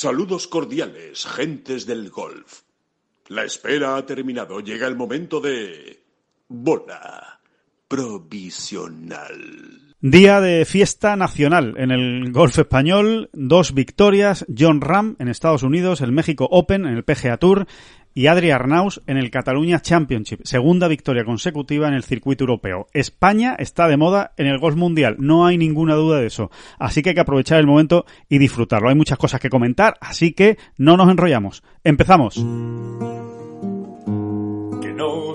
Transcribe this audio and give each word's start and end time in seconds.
Saludos 0.00 0.46
cordiales, 0.46 1.26
gentes 1.26 1.84
del 1.84 2.08
golf. 2.08 2.60
La 3.26 3.42
espera 3.42 3.96
ha 3.96 4.06
terminado. 4.06 4.60
Llega 4.60 4.86
el 4.86 4.94
momento 4.94 5.40
de... 5.40 6.04
Bola 6.46 7.40
provisional. 7.88 9.88
Día 10.00 10.40
de 10.40 10.64
fiesta 10.64 11.16
nacional 11.16 11.74
en 11.78 11.90
el 11.90 12.30
golf 12.30 12.56
español, 12.56 13.30
dos 13.32 13.74
victorias, 13.74 14.46
John 14.56 14.80
Ram 14.80 15.16
en 15.18 15.26
Estados 15.26 15.64
Unidos, 15.64 16.00
el 16.00 16.12
México 16.12 16.46
Open 16.48 16.86
en 16.86 16.96
el 16.96 17.02
PGA 17.02 17.38
Tour 17.38 17.66
y 18.14 18.26
Adri 18.26 18.50
Arnaus 18.50 19.00
en 19.06 19.16
el 19.16 19.30
Cataluña 19.30 19.80
Championship, 19.80 20.40
segunda 20.44 20.88
victoria 20.88 21.24
consecutiva 21.24 21.88
en 21.88 21.94
el 21.94 22.04
circuito 22.04 22.44
europeo. 22.44 22.86
España 22.92 23.56
está 23.58 23.88
de 23.88 23.96
moda 23.96 24.32
en 24.36 24.46
el 24.46 24.58
golf 24.58 24.76
mundial, 24.76 25.16
no 25.18 25.46
hay 25.46 25.58
ninguna 25.58 25.94
duda 25.94 26.20
de 26.20 26.26
eso. 26.26 26.50
Así 26.78 27.02
que 27.02 27.10
hay 27.10 27.14
que 27.14 27.20
aprovechar 27.20 27.58
el 27.58 27.66
momento 27.66 28.06
y 28.28 28.38
disfrutarlo. 28.38 28.88
Hay 28.88 28.94
muchas 28.94 29.18
cosas 29.18 29.40
que 29.40 29.50
comentar, 29.50 29.96
así 30.00 30.32
que 30.32 30.58
no 30.76 30.96
nos 30.96 31.10
enrollamos. 31.10 31.62
Empezamos. 31.84 32.44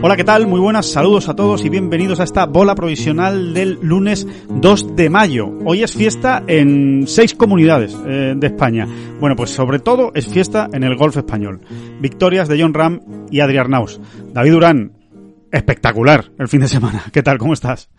Hola, 0.00 0.16
¿qué 0.16 0.24
tal? 0.24 0.46
Muy 0.46 0.60
buenas, 0.60 0.86
saludos 0.86 1.28
a 1.28 1.34
todos 1.34 1.64
y 1.64 1.68
bienvenidos 1.68 2.20
a 2.20 2.24
esta 2.24 2.46
bola 2.46 2.76
provisional 2.76 3.52
del 3.52 3.78
lunes 3.82 4.26
2 4.48 4.94
de 4.94 5.10
mayo. 5.10 5.50
Hoy 5.64 5.82
es 5.82 5.92
fiesta 5.92 6.44
en 6.46 7.06
seis 7.08 7.34
comunidades 7.34 7.96
eh, 8.06 8.34
de 8.36 8.46
España. 8.46 8.86
Bueno, 9.18 9.34
pues 9.34 9.50
sobre 9.50 9.80
todo 9.80 10.12
es 10.14 10.28
fiesta 10.28 10.68
en 10.72 10.84
el 10.84 10.96
golf 10.96 11.16
español. 11.16 11.60
Victorias 12.00 12.48
de 12.48 12.60
John 12.62 12.74
Ram 12.74 13.00
y 13.30 13.40
Adri 13.40 13.58
Arnaus. 13.58 14.00
David 14.32 14.52
Durán, 14.52 14.92
espectacular 15.50 16.30
el 16.38 16.46
fin 16.46 16.60
de 16.60 16.68
semana. 16.68 17.04
¿Qué 17.12 17.22
tal? 17.22 17.38
¿Cómo 17.38 17.52
estás? 17.52 17.90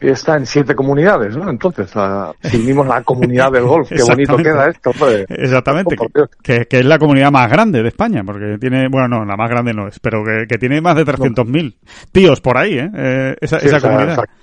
Está 0.00 0.36
en 0.36 0.46
siete 0.46 0.74
comunidades, 0.74 1.36
¿no? 1.36 1.50
Entonces, 1.50 1.90
a, 1.94 2.32
si 2.42 2.56
unimos 2.56 2.86
la 2.86 3.02
comunidad 3.02 3.52
del 3.52 3.64
golf, 3.64 3.88
qué 3.94 4.02
bonito 4.02 4.36
queda 4.38 4.68
esto. 4.68 4.92
pues. 4.98 5.26
Exactamente, 5.28 5.94
Oh, 5.98 6.06
que, 6.42 6.66
es 6.70 6.84
la 6.86 6.98
comunidad 6.98 7.30
más 7.30 7.50
grande 7.50 7.82
de 7.82 7.88
España, 7.88 8.22
porque 8.24 8.56
tiene, 8.58 8.88
bueno, 8.88 9.08
no, 9.08 9.24
la 9.26 9.36
más 9.36 9.50
grande 9.50 9.74
no 9.74 9.86
es, 9.88 9.98
pero 10.00 10.24
que, 10.24 10.46
que 10.48 10.56
tiene 10.58 10.80
más 10.80 10.96
de 10.96 11.04
300.000 11.04 11.76
tíos 12.12 12.40
por 12.40 12.56
ahí, 12.56 12.78
¿eh? 12.78 12.90
Eh, 12.96 13.36
esa 13.42 13.60
Sí, 13.60 13.66
esa 13.66 13.76
o 13.76 13.80
sea, 13.80 13.90
comunidad. 13.90 14.14
exacto. 14.14 14.34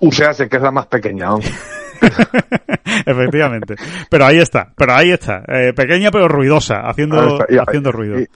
USAS, 0.00 0.36
que 0.48 0.56
es 0.56 0.62
la 0.62 0.70
más 0.70 0.86
pequeña. 0.86 1.26
¿no? 1.26 1.38
Efectivamente. 3.06 3.74
Pero 4.10 4.24
ahí 4.26 4.38
está, 4.38 4.72
pero 4.76 4.94
ahí 4.94 5.10
está. 5.10 5.42
Eh, 5.48 5.72
pequeña 5.74 6.10
pero 6.10 6.28
ruidosa, 6.28 6.80
haciendo, 6.88 7.20
Ahí 7.20 7.28
está, 7.38 7.46
y- 7.54 7.58
haciendo 7.58 7.92
ruido. 7.92 8.20
Y, 8.20 8.28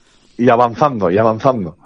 y 0.45 0.49
avanzando, 0.49 1.09
y 1.09 1.17
avanzando. 1.17 1.77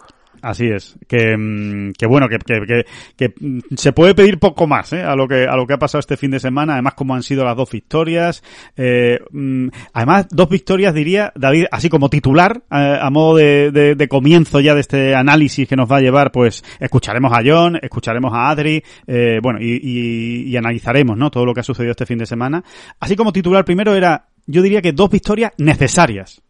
Así 0.41 0.67
es. 0.67 0.97
Que, 1.07 1.35
mm, 1.37 1.93
que 1.97 2.05
bueno, 2.05 2.27
que, 2.29 2.37
que, 2.37 2.61
que, 2.65 2.85
que, 3.15 3.33
mm, 3.39 3.59
se 3.75 3.91
puede 3.93 4.15
pedir 4.15 4.39
poco 4.39 4.67
más 4.67 4.93
¿eh? 4.93 5.01
a 5.03 5.15
lo 5.15 5.27
que 5.27 5.45
a 5.45 5.55
lo 5.55 5.65
que 5.67 5.73
ha 5.73 5.79
pasado 5.79 5.99
este 5.99 6.17
fin 6.17 6.31
de 6.31 6.39
semana. 6.39 6.73
Además, 6.73 6.93
como 6.93 7.15
han 7.15 7.23
sido 7.23 7.43
las 7.43 7.55
dos 7.55 7.69
victorias. 7.71 8.43
Eh, 8.77 9.19
mm, 9.31 9.67
además, 9.93 10.27
dos 10.29 10.49
victorias, 10.49 10.93
diría 10.93 11.31
David, 11.35 11.65
así 11.71 11.89
como 11.89 12.09
titular, 12.09 12.61
eh, 12.71 12.97
a 13.01 13.09
modo 13.09 13.37
de, 13.37 13.71
de, 13.71 13.95
de 13.95 14.07
comienzo 14.07 14.59
ya 14.59 14.73
de 14.75 14.81
este 14.81 15.15
análisis 15.15 15.67
que 15.67 15.75
nos 15.75 15.91
va 15.91 15.97
a 15.97 16.01
llevar, 16.01 16.31
pues 16.31 16.63
escucharemos 16.79 17.31
a 17.33 17.41
John, 17.45 17.77
escucharemos 17.81 18.33
a 18.33 18.49
Adri, 18.49 18.83
eh, 19.07 19.39
bueno, 19.41 19.59
y, 19.61 19.79
y, 19.81 20.43
y 20.49 20.57
analizaremos 20.57 21.17
¿no? 21.17 21.29
todo 21.29 21.45
lo 21.45 21.53
que 21.53 21.61
ha 21.61 21.63
sucedido 21.63 21.91
este 21.91 22.05
fin 22.05 22.17
de 22.17 22.25
semana. 22.25 22.63
Así 22.99 23.15
como 23.15 23.33
titular 23.33 23.65
primero 23.65 23.93
era, 23.95 24.27
yo 24.45 24.61
diría 24.61 24.81
que 24.81 24.93
dos 24.93 25.09
victorias 25.09 25.51
necesarias. 25.57 26.41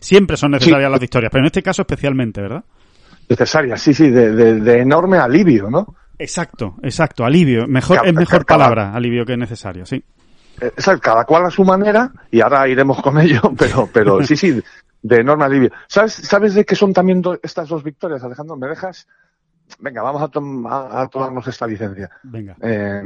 Siempre 0.00 0.36
son 0.36 0.52
necesarias 0.52 0.88
Sí. 0.88 0.92
las 0.92 1.00
victorias, 1.00 1.30
pero 1.30 1.42
en 1.42 1.46
este 1.46 1.62
caso 1.62 1.82
especialmente, 1.82 2.40
¿verdad? 2.40 2.64
Necesaria, 3.30 3.76
sí, 3.76 3.94
sí, 3.94 4.10
de, 4.10 4.32
de, 4.34 4.54
de 4.60 4.80
enorme 4.80 5.16
alivio, 5.18 5.70
¿no? 5.70 5.94
Exacto, 6.18 6.74
exacto, 6.82 7.24
alivio. 7.24 7.66
Mejor, 7.66 7.96
Cada- 7.98 8.08
es 8.08 8.14
mejor 8.14 8.44
cada- 8.44 8.58
palabra, 8.64 8.92
alivio 8.94 9.24
que 9.24 9.36
necesario, 9.36 9.86
sí. 9.86 10.04
Eh, 10.60 10.72
o 10.76 10.80
sea, 10.82 10.98
cada 10.98 11.24
cual 11.24 11.46
a 11.46 11.50
su 11.50 11.64
manera, 11.64 12.12
y 12.30 12.40
ahora 12.42 12.68
iremos 12.68 13.00
con 13.00 13.18
ello, 13.18 13.40
pero, 13.58 13.88
pero 13.92 14.22
sí, 14.24 14.36
sí, 14.36 14.60
de 15.02 15.16
enorme 15.16 15.44
alivio. 15.46 15.70
¿Sabes, 15.86 16.12
¿sabes 16.12 16.54
de 16.54 16.64
qué 16.66 16.74
son 16.74 16.92
también 16.92 17.22
do- 17.22 17.38
estas 17.42 17.68
dos 17.68 17.82
victorias, 17.82 18.22
Alejandro? 18.22 18.56
¿Me 18.56 18.66
dejas? 18.68 19.06
Venga, 19.78 20.02
vamos 20.02 20.20
a, 20.22 20.28
tom- 20.28 20.66
a- 20.66 21.00
a 21.02 21.08
tomarnos 21.08 21.46
esta 21.46 21.66
licencia. 21.66 22.10
Venga. 22.24 22.56
eh, 22.60 23.02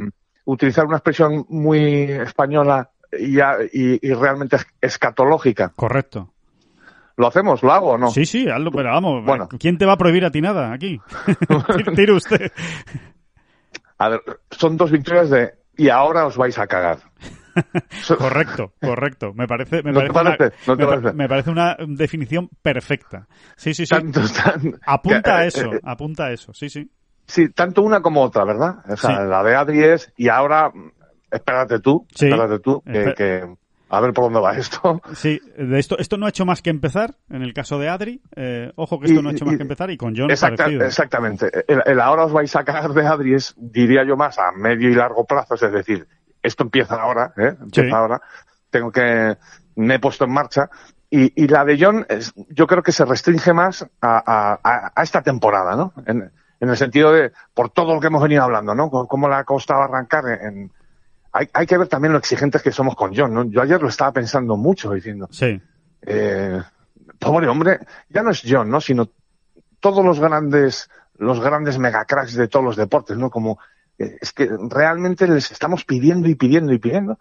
utilizar 0.46 0.84
una 0.86 0.96
expresión 0.96 1.46
muy 1.50 2.02
española 2.10 2.90
y, 3.18 3.38
y- 3.38 3.98
y 4.02 4.12
realmente 4.14 4.56
es- 4.56 4.66
escatológica. 4.80 5.72
Correcto. 5.76 6.32
¿Lo 7.16 7.26
hacemos? 7.28 7.62
¿Lo 7.62 7.72
hago 7.72 7.92
o 7.92 7.98
no? 7.98 8.08
Sí, 8.08 8.26
sí, 8.26 8.48
hazlo, 8.48 8.70
pero 8.72 8.90
vamos. 8.90 9.24
Bueno. 9.24 9.48
¿Quién 9.58 9.78
te 9.78 9.86
va 9.86 9.92
a 9.92 9.96
prohibir 9.96 10.24
a 10.24 10.30
ti 10.30 10.40
nada 10.40 10.72
aquí? 10.72 11.00
Tire- 11.94 12.12
usted. 12.16 12.50
A 13.98 14.08
ver, 14.08 14.20
son 14.50 14.76
dos 14.76 14.90
victorias 14.90 15.30
de 15.30 15.54
y 15.76 15.88
ahora 15.88 16.26
os 16.26 16.36
vais 16.36 16.58
a 16.58 16.66
cagar. 16.66 16.98
Correcto, 18.18 18.72
correcto. 18.80 19.32
Me 19.32 19.46
parece, 19.46 19.80
me 19.84 19.92
¿No 19.92 20.00
parece, 20.12 20.18
una? 20.18 20.52
¿No 20.66 20.76
me, 20.76 20.84
pa- 20.84 20.90
parece? 20.90 21.12
me 21.16 21.28
parece 21.28 21.50
una 21.50 21.76
definición 21.86 22.48
perfecta. 22.62 23.28
Sí, 23.56 23.74
sí, 23.74 23.86
sí. 23.86 23.94
tanto, 23.94 24.20
tan- 24.28 24.76
Apunta 24.84 25.22
que, 25.22 25.30
a 25.30 25.44
eso, 25.46 25.72
eh, 25.72 25.80
apunta 25.84 26.24
a 26.26 26.32
eso. 26.32 26.52
Sí, 26.52 26.68
sí. 26.68 26.90
sí, 27.26 27.50
tanto 27.50 27.82
una 27.82 28.00
como 28.02 28.22
otra, 28.22 28.44
¿verdad? 28.44 28.78
O 28.88 28.96
sea, 28.96 29.10
Sí. 29.10 29.16
la 29.28 29.42
de 29.44 29.54
Adri 29.54 29.84
es 29.84 30.12
y 30.16 30.28
ahora 30.28 30.72
espérate 31.30 31.78
tú, 31.78 32.04
Sí. 32.12 32.26
espérate 32.26 32.58
tú, 32.58 32.82
que, 32.82 32.92
Espe- 32.92 33.14
que- 33.14 33.54
a 33.90 34.00
ver 34.00 34.12
por 34.12 34.24
dónde 34.24 34.40
va 34.40 34.56
esto. 34.56 35.00
Sí, 35.14 35.40
de 35.56 35.78
esto, 35.78 35.96
esto 35.98 36.16
no 36.16 36.26
ha 36.26 36.30
hecho 36.30 36.44
más 36.44 36.62
que 36.62 36.70
empezar, 36.70 37.14
en 37.30 37.42
el 37.42 37.52
caso 37.54 37.78
de 37.78 37.88
Adri. 37.88 38.22
Eh, 38.36 38.72
ojo 38.76 38.98
que 38.98 39.06
esto 39.06 39.20
Y- 39.20 39.22
no 39.22 39.28
ha 39.28 39.32
hecho 39.32 39.44
y- 39.44 39.48
más 39.48 39.56
que 39.56 39.62
empezar 39.62 39.90
y 39.90 39.96
con 39.96 40.14
John 40.16 40.30
Exacta- 40.30 40.66
exactamente. 40.68 41.50
El, 41.68 41.82
el 41.86 42.00
ahora 42.00 42.24
os 42.24 42.32
vais 42.32 42.54
a 42.56 42.64
cagar 42.64 42.90
de 42.92 43.06
Adri 43.06 43.34
es, 43.34 43.54
diría 43.56 44.04
yo 44.04 44.16
más, 44.16 44.38
a 44.38 44.52
medio 44.52 44.88
y 44.90 44.94
largo 44.94 45.24
plazo, 45.24 45.54
es 45.54 45.60
decir, 45.72 46.06
esto 46.42 46.64
empieza 46.64 46.96
ahora, 46.96 47.32
¿eh? 47.36 47.54
Empieza 47.60 47.88
Sí. 47.88 47.94
ahora. 47.94 48.20
Tengo 48.70 48.90
que, 48.90 49.36
me 49.76 49.94
he 49.94 49.98
puesto 49.98 50.24
en 50.24 50.32
marcha. 50.32 50.68
Y, 51.10 51.44
y 51.44 51.46
la 51.46 51.64
de 51.64 51.78
John, 51.80 52.04
es- 52.08 52.34
yo 52.50 52.66
creo 52.66 52.82
que 52.82 52.90
se 52.92 53.04
restringe 53.04 53.52
más 53.52 53.86
a, 54.02 54.58
a- 54.96 55.02
esta 55.02 55.22
temporada, 55.22 55.76
¿no? 55.76 55.92
En, 56.06 56.32
en 56.60 56.68
el 56.68 56.76
sentido 56.76 57.12
de, 57.12 57.30
por 57.54 57.70
todo 57.70 57.94
lo 57.94 58.00
que 58.00 58.08
hemos 58.08 58.22
venido 58.22 58.42
hablando, 58.42 58.74
¿no? 58.74 58.90
Cómo 58.90 59.28
le 59.28 59.34
ha 59.36 59.44
costado 59.44 59.82
arrancar 59.82 60.24
en, 60.42 60.72
hay, 61.34 61.50
hay 61.52 61.66
que 61.66 61.76
ver 61.76 61.88
también 61.88 62.12
lo 62.12 62.18
exigentes 62.18 62.62
que 62.62 62.70
somos 62.70 62.94
con 62.94 63.12
John, 63.14 63.34
¿no? 63.34 63.44
Yo 63.44 63.60
ayer 63.60 63.82
lo 63.82 63.88
estaba 63.88 64.12
pensando 64.12 64.56
mucho, 64.56 64.92
diciendo, 64.92 65.26
Sí, 65.32 65.60
eh, 66.02 66.62
pobre 67.18 67.48
hombre, 67.48 67.80
ya 68.08 68.22
no 68.22 68.30
es 68.30 68.42
John, 68.48 68.70
¿no? 68.70 68.80
Sino 68.80 69.10
todos 69.80 70.04
los 70.04 70.20
grandes, 70.20 70.88
los 71.18 71.40
grandes 71.40 71.76
megacracks 71.76 72.34
de 72.34 72.46
todos 72.46 72.64
los 72.64 72.76
deportes, 72.76 73.16
¿no? 73.16 73.30
Como, 73.30 73.58
eh, 73.98 74.16
es 74.20 74.32
que 74.32 74.48
realmente 74.70 75.26
les 75.26 75.50
estamos 75.50 75.84
pidiendo 75.84 76.28
y 76.28 76.36
pidiendo 76.36 76.72
y 76.72 76.78
pidiendo, 76.78 77.18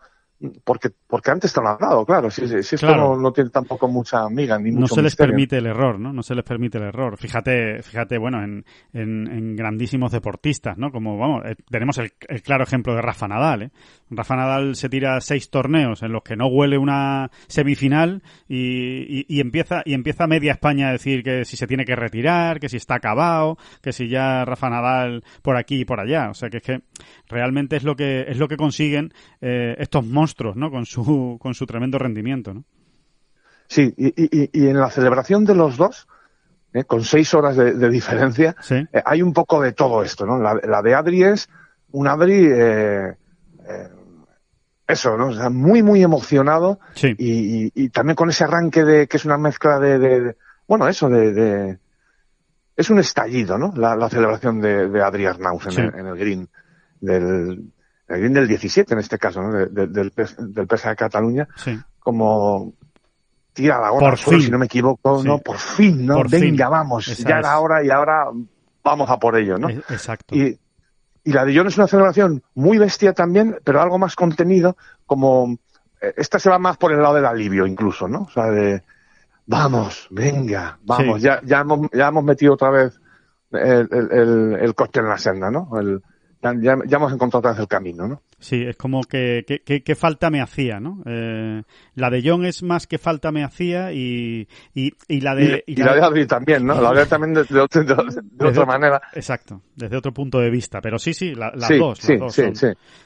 porque, 0.63 0.89
porque 1.07 1.31
antes 1.31 1.53
te 1.53 1.61
lo 1.61 1.69
han 1.69 1.77
dado, 1.79 2.05
claro, 2.05 2.29
si, 2.29 2.47
si 2.47 2.75
esto 2.75 2.87
Claro. 2.87 3.15
no, 3.15 3.21
no 3.21 3.31
tiene 3.31 3.49
tampoco 3.49 3.87
mucha 3.87 4.23
amiga 4.23 4.59
ni 4.59 4.71
no 4.71 4.81
mucho 4.81 4.95
se 4.95 5.01
les 5.01 5.11
misterio. 5.13 5.31
permite 5.31 5.57
el 5.57 5.67
error, 5.67 5.99
¿no? 5.99 6.11
No 6.11 6.21
se 6.23 6.35
les 6.35 6.43
permite 6.43 6.77
el 6.77 6.83
error. 6.85 7.17
Fíjate, 7.17 7.81
fíjate, 7.81 8.17
bueno, 8.17 8.43
en, 8.43 8.65
en, 8.93 9.27
en 9.27 9.55
grandísimos 9.55 10.11
deportistas, 10.11 10.77
¿no? 10.77 10.91
Como, 10.91 11.17
vamos, 11.17 11.43
eh, 11.45 11.55
tenemos 11.69 11.97
el, 11.97 12.11
el 12.27 12.41
claro 12.41 12.63
ejemplo 12.63 12.93
de 12.95 13.01
Rafa 13.01 13.27
Nadal, 13.27 13.61
¿eh? 13.63 13.71
Rafa 14.09 14.35
Nadal 14.35 14.75
se 14.75 14.89
tira 14.89 15.19
seis 15.21 15.49
torneos 15.49 16.03
en 16.03 16.11
los 16.11 16.23
que 16.23 16.35
no 16.35 16.47
huele 16.47 16.77
una 16.77 17.31
semifinal 17.47 18.21
y, 18.47 19.21
y, 19.21 19.25
y 19.27 19.39
empieza 19.39 19.81
y 19.85 19.93
empieza 19.93 20.27
media 20.27 20.51
España 20.51 20.89
a 20.89 20.91
decir 20.91 21.23
que 21.23 21.45
si 21.45 21.57
se 21.57 21.67
tiene 21.67 21.85
que 21.85 21.95
retirar, 21.95 22.59
que 22.59 22.69
si 22.69 22.77
está 22.77 22.95
acabado, 22.95 23.57
que 23.81 23.91
si 23.93 24.09
ya 24.09 24.43
Rafa 24.45 24.69
Nadal 24.69 25.23
por 25.41 25.57
aquí 25.57 25.79
y 25.81 25.85
por 25.85 25.99
allá. 25.99 26.29
O 26.29 26.33
sea 26.33 26.49
que 26.49 26.57
es 26.57 26.63
que 26.63 26.81
realmente 27.29 27.75
es 27.77 27.83
lo 27.83 27.95
que 27.95 28.25
es 28.27 28.37
lo 28.37 28.47
que 28.47 28.57
consiguen 28.57 29.13
eh, 29.41 29.75
estos 29.79 30.05
monstruos 30.05 30.32
monstruos, 30.33 30.55
¿no? 30.55 30.71
Con 30.71 30.85
su, 30.85 31.37
con 31.41 31.53
su 31.53 31.65
tremendo 31.65 31.97
rendimiento, 31.99 32.53
¿no? 32.53 32.63
Sí, 33.67 33.93
y, 33.97 34.07
y, 34.07 34.49
y 34.51 34.67
en 34.67 34.77
la 34.79 34.89
celebración 34.89 35.45
de 35.45 35.55
los 35.55 35.77
dos, 35.77 36.07
¿eh? 36.73 36.83
con 36.83 37.03
seis 37.03 37.33
horas 37.33 37.55
de, 37.55 37.73
de 37.73 37.89
diferencia, 37.89 38.55
Sí. 38.61 38.75
eh, 38.75 39.01
hay 39.05 39.21
un 39.21 39.33
poco 39.33 39.61
de 39.61 39.71
todo 39.71 40.03
esto, 40.03 40.25
¿no? 40.25 40.37
La, 40.39 40.55
la 40.63 40.81
de 40.81 40.93
Adri 40.95 41.23
es 41.23 41.49
un 41.91 42.07
Adri, 42.07 42.45
eh, 42.51 43.07
eh, 43.67 43.89
eso, 44.87 45.17
¿no? 45.17 45.27
O 45.27 45.33
sea, 45.33 45.49
muy, 45.49 45.81
muy 45.81 46.03
emocionado 46.03 46.79
Sí. 46.95 47.15
y, 47.17 47.71
y- 47.73 47.89
también 47.89 48.15
con 48.15 48.29
ese 48.29 48.43
arranque 48.43 48.83
de 48.83 49.07
que 49.07 49.17
es 49.17 49.25
una 49.25 49.37
mezcla 49.37 49.79
de, 49.79 49.97
de- 49.97 50.21
de- 50.21 50.35
bueno, 50.67 50.87
eso 50.87 51.09
de, 51.09 51.31
de- 51.33 51.79
es 52.75 52.89
un 52.89 52.99
estallido, 52.99 53.57
¿no? 53.57 53.71
La, 53.77 53.95
la 53.95 54.09
celebración 54.09 54.59
de, 54.59 54.89
de 54.89 55.01
Adri 55.01 55.25
Arnauz 55.25 55.65
en, 55.67 55.71
Sí. 55.71 55.81
el, 55.81 55.95
en 55.95 56.07
el 56.07 56.17
green 56.17 56.49
del, 56.99 57.71
el 58.13 58.19
green 58.21 58.33
del 58.33 58.47
17 58.47 58.93
en 58.93 58.99
este 58.99 59.17
caso, 59.17 59.41
¿no? 59.41 59.51
De- 59.51 59.67
de- 59.67 59.87
del, 59.87 60.11
del 60.13 60.67
PSA 60.67 60.89
de 60.89 60.95
Cataluña, 60.95 61.47
Sí. 61.55 61.77
como 61.99 62.73
tira 63.53 63.79
la 63.79 63.89
Por 63.89 64.17
fin. 64.17 64.41
si 64.41 64.49
no 64.51 64.57
me 64.57 64.65
equivoco, 64.65 65.21
Sí. 65.21 65.27
¿no? 65.27 65.39
Por 65.39 65.57
fin, 65.57 66.05
¿no? 66.05 66.15
Por 66.15 66.29
Venga, 66.29 66.65
fin. 66.65 66.71
vamos, 66.71 67.07
Esa 67.07 67.29
ya 67.29 67.35
es. 67.35 67.45
era 67.45 67.59
hora 67.59 67.83
y 67.83 67.89
ahora 67.89 68.25
vamos 68.83 69.09
a 69.09 69.17
por 69.19 69.37
ello, 69.37 69.57
¿no? 69.57 69.69
E- 69.69 69.81
Exacto. 69.89 70.35
Y, 70.35 70.59
y 71.23 71.31
la 71.31 71.45
de 71.45 71.55
John 71.55 71.67
es 71.67 71.77
una 71.77 71.87
celebración 71.87 72.43
muy 72.55 72.77
bestia 72.77 73.13
también, 73.13 73.57
pero 73.63 73.81
algo 73.81 73.97
más 73.99 74.15
contenido, 74.15 74.75
como 75.05 75.57
eh, 76.01 76.13
esta 76.17 76.39
se 76.39 76.49
va 76.49 76.59
más 76.59 76.77
por 76.77 76.91
el 76.91 77.01
lado 77.01 77.15
del 77.15 77.25
alivio 77.25 77.65
incluso, 77.65 78.07
¿no? 78.07 78.23
O 78.23 78.29
sea, 78.29 78.45
de 78.51 78.83
vamos, 79.45 80.07
venga, 80.09 80.79
vamos, 80.83 81.17
Sí. 81.17 81.23
ya, 81.23 81.39
ya, 81.43 81.59
hemos, 81.61 81.89
ya 81.93 82.07
hemos 82.07 82.23
metido 82.23 82.53
otra 82.53 82.69
vez 82.71 82.99
el, 83.51 83.87
el, 83.91 84.11
el, 84.11 84.57
el 84.61 84.75
coche 84.75 84.99
en 85.01 85.07
la 85.09 85.17
senda, 85.17 85.51
¿no? 85.51 85.69
El, 85.79 86.01
ya, 86.43 86.77
ya, 86.85 86.97
hemos 86.97 87.13
encontrado 87.13 87.49
el 87.61 87.67
camino, 87.67 88.07
¿no? 88.07 88.21
Sí, 88.43 88.61
es 88.61 88.75
como 88.75 89.03
que, 89.03 89.45
que, 89.47 89.59
que- 89.59 89.83
que 89.83 89.95
falta 89.95 90.29
me 90.29 90.41
hacía, 90.41 90.81
¿no? 90.81 91.01
Eh, 91.05 91.63
la 91.95 92.09
de 92.09 92.21
John 92.25 92.45
es 92.45 92.61
más 92.61 92.87
que 92.87 92.97
falta 92.97 93.31
me 93.31 93.41
hacía 93.43 93.93
y, 93.93 94.49
y, 94.75 94.91
y 95.07 95.21
la 95.21 95.33
de... 95.33 95.63
y, 95.65 95.71
y 95.71 95.75
la 95.77 95.95
de 95.95 96.01
Adri 96.01 96.25
también, 96.27 96.65
¿no? 96.65 96.73
La 96.81 96.91
de 96.93 96.99
Adri 96.99 97.09
también 97.09 97.37
otro- 97.37 97.67
de- 97.83 97.85
de 97.85 98.21
desde 98.31 98.47
otra 98.49 98.65
manera. 98.65 99.01
Exacto, 99.13 99.61
desde 99.77 99.95
otro 99.95 100.13
punto 100.13 100.39
de 100.41 100.49
vista. 100.49 100.81
Pero 100.81 100.99
sí, 100.99 101.13
sí, 101.13 101.33
la- 101.35 101.53
las 101.55 101.69
Sí, 101.69 101.77
dos, 101.77 101.99
sí, 101.99 102.11
las 102.11 102.19
dos 102.19 102.35
sí, 102.35 102.41
son, 102.53 102.53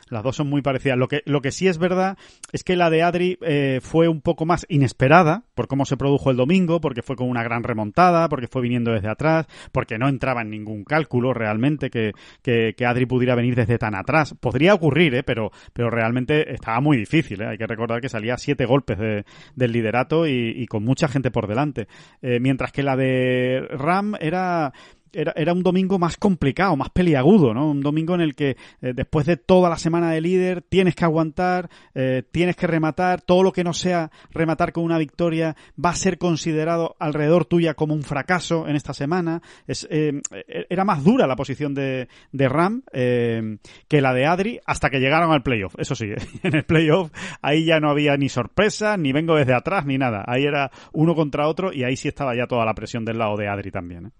las 0.10 0.24
dos 0.24 0.36
son 0.36 0.48
muy 0.50 0.64
parecidas. 0.64 0.98
Lo 0.98 1.08
que, 1.08 1.22
lo 1.26 1.42
que 1.42 1.52
sí 1.52 1.68
es 1.68 1.78
verdad 1.78 2.18
es 2.52 2.64
que 2.64 2.76
la 2.76 2.90
de 2.90 3.04
Adri 3.04 3.38
eh, 3.42 3.80
fue 3.84 4.08
un 4.08 4.22
poco 4.22 4.46
más 4.48 4.66
inesperada 4.70 5.44
por 5.54 5.68
cómo 5.68 5.86
se 5.86 5.98
produjo 5.98 6.32
el 6.32 6.38
domingo, 6.38 6.82
porque 6.82 7.04
fue 7.04 7.16
con 7.16 7.30
una 7.30 7.44
gran 7.44 7.62
remontada, 7.64 8.28
porque 8.30 8.48
fue 8.48 8.64
viniendo 8.64 8.92
desde 8.92 9.10
atrás, 9.10 9.46
porque 9.72 10.00
no 10.00 10.08
entraba 10.08 10.42
en 10.42 10.50
ningún 10.50 10.84
cálculo 10.84 11.34
realmente 11.34 11.92
que, 11.92 12.14
que, 12.42 12.74
que 12.76 12.86
Adri 12.88 13.06
pudiera 13.06 13.36
venir 13.36 13.54
desde 13.56 13.78
tan 13.78 13.94
atrás. 13.94 14.34
Podría 14.40 14.74
ocurrir, 14.74 15.14
¿eh? 15.14 15.24
Pero, 15.28 15.52
pero 15.74 15.92
realmente 15.92 16.52
estaba 16.52 16.82
muy 16.82 16.98
difícil. 16.98 17.42
¿eh? 17.42 17.48
Hay 17.50 17.58
que 17.60 17.68
recordar 17.68 18.02
que 18.02 18.10
salía 18.10 18.36
siete 18.38 18.66
golpes 18.66 18.98
de- 18.98 19.26
del 19.56 19.72
liderato 19.72 20.26
y, 20.26 20.54
y 20.56 20.66
con 20.66 20.84
mucha 20.84 21.08
gente 21.08 21.30
por 21.30 21.46
delante. 21.48 21.88
Eh, 22.24 22.40
mientras 22.40 22.72
que 22.72 22.82
la 22.82 22.96
de 22.96 23.68
Ram 23.70 24.16
era 24.20 24.74
era, 25.14 25.34
era 25.36 25.54
un 25.54 25.64
domingo 25.64 26.00
más 26.00 26.18
complicado, 26.18 26.76
más 26.76 26.90
peliagudo, 26.90 27.54
¿no? 27.54 27.70
Un 27.70 27.82
domingo 27.82 28.16
en 28.16 28.22
el 28.22 28.36
que 28.36 28.58
eh, 28.82 28.94
después 28.94 29.26
de 29.26 29.38
toda 29.38 29.70
la 29.70 29.78
semana 29.78 30.12
de 30.12 30.22
líder 30.22 30.62
tienes 30.62 30.96
que 30.96 31.06
aguantar, 31.06 31.70
eh, 31.94 32.24
tienes 32.32 32.56
que 32.56 32.68
rematar, 32.68 33.22
todo 33.22 33.44
lo 33.44 33.52
que 33.52 33.64
no 33.64 33.74
sea 33.74 34.12
rematar 34.32 34.72
con 34.72 34.84
una 34.84 34.98
victoria 34.98 35.56
va 35.84 35.92
a 35.92 35.96
ser 35.96 36.18
considerado 36.18 36.96
alrededor 37.00 37.46
tuya 37.46 37.74
como 37.74 37.94
un 37.94 38.04
fracaso 38.04 38.68
en 38.68 38.76
esta 38.76 38.94
semana. 38.94 39.42
Es, 39.68 39.88
eh, 39.90 40.22
era 40.70 40.86
más 40.86 41.04
dura 41.04 41.28
la 41.28 41.36
posición 41.36 41.74
de, 41.74 42.08
de 42.32 42.50
Ram 42.50 42.84
eh, 42.94 43.58
que 43.88 44.02
la 44.02 44.14
de 44.14 44.26
Adri 44.26 44.60
hasta 44.66 44.90
que 44.90 45.00
llegaron 45.00 45.32
al 45.32 45.44
playoff. 45.44 45.76
Eso 45.78 45.96
sí, 45.96 46.08
en 46.44 46.56
el 46.56 46.64
playoff 46.64 47.12
ahí 47.42 47.66
ya 47.66 47.80
no 47.80 47.90
había 47.90 48.18
ni 48.18 48.30
sorpresa, 48.30 48.98
ni 48.98 49.12
vengo 49.12 49.36
desde 49.36 49.54
atrás, 49.54 49.86
ni 49.86 49.98
nada. 49.98 50.24
Ahí 50.28 50.44
era 50.44 50.72
uno 50.94 51.16
contra 51.16 51.48
otro 51.48 51.74
y 51.74 51.84
ahí 51.84 51.96
sí 51.96 52.08
estaba 52.08 52.36
ya 52.36 52.48
toda 52.48 52.66
la 52.66 52.74
presión 52.74 53.06
del 53.06 53.18
lado 53.18 53.38
de 53.38 53.48
Adri 53.48 53.72
también. 53.72 54.12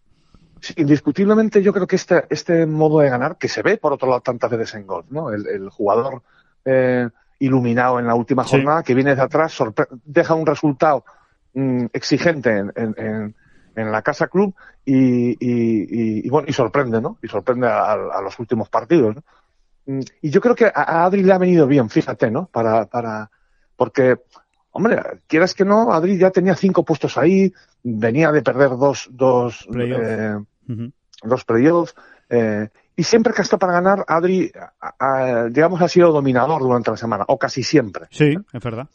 Indiscutiblemente 0.76 1.62
yo 1.62 1.74
creo 1.74 1.88
que 1.88 1.96
este, 1.96 2.26
este 2.30 2.66
modo 2.66 3.00
de 3.00 3.10
ganar, 3.10 3.38
que 3.38 3.48
se 3.48 3.62
ve 3.62 3.78
por 3.78 3.94
otro 3.94 4.08
lado 4.10 4.22
tantas 4.22 4.50
veces 4.52 4.76
en 4.76 4.88
golf, 4.88 5.06
¿no? 5.10 5.32
El, 5.32 5.48
el 5.48 5.70
jugador 5.70 6.22
eh, 6.66 7.10
iluminado 7.40 8.00
en 8.00 8.08
la 8.08 8.16
última 8.16 8.44
Sí. 8.44 8.52
jornada, 8.52 8.84
que 8.84 8.94
viene 8.96 9.16
de 9.16 9.22
atrás, 9.22 9.58
deja 10.04 10.34
un 10.34 10.46
resultado 10.46 11.06
mm, 11.54 11.86
exigente 11.94 12.50
en, 12.58 12.72
en, 12.76 12.96
en- 12.98 13.36
en 13.76 13.92
la 13.92 14.02
casa 14.02 14.28
club 14.28 14.56
y, 14.84 14.96
y, 14.96 15.38
y- 15.40 16.26
y, 16.26 16.30
bueno, 16.30 16.48
y 16.50 16.54
sorprende, 16.54 17.00
¿no? 17.00 17.20
Y 17.22 17.28
sorprende 17.28 17.68
a, 17.68 17.92
a 17.94 18.22
los 18.24 18.40
últimos 18.40 18.70
partidos, 18.70 19.16
¿no? 19.16 19.24
Mm, 19.86 20.00
Y 20.24 20.30
yo 20.32 20.42
creo 20.42 20.56
que 20.56 20.66
a, 20.66 20.72
a 20.74 21.06
Adri 21.06 21.22
le 21.22 21.32
ha 21.32 21.38
venido 21.38 21.68
bien, 21.68 21.88
fíjate, 21.88 22.32
¿no? 22.32 22.48
Para, 22.48 22.88
para, 22.88 23.30
porque, 23.76 24.18
hombre, 24.78 25.02
quieras 25.28 25.54
que 25.54 25.66
no, 25.66 25.92
Adri 25.92 26.18
ya 26.18 26.30
tenía 26.32 26.56
cinco 26.56 26.84
puestos 26.86 27.18
ahí, 27.18 27.52
venía 27.84 28.32
de 28.32 28.42
perder 28.42 28.70
dos, 28.78 29.10
dos, 29.12 29.68
Playoff. 29.70 30.02
eh, 30.04 30.38
los 31.24 31.44
playoffs. 31.46 31.96
Eh, 32.30 32.70
y 32.96 33.04
siempre 33.04 33.34
que 33.34 33.42
está 33.42 33.58
para 33.58 33.74
ganar, 33.74 34.06
Adri, 34.08 34.52
a- 34.80 34.94
a- 35.00 35.46
digamos, 35.50 35.82
ha 35.82 35.88
sido 35.88 36.12
dominador 36.12 36.62
durante 36.62 36.92
la 36.92 36.98
semana, 36.98 37.26
o 37.28 37.38
casi 37.38 37.64
siempre. 37.64 38.06
Sí, 38.12 38.36
es 38.54 38.64
verdad. 38.64 38.88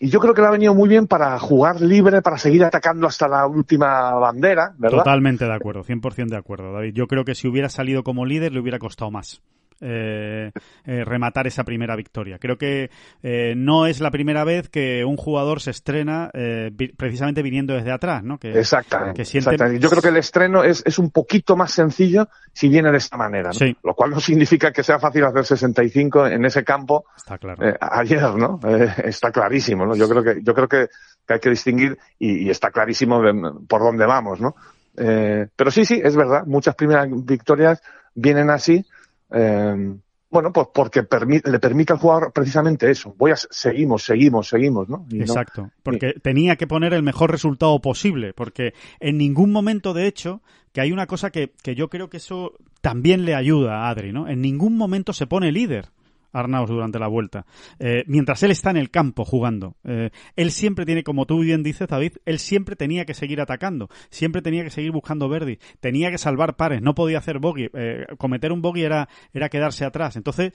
Y 0.00 0.10
yo 0.10 0.20
creo 0.20 0.32
que 0.34 0.40
le 0.42 0.46
ha 0.48 0.50
venido 0.52 0.74
muy 0.74 0.88
bien 0.88 1.06
para 1.06 1.38
jugar 1.38 1.80
libre, 1.80 2.22
para 2.22 2.38
seguir 2.38 2.62
atacando 2.64 3.06
hasta 3.06 3.26
la 3.26 3.46
última 3.46 4.12
bandera, 4.14 4.72
¿verdad? 4.78 4.98
Totalmente 4.98 5.44
de 5.44 5.54
acuerdo, 5.54 5.82
100% 5.82 6.28
de 6.28 6.36
acuerdo, 6.36 6.72
David. 6.72 6.92
Yo 6.94 7.06
creo 7.06 7.24
que 7.24 7.34
si 7.34 7.48
hubiera 7.48 7.68
salido 7.68 8.04
como 8.04 8.24
líder 8.24 8.52
le 8.52 8.60
hubiera 8.60 8.78
costado 8.78 9.10
más. 9.10 9.40
Eh, 9.80 10.50
eh, 10.84 11.04
rematar 11.04 11.46
esa 11.46 11.64
primera 11.64 11.94
victoria. 11.96 12.38
Creo 12.38 12.58
que 12.58 12.90
eh, 13.22 13.54
no 13.56 13.86
es 13.86 14.00
la 14.00 14.10
primera 14.10 14.44
vez 14.44 14.68
que 14.68 15.04
un 15.04 15.16
jugador 15.16 15.60
se 15.60 15.70
estrena 15.70 16.30
eh, 16.34 16.70
vi- 16.72 16.88
precisamente 16.92 17.42
viniendo 17.42 17.74
desde 17.74 17.92
atrás, 17.92 18.22
¿no? 18.24 18.38
Que, 18.38 18.58
Exactamente, 18.58 19.14
que 19.14 19.24
siente- 19.24 19.50
exactamente. 19.50 19.80
Yo 19.82 19.90
creo 19.90 20.02
que 20.02 20.08
el 20.08 20.16
estreno 20.16 20.64
es, 20.64 20.82
es 20.86 20.98
un 20.98 21.10
poquito 21.10 21.56
más 21.56 21.72
sencillo 21.72 22.28
si 22.52 22.68
viene 22.68 22.90
de 22.90 22.98
esta 22.98 23.16
manera, 23.16 23.48
¿no? 23.48 23.54
Sí. 23.54 23.76
Lo 23.84 23.94
cual 23.94 24.10
no 24.10 24.20
significa 24.20 24.72
que 24.72 24.82
sea 24.82 24.98
fácil 24.98 25.24
hacer 25.24 25.44
65 25.44 26.26
en 26.26 26.44
ese 26.44 26.64
campo 26.64 27.04
Está 27.16 27.38
claro. 27.38 27.62
ayer, 27.80 28.34
¿no? 28.34 28.58
Está 29.04 29.30
clarísimo, 29.30 29.86
¿no? 29.86 29.94
Yo 29.94 30.08
creo 30.08 30.22
que, 30.24 30.42
yo 30.42 30.54
creo 30.54 30.68
que, 30.68 30.88
que 31.26 31.34
hay 31.34 31.40
que 31.40 31.50
distinguir 31.50 31.98
y, 32.18 32.46
y 32.46 32.50
está 32.50 32.70
clarísimo 32.70 33.20
de- 33.22 33.52
por 33.68 33.80
dónde 33.80 34.06
vamos, 34.06 34.40
¿no? 34.40 34.54
Pero 34.96 35.70
sí, 35.70 35.84
sí, 35.84 36.00
es 36.02 36.16
verdad. 36.16 36.42
Muchas 36.46 36.74
primeras 36.74 37.06
victorias 37.24 37.80
vienen 38.14 38.50
así, 38.50 38.84
eh, 39.32 39.96
bueno, 40.30 40.52
pues 40.52 40.68
porque 40.74 41.08
permi- 41.08 41.42
le 41.42 41.58
permite 41.58 41.94
al 41.94 41.98
jugador 41.98 42.32
precisamente 42.32 42.90
eso. 42.90 43.14
Voy 43.16 43.30
a, 43.30 43.36
seguimos, 43.36 44.04
seguimos, 44.04 44.48
seguimos, 44.48 44.88
¿no? 44.88 45.06
Y 45.10 45.16
no- 45.18 45.24
Exacto, 45.24 45.70
porque 45.82 46.14
tenía 46.22 46.56
que 46.56 46.66
poner 46.66 46.92
el 46.92 47.02
mejor 47.02 47.30
resultado 47.30 47.80
posible, 47.80 48.34
porque 48.34 48.74
en 49.00 49.16
ningún 49.16 49.52
momento, 49.52 49.94
de 49.94 50.06
hecho, 50.06 50.42
que 50.72 50.82
hay 50.82 50.92
una 50.92 51.06
cosa 51.06 51.30
que, 51.30 51.52
que 51.62 51.74
yo 51.74 51.88
creo 51.88 52.10
que 52.10 52.18
eso 52.18 52.52
también 52.82 53.24
le 53.24 53.34
ayuda 53.34 53.86
a 53.86 53.88
Adri, 53.90 54.12
¿no? 54.12 54.28
En 54.28 54.42
ningún 54.42 54.76
momento 54.76 55.12
se 55.14 55.26
pone 55.26 55.50
líder. 55.50 55.86
Arnaus 56.32 56.68
durante 56.68 56.98
la 56.98 57.08
vuelta. 57.08 57.46
Eh, 57.78 58.04
mientras 58.06 58.42
él 58.42 58.50
está 58.50 58.70
en 58.70 58.76
el 58.76 58.90
campo 58.90 59.24
jugando. 59.24 59.76
Eh, 59.84 60.10
él 60.36 60.50
siempre 60.50 60.86
tiene, 60.86 61.02
como 61.02 61.26
tú 61.26 61.40
bien 61.40 61.62
dices, 61.62 61.88
David, 61.88 62.14
él 62.24 62.38
siempre 62.38 62.76
tenía 62.76 63.04
que 63.04 63.14
seguir 63.14 63.40
atacando. 63.40 63.88
Siempre 64.10 64.42
tenía 64.42 64.64
que 64.64 64.70
seguir 64.70 64.92
buscando 64.92 65.28
Verdi. 65.28 65.58
Tenía 65.80 66.10
que 66.10 66.18
salvar 66.18 66.56
pares. 66.56 66.82
No 66.82 66.94
podía 66.94 67.18
hacer 67.18 67.38
bogey. 67.38 67.70
Eh, 67.72 68.06
cometer 68.18 68.52
un 68.52 68.62
bogey 68.62 68.84
era, 68.84 69.08
era 69.32 69.48
quedarse 69.48 69.84
atrás. 69.84 70.16
Entonces, 70.16 70.52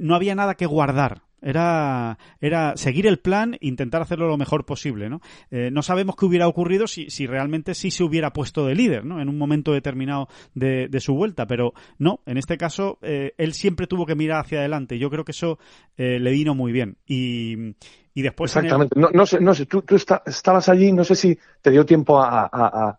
no 0.00 0.14
había 0.14 0.34
nada 0.34 0.54
que 0.54 0.66
guardar. 0.66 1.22
Era, 1.42 2.18
era 2.40 2.76
seguir 2.76 3.06
el 3.06 3.18
plan, 3.18 3.56
intentar 3.60 4.00
hacerlo 4.00 4.28
lo 4.28 4.36
mejor 4.36 4.64
posible, 4.64 5.10
¿no? 5.10 5.20
Eh, 5.50 5.70
no 5.72 5.82
sabemos 5.82 6.14
qué 6.16 6.24
hubiera 6.24 6.46
ocurrido 6.46 6.86
si, 6.86 7.10
si 7.10 7.26
realmente 7.26 7.74
sí 7.74 7.90
se 7.90 8.04
hubiera 8.04 8.32
puesto 8.32 8.64
de 8.66 8.74
líder, 8.76 9.04
¿no? 9.04 9.20
En 9.20 9.28
un 9.28 9.36
momento 9.38 9.72
determinado 9.72 10.28
de, 10.54 10.88
de 10.88 11.00
su 11.00 11.14
vuelta, 11.14 11.46
pero 11.46 11.74
no, 11.98 12.20
en 12.26 12.38
este 12.38 12.56
caso, 12.56 12.98
eh, 13.02 13.34
él 13.38 13.54
siempre 13.54 13.86
tuvo 13.86 14.06
que 14.06 14.14
mirar 14.14 14.40
hacia 14.44 14.60
adelante. 14.60 14.98
Yo 14.98 15.10
creo 15.10 15.24
que 15.24 15.32
eso 15.32 15.58
eh, 15.96 16.18
le 16.20 16.30
vino 16.30 16.54
muy 16.54 16.70
bien. 16.70 16.96
Y, 17.06 17.74
y 18.14 18.22
después 18.22 18.54
Exactamente. 18.54 18.98
No, 18.98 19.08
no 19.12 19.26
sé, 19.26 19.40
no 19.40 19.52
sé, 19.54 19.66
tú, 19.66 19.82
tú 19.82 19.96
esta- 19.96 20.22
estabas 20.24 20.68
allí, 20.68 20.92
no 20.92 21.02
sé 21.02 21.16
si 21.16 21.36
te 21.60 21.70
dio 21.70 21.84
tiempo 21.84 22.20
a, 22.22 22.42
a, 22.42 22.48
a- 22.52 22.98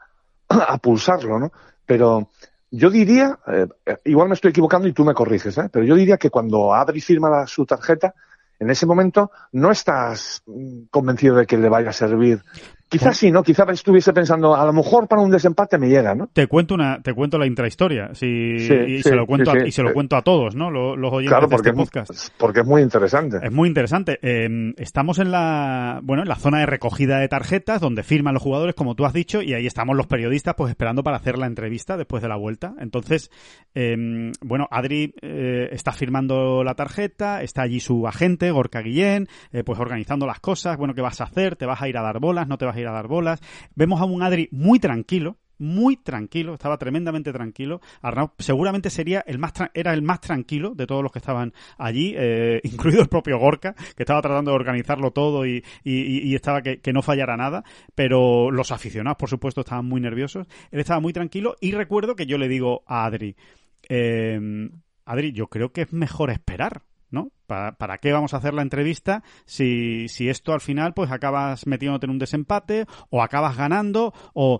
a 0.74 0.78
pulsarlo, 0.80 1.40
¿no? 1.40 1.52
Pero 1.86 2.30
yo 2.72 2.90
diría, 2.90 3.38
eh, 3.48 3.68
eh, 3.86 3.98
igual 4.06 4.28
me 4.30 4.34
estoy 4.34 4.50
equivocando 4.50 4.88
y 4.88 4.94
tú 4.94 5.06
me 5.06 5.14
corriges, 5.14 5.58
¿eh? 5.60 5.70
Pero 5.72 5.86
yo 5.86 5.96
diría 5.96 6.18
que 6.18 6.30
cuando 6.30 6.74
Adri 6.74 7.02
firma 7.02 7.30
la- 7.30 7.48
su 7.48 7.66
tarjeta, 7.66 8.14
en 8.64 8.72
ese 8.72 8.86
momento 8.86 9.32
no 9.52 9.72
estás 9.72 10.42
mm, 10.46 10.86
convencido 10.90 11.36
de 11.36 11.46
que 11.46 11.58
le 11.58 11.70
vaya 11.70 11.92
a 11.92 11.94
servir 11.94 12.42
Quizás 12.94 13.18
sí, 13.18 13.32
¿no? 13.32 13.42
Quizás 13.42 13.68
estuviese 13.70 14.14
pensando, 14.14 14.56
a 14.56 14.66
lo 14.66 14.72
mejor 14.74 15.08
para 15.08 15.22
un 15.22 15.32
desempate 15.32 15.78
me 15.80 15.90
llega, 15.90 16.14
¿no? 16.14 16.28
Te 16.28 16.46
cuento 16.48 16.76
una, 16.76 17.02
te 17.02 17.14
cuento 17.14 17.40
la 17.40 17.48
intrahistoria, 17.48 18.14
si, 18.14 18.60
Sí, 18.60 18.74
y 18.74 18.98
sí, 18.98 19.04
se 19.04 19.16
lo 19.16 19.26
cuento 19.26 19.52
sí, 19.52 19.58
a, 19.58 19.68
y 19.68 19.72
se 19.72 19.82
lo 19.82 19.94
cuento 19.94 20.16
a 20.16 20.22
todos, 20.22 20.56
¿no? 20.56 20.70
Los, 20.70 20.98
los 20.98 21.12
oyentes 21.12 21.32
Claro, 21.32 21.48
de 21.48 21.56
porque, 21.56 21.70
este 21.70 21.82
es, 21.82 21.90
podcast. 21.90 22.34
porque 22.38 22.60
es 22.60 22.66
muy 22.68 22.82
interesante. 22.84 23.40
Es 23.42 23.52
muy 23.52 23.68
interesante. 23.68 24.20
Eh, 24.22 24.74
estamos 24.78 25.18
en 25.18 25.32
la, 25.32 26.00
bueno, 26.04 26.22
en 26.22 26.30
la 26.30 26.36
zona 26.36 26.60
de 26.60 26.68
recogida 26.68 27.18
de 27.18 27.28
tarjetas 27.28 27.82
donde 27.82 28.04
firman 28.04 28.36
los 28.36 28.44
jugadores, 28.44 28.76
como 28.76 28.94
tú 28.94 29.06
has 29.06 29.14
dicho, 29.14 29.42
y 29.42 29.54
ahí 29.54 29.66
estamos 29.66 29.98
los 29.98 30.06
periodistas, 30.08 30.54
pues 30.56 30.70
esperando 30.70 31.04
para 31.04 31.18
hacer 31.18 31.40
la 31.40 31.48
entrevista 31.48 31.98
después 31.98 32.22
de 32.22 32.30
la 32.30 32.36
vuelta. 32.36 32.76
Entonces, 32.80 33.32
eh, 33.74 34.32
bueno, 34.42 34.68
Adri 34.70 35.16
eh, 35.22 35.70
está 35.72 35.92
firmando 35.92 36.64
la 36.64 36.76
tarjeta, 36.76 37.42
está 37.42 37.64
allí 37.64 37.80
su 37.80 38.08
agente, 38.08 38.52
Gorka 38.52 38.82
Guillén, 38.82 39.28
eh, 39.52 39.64
pues 39.64 39.80
organizando 39.80 40.26
las 40.28 40.40
cosas. 40.40 40.78
Bueno, 40.78 40.94
¿qué 40.94 41.02
vas 41.02 41.22
a 41.22 41.26
hacer? 41.26 41.56
¿Te 41.56 41.66
vas 41.66 41.82
a 41.82 41.88
ir 41.88 41.98
a 41.98 42.02
dar 42.02 42.20
bolas? 42.20 42.48
¿No 42.48 42.58
te 42.58 42.66
vas 42.66 42.76
a 42.76 42.80
ir 42.80 42.83
a 42.88 42.92
dar 42.92 43.08
bolas? 43.08 43.40
Vemos 43.76 44.02
a 44.02 44.06
un 44.06 44.22
Adri 44.24 44.50
muy 44.52 44.80
tranquilo, 44.80 45.38
muy 45.60 45.96
tranquilo, 45.98 46.56
estaba 46.56 46.78
tremendamente 46.78 47.32
tranquilo. 47.32 47.80
Arnau 48.02 48.32
seguramente 48.40 48.90
sería 48.90 49.24
el 49.26 49.38
más 49.40 49.54
era 49.74 49.94
el 49.94 50.02
más 50.02 50.20
tranquilo 50.20 50.74
de 50.76 50.88
todos 50.88 51.04
los 51.04 51.12
que 51.12 51.20
estaban 51.20 51.54
allí, 51.78 52.14
eh, 52.18 52.60
incluido 52.64 53.02
el 53.02 53.08
propio 53.08 53.38
Gorka, 53.38 53.74
que 53.96 54.04
estaba 54.04 54.22
tratando 54.22 54.52
de 54.52 54.56
organizarlo 54.56 55.12
todo 55.12 55.46
y, 55.46 55.64
y- 55.84 56.36
estaba 56.36 56.62
que, 56.62 56.80
que 56.82 56.92
no 56.92 57.02
fallara 57.02 57.38
nada, 57.38 57.64
pero 57.96 58.52
los 58.52 58.72
aficionados, 58.72 59.18
por 59.18 59.30
supuesto, 59.30 59.62
estaban 59.62 59.86
muy 59.86 60.02
nerviosos. 60.02 60.48
Él 60.72 60.80
estaba 60.82 61.00
muy 61.00 61.14
tranquilo 61.14 61.56
y 61.62 61.72
recuerdo 61.72 62.16
que 62.16 62.26
yo 62.26 62.38
le 62.38 62.48
digo 62.50 62.84
a 62.88 63.06
Adri, 63.06 63.36
eh, 63.90 64.70
Adri, 65.06 65.32
yo 65.34 65.48
creo 65.48 65.72
que 65.72 65.82
es 65.84 65.94
mejor 65.94 66.30
esperar. 66.32 66.82
¿No? 67.14 67.32
¿Para, 67.48 67.74
¿Para 67.74 68.00
qué 68.00 68.12
vamos 68.12 68.34
a 68.34 68.38
hacer 68.38 68.54
la 68.54 68.62
entrevista 68.64 69.24
si, 69.46 70.08
si 70.10 70.28
esto 70.28 70.52
al 70.52 70.62
final 70.62 70.94
pues 70.94 71.12
acabas 71.12 71.66
metiéndote 71.68 72.06
en 72.08 72.12
un 72.12 72.20
desempate 72.20 72.86
o 73.10 73.22
acabas 73.22 73.56
ganando 73.56 74.14
o 74.34 74.60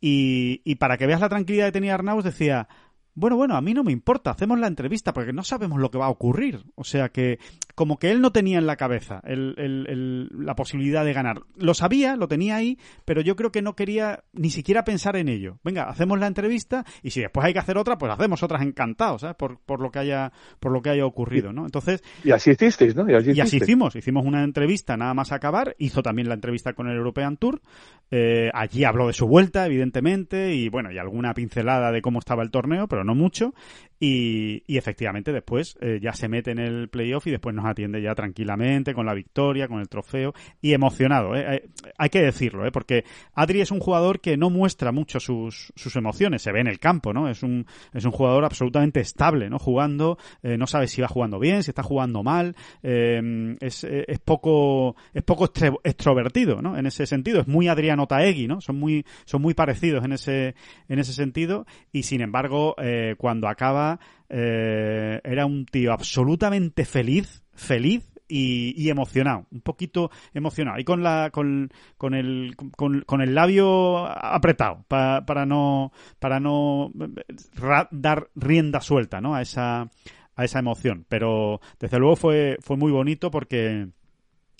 y, 0.00 0.62
y 0.64 0.76
para 0.76 0.96
que 0.96 1.06
veas 1.06 1.20
la 1.20 1.28
tranquilidad 1.28 1.66
que 1.66 1.72
tenía 1.72 1.94
Arnaus, 1.94 2.24
decía, 2.24 2.68
bueno, 3.14 3.36
bueno, 3.36 3.56
a 3.56 3.62
mí 3.62 3.72
no 3.72 3.82
me 3.82 3.92
importa, 3.92 4.30
hacemos 4.30 4.58
la 4.58 4.66
entrevista 4.66 5.12
porque 5.12 5.32
no 5.32 5.42
sabemos 5.42 5.80
lo 5.80 5.90
que 5.90 5.98
va 5.98 6.06
a 6.06 6.10
ocurrir. 6.10 6.64
O 6.74 6.84
sea 6.84 7.08
que, 7.08 7.38
como 7.76 7.98
que 7.98 8.10
él 8.10 8.20
no 8.20 8.32
tenía 8.32 8.58
en 8.58 8.66
la 8.66 8.74
cabeza 8.74 9.20
el- 9.24 9.54
el- 9.58 9.86
el- 9.88 10.28
la 10.44 10.56
posibilidad 10.56 11.04
de 11.04 11.12
ganar. 11.12 11.42
Lo 11.56 11.74
sabía, 11.74 12.16
lo 12.16 12.26
tenía 12.26 12.56
ahí, 12.56 12.78
pero 13.04 13.20
yo 13.20 13.36
creo 13.36 13.52
que 13.52 13.62
no 13.62 13.76
quería 13.76 14.24
ni 14.32 14.50
siquiera 14.50 14.82
pensar 14.82 15.14
en 15.14 15.28
ello. 15.28 15.58
Venga, 15.62 15.84
hacemos 15.84 16.18
la 16.18 16.26
entrevista 16.26 16.84
y 17.04 17.10
si 17.10 17.20
después 17.20 17.46
hay 17.46 17.52
que 17.52 17.58
hacer 17.60 17.78
otra, 17.78 17.96
pues 17.98 18.10
hacemos 18.10 18.42
otras 18.42 18.62
encantados, 18.62 19.20
¿sabes? 19.20 19.36
Por, 19.36 19.60
por 19.60 19.80
lo 19.80 19.90
que 19.92 19.98
haya, 20.00 20.32
por 20.58 20.72
lo 20.72 20.82
que 20.82 20.90
haya 20.90 21.06
ocurrido, 21.06 21.52
¿no? 21.52 21.66
Entonces, 21.66 22.02
Y 22.24 22.32
así 22.32 22.50
hicisteis, 22.50 22.96
¿no? 22.96 23.08
Y 23.08 23.14
así, 23.14 23.28
y 23.28 23.32
así 23.32 23.40
hicisteis. 23.40 23.62
hicimos, 23.62 23.94
hicimos 23.94 24.24
una 24.26 24.42
entrevista 24.42 24.96
nada 24.96 25.14
más 25.14 25.30
acabar, 25.30 25.76
hizo 25.78 26.02
también 26.02 26.28
la 26.28 26.34
entrevista 26.34 26.72
con 26.72 26.88
el 26.88 26.96
European 26.96 27.36
Tour, 27.36 27.60
eh, 28.10 28.50
allí 28.54 28.84
habló 28.84 29.06
de 29.08 29.12
su 29.12 29.26
vuelta, 29.26 29.66
evidentemente, 29.66 30.54
y 30.54 30.70
bueno, 30.70 30.90
y 30.92 30.98
alguna 30.98 31.34
pincelada 31.34 31.92
de 31.92 32.00
cómo 32.00 32.20
estaba 32.20 32.42
el 32.42 32.50
torneo, 32.50 32.88
pero 32.88 33.04
no 33.04 33.14
mucho, 33.14 33.52
y, 33.98 34.62
efectivamente 34.68 35.32
después 35.32 35.76
eh, 35.80 35.98
ya 36.02 36.12
se 36.12 36.28
mete 36.28 36.50
en 36.50 36.58
el 36.58 36.88
playoff 36.88 37.26
y 37.26 37.30
después 37.30 37.54
nos 37.54 37.64
atiende 37.64 38.02
ya 38.02 38.14
tranquilamente 38.14 38.94
con 38.94 39.06
la 39.06 39.14
victoria, 39.14 39.68
con 39.68 39.80
el 39.80 39.88
trofeo, 39.88 40.34
y 40.60 40.72
emocionado, 40.72 41.34
¿eh? 41.34 41.68
Hay 41.98 42.10
que 42.10 42.20
decirlo, 42.20 42.66
¿eh? 42.66 42.70
porque 42.70 43.04
Adri 43.34 43.60
es 43.60 43.70
un 43.70 43.80
jugador 43.80 44.20
que 44.20 44.36
no 44.36 44.50
muestra 44.50 44.92
mucho 44.92 45.20
sus, 45.20 45.72
sus 45.74 45.96
emociones, 45.96 46.42
se 46.42 46.52
ve 46.52 46.60
en 46.60 46.66
el 46.66 46.78
campo, 46.78 47.12
¿no? 47.12 47.28
Es 47.28 47.42
un, 47.42 47.66
es 47.92 48.04
un 48.04 48.12
jugador 48.12 48.44
absolutamente 48.44 49.00
estable, 49.00 49.48
¿no? 49.48 49.58
Jugando, 49.58 50.18
eh, 50.42 50.56
no 50.56 50.66
sabe 50.66 50.88
si 50.88 51.00
va 51.00 51.08
jugando 51.08 51.38
bien, 51.38 51.62
si 51.62 51.70
está 51.70 51.82
jugando 51.82 52.22
mal, 52.22 52.54
eh, 52.82 53.56
es, 53.60 53.84
eh, 53.84 54.04
es 54.08 54.18
poco, 54.18 54.96
es 55.14 55.22
poco 55.22 55.50
extrovertido, 55.84 56.62
¿no? 56.62 56.76
En 56.76 56.86
ese 56.86 57.06
sentido, 57.06 57.40
es 57.40 57.48
muy 57.48 57.68
Adriano 57.68 58.06
Taegui, 58.06 58.46
¿no? 58.46 58.60
Son 58.60 58.78
muy, 58.78 59.04
son 59.24 59.42
muy 59.42 59.54
parecidos 59.54 60.04
en 60.04 60.12
ese, 60.12 60.54
en 60.88 60.98
ese 60.98 61.12
sentido, 61.12 61.66
y 61.92 62.02
sin 62.02 62.20
embargo, 62.20 62.76
cuando 63.18 63.48
acaba, 63.48 63.85
eh, 64.28 65.20
era 65.24 65.46
un 65.46 65.66
tío 65.66 65.92
absolutamente 65.92 66.84
feliz, 66.84 67.42
feliz, 67.54 68.08
y, 68.28 68.74
emocionado, 68.90 69.46
un 69.52 69.60
poquito 69.60 70.10
emocionado, 70.34 70.80
y 70.80 70.84
con 70.84 71.02
la 71.04 71.30
con, 71.30 71.70
el 72.12 72.56
con, 72.56 73.20
el 73.20 73.34
labio 73.36 74.04
apretado 74.04 74.84
pa- 74.88 75.24
para 75.24 75.46
no 75.46 75.92
para 76.18 76.40
no 76.40 76.90
dar 77.92 78.28
rienda 78.34 78.80
suelta, 78.80 79.20
a 79.36 79.42
esa 79.42 79.88
a 80.34 80.44
esa 80.44 80.58
emoción, 80.58 81.06
pero 81.08 81.60
desde 81.78 81.98
luego 82.00 82.16
fue 82.60 82.76
muy 82.76 82.90
bonito 82.90 83.30
porque 83.30 83.90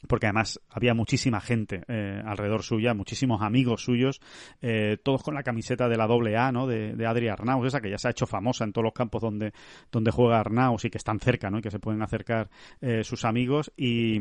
porque 0.06 0.26
además 0.26 0.60
había 0.70 0.94
muchísima 0.94 1.40
gente 1.40 1.82
eh, 1.88 2.22
alrededor 2.24 2.62
suya, 2.62 2.94
muchísimos 2.94 3.42
amigos 3.42 3.82
suyos, 3.82 4.20
eh, 4.60 4.98
todos 5.02 5.22
con 5.22 5.34
la 5.34 5.42
camiseta 5.42 5.88
de 5.88 5.96
la 5.96 6.06
doble 6.06 6.36
A, 6.36 6.52
¿no? 6.52 6.66
De, 6.66 6.94
de 6.94 7.06
Adri 7.06 7.28
Arnaus, 7.28 7.66
esa 7.66 7.80
que 7.80 7.90
ya 7.90 7.98
se 7.98 8.08
ha 8.08 8.10
hecho 8.10 8.26
famosa 8.26 8.64
en 8.64 8.72
todos 8.72 8.84
los 8.84 8.94
campos 8.94 9.22
donde, 9.22 9.52
donde 9.90 10.10
juega 10.10 10.40
Arnaus 10.40 10.84
y 10.84 10.90
que 10.90 10.98
están 10.98 11.20
cerca, 11.20 11.50
¿no? 11.50 11.58
Y 11.58 11.62
que 11.62 11.70
se 11.70 11.78
pueden 11.78 12.02
acercar 12.02 12.48
eh, 12.80 13.04
sus 13.04 13.24
amigos 13.24 13.72
y, 13.76 14.18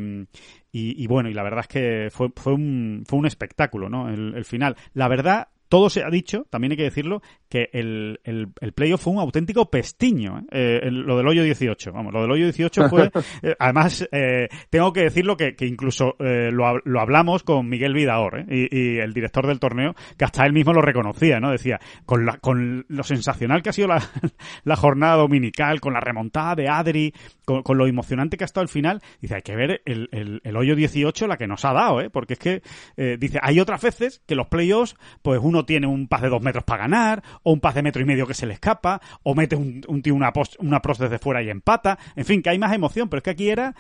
y, 0.72 1.08
bueno, 1.08 1.30
y 1.30 1.34
la 1.34 1.44
verdad 1.44 1.62
es 1.62 1.68
que 1.68 2.10
fue, 2.12 2.30
fue 2.36 2.54
un, 2.54 3.04
fue 3.08 3.20
un 3.20 3.26
espectáculo, 3.26 3.90
¿no? 3.90 4.10
El 4.10 4.44
final. 4.46 4.76
La 4.94 5.08
verdad, 5.08 5.48
todo 5.76 5.90
se 5.90 6.04
ha 6.06 6.10
dicho, 6.10 6.48
también 6.50 6.72
hay 6.72 6.78
que 6.78 6.84
decirlo, 6.84 7.22
que 7.50 7.70
el, 7.74 8.22
el, 8.24 8.48
el 8.62 8.72
playoff 8.72 9.02
fue 9.02 9.12
un 9.12 9.20
auténtico 9.20 9.70
pestiño. 9.70 10.40
¿eh? 10.40 10.44
Eh, 10.52 10.80
el- 10.84 11.02
lo 11.02 11.18
del 11.18 11.28
hoyo 11.28 11.44
18, 11.44 11.92
vamos, 11.92 12.14
lo 12.14 12.22
del 12.22 12.32
hoyo 12.32 12.46
18 12.46 12.88
fue... 12.88 13.12
eh, 13.44 13.56
además, 13.60 14.08
eh, 14.14 14.48
tengo 14.70 14.94
que 14.94 15.02
decirlo 15.02 15.36
que, 15.36 15.54
que 15.58 15.66
incluso 15.66 16.16
lo, 16.18 16.80
lo 16.86 17.02
hablamos 17.02 17.44
con 17.44 17.68
Miguel 17.68 17.94
Vidaor, 17.94 18.40
¿eh? 18.40 18.46
y, 18.72 18.78
y 18.78 18.98
el 19.00 19.12
director 19.14 19.46
del 19.48 19.60
torneo, 19.60 19.96
que 20.18 20.24
hasta 20.24 20.46
él 20.46 20.54
mismo 20.54 20.72
lo 20.72 20.82
reconocía, 20.82 21.42
¿no? 21.42 21.52
Decía, 21.52 21.78
con, 22.06 22.26
la, 22.26 22.38
con 22.38 22.86
lo 22.88 23.04
sensacional 23.04 23.62
que 23.62 23.72
ha 23.72 23.74
sido 23.74 23.90
la, 23.90 24.02
la 24.64 24.76
jornada 24.78 25.18
dominical, 25.18 25.82
con 25.82 25.92
la 25.92 26.00
remontada 26.00 26.56
de 26.56 26.70
Adri, 26.70 27.14
con, 27.44 27.64
con 27.64 27.78
lo 27.78 27.86
emocionante 27.86 28.38
que 28.38 28.46
ha 28.46 28.48
estado 28.48 28.64
el 28.64 28.70
final, 28.70 29.02
dice, 29.20 29.36
hay 29.36 29.42
que 29.42 29.58
ver 29.58 29.82
el, 29.84 30.08
el, 30.14 30.40
el 30.42 30.56
hoyo 30.56 30.74
18 30.78 31.28
la 31.28 31.36
que 31.36 31.48
nos 31.48 31.66
ha 31.66 31.74
dado, 31.74 32.00
¿eh? 32.00 32.10
Porque 32.10 32.34
es 32.36 32.40
que, 32.40 32.62
eh, 32.96 33.18
dice, 33.20 33.40
hay 33.42 33.60
otras 33.60 33.82
veces 33.82 34.22
que 34.26 34.36
los 34.36 34.48
playoffs, 34.48 34.96
pues 35.22 35.42
uno 35.44 35.65
tiene 35.66 35.88
un 35.88 36.08
paz 36.08 36.22
de 36.22 36.30
dos 36.30 36.42
metros 36.42 36.64
para 36.64 36.84
ganar, 36.84 37.24
o 37.44 37.52
un 37.52 37.60
paz 37.60 37.76
de 37.76 37.84
metro 37.84 38.02
y 38.02 38.06
medio 38.06 38.26
que 38.28 38.34
se 38.34 38.46
le 38.46 38.54
escapa, 38.54 39.02
o 39.24 39.36
mete 39.36 39.56
un, 39.56 39.82
un 39.88 40.02
tío 40.02 40.16
una 40.16 40.32
post, 40.32 40.56
una 40.60 40.82
pros 40.82 40.98
desde 40.98 41.20
fuera 41.20 41.42
y 41.44 41.50
empata, 41.50 41.98
en 42.16 42.26
fin, 42.26 42.42
que 42.42 42.50
hay 42.50 42.60
más 42.60 42.74
emoción, 42.74 43.10
pero 43.10 43.18
es 43.20 43.24
que 43.24 43.30
aquí 43.32 43.50
era, 43.50 43.76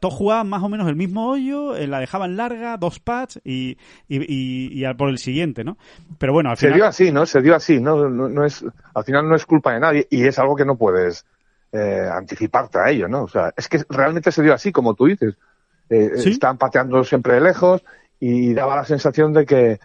todos 0.00 0.14
jugaban 0.14 0.48
más 0.48 0.62
o 0.62 0.68
menos 0.68 0.88
el 0.88 0.96
mismo 0.96 1.28
hoyo, 1.28 1.76
eh, 1.76 1.86
la 1.86 2.00
dejaban 2.00 2.36
larga, 2.36 2.76
dos 2.76 3.00
pads 3.00 3.40
y, 3.44 3.78
y, 4.08 4.18
y, 4.18 4.86
y 4.86 4.94
por 4.94 5.08
el 5.08 5.18
siguiente, 5.18 5.64
¿no? 5.64 5.78
Pero 6.18 6.32
bueno, 6.32 6.50
al 6.50 6.56
Se 6.56 6.66
final... 6.66 6.78
dio 6.78 6.86
así, 6.86 7.10
¿no? 7.12 7.26
Se 7.26 7.40
dio 7.40 7.54
así, 7.54 7.80
¿no? 7.80 8.08
No, 8.08 8.28
no 8.28 8.44
es, 8.44 8.64
al 8.94 9.04
final 9.04 9.28
no 9.28 9.34
es 9.34 9.46
culpa 9.46 9.72
de 9.72 9.80
nadie 9.80 10.06
y 10.10 10.24
es 10.26 10.38
algo 10.38 10.54
que 10.54 10.64
no 10.64 10.76
puedes 10.76 11.24
eh, 11.72 12.06
anticiparte 12.12 12.78
a 12.78 12.90
ello, 12.90 13.08
¿no? 13.08 13.22
O 13.22 13.28
sea, 13.28 13.52
es 13.56 13.68
que 13.68 13.82
realmente 13.88 14.30
se 14.30 14.42
dio 14.42 14.52
así, 14.54 14.72
como 14.72 14.94
tú 14.94 15.06
dices. 15.06 15.34
Eh, 15.88 16.10
Sí. 16.16 16.30
Estaban 16.30 16.58
pateando 16.58 17.02
siempre 17.04 17.34
de 17.34 17.40
lejos 17.40 17.82
y 18.20 18.54
daba 18.54 18.76
la 18.76 18.84
sensación 18.84 19.32
de 19.32 19.44
que, 19.44 19.80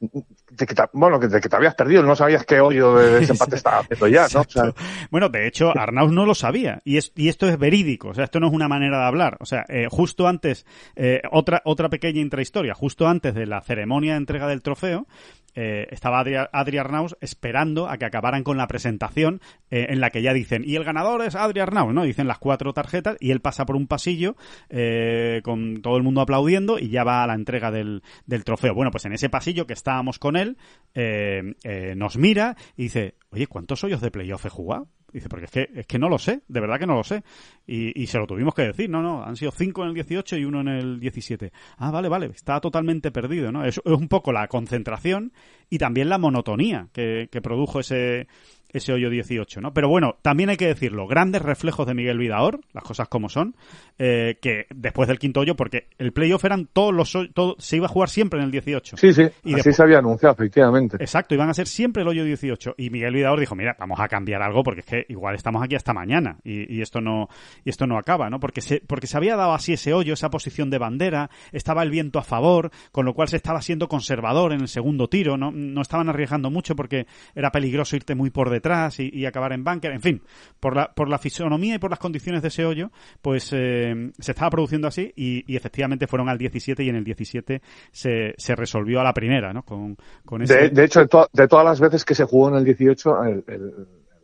de 0.00 0.66
que 0.66 0.74
te, 0.74 0.82
bueno, 0.92 1.18
de 1.18 1.40
que 1.40 1.48
te 1.48 1.56
habías 1.56 1.74
perdido, 1.74 2.02
no 2.02 2.14
sabías 2.14 2.44
qué 2.44 2.60
hoyo 2.60 2.94
de 2.94 3.10
desempate 3.20 3.56
estaba 3.56 3.78
haciendo 3.78 4.06
ya, 4.08 4.22
¿no? 4.22 4.26
O 4.26 4.28
sea, 4.28 4.42
Exacto. 4.42 4.74
Bueno, 5.10 5.28
de 5.28 5.46
hecho, 5.46 5.76
Arnaus 5.76 6.12
no 6.12 6.24
lo 6.24 6.34
sabía. 6.34 6.80
Y, 6.84 6.96
es, 6.98 7.12
y 7.16 7.28
esto 7.28 7.48
es 7.48 7.58
verídico. 7.58 8.08
O 8.08 8.14
sea, 8.14 8.24
esto 8.24 8.40
no 8.40 8.48
es 8.48 8.52
una 8.52 8.68
manera 8.68 8.98
de 8.98 9.04
hablar. 9.04 9.36
O 9.40 9.46
sea, 9.46 9.64
eh, 9.68 9.88
justo 9.90 10.28
antes, 10.28 10.66
eh, 10.96 11.22
otra, 11.30 11.62
otra 11.64 11.88
pequeña 11.88 12.20
intrahistoria, 12.20 12.74
justo 12.74 13.08
antes 13.08 13.34
de 13.34 13.46
la 13.46 13.60
ceremonia 13.60 14.12
de 14.12 14.18
entrega 14.18 14.46
del 14.46 14.62
trofeo, 14.62 15.06
eh, 15.54 15.86
estaba 15.90 16.20
Adri, 16.20 16.36
Adri 16.36 16.78
Arnaus 16.78 17.16
esperando 17.20 17.88
a 17.88 17.98
que 17.98 18.04
acabaran 18.04 18.44
con 18.44 18.56
la 18.56 18.68
presentación 18.68 19.40
eh, 19.70 19.86
en 19.90 20.00
la 20.00 20.10
que 20.10 20.22
ya 20.22 20.32
dicen, 20.32 20.62
y 20.64 20.76
el 20.76 20.84
ganador 20.84 21.22
es 21.22 21.34
Adri 21.34 21.60
Arnaus, 21.60 21.94
¿no? 21.94 22.04
Dicen 22.04 22.28
las 22.28 22.38
cuatro 22.38 22.72
tarjetas 22.72 23.16
y 23.20 23.30
él 23.30 23.40
pasa 23.40 23.66
por 23.66 23.76
un 23.76 23.86
pasillo 23.86 24.36
eh, 24.68 25.40
con 25.44 25.82
todo 25.82 25.96
el 25.96 26.02
mundo 26.02 26.20
aplaudiendo 26.20 26.78
y 26.78 26.90
ya 26.90 27.04
va 27.04 27.22
a 27.22 27.26
la 27.26 27.34
entrega 27.34 27.70
del, 27.70 28.02
del 28.26 28.44
trofeo. 28.44 28.74
Bueno, 28.74 28.90
pues 28.90 29.04
en 29.04 29.12
ese 29.12 29.28
pasillo 29.28 29.66
que 29.66 29.72
estábamos 29.72 30.18
con 30.18 30.36
él, 30.36 30.56
eh, 30.94 31.54
nos 31.96 32.16
mira 32.16 32.56
y 32.76 32.84
dice, 32.84 33.14
oye, 33.30 33.46
¿cuántos 33.46 33.84
hoyos 33.84 34.00
de 34.00 34.10
playoff 34.10 34.46
he 34.46 34.50
jugado? 34.50 34.88
Dice, 35.12 35.28
porque 35.28 35.46
es 35.46 35.50
que, 35.50 35.70
es 35.74 35.86
que 35.86 35.98
no 35.98 36.08
lo 36.08 36.18
sé, 36.18 36.42
de 36.48 36.60
verdad 36.60 36.78
que 36.78 36.86
no 36.86 36.94
lo 36.94 37.04
sé. 37.04 37.22
Y, 37.66 37.98
y 38.00 38.06
se 38.06 38.18
lo 38.18 38.26
tuvimos 38.26 38.54
que 38.54 38.62
decir, 38.62 38.90
no, 38.90 39.02
no, 39.02 39.24
han 39.24 39.36
sido 39.36 39.50
cinco 39.50 39.82
en 39.82 39.88
el 39.88 39.94
18 39.94 40.36
y 40.36 40.44
uno 40.44 40.60
en 40.60 40.68
el 40.68 41.00
17. 41.00 41.50
Ah, 41.78 41.90
vale, 41.90 42.08
vale, 42.08 42.26
está 42.26 42.60
totalmente 42.60 43.10
perdido, 43.10 43.50
¿no? 43.50 43.64
Es, 43.64 43.80
es 43.82 43.92
un 43.92 44.08
poco 44.08 44.32
la 44.32 44.48
concentración 44.48 45.32
y 45.70 45.78
también 45.78 46.08
la 46.08 46.18
monotonía 46.18 46.88
que, 46.92 47.28
que 47.32 47.40
produjo 47.40 47.80
ese, 47.80 48.26
ese 48.72 48.92
hoyo 48.92 49.10
18, 49.10 49.60
¿no? 49.60 49.72
Pero 49.72 49.88
bueno, 49.88 50.16
también 50.22 50.50
hay 50.50 50.56
que 50.56 50.66
decirlo, 50.66 51.06
grandes 51.06 51.42
reflejos 51.42 51.86
de 51.86 51.94
Miguel 51.94 52.18
Vidaor, 52.18 52.60
las 52.72 52.84
cosas 52.84 53.08
como 53.08 53.28
son, 53.28 53.54
eh, 53.98 54.38
que 54.42 54.66
después 54.74 55.08
del 55.08 55.18
quinto 55.18 55.40
hoyo, 55.40 55.56
porque 55.56 55.86
el 55.98 56.12
playoff 56.12 56.44
eran 56.44 56.66
todos 56.72 56.94
los 56.94 57.12
todo, 57.34 57.56
se 57.58 57.76
iba 57.76 57.86
a 57.86 57.88
jugar 57.88 58.08
siempre 58.10 58.38
en 58.40 58.44
el 58.46 58.50
18. 58.50 58.96
Sí, 58.96 59.12
sí, 59.12 59.22
Y 59.22 59.24
así 59.24 59.54
después- 59.54 59.76
se 59.76 59.82
había 59.82 59.98
anunciado, 59.98 60.34
efectivamente. 60.34 60.96
Exacto, 61.00 61.34
iban 61.34 61.48
a 61.48 61.54
ser 61.54 61.66
siempre 61.66 62.02
el 62.02 62.08
hoyo 62.08 62.24
18. 62.24 62.74
Y 62.76 62.90
Miguel 62.90 63.14
Vidaor 63.14 63.40
dijo, 63.40 63.54
mira, 63.54 63.74
vamos 63.80 63.98
a 64.00 64.08
cambiar 64.08 64.42
algo 64.42 64.62
porque 64.62 64.80
es 64.80 64.86
que 64.86 65.06
igual 65.08 65.34
estamos 65.34 65.62
aquí 65.62 65.74
hasta 65.74 65.94
mañana 65.94 66.36
y, 66.44 66.76
y 66.76 66.82
esto 66.82 67.00
no 67.00 67.28
y 67.64 67.70
esto 67.70 67.86
no 67.86 67.96
acaba, 67.98 68.28
¿no? 68.28 68.38
Porque 68.38 68.60
se, 68.60 68.82
porque 68.86 69.06
se 69.06 69.16
había 69.16 69.36
dado 69.36 69.52
así 69.54 69.72
ese 69.72 69.94
hoyo, 69.94 70.12
esa 70.14 70.28
posición 70.30 70.68
de 70.68 70.78
bandera, 70.78 71.30
estaba 71.52 71.82
el 71.82 71.90
viento 71.90 72.18
a 72.18 72.22
favor, 72.22 72.70
con 72.92 73.06
lo 73.06 73.14
cual 73.14 73.28
se 73.28 73.36
estaba 73.36 73.62
siendo 73.62 73.88
conservador 73.88 74.52
en 74.52 74.60
el 74.60 74.68
segundo 74.68 75.08
tiro, 75.08 75.36
no, 75.38 75.50
no 75.50 75.80
estaban 75.80 76.08
arriesgando 76.10 76.50
mucho 76.50 76.76
porque 76.76 77.06
era 77.34 77.50
peligroso 77.50 77.96
irte 77.96 78.14
muy 78.14 78.28
por 78.30 78.50
detrás 78.50 78.57
y, 78.98 79.10
y 79.12 79.26
acabar 79.26 79.52
en 79.52 79.64
bunker, 79.64 79.92
en 79.92 80.00
fin, 80.00 80.22
por 80.60 80.76
la, 80.76 80.92
por 80.94 81.08
la 81.08 81.18
fisonomía 81.18 81.74
y 81.76 81.78
por 81.78 81.90
las 81.90 81.98
condiciones 81.98 82.42
de 82.42 82.48
ese 82.48 82.64
hoyo, 82.64 82.90
pues 83.22 83.50
eh, 83.52 84.10
se 84.18 84.32
estaba 84.32 84.50
produciendo 84.50 84.88
así 84.88 85.12
y, 85.16 85.44
y 85.52 85.56
efectivamente 85.56 86.06
fueron 86.06 86.28
al 86.28 86.38
17 86.38 86.82
y 86.82 86.88
en 86.88 86.96
el 86.96 87.04
17 87.04 87.62
se, 87.92 88.34
se 88.36 88.56
resolvió 88.56 89.00
a 89.00 89.04
la 89.04 89.12
primera, 89.14 89.52
¿no? 89.52 89.62
Con, 89.62 89.96
con 90.24 90.42
ese... 90.42 90.54
De, 90.54 90.68
de 90.70 90.84
hecho, 90.84 91.00
de, 91.00 91.08
to- 91.08 91.28
de 91.32 91.48
todas 91.48 91.64
las 91.64 91.80
veces 91.80 92.04
que 92.04 92.14
se 92.14 92.24
jugó 92.24 92.48
en 92.48 92.56
el 92.56 92.64
18, 92.64 93.24
el- 93.24 93.44
el- 93.46 93.72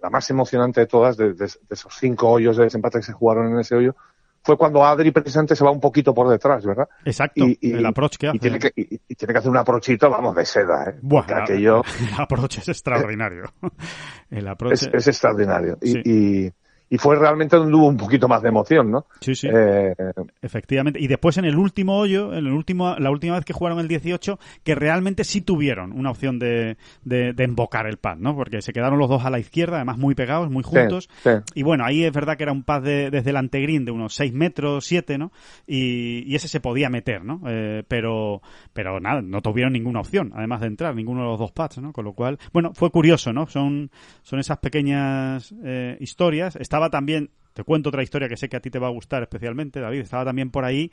la 0.03 0.11
más 0.11 0.29
emocionante 0.29 0.81
de 0.81 0.87
todas, 0.87 1.17
de, 1.17 1.33
de- 1.33 1.47
de 1.47 1.51
esos 1.71 1.95
cinco 1.99 2.29
hoyos 2.31 2.57
de 2.59 2.65
desempate 2.65 2.99
que 2.99 3.05
se 3.05 3.13
jugaron 3.13 3.53
en 3.53 3.61
ese 3.61 3.75
hoyo, 3.75 3.97
fue 4.45 4.59
cuando 4.59 4.85
Adri 4.85 5.11
precisamente 5.11 5.57
se 5.57 5.65
va 5.65 5.71
un 5.71 5.81
poquito 5.81 6.15
por 6.15 6.29
detrás, 6.29 6.65
¿verdad? 6.67 6.87
Exacto, 7.05 7.47
el 7.61 7.87
approach 7.87 8.17
que 8.17 8.29
hace. 8.29 8.37
y 8.37 8.41
tiene 8.41 8.59
que, 8.59 8.73
y, 8.77 9.01
y 9.09 9.15
tiene 9.15 9.33
que 9.33 9.39
hacer 9.39 9.51
un 9.51 9.57
aprochito, 9.57 10.11
vamos, 10.11 10.37
de 10.37 10.45
seda, 10.45 10.91
¿eh? 10.91 10.99
Buah, 11.01 11.25
aquello 11.43 11.83
el 12.01 12.21
approach 12.21 12.59
es 12.59 12.69
extraordinario. 12.69 13.45
El 14.31 14.49
approach 14.49 14.73
es, 14.75 14.91
es 14.93 15.09
extraordinario. 15.09 15.79
Y, 15.81 15.93
Sí. 15.93 16.01
y, 16.05 16.53
y 16.95 16.99
fue 16.99 17.17
realmente 17.17 17.57
donde 17.57 17.75
hubo 17.75 17.89
un 17.89 17.97
poquito 17.97 18.29
más 18.29 18.41
de 18.43 18.49
emoción, 18.51 18.91
¿no? 18.91 19.07
Sí, 19.21 19.35
sí. 19.35 19.49
Eh, 19.53 19.95
Efectivamente. 20.43 21.01
Y 21.01 21.07
después 21.09 21.37
en 21.39 21.45
el 21.45 21.57
último 21.57 21.97
hoyo, 21.99 22.33
en 22.33 22.47
el 22.47 22.53
último, 22.53 22.95
la 22.99 23.11
última 23.11 23.35
vez 23.35 23.45
que 23.45 23.53
jugaron 23.53 23.81
el 23.81 23.89
18, 23.89 24.39
que 24.63 24.75
realmente 24.75 25.25
sí 25.25 25.41
tuvieron 25.41 25.93
una 25.93 26.11
opción 26.11 26.39
de, 26.39 26.77
de, 27.05 27.33
de 27.33 27.45
embocar 27.45 27.87
el 27.87 27.97
pad, 27.97 28.17
¿no? 28.19 28.35
Porque 28.37 28.63
se 28.63 28.73
quedaron 28.73 28.99
los 28.99 29.09
dos 29.09 29.25
a 29.25 29.31
la 29.31 29.39
izquierda, 29.39 29.77
además 29.77 29.99
muy 29.99 30.15
pegados, 30.15 30.51
muy 30.51 30.63
juntos. 30.63 31.09
sí. 31.23 31.31
Y 31.55 31.63
bueno, 31.63 31.85
ahí 31.85 32.05
es 32.05 32.13
verdad 32.13 32.37
que 32.37 32.45
era 32.45 32.53
un 32.53 32.63
pad 32.63 32.83
de- 32.83 33.11
desde 33.11 33.31
el 33.31 33.37
antegreen 33.37 33.85
de 33.85 33.91
unos 33.93 34.15
6 34.15 34.33
metros, 34.33 34.85
7, 34.87 35.19
¿no? 35.19 35.33
Y, 35.67 36.23
y 36.31 36.35
ese 36.35 36.49
se 36.49 36.61
podía 36.61 36.91
meter, 36.91 37.25
¿no? 37.25 37.41
Eh, 37.47 37.83
pero, 37.89 38.41
pero 38.73 39.01
nada, 39.01 39.23
no 39.23 39.41
tuvieron 39.43 39.73
ninguna 39.73 40.01
opción, 40.01 40.33
además 40.35 40.61
de 40.61 40.69
entrar, 40.69 40.95
ninguno 40.95 41.23
de 41.23 41.27
los 41.29 41.39
dos 41.39 41.53
pads, 41.53 41.79
¿no? 41.79 41.93
Con 41.93 42.05
lo 42.05 42.13
cual, 42.13 42.39
bueno, 42.53 42.73
fue 42.75 42.91
curioso, 42.91 43.33
¿no? 43.33 43.47
Son, 43.47 43.91
son 44.23 44.39
esas 44.39 44.59
pequeñas 44.59 45.55
eh, 45.65 45.97
historias. 46.01 46.57
Estaba 46.57 46.84
también, 46.91 47.31
te 47.53 47.65
cuento 47.65 47.89
otra 47.89 48.03
historia 48.03 48.29
que 48.29 48.37
sé 48.37 48.49
que 48.49 48.57
a 48.57 48.61
ti 48.61 48.71
te 48.71 48.79
va 48.79 48.89
a 48.89 48.91
gustar 48.91 49.23
especialmente, 49.23 49.81
David, 49.81 50.01
estaba 50.01 50.25
también 50.25 50.51
por 50.51 50.65
ahí 50.65 50.91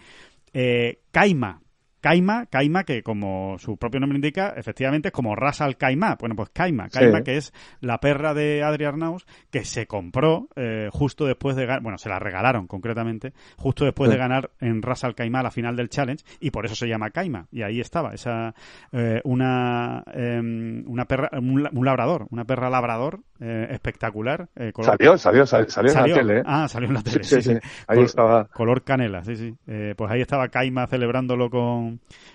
eh, 0.54 1.02
Caima. 1.12 1.62
Caima, 2.02 2.48
Caima, 2.48 2.84
que 2.84 3.04
como 3.04 3.58
su 3.60 3.78
propio 3.78 4.00
nombre 4.00 4.18
indica, 4.18 4.54
efectivamente 4.58 5.10
es 5.10 5.12
como 5.14 5.36
Ras 5.36 5.62
al 5.62 5.78
Caimá. 5.78 6.18
Bueno, 6.20 6.36
pues 6.36 6.50
Caima, 6.50 6.90
Caima, 6.90 7.20
Sí. 7.20 7.24
que 7.24 7.38
es 7.38 7.54
la 7.80 8.00
perra 8.00 8.34
de 8.34 8.64
Adri 8.64 8.86
Arnaus, 8.86 9.26
que 9.52 9.64
se 9.66 9.86
compró 9.88 10.48
eh, 10.56 10.90
justo 10.92 11.26
después 11.26 11.56
de 11.56 11.66
ganar, 11.68 11.82
bueno, 11.84 11.98
se 11.98 12.10
la 12.10 12.18
regalaron 12.20 12.66
concretamente, 12.68 13.34
justo 13.58 13.86
después 13.86 14.10
Sí. 14.10 14.16
de 14.16 14.20
ganar 14.20 14.50
en 14.60 14.82
Ras 14.82 15.04
al 15.04 15.16
Caimá 15.16 15.44
la 15.44 15.52
final 15.52 15.76
del 15.76 15.90
Challenge, 15.90 16.24
y 16.40 16.50
por 16.52 16.66
eso 16.66 16.76
se 16.76 16.88
llama 16.88 17.12
Caima. 17.12 17.46
Y 17.52 17.62
ahí 17.62 17.80
estaba, 17.80 18.14
esa 18.14 18.54
eh, 18.92 19.22
una, 19.24 20.04
em, 20.14 20.84
una 20.88 21.06
perra, 21.06 21.30
un, 21.34 21.70
un 21.72 21.86
labrador, 21.86 22.28
una 22.32 22.46
perra 22.46 22.70
labrador 22.70 23.20
eh, 23.40 23.68
espectacular. 23.72 24.50
eh, 24.56 24.72
color- 24.74 24.92
salió, 24.98 25.18
salió, 25.18 25.46
salió, 25.46 25.70
salió 25.70 25.92
en 25.92 25.98
la 25.98 26.14
tele, 26.16 26.40
¿eh? 26.40 26.44
Ah, 26.46 26.68
salió 26.68 26.88
en 26.90 26.94
la 26.96 27.02
tele. 27.04 27.24
Sí, 27.24 27.42
sí, 27.42 27.52
ahí 27.88 27.98
Col- 27.98 28.06
estaba. 28.06 28.46
Color 28.46 28.84
canela, 28.84 29.24
sí, 29.24 29.36
sí. 29.36 29.56
Eh, 29.68 29.94
pues 29.98 30.12
ahí 30.12 30.22
estaba 30.22 30.48
Caima 30.50 30.88
celebrándolo 30.88 31.50
con, 31.50 31.91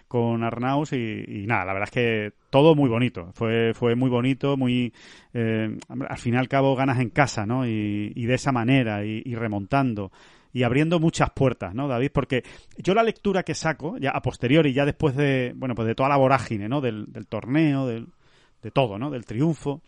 con 0.09 0.43
Arnaus 0.45 0.93
y, 0.93 1.45
nada, 1.47 1.65
la 1.65 1.73
verdad 1.73 1.89
es 1.89 1.95
que 1.95 2.33
todo 2.51 2.75
muy 2.75 2.89
bonito. 2.89 3.31
Fue, 3.35 3.73
fue 3.75 3.95
muy 3.95 4.11
bonito, 4.11 4.57
muy... 4.57 4.93
eh, 5.35 5.77
al 6.09 6.19
fin 6.19 6.35
y 6.35 6.37
al 6.37 6.49
cabo 6.49 6.75
ganas 6.77 7.01
en 7.01 7.11
casa, 7.11 7.47
¿no? 7.47 7.67
Y, 7.67 8.27
de 8.27 8.35
esa 8.35 8.53
manera, 8.53 9.05
y, 9.05 9.35
remontando. 9.35 10.13
Y 10.53 10.63
abriendo 10.63 10.99
muchas 10.99 11.31
puertas, 11.31 11.75
¿no, 11.75 11.87
David? 11.87 12.11
Porque 12.13 12.43
yo 12.79 12.95
la 12.95 13.03
lectura 13.03 13.43
que 13.43 13.55
saco, 13.55 13.99
ya 13.99 14.11
a 14.11 14.23
posteriori, 14.23 14.73
ya 14.73 14.87
después 14.87 15.15
de, 15.15 15.53
bueno, 15.55 15.75
pues 15.75 15.87
de 15.87 15.95
toda 15.95 16.09
la 16.09 16.17
vorágine, 16.17 16.69
¿no? 16.69 16.81
Del, 16.81 17.13
del 17.13 17.27
torneo, 17.27 17.87
del, 17.87 18.09
de 18.63 18.71
todo, 18.71 18.99
¿no? 18.99 19.11
Del 19.11 19.27
triunfo, 19.27 19.83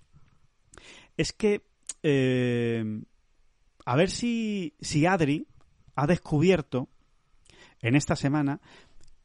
es 1.17 1.33
que 1.33 1.63
eh, 2.03 3.03
a 3.85 3.97
ver 3.97 4.11
si, 4.11 4.75
si 4.81 5.07
Adri 5.07 5.47
ha 5.95 6.07
descubierto 6.07 6.89
en 7.81 7.97
esta 7.97 8.17
semana 8.17 8.61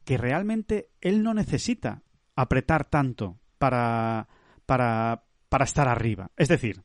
que 0.04 0.18
realmente 0.18 0.90
él 1.00 1.22
no 1.22 1.34
necesita 1.34 2.02
apretar 2.36 2.84
tanto 2.84 3.40
para, 3.58 4.28
para, 4.66 5.24
para 5.48 5.64
estar 5.64 5.88
arriba. 5.88 6.30
Es 6.36 6.48
decir, 6.48 6.82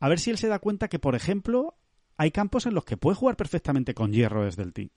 a 0.00 0.08
ver 0.08 0.18
si 0.18 0.30
él 0.30 0.38
se 0.38 0.48
da 0.48 0.58
cuenta 0.58 0.88
que, 0.88 0.98
por 0.98 1.14
ejemplo, 1.14 1.78
hay 2.16 2.30
campos 2.30 2.66
en 2.66 2.74
los 2.74 2.84
que 2.84 2.96
puede 2.96 3.16
jugar 3.16 3.36
perfectamente 3.36 3.94
con 3.94 4.12
hierro 4.12 4.44
desde 4.44 4.62
el 4.62 4.72
tee. 4.72 4.92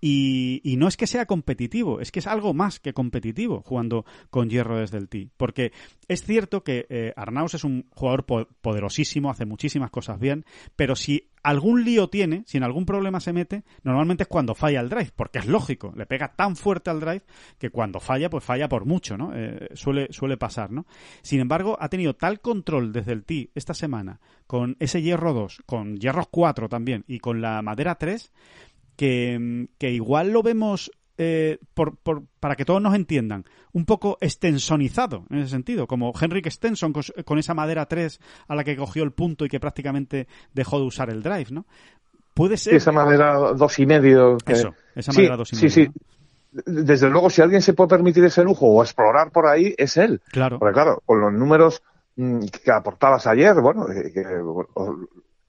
Y, 0.00 0.60
y 0.64 0.76
no 0.76 0.88
es 0.88 0.96
que 0.96 1.06
sea 1.06 1.26
competitivo, 1.26 2.00
es 2.00 2.10
que 2.12 2.20
es 2.20 2.26
algo 2.26 2.54
más 2.54 2.80
que 2.80 2.94
competitivo 2.94 3.62
jugando 3.62 4.04
con 4.30 4.48
hierro 4.48 4.78
desde 4.78 4.98
el 4.98 5.08
tee. 5.08 5.30
Porque 5.36 5.72
es 6.08 6.24
cierto 6.24 6.64
que 6.64 6.86
eh, 6.88 7.12
Arnaus 7.16 7.54
es 7.54 7.64
un 7.64 7.86
jugador 7.90 8.24
po- 8.24 8.48
poderosísimo, 8.60 9.30
hace 9.30 9.44
muchísimas 9.46 9.90
cosas 9.90 10.18
bien, 10.18 10.44
pero 10.76 10.96
si 10.96 11.28
algún 11.42 11.84
lío 11.84 12.08
tiene, 12.08 12.44
si 12.46 12.58
en 12.58 12.64
algún 12.64 12.84
problema 12.84 13.18
se 13.20 13.32
mete, 13.32 13.64
normalmente 13.82 14.24
es 14.24 14.28
cuando 14.28 14.54
falla 14.54 14.80
el 14.80 14.90
drive, 14.90 15.10
porque 15.16 15.38
es 15.38 15.46
lógico, 15.46 15.92
le 15.96 16.04
pega 16.06 16.34
tan 16.34 16.54
fuerte 16.56 16.90
al 16.90 17.00
drive 17.00 17.22
que 17.58 17.70
cuando 17.70 17.98
falla, 18.00 18.28
pues 18.28 18.44
falla 18.44 18.68
por 18.68 18.84
mucho, 18.84 19.16
¿no? 19.16 19.32
Eh, 19.34 19.68
suele, 19.74 20.08
suele 20.10 20.36
pasar, 20.36 20.70
¿no? 20.70 20.86
Sin 21.22 21.40
embargo, 21.40 21.76
ha 21.80 21.88
tenido 21.88 22.14
tal 22.14 22.40
control 22.40 22.92
desde 22.92 23.12
el 23.12 23.24
tee 23.24 23.50
esta 23.54 23.72
semana, 23.74 24.20
con 24.46 24.76
ese 24.80 25.00
hierro 25.02 25.32
2, 25.32 25.62
con 25.66 25.96
hierro 25.96 26.26
4 26.30 26.68
también, 26.68 27.04
y 27.06 27.20
con 27.20 27.40
la 27.40 27.62
madera 27.62 27.94
3, 27.94 28.32
que, 29.00 29.66
que 29.78 29.90
igual 29.92 30.30
lo 30.30 30.42
vemos, 30.42 30.90
eh, 31.16 31.56
por, 31.72 31.96
por- 31.96 32.24
para 32.38 32.54
que 32.54 32.66
todos 32.66 32.82
nos 32.82 32.94
entiendan, 32.94 33.46
un 33.72 33.86
poco 33.86 34.18
extensonizado 34.20 35.24
en 35.30 35.38
ese 35.38 35.48
sentido, 35.52 35.86
como 35.86 36.12
Henrik 36.20 36.46
Stenson 36.50 36.92
con, 36.92 37.02
con 37.24 37.38
esa 37.38 37.54
madera 37.54 37.86
3 37.86 38.20
a 38.48 38.54
la 38.54 38.62
que 38.62 38.76
cogió 38.76 39.02
el 39.02 39.12
punto 39.12 39.46
y 39.46 39.48
que 39.48 39.58
prácticamente 39.58 40.28
dejó 40.52 40.78
de 40.78 40.84
usar 40.84 41.08
el 41.08 41.22
drive, 41.22 41.46
¿no? 41.50 41.64
Puede 42.34 42.58
ser... 42.58 42.72
Sí, 42.72 42.76
esa 42.76 42.92
madera 42.92 43.38
dos 43.54 43.78
y 43.78 43.86
medio. 43.86 44.36
que- 44.36 44.52
Eso, 44.52 44.74
esa 44.94 45.12
Sí, 45.12 45.18
madera 45.22 45.36
dos 45.38 45.52
y 45.54 45.56
sí, 45.56 45.62
medio, 45.62 45.74
sí. 45.74 46.00
¿no? 46.52 46.82
Desde 46.82 47.08
luego, 47.08 47.30
si 47.30 47.40
alguien 47.40 47.62
se 47.62 47.72
puede 47.72 47.88
permitir 47.88 48.22
ese 48.24 48.44
lujo 48.44 48.66
o 48.66 48.82
explorar 48.82 49.30
por 49.32 49.46
ahí, 49.46 49.74
es 49.78 49.96
él. 49.96 50.20
Claro. 50.30 50.58
Porque 50.58 50.74
claro, 50.74 51.02
con 51.06 51.20
los 51.22 51.32
números 51.32 51.82
mm, 52.16 52.40
que 52.62 52.70
aportabas 52.70 53.26
ayer, 53.26 53.54
bueno, 53.62 53.86
que, 53.86 54.12
que, 54.12 54.22
bueno, 54.42 55.06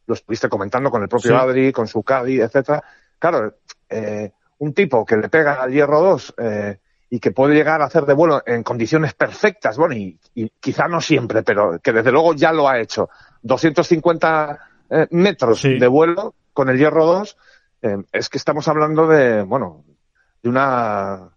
lo 0.08 0.14
estuviste 0.14 0.48
comentando 0.48 0.90
con 0.90 1.02
el 1.02 1.10
propio 1.10 1.32
Sí. 1.32 1.36
Adri, 1.38 1.72
con 1.74 1.88
su 1.88 2.02
Caddy, 2.02 2.40
etcétera. 2.40 2.82
Claro, 3.22 3.54
eh, 3.88 4.32
un 4.58 4.74
tipo 4.74 5.06
que 5.06 5.16
le 5.16 5.30
pega 5.30 5.62
al 5.62 5.72
hierro 5.72 6.02
2 6.02 6.34
eh, 6.40 6.80
y 7.12 7.20
que 7.20 7.30
puede 7.32 7.54
llegar 7.54 7.80
a 7.84 7.86
hacer 7.86 8.08
de 8.08 8.16
vuelo 8.16 8.42
en 8.44 8.64
condiciones 8.64 9.14
perfectas, 9.14 9.78
bueno, 9.78 9.94
y, 9.94 10.18
y 10.34 10.50
quizá 10.60 10.88
no 10.88 11.00
siempre, 11.00 11.44
pero 11.44 11.78
que 11.78 11.94
desde 11.94 12.12
luego 12.12 12.34
ya 12.34 12.52
lo 12.52 12.68
ha 12.68 12.80
hecho. 12.80 13.10
250 13.44 14.60
eh, 14.90 15.08
metros 15.12 15.62
Sí. 15.62 15.78
de 15.78 15.88
vuelo 15.88 16.34
con 16.52 16.70
el 16.70 16.80
hierro 16.80 17.06
2, 17.06 17.38
eh, 17.84 17.98
es 18.12 18.28
que 18.28 18.40
estamos 18.40 18.68
hablando 18.68 19.06
de, 19.06 19.44
bueno, 19.44 19.84
de 20.42 20.50
una, 20.50 21.30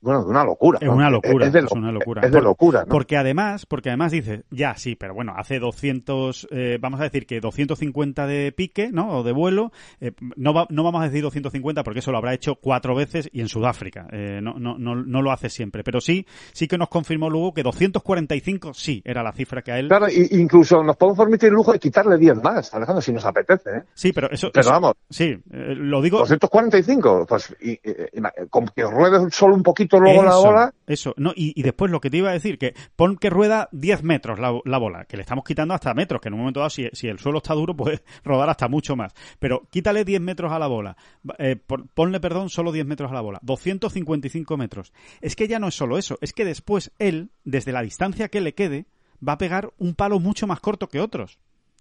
bueno, 0.00 0.24
de 0.24 0.30
una 0.30 0.44
locura. 0.44 0.78
Es 0.80 0.86
¿no? 0.88 0.94
una 0.94 1.10
locura, 1.10 1.46
Es, 1.46 1.52
de, 1.52 1.58
es 1.60 1.72
una 1.72 1.92
locura. 1.92 2.22
Es 2.24 2.32
de 2.32 2.40
locura, 2.40 2.80
¿no? 2.80 2.88
Porque 2.88 3.16
además, 3.16 3.66
porque 3.66 3.90
además 3.90 4.12
dice, 4.12 4.42
ya 4.50 4.74
sí, 4.76 4.96
pero 4.96 5.14
bueno, 5.14 5.34
hace 5.36 5.58
200, 5.58 6.48
eh, 6.50 6.78
vamos 6.80 7.00
a 7.00 7.04
decir 7.04 7.26
que 7.26 7.40
250 7.40 8.26
de 8.26 8.52
pique, 8.52 8.90
¿no? 8.92 9.18
O 9.18 9.22
de 9.22 9.32
vuelo, 9.32 9.72
eh, 10.00 10.12
no, 10.36 10.52
va- 10.54 10.66
no 10.70 10.82
vamos 10.82 11.02
a 11.02 11.04
decir 11.04 11.22
250 11.22 11.82
porque 11.84 12.00
eso 12.00 12.12
lo 12.12 12.18
habrá 12.18 12.34
hecho 12.34 12.54
cuatro 12.56 12.94
veces 12.94 13.28
y 13.32 13.40
en 13.40 13.48
Sudáfrica, 13.48 14.06
eh, 14.12 14.40
no, 14.42 14.54
no, 14.58 14.78
no, 14.78 14.94
no 14.94 15.22
lo 15.22 15.32
hace 15.32 15.48
siempre, 15.50 15.82
pero 15.84 16.00
sí, 16.00 16.26
sí 16.52 16.66
que 16.68 16.78
nos 16.78 16.88
confirmó 16.88 17.28
luego 17.30 17.52
que 17.54 17.62
245 17.62 18.74
sí 18.74 19.02
era 19.04 19.22
la 19.22 19.32
cifra 19.32 19.62
que 19.62 19.72
a 19.72 19.78
él. 19.78 19.88
Claro, 19.88 20.06
incluso 20.30 20.82
nos 20.82 20.96
podemos 20.96 21.18
permitir 21.18 21.48
el 21.48 21.54
lujo 21.54 21.72
de 21.72 21.78
quitarle 21.78 22.16
10 22.18 22.42
más, 22.42 22.72
Alejandro, 22.74 23.02
si 23.02 23.12
nos 23.12 23.24
apetece. 23.24 23.70
¿eh? 23.70 23.82
Sí, 23.94 24.12
pero 24.12 24.30
eso, 24.30 24.50
Pero 24.52 24.60
eso- 24.62 24.70
vamos. 24.70 24.94
sí, 25.08 25.24
eh, 25.24 25.74
lo 25.76 26.00
digo. 26.02 26.18
245, 26.18 27.26
pues 27.28 27.54
y, 27.60 27.72
y- 27.72 27.78
y- 27.84 28.48
con 28.48 28.66
que 28.68 28.82
ruede 28.84 29.30
solo 29.30 29.54
un 29.54 29.62
poquito 29.62 29.89
luego 29.98 30.22
la 30.22 30.30
Eso, 30.30 30.42
bola. 30.42 30.74
Eso, 30.86 31.14
no, 31.16 31.32
y, 31.34 31.58
y 31.58 31.62
después 31.62 31.90
lo 31.90 32.00
que 32.00 32.10
te 32.10 32.18
iba 32.18 32.30
a 32.30 32.32
decir, 32.34 32.58
que 32.58 32.74
pon 32.96 33.16
que 33.16 33.30
rueda 33.30 33.68
10 33.72 34.02
metros 34.02 34.38
la, 34.38 34.58
la 34.64 34.78
bola, 34.78 35.04
que 35.06 35.16
le 35.16 35.22
estamos 35.22 35.44
quitando 35.44 35.74
hasta 35.74 35.92
metros, 35.94 36.20
que 36.20 36.28
en 36.28 36.34
un 36.34 36.40
momento 36.40 36.60
dado, 36.60 36.70
si, 36.70 36.88
si 36.92 37.08
el 37.08 37.18
suelo 37.18 37.38
está 37.38 37.54
duro, 37.54 37.74
puede 37.76 38.02
rodar 38.24 38.50
hasta 38.50 38.68
mucho 38.68 38.94
más. 38.96 39.12
Pero 39.38 39.62
quítale 39.70 40.04
10 40.04 40.20
metros 40.20 40.52
a 40.52 40.58
la 40.58 40.66
bola, 40.66 40.96
eh, 41.38 41.56
pon- 41.56 41.88
ponle, 41.94 42.20
perdón, 42.20 42.50
solo 42.50 42.70
10 42.72 42.86
metros 42.86 43.10
a 43.10 43.14
la 43.14 43.20
bola, 43.20 43.38
255 43.42 44.56
metros. 44.56 44.92
Es 45.20 45.34
que 45.36 45.48
ya 45.48 45.58
no 45.58 45.68
es 45.68 45.74
solo 45.74 45.98
eso, 45.98 46.18
es 46.20 46.32
que 46.32 46.44
después 46.44 46.92
él, 46.98 47.30
desde 47.44 47.72
la 47.72 47.82
distancia 47.82 48.28
que 48.28 48.40
le 48.40 48.54
quede, 48.54 48.86
va 49.26 49.32
a 49.34 49.38
pegar 49.38 49.72
un 49.78 49.94
palo 49.94 50.18
mucho 50.20 50.46
más 50.46 50.60
corto 50.60 50.88
que 50.88 51.00
otros. 51.00 51.38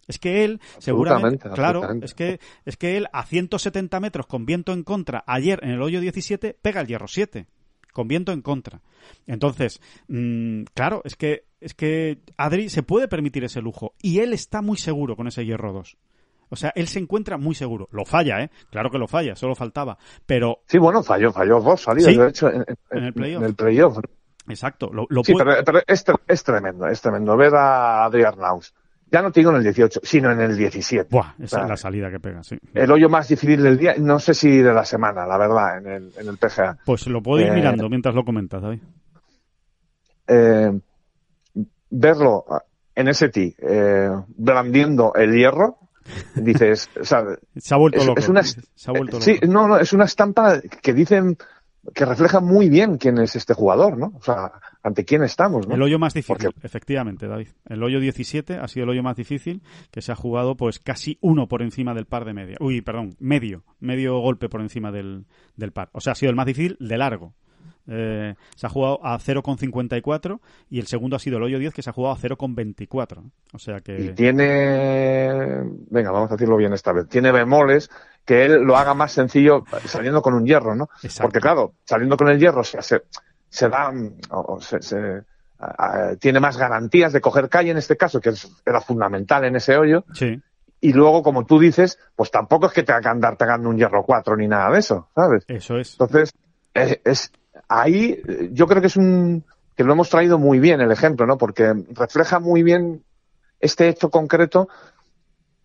Es 0.07 0.17
que 0.17 0.43
él, 0.43 0.59
seguramente, 0.79 1.47
Absolutamente, 1.47 1.49
claro, 1.55 1.79
absolutamente. 1.83 2.05
es 2.07 2.13
que, 2.15 2.39
es 2.65 2.77
que 2.77 2.97
él 2.97 3.07
a 3.13 3.23
170 3.25 3.99
metros 3.99 4.25
con 4.25 4.43
viento 4.45 4.73
en 4.73 4.83
contra, 4.83 5.23
ayer 5.27 5.59
en 5.63 5.69
el 5.69 5.81
hoyo 5.83 6.01
17, 6.01 6.57
pega 6.59 6.81
el 6.81 6.87
hierro 6.87 7.07
7, 7.07 7.45
con 7.93 8.07
viento 8.07 8.31
en 8.31 8.41
contra. 8.41 8.81
Entonces, 9.27 9.81
mm, 10.07 10.63
claro, 10.73 11.01
es 11.05 11.15
que, 11.15 11.45
es 11.59 11.73
que 11.73 12.19
Adri 12.37 12.69
se 12.69 12.83
puede 12.83 13.07
permitir 13.07 13.43
ese 13.43 13.61
lujo 13.61 13.93
y 14.01 14.19
él 14.19 14.33
está 14.33 14.61
muy 14.61 14.77
seguro 14.77 15.15
con 15.15 15.27
ese 15.27 15.45
hierro 15.45 15.73
2. 15.73 15.97
O 16.51 16.55
sea, 16.55 16.71
él 16.75 16.87
se 16.87 16.97
encuentra 16.99 17.37
muy 17.37 17.53
seguro. 17.53 17.87
Lo 17.91 18.05
falla, 18.05 18.41
¿eh? 18.41 18.49
Claro 18.71 18.89
que 18.89 18.97
lo 18.97 19.07
falla, 19.07 19.35
solo 19.35 19.53
faltaba. 19.53 19.97
Pero, 20.25 20.61
Sí, 20.65 20.79
bueno, 20.79 21.03
falló, 21.03 21.31
falló 21.31 21.59
dos 21.61 21.81
salidas, 21.81 22.11
Sí, 22.11 22.17
de 22.19 22.27
hecho, 22.29 22.49
en, 22.49 22.65
en- 22.67 22.77
en 22.97 23.03
el 23.03 23.13
playoff. 23.13 23.41
en 23.43 23.47
el 23.49 23.55
playoff. 23.55 23.97
exacto, 24.47 24.89
lo, 24.91 25.05
lo 25.09 25.23
Sí, 25.23 25.33
puede- 25.33 25.45
pero, 25.45 25.63
pero 25.63 25.79
es, 25.87 26.03
es 26.27 26.43
tremendo, 26.43 26.87
es 26.87 26.99
tremendo 27.01 27.37
ver 27.37 27.53
a 27.53 28.03
Adrián 28.05 28.35
Naus. 28.39 28.73
Ya 29.11 29.21
no 29.23 29.31
te 29.31 29.39
digo 29.39 29.49
en 29.51 29.57
el 29.57 29.63
18, 29.63 30.01
sino 30.03 30.31
en 30.31 30.39
el 30.41 30.55
17. 30.55 31.07
Buah, 31.09 31.33
esa 31.39 31.57
Claro. 31.57 31.63
es 31.65 31.69
la 31.71 31.77
salida 31.77 32.11
que 32.11 32.19
pega, 32.19 32.43
sí. 32.43 32.57
El 32.73 32.91
hoyo 32.91 33.09
más 33.09 33.27
difícil 33.27 33.63
del 33.63 33.77
día, 33.77 33.95
no 33.97 34.19
sé 34.19 34.33
si 34.33 34.57
de 34.57 34.71
la 34.73 34.85
semana, 34.85 35.25
la 35.25 35.37
verdad, 35.37 35.77
en 35.79 35.87
el, 35.87 36.11
en 36.17 36.27
el 36.27 36.37
PGA. 36.37 36.77
Pues 36.85 37.07
lo 37.07 37.21
puedo 37.21 37.41
ir 37.41 37.47
Eh, 37.51 37.55
mirando 37.55 37.89
mientras 37.89 38.13
lo 38.13 38.23
comentas, 38.23 38.61
David. 38.61 38.81
Eh, 40.27 40.79
verlo 41.89 42.45
en 42.95 43.07
ese 43.07 43.29
tee, 43.29 43.55
eh, 43.59 44.09
blandiendo 44.37 45.13
el 45.15 45.31
hierro, 45.33 45.77
dices, 46.35 46.89
o 46.99 47.03
sea, 47.03 47.23
Se 47.57 47.73
ha 47.73 47.77
vuelto 47.77 47.99
es, 47.99 48.05
loco. 48.05 48.19
es 48.19 48.29
una, 48.29 48.43
Se 48.43 48.59
ha 48.87 48.91
vuelto 48.91 49.13
loco. 49.17 49.21
sí, 49.23 49.39
no, 49.47 49.67
no, 49.67 49.77
es 49.79 49.91
una 49.93 50.05
estampa 50.05 50.59
que 50.81 50.93
dicen 50.93 51.37
que 51.93 52.05
refleja 52.05 52.39
muy 52.39 52.69
bien 52.69 52.97
quién 52.97 53.17
es 53.19 53.35
este 53.35 53.53
jugador, 53.53 53.97
¿no? 53.97 54.11
O 54.15 54.21
sea, 54.21 54.51
ante 54.83 55.05
quién 55.05 55.23
estamos, 55.23 55.67
¿no? 55.67 55.75
El 55.75 55.81
hoyo 55.81 55.97
más 55.99 56.13
difícil, 56.13 56.51
Porque- 56.51 56.65
efectivamente, 56.67 57.27
David. 57.27 57.47
El 57.67 57.81
hoyo 57.83 57.99
17 57.99 58.55
ha 58.57 58.67
sido 58.67 58.83
el 58.83 58.89
hoyo 58.91 59.03
más 59.03 59.15
difícil 59.15 59.61
que 59.91 60.01
se 60.01 60.11
ha 60.11 60.15
jugado 60.15 60.55
pues 60.55 60.79
casi 60.79 61.17
uno 61.21 61.47
por 61.47 61.61
encima 61.61 61.93
del 61.93 62.05
par 62.05 62.25
de 62.25 62.33
media. 62.33 62.57
Uy, 62.59 62.81
perdón, 62.81 63.15
medio, 63.19 63.63
medio 63.79 64.19
golpe 64.19 64.49
por 64.49 64.61
encima 64.61 64.91
del, 64.91 65.25
del 65.55 65.71
par. 65.71 65.89
O 65.93 66.01
sea, 66.01 66.13
ha 66.13 66.15
sido 66.15 66.29
el 66.29 66.35
más 66.35 66.45
difícil 66.45 66.77
de 66.79 66.97
largo. 66.97 67.33
Eh, 67.91 68.35
se 68.55 68.67
ha 68.67 68.69
jugado 68.69 68.99
a 69.03 69.17
0,54 69.17 70.39
y 70.69 70.79
el 70.79 70.85
segundo 70.85 71.15
ha 71.15 71.19
sido 71.19 71.37
el 71.37 71.43
hoyo 71.43 71.57
10 71.57 71.73
que 71.73 71.81
se 71.81 71.89
ha 71.89 71.93
jugado 71.93 72.13
a 72.13 72.19
0,24. 72.19 73.31
O 73.53 73.57
sea 73.57 73.77
Y 73.77 73.81
que... 73.81 74.13
tiene, 74.15 75.63
venga, 75.89 76.11
vamos 76.11 76.29
a 76.31 76.35
decirlo 76.35 76.55
bien 76.57 76.73
esta 76.73 76.91
vez, 76.93 77.07
tiene 77.09 77.31
bemoles 77.31 77.89
que 78.25 78.45
él 78.45 78.61
lo 78.61 78.77
haga 78.77 78.93
más 78.93 79.11
sencillo 79.11 79.63
saliendo 79.85 80.21
con 80.21 80.33
un 80.33 80.45
hierro, 80.45 80.75
¿no? 80.75 80.89
Exacto. 81.01 81.23
Porque 81.23 81.39
claro, 81.39 81.73
saliendo 81.85 82.15
con 82.17 82.29
el 82.29 82.39
hierro 82.39 82.63
se, 82.63 82.81
se, 82.81 83.03
se 83.49 83.69
da, 83.69 83.91
o- 84.29 84.61
se, 84.61 84.81
se- 84.81 85.23
a- 85.59 86.09
a- 86.11 86.15
tiene 86.15 86.39
más 86.39 86.57
garantías 86.57 87.11
de 87.13 87.21
coger 87.21 87.49
calle 87.49 87.71
en 87.71 87.77
este 87.77 87.97
caso, 87.97 88.21
que 88.21 88.29
es- 88.29 88.49
era 88.65 88.81
fundamental 88.81 89.43
en 89.45 89.55
ese 89.55 89.75
hoyo. 89.77 90.05
Sí, 90.13 90.41
Y 90.81 90.93
luego, 90.93 91.21
como 91.23 91.45
tú 91.45 91.59
dices, 91.59 91.99
pues 92.15 92.31
tampoco 92.31 92.67
es 92.67 92.71
que 92.73 92.83
tenga 92.83 93.01
que 93.01 93.09
andar 93.09 93.35
pegando 93.35 93.67
un 93.69 93.75
hierro 93.77 94.03
4 94.05 94.37
ni 94.37 94.47
nada 94.47 94.71
de 94.71 94.79
eso, 94.79 95.09
¿sabes? 95.13 95.43
eso 95.47 95.77
es. 95.77 95.91
Entonces, 95.99 96.31
es, 96.73 96.99
es- 97.03 97.31
ahí 97.67 98.21
yo 98.51 98.65
creo 98.67 98.79
que 98.81 98.87
es 98.87 98.95
un 98.95 99.43
que 99.75 99.83
lo 99.83 99.93
hemos 99.93 100.09
traído 100.09 100.37
muy 100.37 100.59
bien 100.59 100.81
el 100.81 100.91
ejemplo, 100.91 101.25
¿no? 101.25 101.37
Porque 101.37 101.73
refleja 101.91 102.39
muy 102.39 102.63
bien 102.63 103.03
este 103.61 103.87
hecho 103.89 104.09
concreto 104.09 104.67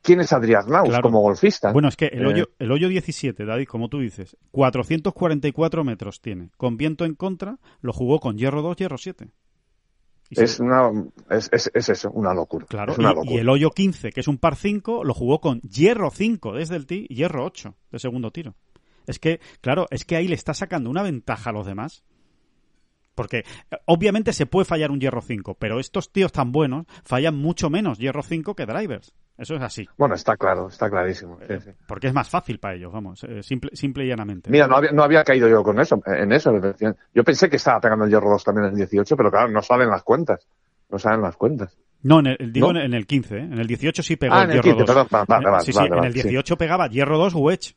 quién 0.05 0.21
es 0.21 0.33
Adrián 0.33 0.67
Naus 0.69 0.89
Claro. 0.91 1.03
como 1.03 1.21
golfista. 1.21 1.73
Bueno, 1.73 1.89
es 1.89 1.97
que 1.97 2.07
el 2.07 2.23
Eh, 2.23 2.27
hoyo, 2.27 2.51
el 2.61 2.71
hoyo 2.71 2.89
17, 2.89 3.45
David, 3.45 3.67
como 3.67 3.89
tú 3.89 3.99
dices, 3.99 4.37
444 4.53 5.83
metros 5.83 6.21
tiene. 6.21 6.51
Con 6.57 6.77
viento 6.77 7.05
en 7.05 7.15
contra, 7.15 7.59
lo 7.81 7.93
jugó 7.93 8.21
con 8.21 8.37
hierro 8.39 8.63
2, 8.63 8.77
hierro 8.77 8.99
7. 8.99 9.31
Y 10.31 10.37
se- 10.37 10.45
es 10.45 10.61
una 10.61 10.91
es, 11.31 11.49
es, 11.53 11.71
es 11.75 11.89
eso, 11.89 12.11
una 12.13 12.33
locura. 12.35 12.67
Claro, 12.67 12.93
es 12.93 12.99
una 12.99 13.15
y- 13.25 13.39
el 13.39 13.49
hoyo 13.49 13.71
15, 13.71 14.11
que 14.13 14.21
es 14.21 14.29
un 14.29 14.39
par 14.39 14.57
5, 14.57 15.03
lo 15.05 15.15
jugó 15.15 15.41
con 15.41 15.61
hierro 15.63 16.11
5 16.11 16.53
desde 16.53 16.77
el 16.77 16.87
tee 16.87 17.07
y 17.09 17.15
hierro 17.17 17.45
8 17.45 17.75
de 17.91 17.99
segundo 17.99 18.31
tiro. 18.31 18.55
Es 19.07 19.19
que, 19.19 19.41
claro, 19.61 19.87
es 19.91 20.05
que 20.05 20.17
ahí 20.17 20.29
le 20.29 20.35
está 20.35 20.55
sacando 20.55 20.89
una 20.91 21.03
ventaja 21.03 21.51
a 21.51 21.53
los 21.53 21.67
demás. 21.67 22.05
Porque 23.15 23.39
eh, 23.71 23.77
obviamente 23.87 24.33
se 24.33 24.47
puede 24.47 24.65
fallar 24.65 24.91
un 24.91 24.99
hierro 25.01 25.21
5, 25.23 25.55
pero 25.59 25.79
estos 25.79 26.11
tíos 26.11 26.33
tan 26.33 26.51
buenos 26.53 26.87
fallan 27.05 27.37
mucho 27.37 27.71
menos 27.71 27.99
hierro 27.99 28.23
5 28.23 28.55
que 28.57 28.67
drivers. 28.67 29.13
Eso 29.37 29.57
es 29.57 29.63
así. 29.63 29.89
Bueno, 29.99 30.15
está 30.15 30.37
claro, 30.37 30.69
está 30.69 30.89
clarísimo. 30.89 31.39
sí, 31.49 31.55
sí. 31.61 31.71
Porque 31.89 32.07
es 32.07 32.15
más 32.15 32.29
fácil 32.31 32.59
para 32.61 32.75
ellos, 32.77 32.93
vamos, 32.93 33.25
eh, 33.25 33.43
simple, 33.43 33.71
simple 33.75 34.05
y 34.05 34.09
llanamente. 34.09 34.49
Mira, 34.51 34.67
no 34.69 34.77
había, 34.77 34.93
no 34.93 35.03
había 35.03 35.25
caído 35.25 35.49
yo 35.49 35.63
con 35.65 35.81
eso, 35.81 36.01
en 36.07 36.31
eso. 36.33 36.53
Yo 37.13 37.25
pensé 37.25 37.51
que 37.51 37.57
estaba 37.57 37.81
pegando 37.81 38.05
el 38.05 38.11
hierro 38.11 38.31
2 38.31 38.45
también 38.45 38.67
en 38.67 38.71
el 38.73 38.77
18, 38.77 39.17
pero 39.17 39.31
claro, 39.31 39.49
no 39.49 39.61
salen 39.63 39.89
las 39.91 40.03
cuentas. 40.05 40.47
No 40.89 40.99
salen 40.99 41.23
las 41.23 41.37
cuentas. 41.37 41.77
No, 42.03 42.21
en 42.21 42.27
el, 42.29 42.53
digo 42.53 42.73
¿No? 42.73 42.81
en 42.81 42.95
el 42.95 43.07
15, 43.07 43.37
¿eh? 43.37 43.41
En 43.41 43.59
el 43.59 43.67
18 43.67 44.03
sí 44.03 44.17
pegó 44.17 44.35
Ah, 44.35 44.45
el 44.45 44.51
en 44.51 44.51
el 44.59 44.63
hierro 44.63 44.77
15, 44.79 44.93
2. 44.93 45.09
perdón, 45.09 45.09
vale, 45.11 45.27
vale, 45.29 45.47
Eh, 45.47 45.51
vale, 45.51 45.65
sí, 45.65 45.73
sí, 45.73 45.79
vale, 45.79 45.97
en 45.99 46.05
el 46.05 46.13
sí. 46.13 46.23
18 46.23 46.57
pegaba 46.57 46.89
hierro 46.89 47.19
2 47.19 47.35
wedge. 47.35 47.75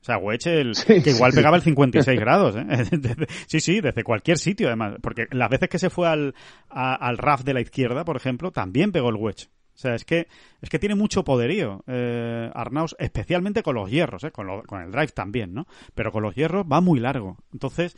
O 0.00 0.04
sea, 0.04 0.18
wedge 0.18 0.60
el, 0.60 0.74
Sí, 0.74 1.02
que 1.02 1.10
igual 1.10 1.32
sí, 1.32 1.36
pegaba 1.38 1.56
el 1.56 1.62
56 1.62 2.20
grados, 2.20 2.56
¿eh? 2.56 2.64
Desde- 2.92 3.26
sí, 3.46 3.60
sí, 3.60 3.80
desde 3.80 4.04
cualquier 4.04 4.36
sitio 4.38 4.66
además. 4.66 4.96
Porque 5.00 5.26
las 5.30 5.48
veces 5.48 5.68
que 5.68 5.78
se 5.78 5.88
fue 5.90 6.06
al, 6.08 6.34
a- 6.68 6.94
al 6.96 7.16
RAF 7.18 7.44
de 7.44 7.54
la 7.54 7.60
izquierda, 7.60 8.04
por 8.04 8.16
ejemplo, 8.16 8.50
también 8.50 8.92
pegó 8.92 9.08
el 9.08 9.16
wedge. 9.16 9.48
O 9.78 9.80
sea, 9.80 9.94
es 9.94 10.04
que, 10.04 10.26
es 10.60 10.70
que 10.70 10.80
tiene 10.80 10.96
mucho 10.96 11.22
poderío 11.22 11.84
eh, 11.86 12.50
Arnaus, 12.52 12.96
especialmente 12.98 13.62
con 13.62 13.76
los 13.76 13.88
hierros, 13.88 14.24
¿eh? 14.24 14.32
con, 14.32 14.62
con 14.62 14.82
el 14.82 14.90
drive 14.90 15.12
también, 15.12 15.54
¿no? 15.54 15.68
Pero 15.94 16.10
con 16.10 16.24
los 16.24 16.34
hierros 16.34 16.66
va 16.66 16.80
muy 16.80 16.98
largo. 16.98 17.36
Entonces, 17.52 17.96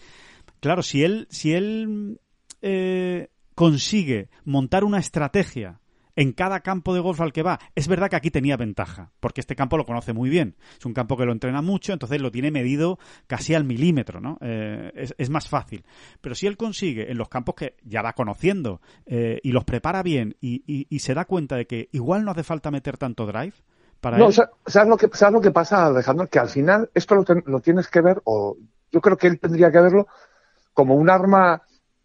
claro, 0.60 0.82
si 0.82 1.04
él, 1.04 1.26
si 1.30 1.54
él 1.54 2.20
eh, 2.60 3.28
consigue 3.54 4.28
montar 4.44 4.84
una 4.84 4.98
estrategia 4.98 5.80
en 6.20 6.32
cada 6.32 6.60
campo 6.60 6.92
de 6.92 7.00
golf 7.00 7.18
al 7.22 7.32
que 7.32 7.42
va, 7.42 7.58
es 7.74 7.88
verdad 7.88 8.10
que 8.10 8.16
aquí 8.16 8.30
tenía 8.30 8.58
ventaja, 8.58 9.10
porque 9.20 9.40
este 9.40 9.56
campo 9.56 9.78
lo 9.78 9.86
conoce 9.86 10.12
muy 10.12 10.28
bien. 10.28 10.54
Es 10.78 10.84
un 10.84 10.92
campo 10.92 11.16
que 11.16 11.24
lo 11.24 11.32
entrena 11.32 11.62
mucho, 11.62 11.94
entonces 11.94 12.20
lo 12.20 12.30
tiene 12.30 12.50
medido 12.50 12.98
casi 13.26 13.54
al 13.54 13.64
milímetro, 13.64 14.20
¿no? 14.20 14.36
Eh, 14.42 14.92
es, 14.94 15.14
es 15.16 15.30
más 15.30 15.48
fácil. 15.48 15.82
Pero 16.20 16.34
si 16.34 16.46
él 16.46 16.58
consigue 16.58 17.10
en 17.10 17.16
los 17.16 17.30
campos 17.30 17.54
que 17.54 17.76
ya 17.84 18.02
va 18.02 18.12
conociendo 18.12 18.82
eh, 19.06 19.40
y 19.42 19.52
los 19.52 19.64
prepara 19.64 20.02
bien 20.02 20.36
y, 20.42 20.62
y- 20.66 20.86
y 20.90 20.98
se 20.98 21.14
da 21.14 21.24
cuenta 21.24 21.56
de 21.56 21.66
que 21.66 21.88
igual 21.92 22.22
no 22.26 22.32
hace 22.32 22.42
falta 22.44 22.70
meter 22.70 22.98
tanto 22.98 23.24
drive 23.24 23.54
para 24.02 24.18
No, 24.18 24.26
él, 24.26 24.44
¿sabes 24.66 24.88
lo, 24.88 24.96
que, 24.96 25.08
¿sabes 25.12 25.32
lo 25.34 25.40
que 25.40 25.50
pasa, 25.52 25.86
Alejandro? 25.86 26.26
Que 26.26 26.38
al 26.38 26.48
final 26.48 26.90
esto 26.94 27.14
lo, 27.14 27.24
ten- 27.24 27.44
lo 27.46 27.60
tienes 27.60 27.88
que 27.88 28.00
ver, 28.00 28.20
o 28.24 28.56
yo 28.90 29.00
creo 29.00 29.16
que 29.16 29.28
él 29.28 29.38
tendría 29.38 29.70
que 29.70 29.80
verlo 29.80 30.06
como 30.74 30.96
un 30.96 31.08
arma 31.10 31.62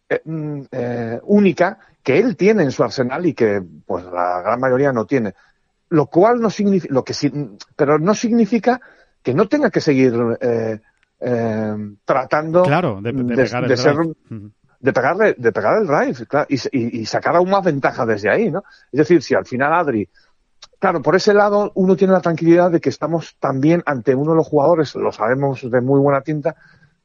eh, 0.10 0.22
mm, 0.24 0.62
eh, 0.72 1.20
única 1.24 1.80
que 2.06 2.20
él 2.20 2.38
tiene 2.38 2.62
en 2.64 2.72
su 2.72 2.84
arsenal 2.84 3.26
y 3.26 3.34
que 3.34 3.62
pues 3.86 4.06
la 4.06 4.42
gran 4.42 4.60
mayoría 4.60 4.94
no 4.94 5.06
tiene. 5.06 5.34
Lo 5.90 6.06
cual 6.06 6.40
no 6.40 6.50
significa, 6.52 6.94
lo 6.94 7.04
que 7.04 7.14
sí, 7.16 7.32
pero 7.76 7.98
no 7.98 8.14
significa 8.14 8.80
que 9.24 9.34
no 9.34 9.48
tenga 9.48 9.72
que 9.72 9.82
seguir 9.82 10.14
eh, 10.40 10.80
eh, 11.20 11.76
tratando 12.06 12.62
claro, 12.64 13.00
de, 13.02 13.12
de 13.12 13.36
pegar 13.36 13.64
el 13.64 13.70
de 13.70 13.78
ser 13.78 13.96
pegarle, 14.94 15.36
de 15.36 15.52
pegar 15.52 15.82
el 15.82 15.88
drive, 15.88 16.28
claro, 16.28 16.46
y, 16.48 16.56
y- 16.72 17.00
y 17.02 17.06
sacar 17.08 17.36
aún 17.36 17.50
más 17.50 17.64
ventaja 17.64 18.06
desde 18.06 18.30
ahí, 18.30 18.52
¿no? 18.52 18.64
Es 18.92 19.00
decir, 19.00 19.24
si 19.24 19.34
al 19.34 19.46
final 19.46 19.74
Adri, 19.74 20.08
claro, 20.78 21.02
por 21.02 21.16
ese 21.16 21.34
lado 21.34 21.72
uno 21.74 21.96
tiene 21.96 22.14
la 22.14 22.22
tranquilidad 22.22 22.70
de 22.70 22.80
que 22.80 22.90
estamos 22.90 23.36
también 23.40 23.82
ante 23.88 24.14
uno 24.14 24.32
de 24.32 24.38
los 24.38 24.48
jugadores, 24.48 24.94
lo 24.94 25.12
sabemos 25.12 25.68
de 25.72 25.82
muy 25.82 26.00
buena 26.00 26.22
tinta, 26.22 26.56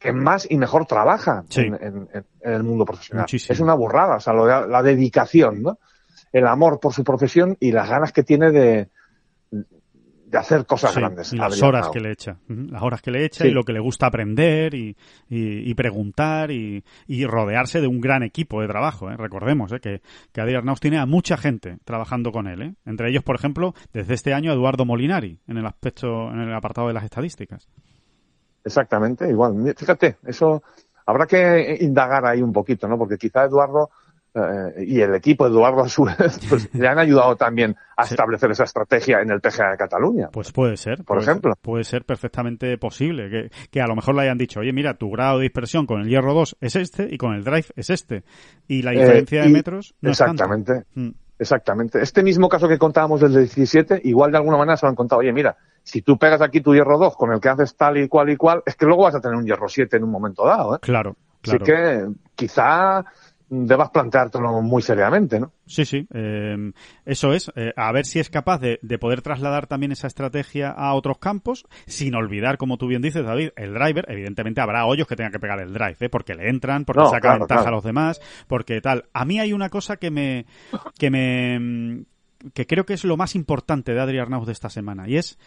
que 0.00 0.12
más 0.12 0.50
y 0.50 0.56
mejor 0.56 0.86
trabaja 0.86 1.44
Sí. 1.50 1.60
en, 1.60 1.74
en- 1.74 2.08
en- 2.12 2.24
en 2.40 2.52
el 2.52 2.62
mundo 2.64 2.84
profesional. 2.84 3.22
Muchísimo. 3.24 3.52
Es 3.52 3.60
una 3.60 3.74
burrada, 3.74 4.16
o 4.16 4.20
sea, 4.20 4.32
lo 4.32 4.46
la 4.66 4.82
dedicación, 4.82 5.62
¿no? 5.62 5.78
El 6.32 6.46
amor 6.48 6.80
por 6.80 6.92
su 6.94 7.04
profesión 7.04 7.56
y 7.60 7.70
las 7.70 7.88
ganas 7.88 8.12
que 8.12 8.22
tiene 8.22 8.50
de, 8.50 8.88
de 9.50 10.38
hacer 10.38 10.64
cosas 10.64 10.92
Sí, 10.94 11.00
grandes. 11.00 11.32
las 11.32 11.60
horas 11.60 11.88
que 11.88 11.98
le 12.00 12.12
echa. 12.12 12.38
Las 12.48 12.82
horas 12.82 13.02
que 13.02 13.10
le 13.10 13.24
echa 13.24 13.42
Sí. 13.44 13.50
y 13.50 13.52
lo 13.52 13.64
que 13.64 13.72
le 13.72 13.80
gusta 13.80 14.06
aprender 14.06 14.74
y, 14.74 14.96
y- 15.28 15.68
y 15.70 15.74
preguntar 15.74 16.52
y, 16.52 16.84
y 17.08 17.26
rodearse 17.26 17.80
de 17.80 17.88
un 17.88 18.00
gran 18.00 18.22
equipo 18.22 18.60
de 18.62 18.68
trabajo. 18.68 19.10
¿eh? 19.10 19.16
Recordemos 19.16 19.72
¿eh? 19.72 19.80
que, 19.80 20.02
que 20.32 20.40
Adrián 20.40 20.60
Arnaus 20.60 20.78
tiene 20.80 20.98
a 20.98 21.06
mucha 21.06 21.36
gente 21.36 21.78
trabajando 21.84 22.30
con 22.30 22.46
él. 22.46 22.62
¿eh? 22.62 22.74
Entre 22.86 23.10
ellos, 23.10 23.24
por 23.24 23.34
ejemplo, 23.34 23.74
desde 23.92 24.14
este 24.14 24.32
año 24.32 24.52
Eduardo 24.52 24.84
Molinari 24.84 25.40
en 25.48 25.56
el 25.56 25.66
aspecto, 25.66 26.30
en 26.30 26.38
el 26.40 26.54
apartado 26.54 26.86
de 26.88 26.94
las 26.94 27.04
estadísticas. 27.04 27.68
Exactamente, 28.64 29.28
igual. 29.28 29.74
Fíjate, 29.76 30.16
eso 30.26 30.62
habrá 31.06 31.26
que 31.26 31.78
indagar 31.80 32.24
ahí 32.26 32.42
un 32.42 32.52
poquito, 32.52 32.86
¿no? 32.88 32.98
Porque 32.98 33.16
quizá 33.18 33.44
Eduardo 33.44 33.90
eh, 34.32 34.84
y 34.86 35.00
el 35.00 35.12
equipo 35.16 35.44
Eduardo 35.46 35.82
a 35.82 35.88
su 35.88 36.04
vez 36.04 36.38
pues, 36.48 36.72
le 36.72 36.86
han 36.86 36.98
ayudado 37.00 37.34
también 37.34 37.74
a 37.96 38.04
Sí. 38.06 38.14
establecer 38.14 38.50
esa 38.52 38.62
estrategia 38.64 39.20
en 39.20 39.30
el 39.30 39.40
PGA 39.40 39.72
de 39.72 39.76
Cataluña. 39.76 40.28
Pues 40.30 40.52
puede 40.52 40.76
ser. 40.76 40.98
Por 40.98 41.06
puede 41.18 41.22
ejemplo. 41.22 41.52
ser- 41.52 41.60
puede 41.62 41.84
ser 41.84 42.04
perfectamente 42.04 42.78
posible. 42.78 43.28
Que, 43.28 43.50
que 43.70 43.80
a 43.80 43.86
lo 43.88 43.96
mejor 43.96 44.14
le 44.14 44.22
hayan 44.22 44.38
dicho, 44.38 44.60
oye, 44.60 44.72
mira, 44.72 44.94
tu 44.94 45.10
grado 45.10 45.38
de 45.38 45.42
dispersión 45.44 45.84
con 45.86 46.00
el 46.02 46.08
hierro 46.08 46.32
2 46.32 46.56
es 46.60 46.76
este 46.76 47.08
y 47.12 47.18
con 47.18 47.34
el 47.34 47.42
drive 47.42 47.66
es 47.74 47.90
este. 47.90 48.22
Y 48.68 48.82
la 48.82 48.92
Eh, 48.92 49.00
diferencia 49.00 49.42
de 49.42 49.48
metros 49.48 49.94
no 50.00 50.10
es 50.10 50.20
exactamente, 50.20 50.84
Mm. 50.94 51.08
exactamente. 51.38 52.00
Este 52.00 52.22
mismo 52.22 52.48
caso 52.48 52.68
que 52.68 52.78
contábamos 52.78 53.20
del 53.20 53.32
17, 53.32 54.00
igual 54.04 54.30
de 54.30 54.36
alguna 54.38 54.58
manera 54.58 54.76
se 54.76 54.86
lo 54.86 54.90
han 54.90 54.96
contado, 54.96 55.20
oye, 55.20 55.32
mira, 55.32 55.56
si 55.90 56.02
tú 56.02 56.16
pegas 56.16 56.40
aquí 56.40 56.60
tu 56.60 56.72
hierro 56.72 56.98
2 56.98 57.16
con 57.16 57.32
el 57.32 57.40
que 57.40 57.48
haces 57.48 57.76
tal 57.76 57.98
y 57.98 58.08
cual 58.08 58.30
y 58.30 58.36
cual, 58.36 58.62
es 58.64 58.76
que 58.76 58.86
luego 58.86 59.02
vas 59.04 59.14
a 59.16 59.20
tener 59.20 59.36
un 59.36 59.44
hierro 59.44 59.68
7 59.68 59.96
en 59.96 60.04
un 60.04 60.10
momento 60.10 60.46
dado, 60.46 60.76
¿eh? 60.76 60.78
Claro, 60.80 61.16
claro. 61.42 61.64
Así 61.64 61.72
que 61.72 62.06
quizá 62.36 63.04
debas 63.50 63.90
planteártelo 63.90 64.62
muy 64.62 64.80
seriamente, 64.80 65.40
¿no? 65.40 65.52
Sí, 65.66 65.84
sí, 65.84 66.06
eh, 66.14 66.72
eso 67.04 67.32
es. 67.32 67.50
Eh, 67.56 67.72
a 67.76 67.90
ver 67.90 68.06
si 68.06 68.20
es 68.20 68.30
capaz 68.30 68.58
de, 68.58 68.78
de, 68.82 68.98
poder 68.98 69.22
trasladar 69.22 69.66
también 69.66 69.90
esa 69.90 70.06
estrategia 70.06 70.70
a 70.70 70.94
otros 70.94 71.18
campos, 71.18 71.66
sin 71.86 72.14
olvidar, 72.14 72.56
como 72.58 72.78
tú 72.78 72.86
bien 72.86 73.02
dices, 73.02 73.24
David, 73.24 73.50
el 73.56 73.74
driver. 73.74 74.06
Evidentemente 74.08 74.60
habrá 74.60 74.86
hoyos 74.86 75.08
que 75.08 75.16
tengan 75.16 75.32
que 75.32 75.40
pegar 75.40 75.58
el 75.60 75.72
drive, 75.72 75.96
¿eh? 75.98 76.08
porque 76.08 76.36
le 76.36 76.48
entran, 76.48 76.84
porque 76.84 77.02
No, 77.02 77.06
saca 77.06 77.20
claro, 77.20 77.38
ventaja 77.40 77.62
claro. 77.62 77.74
a 77.74 77.76
los 77.78 77.84
demás, 77.84 78.20
porque 78.46 78.80
tal. 78.80 79.06
A 79.12 79.24
mí 79.24 79.40
hay 79.40 79.52
una 79.52 79.68
cosa 79.68 79.96
que 79.96 80.12
me, 80.12 80.46
que 80.96 81.10
me, 81.10 82.04
que 82.54 82.66
creo 82.66 82.86
que 82.86 82.94
es 82.94 83.04
lo 83.04 83.16
más 83.16 83.34
importante 83.34 83.92
de 83.92 84.00
Adri 84.00 84.18
Arnauz 84.18 84.46
de 84.46 84.52
esta 84.52 84.70
semana, 84.70 85.08
y 85.08 85.16
es, 85.16 85.38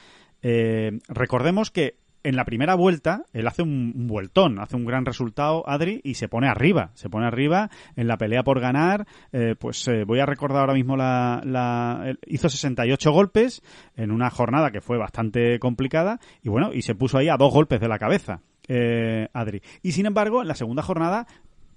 eh, 0.43 0.99
recordemos 1.07 1.71
que 1.71 1.97
en 2.23 2.35
la 2.37 2.45
primera 2.45 2.75
vuelta, 2.75 3.25
él 3.33 3.47
hace 3.47 3.61
un, 3.61 4.07
vueltón, 4.07 4.59
hace 4.59 4.75
un 4.75 4.85
gran 4.85 5.05
resultado, 5.05 5.67
Adri, 5.67 5.99
y 6.03 6.15
se 6.15 6.29
pone 6.29 6.47
arriba. 6.47 6.91
Se 6.93 7.09
pone 7.09 7.27
arriba 7.27 7.69
en 7.95 8.07
la 8.07 8.17
pelea 8.17 8.43
por 8.43 8.59
ganar. 8.59 9.05
Eh, 9.31 9.55
pues 9.59 9.87
eh, 9.87 10.05
voy 10.05 10.19
a 10.19 10.25
recordar 10.25 10.61
ahora 10.61 10.73
mismo 10.73 10.95
la, 10.95 12.15
Hizo 12.25 12.49
68 12.49 13.11
golpes 13.11 13.61
en 13.95 14.11
una 14.11 14.29
jornada 14.29 14.71
que 14.71 14.81
fue 14.81 14.97
bastante 14.97 15.59
complicada. 15.59 16.19
Y 16.41 16.49
bueno, 16.49 16.73
y 16.73 16.81
se 16.83 16.95
puso 16.95 17.17
ahí 17.17 17.27
a 17.27 17.37
dos 17.37 17.53
golpes 17.53 17.81
de 17.81 17.89
la 17.89 17.99
cabeza, 17.99 18.41
eh, 18.67 19.27
Adri. 19.33 19.61
Y 19.81 19.91
sin 19.91 20.05
embargo, 20.05 20.41
en 20.41 20.47
la 20.47 20.55
segunda 20.55 20.81
jornada 20.81 21.27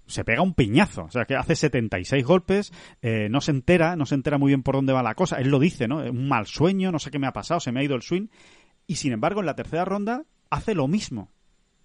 se 0.06 0.24
pega 0.24 0.42
un 0.42 0.54
piñazo, 0.54 1.04
o 1.04 1.10
sea 1.10 1.24
que 1.24 1.34
hace 1.36 1.56
76 1.56 2.24
golpes, 2.24 2.72
eh, 3.02 3.28
no 3.30 3.40
se 3.40 3.50
entera, 3.50 3.96
no 3.96 4.06
se 4.06 4.14
entera 4.14 4.38
muy 4.38 4.50
bien 4.50 4.62
por 4.62 4.74
dónde 4.76 4.92
va 4.92 5.02
la 5.02 5.14
cosa, 5.14 5.36
él 5.36 5.48
lo 5.48 5.58
dice, 5.58 5.88
¿no? 5.88 5.98
Un 5.98 6.28
mal 6.28 6.46
sueño, 6.46 6.92
no 6.92 6.98
sé 6.98 7.10
qué 7.10 7.18
me 7.18 7.26
ha 7.26 7.32
pasado, 7.32 7.60
se 7.60 7.72
me 7.72 7.80
ha 7.80 7.84
ido 7.84 7.96
el 7.96 8.02
swing, 8.02 8.28
y 8.86 8.96
sin 8.96 9.12
embargo 9.12 9.40
en 9.40 9.46
la 9.46 9.56
tercera 9.56 9.84
ronda 9.84 10.24
hace 10.50 10.74
lo 10.74 10.86
mismo. 10.88 11.30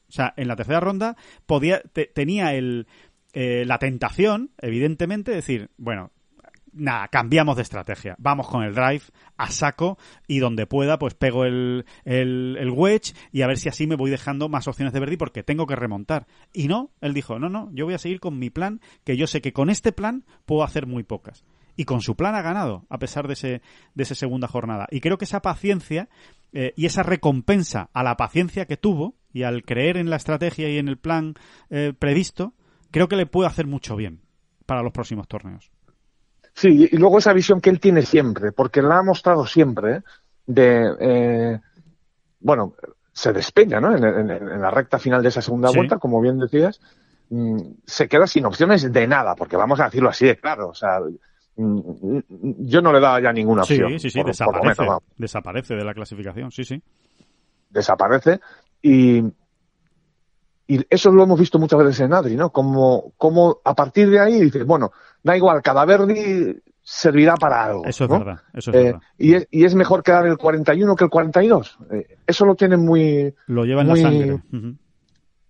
O 0.08 0.12
sea, 0.12 0.34
en 0.38 0.48
la 0.48 0.56
tercera 0.56 0.80
ronda 0.82 1.16
podía, 1.46 1.82
te- 1.94 2.06
tenía 2.14 2.54
el, 2.54 2.86
eh, 3.34 3.64
la 3.66 3.80
tentación, 3.80 4.52
evidentemente, 4.62 5.32
de 5.32 5.38
decir, 5.38 5.70
bueno, 5.78 6.12
nada, 6.74 7.08
cambiamos 7.08 7.56
de 7.56 7.62
estrategia. 7.64 8.16
Vamos 8.18 8.48
con 8.48 8.64
el 8.64 8.74
drive 8.74 9.04
a 9.38 9.50
saco 9.50 9.98
y 10.28 10.40
donde 10.40 10.68
pueda, 10.68 11.00
pues 11.00 11.14
pego 11.14 11.46
el, 11.46 11.86
el, 12.06 12.72
wedge 12.72 13.14
y 13.32 13.42
a 13.42 13.48
ver 13.48 13.58
si 13.58 13.70
así 13.70 13.88
me 13.88 13.96
voy 13.96 14.12
dejando 14.12 14.50
más 14.50 14.68
opciones 14.68 14.94
de 14.94 15.00
birdie 15.00 15.18
porque 15.18 15.44
tengo 15.44 15.68
que 15.68 15.76
remontar. 15.76 16.28
Y 16.54 16.68
no, 16.68 16.92
él 17.02 17.14
dijo, 17.14 17.40
no, 17.40 17.50
no, 17.50 17.70
yo 17.74 17.86
voy 17.86 17.94
a 17.94 18.00
seguir 18.00 18.20
con 18.20 18.40
mi 18.40 18.50
plan, 18.50 18.82
que 19.04 19.18
yo 19.18 19.28
sé 19.28 19.42
que 19.42 19.54
con 19.54 19.70
este 19.70 19.92
plan 19.92 20.26
puedo 20.46 20.64
hacer 20.64 20.88
muy 20.88 21.04
pocas. 21.04 21.44
Y 21.78 21.86
con 21.86 22.02
su 22.02 22.16
plan 22.16 22.36
ha 22.36 22.42
ganado, 22.42 22.86
a 22.90 23.00
pesar 23.00 23.28
de 23.28 23.34
ese, 23.34 23.62
de 23.96 24.04
esa 24.04 24.16
segunda 24.16 24.48
jornada. 24.48 24.88
Y 24.92 25.00
creo 25.00 25.18
que 25.18 25.26
esa 25.26 25.42
paciencia 25.42 26.10
eh, 26.54 26.74
y 26.76 26.86
esa 26.86 27.04
recompensa 27.04 27.90
a 27.94 28.04
la 28.04 28.18
paciencia 28.18 28.66
que 28.66 28.78
tuvo 28.78 29.16
y 29.34 29.44
al 29.44 29.64
creer 29.64 29.98
en 29.98 30.10
la 30.10 30.18
estrategia 30.18 30.70
y 30.70 30.78
en 30.78 30.90
el 30.90 30.98
plan 30.98 31.36
eh, 31.70 31.94
previsto, 31.98 32.54
creo 32.92 33.08
que 33.08 33.16
le 33.16 33.26
puede 33.26 33.48
hacer 33.48 33.68
mucho 33.68 33.96
bien 33.96 34.22
para 34.66 34.84
los 34.84 34.92
próximos 34.92 35.28
torneos. 35.28 35.72
Sí, 36.54 36.90
y 36.92 36.98
luego 36.98 37.18
esa 37.20 37.34
visión 37.34 37.62
que 37.62 37.70
él 37.70 37.80
tiene 37.80 38.02
siempre, 38.04 38.52
porque 38.52 38.82
la 38.82 38.98
ha 38.98 39.04
mostrado 39.04 39.46
siempre, 39.46 40.02
de, 40.46 40.96
eh, 41.00 41.60
bueno, 42.40 42.76
se 43.14 43.34
despeña, 43.34 43.80
¿no? 43.80 43.96
En, 43.96 44.04
en- 44.04 44.30
en 44.32 44.62
la 44.62 44.72
recta 44.72 45.00
final 45.00 45.22
de 45.24 45.30
esa 45.30 45.42
segunda 45.42 45.70
Sí. 45.70 45.78
vuelta, 45.78 45.98
como 45.98 46.20
bien 46.22 46.40
decías, 46.40 46.80
mm, 47.30 47.58
se 47.86 48.08
queda 48.08 48.28
sin 48.28 48.46
opciones 48.46 48.92
de 48.92 49.08
nada, 49.08 49.36
porque 49.36 49.56
vamos 49.58 49.80
a 49.80 49.86
decirlo 49.86 50.10
así 50.10 50.26
de 50.26 50.38
claro, 50.38 50.70
o 50.70 50.74
sea, 50.74 51.00
mm, 51.56 52.20
yo 52.60 52.82
no 52.82 52.92
le 52.94 53.00
daba 53.00 53.22
ya 53.22 53.32
ninguna 53.34 53.64
Sí, 53.64 53.74
opción. 53.76 54.00
sí, 54.00 54.10
sí, 54.10 54.20
por 54.20 54.26
lo 54.26 54.30
desaparece. 54.32 54.82
menos, 54.84 55.04
desaparece 55.18 55.76
de 55.76 55.84
la 55.86 55.94
clasificación, 55.94 56.52
sí, 56.52 56.64
sí. 56.66 56.82
desaparece 57.70 58.40
y, 58.82 59.24
y 60.76 60.86
eso 60.90 61.12
lo 61.12 61.24
hemos 61.24 61.40
visto 61.40 61.60
muchas 61.60 61.80
veces 61.80 62.00
en 62.02 62.14
Adri, 62.14 62.36
¿no? 62.36 62.52
Como, 62.52 63.14
como 63.18 63.60
a 63.64 63.74
partir 63.76 64.10
de 64.10 64.20
ahí 64.20 64.40
dices, 64.42 64.66
bueno, 64.66 64.92
da 65.24 65.36
igual, 65.36 65.62
cada 65.62 65.86
verde 65.86 66.62
servirá 66.84 67.36
para 67.36 67.66
algo. 67.66 67.86
Eso 67.86 68.06
es 68.06 68.10
¿no? 68.10 68.20
verdad, 68.20 68.42
eso 68.54 68.72
es 68.72 68.78
Eh, 68.78 68.84
verdad. 68.86 69.02
y, 69.18 69.34
es, 69.36 69.48
y 69.52 69.66
es 69.66 69.76
mejor 69.76 70.04
quedar 70.04 70.26
el 70.28 70.38
41 70.38 70.96
que 70.96 71.04
el 71.04 71.10
42. 71.10 71.78
Eh, 71.92 72.18
eso 72.26 72.46
lo 72.46 72.56
tiene 72.56 72.78
muy... 72.78 73.34
Lo 73.48 73.66
lleva 73.66 73.82
en 73.82 73.88
muy- 73.88 74.02
la 74.02 74.10
sangre. 74.10 74.42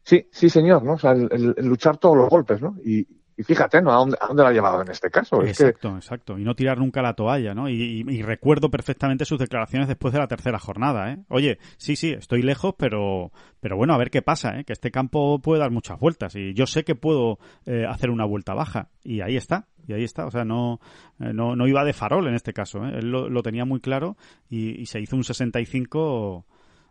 Sí, 0.03 0.27
sí, 0.31 0.49
señor, 0.49 0.83
¿no? 0.83 0.93
O 0.93 0.97
sea, 0.99 1.11
el, 1.11 1.29
el- 1.31 1.53
el 1.57 1.65
luchar 1.67 1.97
todos 1.97 2.17
los 2.17 2.27
golpes, 2.29 2.61
¿no? 2.61 2.75
Y, 2.83 3.07
y 3.41 3.43
fíjate, 3.43 3.81
¿no? 3.81 3.91
¿A 3.91 3.95
dónde, 3.97 4.17
a 4.21 4.27
dónde 4.27 4.43
la 4.43 4.49
ha 4.49 4.53
llevado 4.53 4.81
en 4.81 4.89
este 4.91 5.09
caso? 5.09 5.41
Es 5.41 5.57
que, 5.57 5.63
Exacto, 5.65 5.95
exacto. 5.97 6.39
Y 6.39 6.43
no 6.43 6.55
tirar 6.55 6.77
nunca 6.77 7.01
la 7.01 7.13
toalla, 7.13 7.53
¿no? 7.53 7.67
Y, 7.67 7.73
y- 8.07 8.11
y 8.11 8.21
recuerdo 8.21 8.69
perfectamente 8.69 9.25
sus 9.25 9.39
declaraciones 9.39 9.87
después 9.87 10.13
de 10.13 10.19
la 10.19 10.27
tercera 10.27 10.59
jornada, 10.59 11.11
¿eh? 11.11 11.17
Oye, 11.29 11.57
sí, 11.77 11.95
sí, 11.95 12.11
estoy 12.11 12.41
lejos, 12.41 12.75
pero, 12.77 13.31
pero 13.59 13.75
bueno, 13.77 13.93
a 13.93 13.97
ver 13.97 14.09
qué 14.11 14.21
pasa, 14.21 14.59
¿eh? 14.59 14.63
Que 14.63 14.73
este 14.73 14.91
campo 14.91 15.39
puede 15.39 15.59
dar 15.59 15.71
muchas 15.71 15.99
vueltas 15.99 16.35
y 16.35 16.53
yo 16.53 16.67
sé 16.67 16.83
que 16.83 16.95
puedo 16.95 17.39
eh, 17.65 17.85
hacer 17.89 18.09
una 18.09 18.25
vuelta 18.25 18.53
baja. 18.53 18.89
Y 19.03 19.21
ahí 19.21 19.35
está, 19.37 19.67
y 19.87 19.93
ahí 19.93 20.03
está. 20.03 20.25
O 20.27 20.31
sea, 20.31 20.45
no, 20.45 20.79
eh, 21.19 21.31
no, 21.33 21.55
no 21.55 21.67
iba 21.67 21.83
de 21.83 21.93
farol 21.93 22.27
en 22.27 22.35
este 22.35 22.53
caso, 22.53 22.85
¿eh? 22.85 22.99
Él 22.99 23.09
lo, 23.11 23.29
lo 23.29 23.41
tenía 23.43 23.65
muy 23.65 23.79
claro 23.79 24.15
y, 24.49 24.79
y 24.81 24.85
se 24.85 24.99
hizo 25.01 25.15
un 25.15 25.23
65 25.23 26.45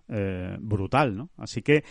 eh, 0.09 0.57
brutal, 0.61 1.17
¿no? 1.17 1.31
Así 1.39 1.63
que 1.63 1.85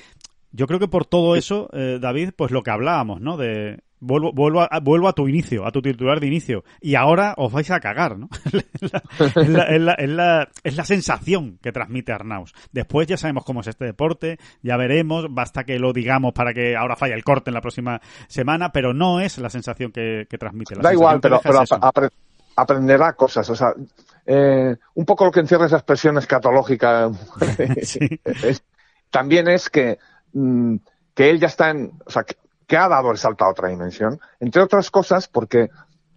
yo 0.52 0.65
creo 0.67 0.80
que 0.80 0.88
por 0.88 1.06
todo 1.06 1.36
eso, 1.36 1.69
eh, 1.74 2.00
David, 2.02 2.32
pues 2.36 2.52
lo 2.52 2.63
que 2.63 2.72
hablábamos, 2.72 3.22
¿no? 3.22 3.38
De 3.38 3.82
vuelvo, 3.99 4.31
vuelvo, 4.33 4.62
a, 4.62 4.79
vuelvo 4.79 5.07
a 5.07 5.13
tu 5.13 5.27
inicio, 5.27 5.65
a 5.65 5.71
tu 5.71 5.81
titular 5.81 6.19
de 6.19 6.27
inicio, 6.27 6.63
y 6.81 6.95
ahora 6.95 7.33
os 7.38 7.51
vais 7.51 7.69
a 7.71 7.79
cagar, 7.79 8.17
¿no? 8.17 8.29
es, 8.45 8.91
la, 8.91 9.01
es, 9.39 9.49
la, 9.49 9.63
es, 9.63 9.81
la, 9.81 9.93
es, 9.93 10.09
la, 10.09 10.49
es 10.63 10.75
la 10.75 10.85
sensación 10.85 11.59
que 11.62 11.71
transmite 11.71 12.12
Arnaus. 12.12 12.53
Después 12.71 13.07
ya 13.07 13.17
sabemos 13.17 13.45
cómo 13.45 13.62
es 13.62 13.67
este 13.67 13.85
deporte, 13.85 14.39
ya 14.62 14.77
veremos, 14.77 15.27
basta 15.29 15.63
que 15.63 15.79
lo 15.79 15.93
digamos 15.93 16.33
para 16.33 16.53
que 16.53 16.75
ahora 16.75 16.95
falla 16.95 17.15
el 17.15 17.23
corte 17.23 17.49
en 17.49 17.55
la 17.55 17.62
próxima 17.62 18.01
semana, 18.27 18.71
pero 18.71 18.93
no 18.93 19.19
es 19.19 19.38
la 19.38 19.49
sensación 19.49 19.91
que, 19.91 20.27
que 20.29 20.38
transmite. 20.38 20.75
La 20.75 20.81
da 20.81 20.93
igual, 20.93 21.19
pero, 21.19 21.39
pero 21.41 21.62
es 21.63 21.71
apre 21.71 22.09
aprenderá 22.55 23.13
cosas, 23.13 23.49
o 23.49 23.55
sea, 23.55 23.73
eh, 24.25 24.75
un 24.95 25.05
poco 25.05 25.23
lo 25.25 25.31
que 25.31 25.39
encierra 25.39 25.65
esa 25.65 25.77
expresión 25.77 26.17
escatológica 26.17 27.09
sí. 27.83 28.19
también 29.09 29.47
es 29.47 29.69
que 29.69 29.97
mm, 30.33 30.75
que 31.13 31.29
él 31.29 31.39
ya 31.39 31.47
está 31.47 31.69
en, 31.69 31.93
o 32.05 32.12
sea, 32.12 32.25
que, 32.69 32.77
ha 32.77 32.88
dado 32.88 33.12
el 33.12 33.17
salto 33.17 33.43
a 33.45 33.49
otra 33.49 33.69
dimensión, 33.69 34.19
entre 34.39 34.62
otras 34.62 34.91
cosas 34.91 35.27
porque 35.27 35.69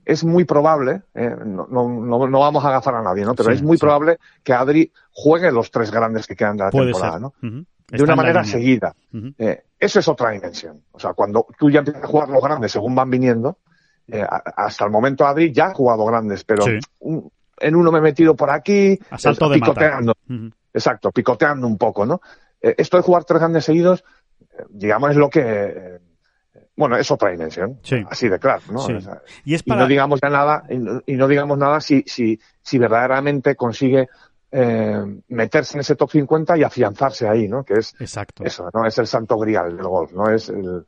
es 0.04 0.24
muy 0.24 0.44
probable, 0.44 1.02
eh, 1.14 1.34
no, 1.44 1.66
no, 1.70 1.88
no, 1.88 2.26
no, 2.26 2.40
vamos 2.40 2.64
a 2.64 2.68
agafar 2.68 2.96
a 2.96 3.02
nadie, 3.02 3.24
¿no? 3.24 3.34
Pero 3.34 3.50
sí, 3.50 3.56
es 3.56 3.62
muy 3.62 3.76
sí. 3.76 3.80
probable 3.80 4.18
que 4.42 4.52
Adri 4.52 4.92
juegue 5.12 5.52
los 5.52 5.70
tres 5.70 5.90
grandes 5.90 6.26
que 6.26 6.34
quedan 6.34 6.56
de 6.56 6.64
la 6.64 6.70
Puede 6.70 6.92
temporada, 6.92 7.12
ser. 7.12 7.20
¿no? 7.20 7.34
Uh 7.42 7.46
-huh. 7.46 7.66
De 7.88 8.02
una 8.02 8.16
manera 8.16 8.42
seguida. 8.44 8.94
Uh 9.12 9.16
-huh. 9.16 9.34
eh, 9.38 9.64
eso 9.78 10.00
es 10.00 10.08
otra 10.08 10.30
dimensión. 10.30 10.82
O 10.92 10.98
sea, 10.98 11.12
cuando 11.12 11.46
tú 11.58 11.70
ya 11.70 11.80
empiezas 11.80 12.02
a 12.02 12.06
jugar 12.06 12.28
los 12.28 12.42
grandes 12.42 12.72
según 12.72 12.94
van 12.94 13.10
viniendo, 13.10 13.58
eh, 14.08 14.26
hasta 14.56 14.84
el 14.84 14.90
momento 14.90 15.26
Adri 15.26 15.52
ya 15.52 15.66
ha 15.66 15.74
jugado 15.74 16.04
grandes, 16.04 16.42
pero 16.44 16.64
sí. 16.64 16.78
un, 17.00 17.30
en 17.58 17.76
uno 17.76 17.92
me 17.92 17.98
he 17.98 18.02
metido 18.02 18.34
por 18.34 18.50
aquí, 18.50 18.98
de 18.98 19.50
picoteando. 19.54 20.14
Uh 20.28 20.32
-huh. 20.32 20.52
Exacto, 20.74 21.10
picoteando 21.12 21.66
un 21.66 21.78
poco, 21.78 22.06
¿no? 22.06 22.20
Eh, 22.60 22.74
esto 22.78 22.96
de 22.96 23.02
jugar 23.02 23.24
tres 23.24 23.40
grandes 23.40 23.64
seguidos, 23.64 24.04
digamos, 24.68 25.10
es 25.10 25.16
lo 25.16 25.30
que. 25.30 26.00
Bueno, 26.76 26.96
es 26.96 27.10
otra 27.10 27.30
dimensión. 27.30 27.78
Sí. 27.82 28.04
Así 28.08 28.28
de 28.28 28.38
claro, 28.38 28.62
¿no? 28.70 28.80
Sí. 28.80 28.94
O 28.94 29.00
sea, 29.00 29.22
y, 29.44 29.54
es 29.54 29.62
para... 29.62 29.80
y, 29.80 29.84
no 29.84 29.88
digamos 29.88 30.20
ya 30.20 30.30
nada, 30.30 30.64
y 30.68 30.78
no, 30.78 31.02
y 31.04 31.14
no 31.14 31.28
digamos 31.28 31.58
nada 31.58 31.80
si, 31.80 32.02
si, 32.06 32.40
si 32.62 32.78
verdaderamente 32.78 33.54
consigue 33.56 34.08
eh, 34.50 35.02
meterse 35.28 35.76
en 35.76 35.80
ese 35.80 35.96
top 35.96 36.10
50 36.10 36.58
y 36.58 36.62
afianzarse 36.62 37.28
ahí, 37.28 37.48
¿no? 37.48 37.64
Que 37.64 37.74
es 37.74 37.94
Exacto. 37.98 38.44
eso, 38.44 38.68
¿no? 38.72 38.86
Es 38.86 38.98
el 38.98 39.06
santo 39.06 39.38
grial 39.38 39.76
del 39.76 39.86
golf, 39.86 40.12
¿no? 40.12 40.30
Es 40.30 40.48
el, 40.50 40.84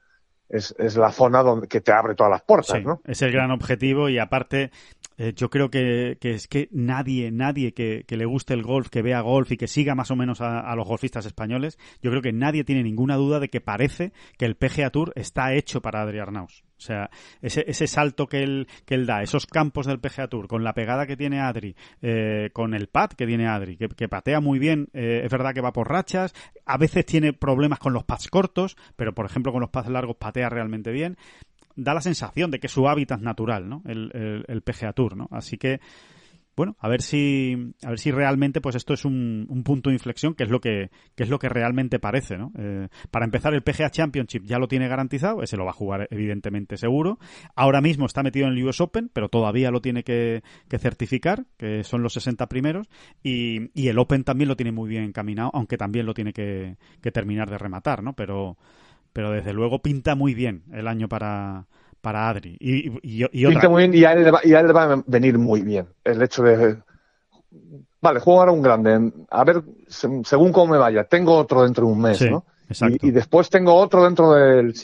es, 0.48 0.74
es, 0.78 0.96
la 0.96 1.10
zona 1.10 1.42
donde 1.42 1.66
que 1.66 1.80
te 1.80 1.92
abre 1.92 2.14
todas 2.14 2.30
las 2.30 2.42
puertas, 2.42 2.76
sí, 2.76 2.84
¿no? 2.84 3.00
Es 3.06 3.22
el 3.22 3.32
gran 3.32 3.50
objetivo 3.50 4.08
y 4.08 4.18
aparte 4.18 4.70
eh, 5.16 5.32
yo 5.34 5.50
creo 5.50 5.70
que, 5.70 6.18
que, 6.20 6.32
es 6.32 6.48
que 6.48 6.68
nadie, 6.72 7.30
nadie 7.30 7.72
que, 7.72 8.04
que, 8.06 8.16
le 8.16 8.24
guste 8.24 8.54
el 8.54 8.62
golf, 8.62 8.88
que 8.88 9.02
vea 9.02 9.20
golf 9.20 9.52
y 9.52 9.56
que 9.56 9.68
siga 9.68 9.94
más 9.94 10.10
o 10.10 10.16
menos 10.16 10.40
a, 10.40 10.74
los 10.74 10.86
golfistas 10.86 11.26
españoles, 11.26 11.78
yo 12.02 12.10
creo 12.10 12.22
que 12.22 12.32
nadie 12.32 12.64
tiene 12.64 12.82
ninguna 12.82 13.16
duda 13.16 13.40
de 13.40 13.48
que 13.48 13.60
parece 13.60 14.12
que 14.38 14.44
el 14.44 14.56
PGA 14.56 14.90
Tour 14.90 15.12
está 15.14 15.54
hecho 15.54 15.80
para 15.80 16.02
Adri 16.02 16.18
Arnaus. 16.18 16.64
O 16.76 16.80
sea, 16.80 17.08
ese, 17.40 17.64
ese 17.68 17.86
salto 17.86 18.26
que 18.26 18.42
él, 18.42 18.68
que 18.84 18.94
él 18.94 19.06
da, 19.06 19.22
esos 19.22 19.46
campos 19.46 19.86
del 19.86 20.00
PGA 20.00 20.28
Tour, 20.28 20.48
con 20.48 20.64
la 20.64 20.74
pegada 20.74 21.06
que 21.06 21.16
tiene 21.16 21.40
Adri, 21.40 21.76
eh, 22.02 22.50
con 22.52 22.74
el 22.74 22.88
pad 22.88 23.10
que 23.10 23.26
tiene 23.26 23.46
Adri, 23.46 23.76
que, 23.76 23.88
que 23.88 24.08
patea 24.08 24.40
muy 24.40 24.58
bien, 24.58 24.88
eh, 24.92 25.22
es 25.24 25.30
verdad 25.30 25.54
que 25.54 25.60
va 25.60 25.72
por 25.72 25.88
rachas, 25.88 26.34
a 26.66 26.76
veces 26.76 27.06
tiene 27.06 27.32
problemas 27.32 27.78
con 27.78 27.92
los 27.92 28.04
pads 28.04 28.28
cortos, 28.28 28.76
pero 28.96 29.14
por 29.14 29.26
ejemplo 29.26 29.52
con 29.52 29.60
los 29.60 29.70
pads 29.70 29.88
largos 29.88 30.16
patea 30.16 30.48
realmente 30.48 30.90
bien 30.90 31.16
da 31.76 31.94
la 31.94 32.00
sensación 32.00 32.50
de 32.50 32.60
que 32.60 32.66
es 32.66 32.72
su 32.72 32.88
hábitat 32.88 33.20
natural, 33.20 33.68
¿no? 33.68 33.82
El, 33.86 34.10
el, 34.14 34.44
el, 34.48 34.62
PGA 34.62 34.92
Tour, 34.92 35.16
¿no? 35.16 35.28
Así 35.30 35.58
que, 35.58 35.80
bueno, 36.56 36.76
a 36.78 36.88
ver 36.88 37.02
si, 37.02 37.74
a 37.82 37.90
ver 37.90 37.98
si 37.98 38.12
realmente, 38.12 38.60
pues 38.60 38.76
esto 38.76 38.94
es 38.94 39.04
un, 39.04 39.46
un 39.48 39.64
punto 39.64 39.90
de 39.90 39.96
inflexión, 39.96 40.34
que 40.34 40.44
es 40.44 40.50
lo 40.50 40.60
que, 40.60 40.90
que 41.16 41.24
es 41.24 41.28
lo 41.28 41.38
que 41.38 41.48
realmente 41.48 41.98
parece, 41.98 42.36
¿no? 42.36 42.52
Eh, 42.56 42.88
para 43.10 43.24
empezar, 43.24 43.54
el 43.54 43.62
PGA 43.62 43.90
Championship 43.90 44.44
ya 44.44 44.58
lo 44.58 44.68
tiene 44.68 44.86
garantizado, 44.86 45.42
ese 45.42 45.56
lo 45.56 45.64
va 45.64 45.70
a 45.70 45.74
jugar 45.74 46.06
evidentemente 46.10 46.76
seguro. 46.76 47.18
Ahora 47.56 47.80
mismo 47.80 48.06
está 48.06 48.22
metido 48.22 48.46
en 48.46 48.52
el 48.52 48.64
US 48.64 48.80
Open, 48.80 49.10
pero 49.12 49.28
todavía 49.28 49.72
lo 49.72 49.80
tiene 49.80 50.04
que, 50.04 50.42
que 50.68 50.78
certificar, 50.78 51.44
que 51.56 51.82
son 51.82 52.02
los 52.02 52.12
60 52.12 52.46
primeros, 52.48 52.88
y, 53.22 53.70
y, 53.74 53.88
el 53.88 53.98
Open 53.98 54.22
también 54.22 54.48
lo 54.48 54.56
tiene 54.56 54.70
muy 54.70 54.88
bien 54.88 55.02
encaminado, 55.02 55.50
aunque 55.54 55.76
también 55.76 56.06
lo 56.06 56.14
tiene 56.14 56.32
que, 56.32 56.76
que 57.02 57.10
terminar 57.10 57.50
de 57.50 57.58
rematar, 57.58 58.02
¿no? 58.02 58.12
Pero, 58.12 58.56
pero 59.14 59.30
desde 59.30 59.54
luego 59.54 59.78
pinta 59.80 60.14
muy 60.14 60.34
bien 60.34 60.64
el 60.72 60.86
año 60.86 61.08
para, 61.08 61.64
para 62.02 62.28
Adri. 62.28 62.58
Y, 62.60 62.90
y, 63.02 63.24
y 63.32 63.46
Pinta 63.46 63.70
muy 63.70 63.88
bien 63.88 63.94
y 63.94 64.04
a, 64.04 64.12
él 64.12 64.24
le 64.24 64.30
va, 64.30 64.40
y 64.44 64.52
a 64.52 64.60
él 64.60 64.76
va 64.76 64.92
a 64.92 65.02
venir 65.06 65.38
muy 65.38 65.62
bien 65.62 65.86
el 66.04 66.20
hecho 66.20 66.42
de... 66.42 66.76
Vale, 68.02 68.20
juego 68.20 68.40
ahora 68.40 68.52
un 68.52 68.60
grande. 68.60 69.12
A 69.30 69.44
ver, 69.44 69.62
se- 69.88 70.20
según 70.24 70.52
cómo 70.52 70.72
me 70.72 70.78
vaya, 70.78 71.04
tengo 71.04 71.34
otro 71.36 71.62
dentro 71.62 71.86
de 71.86 71.92
un 71.92 72.00
mes, 72.00 72.18
Sí, 72.18 72.28
¿no? 72.28 72.44
exacto. 72.68 73.06
Y, 73.06 73.08
y 73.08 73.12
después 73.12 73.48
tengo 73.48 73.74
otro 73.74 74.04
dentro 74.04 74.32
del, 74.32 74.74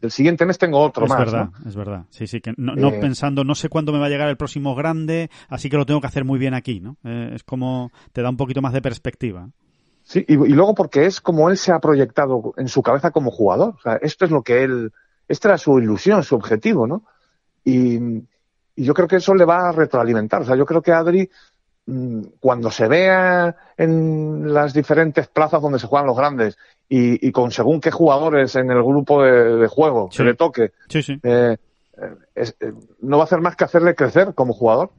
del 0.00 0.10
siguiente 0.10 0.44
mes, 0.44 0.58
tengo 0.58 0.80
otro 0.80 1.04
es 1.04 1.10
más, 1.10 1.26
verdad, 1.26 1.50
¿no? 1.52 1.68
es 1.68 1.76
verdad. 1.76 2.04
Sí, 2.10 2.26
sí, 2.26 2.40
que 2.40 2.52
no, 2.56 2.74
no 2.74 2.88
Eh, 2.88 2.98
pensando, 3.00 3.44
no 3.44 3.54
sé 3.54 3.68
cuándo 3.68 3.92
me 3.92 3.98
va 3.98 4.06
a 4.06 4.08
llegar 4.08 4.28
el 4.28 4.36
próximo 4.36 4.74
grande, 4.74 5.30
así 5.48 5.70
que 5.70 5.76
lo 5.76 5.86
tengo 5.86 6.00
que 6.00 6.06
hacer 6.08 6.24
muy 6.24 6.38
bien 6.38 6.54
aquí, 6.54 6.80
¿no? 6.80 6.96
Eh, 7.04 7.32
es 7.34 7.44
como 7.44 7.92
te 8.12 8.22
da 8.22 8.30
un 8.30 8.36
poquito 8.36 8.60
más 8.62 8.72
de 8.72 8.82
perspectiva. 8.82 9.50
Sí, 10.04 10.24
y, 10.28 10.34
y 10.34 10.48
luego 10.50 10.74
porque 10.74 11.06
es 11.06 11.20
como 11.20 11.48
él 11.50 11.56
se 11.56 11.72
ha 11.72 11.78
proyectado 11.80 12.52
en 12.58 12.68
su 12.68 12.82
cabeza 12.82 13.10
como 13.10 13.30
jugador. 13.30 13.74
O 13.78 13.80
sea, 13.82 13.96
esto 13.96 14.24
es 14.26 14.30
lo 14.30 14.42
que 14.42 14.62
él, 14.62 14.92
esta 15.28 15.48
era 15.48 15.58
su 15.58 15.78
ilusión, 15.78 16.22
su 16.22 16.34
objetivo, 16.36 16.86
¿no? 16.86 17.04
Y, 17.64 17.96
y 18.76 18.84
yo 18.84 18.92
creo 18.94 19.08
que 19.08 19.16
eso 19.16 19.34
le 19.34 19.44
va 19.46 19.68
a 19.68 19.72
retroalimentar. 19.72 20.42
O 20.42 20.44
sea, 20.44 20.56
yo 20.56 20.66
creo 20.66 20.82
que 20.82 20.92
Adri, 20.92 21.30
mm, 21.86 22.20
cuando 22.38 22.70
se 22.70 22.86
vea 22.86 23.56
en 23.78 24.52
las 24.52 24.74
diferentes 24.74 25.26
plazas 25.28 25.62
donde 25.62 25.78
se 25.78 25.86
juegan 25.86 26.06
los 26.06 26.16
grandes 26.16 26.58
y, 26.88 27.26
y 27.26 27.32
con 27.32 27.50
según 27.50 27.80
qué 27.80 27.90
jugadores 27.90 28.54
en 28.56 28.70
el 28.70 28.82
grupo 28.82 29.22
de, 29.22 29.56
de 29.56 29.66
juego 29.68 30.08
Sí. 30.10 30.18
se 30.18 30.24
le 30.24 30.34
toque, 30.34 30.72
Sí, 30.88 31.02
sí. 31.02 31.18
eh, 31.22 31.56
eh, 31.96 32.14
es- 32.34 32.56
eh, 32.60 32.72
no 33.00 33.16
va 33.16 33.22
a 33.22 33.24
hacer 33.24 33.40
más 33.40 33.56
que 33.56 33.64
hacerle 33.64 33.94
crecer 33.94 34.34
como 34.34 34.52
jugador. 34.52 34.90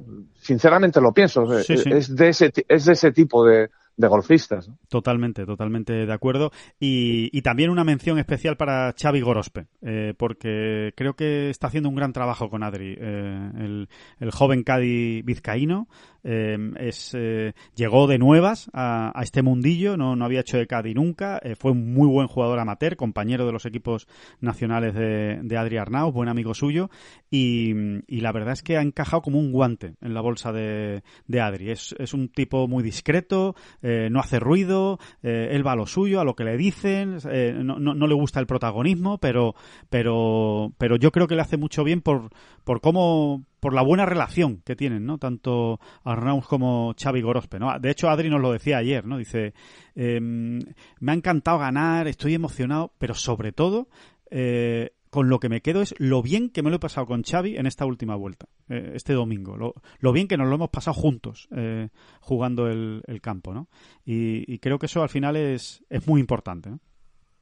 Sinceramente 0.42 1.00
lo 1.00 1.12
pienso. 1.14 1.44
Eh, 1.60 1.64
Sí, 1.64 1.78
sí. 1.78 1.90
Es, 1.92 2.16
de 2.16 2.30
ese, 2.30 2.52
es 2.68 2.86
de 2.86 2.94
ese 2.94 3.12
tipo 3.12 3.46
de, 3.46 3.70
de 3.98 4.08
golfistas. 4.08 4.70
Totalmente, 4.90 5.46
totalmente 5.46 6.06
de 6.06 6.14
acuerdo. 6.14 6.52
Y, 6.80 7.30
y 7.32 7.42
también 7.42 7.70
una 7.70 7.84
mención 7.84 8.20
especial 8.20 8.58
para 8.58 8.94
Xavi 9.00 9.22
Gorospe, 9.22 9.68
eh, 9.82 10.14
porque 10.18 10.94
creo 10.96 11.16
que 11.16 11.50
está 11.50 11.68
haciendo 11.68 11.90
un 11.90 11.96
gran 11.96 12.14
trabajo 12.14 12.50
con 12.50 12.64
Adri. 12.64 12.96
Eh, 13.00 13.52
el, 13.58 13.90
el 14.20 14.32
joven 14.32 14.64
Cádiz 14.64 15.24
vizcaíno 15.24 15.88
eh, 16.24 16.58
es, 16.80 17.12
eh, 17.14 17.54
llegó 17.76 18.08
de 18.08 18.18
nuevas 18.18 18.70
a, 18.74 19.18
a 19.18 19.24
este 19.24 19.42
mundillo, 19.44 19.96
no, 19.96 20.16
no 20.16 20.26
había 20.26 20.42
hecho 20.42 20.58
de 20.58 20.68
Cádiz 20.68 20.96
nunca, 20.96 21.40
fue 21.58 21.72
un 21.72 21.94
muy 21.94 22.08
buen 22.08 22.28
jugador 22.28 22.60
amateur, 22.60 22.96
compañero 22.96 23.46
de 23.46 23.52
los 23.52 23.66
equipos 23.66 24.08
nacionales 24.42 24.96
de, 24.96 25.40
de 25.44 25.58
Adri 25.58 25.78
Arnau, 25.78 26.12
buen 26.12 26.30
amigo 26.30 26.54
suyo, 26.54 26.90
y, 27.30 27.74
y 28.08 28.22
la 28.22 28.32
verdad 28.32 28.54
es 28.54 28.64
que 28.64 28.78
ha 28.78 28.82
encajado 28.82 29.22
como 29.22 29.40
un 29.40 29.52
guante 29.52 29.96
en 30.02 30.14
la 30.14 30.22
bolsa 30.22 30.52
de, 30.52 31.04
de 31.28 31.42
Adri. 31.42 31.70
Es, 31.70 31.96
es 32.00 32.14
un 32.14 32.30
tipo 32.30 32.68
muy 32.68 32.84
discreto, 32.84 33.56
eh, 33.88 34.10
no 34.10 34.20
hace 34.20 34.40
ruido, 34.40 34.98
eh, 35.22 35.50
él 35.52 35.66
va 35.66 35.74
a 35.74 35.76
lo 35.76 35.86
suyo, 35.86 36.20
a 36.20 36.24
lo 36.24 36.36
que 36.36 36.44
le 36.44 36.58
dicen, 36.58 37.20
eh, 37.30 37.54
no, 37.56 37.78
no, 37.78 37.94
no 37.94 38.08
le 38.08 38.16
gusta 38.16 38.40
el 38.40 38.48
protagonismo, 38.48 39.20
pero, 39.20 39.54
pero, 39.92 40.74
pero 40.80 40.96
yo 40.96 41.12
creo 41.12 41.28
que 41.28 41.36
le 41.36 41.44
hace 41.44 41.58
mucho 41.58 41.84
bien 41.84 42.02
por, 42.02 42.32
por 42.64 42.82
cómo, 42.82 43.46
por 43.60 43.76
la 43.76 43.84
buena 43.84 44.08
relación 44.08 44.64
que 44.66 44.76
tienen, 44.76 45.06
¿no? 45.06 45.20
Tanto 45.20 45.80
Arnaus 46.04 46.48
como 46.48 46.96
Xavi 47.00 47.22
Gorospe, 47.22 47.60
¿no? 47.60 47.78
De 47.80 47.92
hecho, 47.92 48.10
Adri 48.10 48.28
nos 48.28 48.42
lo 48.42 48.52
decía 48.52 48.80
ayer, 48.80 49.06
¿no? 49.06 49.20
Dice, 49.20 49.54
eh, 49.94 50.20
me 50.20 51.12
ha 51.12 51.14
encantado 51.14 51.60
ganar, 51.60 52.08
estoy 52.08 52.34
emocionado, 52.34 52.92
pero 52.98 53.14
sobre 53.14 53.52
todo, 53.52 53.88
eh, 54.32 54.95
con 55.16 55.30
lo 55.30 55.40
que 55.40 55.50
me 55.50 55.62
quedo 55.62 55.82
es 55.82 55.96
lo 55.98 56.22
bien 56.22 56.52
que 56.52 56.62
me 56.62 56.70
lo 56.70 56.76
he 56.76 56.80
pasado 56.80 57.08
con 57.08 57.24
Xavi 57.24 57.58
en 57.58 57.66
esta 57.66 57.86
última 57.86 58.16
vuelta, 58.16 58.46
eh, 58.70 58.92
este 58.94 59.14
domingo. 59.14 59.58
Lo, 59.58 59.74
lo 59.98 60.12
bien 60.12 60.28
que 60.28 60.38
nos 60.38 60.48
lo 60.48 60.54
hemos 60.56 60.70
pasado 60.70 60.94
juntos 60.94 61.48
eh, 61.56 61.90
jugando 62.22 62.68
el, 62.68 63.02
el 63.08 63.22
campo, 63.22 63.54
¿no? 63.54 63.68
Y, 64.06 64.44
y 64.54 64.60
creo 64.60 64.78
que 64.78 64.86
eso 64.86 65.02
al 65.02 65.10
final 65.10 65.36
es, 65.36 65.84
es 65.90 66.08
muy 66.08 66.20
importante, 66.22 66.70
¿no? 66.70 66.80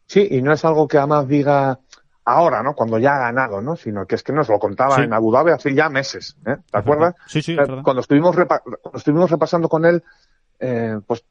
Sí, 0.05 0.25
y 0.31 0.41
no 0.41 0.53
es 0.53 0.63
algo 0.63 0.87
que 0.87 0.97
además 0.97 1.27
diga 1.27 1.79
ahora, 2.25 2.63
¿no? 2.63 2.73
Cuando 2.73 2.99
ya 2.99 3.15
ha 3.15 3.19
ganado, 3.19 3.61
¿no? 3.61 3.75
Sino 3.75 4.05
que 4.05 4.15
es 4.15 4.23
que 4.23 4.31
nos 4.31 4.47
lo 4.47 4.59
contaba 4.59 4.95
Sí. 4.95 5.01
en 5.01 5.13
Abu 5.13 5.31
Dhabi 5.31 5.51
hace 5.51 5.73
ya 5.75 5.89
meses, 5.89 6.37
¿eh? 6.45 6.55
¿Te 6.71 6.77
acuerdas? 6.77 7.15
Sí, 7.27 7.41
sí. 7.41 7.57
Cuando 7.83 8.01
estuvimos, 8.01 8.35
repa- 8.35 8.61
cuando 8.61 8.97
estuvimos 8.97 9.29
repasando 9.29 9.67
con 9.67 9.85
él, 9.85 10.03
eh, 10.59 10.99
pues 11.05 11.25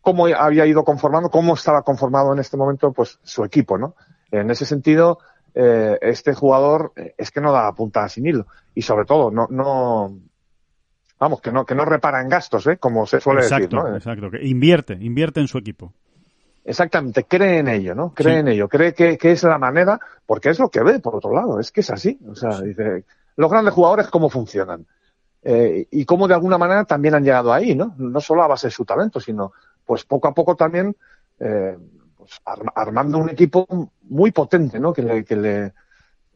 cómo 0.00 0.26
había 0.26 0.66
ido 0.66 0.84
conformando, 0.84 1.30
cómo 1.30 1.54
estaba 1.54 1.82
conformado 1.82 2.32
en 2.32 2.38
este 2.38 2.56
momento, 2.56 2.92
pues 2.92 3.18
su 3.22 3.44
equipo, 3.44 3.76
¿no? 3.78 3.94
En 4.30 4.50
ese 4.50 4.64
sentido, 4.66 5.18
eh, 5.58 5.98
este 6.02 6.34
jugador 6.34 6.92
eh, 6.96 7.14
es 7.16 7.30
que 7.30 7.40
no 7.40 7.50
da 7.50 7.72
puntada 7.74 8.10
sin 8.10 8.26
hilo 8.26 8.46
y 8.74 8.82
sobre 8.82 9.06
todo 9.06 9.30
no, 9.30 9.46
no, 9.50 10.14
vamos, 11.18 11.40
que 11.40 11.50
no, 11.50 11.64
que 11.64 11.74
no 11.74 11.86
repara 11.86 12.20
en 12.20 12.28
gastos, 12.28 12.66
¿eh? 12.66 12.76
Como 12.76 13.06
se 13.06 13.20
suele 13.20 13.40
decir, 13.40 13.62
Exacto, 13.62 13.76
¿no? 13.88 13.96
exacto. 13.96 14.30
Que 14.30 14.46
invierte, 14.46 14.92
invierte 15.00 15.40
en 15.40 15.48
su 15.48 15.56
equipo. 15.56 15.94
Exactamente, 16.62 17.24
cree 17.24 17.60
en 17.60 17.68
ello, 17.68 17.94
¿no? 17.94 18.12
Cree 18.12 18.34
Sí. 18.34 18.40
en 18.40 18.48
ello, 18.48 18.68
cree 18.68 18.92
que, 18.92 19.16
que 19.16 19.32
es 19.32 19.42
la 19.44 19.56
manera, 19.56 19.98
porque 20.26 20.50
es 20.50 20.58
lo 20.58 20.68
que 20.68 20.82
ve, 20.82 20.98
por 20.98 21.14
otro 21.16 21.32
lado, 21.32 21.58
es 21.58 21.70
que 21.72 21.80
es 21.80 21.90
así. 21.90 22.18
O 22.28 22.34
sea, 22.34 22.60
dice, 22.60 23.04
los 23.36 23.50
grandes 23.50 23.72
jugadores 23.72 24.08
cómo 24.08 24.28
funcionan. 24.28 24.84
Eh, 25.42 25.86
y 25.90 26.04
cómo 26.04 26.28
de 26.28 26.34
alguna 26.34 26.58
manera 26.58 26.84
también 26.84 27.14
han 27.14 27.24
llegado 27.24 27.52
ahí, 27.52 27.74
¿no? 27.74 27.94
No 27.96 28.20
solo 28.20 28.42
a 28.42 28.48
base 28.48 28.66
de 28.66 28.72
su 28.72 28.84
talento, 28.84 29.20
sino 29.20 29.52
pues 29.86 30.04
poco 30.04 30.26
a 30.28 30.34
poco 30.34 30.54
también 30.56 30.94
eh, 31.38 31.78
pues, 32.26 32.40
arma- 32.44 32.72
armando 32.74 33.18
un 33.18 33.30
equipo 33.30 33.66
muy 34.02 34.32
potente, 34.32 34.78
¿no? 34.80 34.92
Que 34.92 35.02
le, 35.02 35.24
que 35.24 35.36
le, 35.36 35.72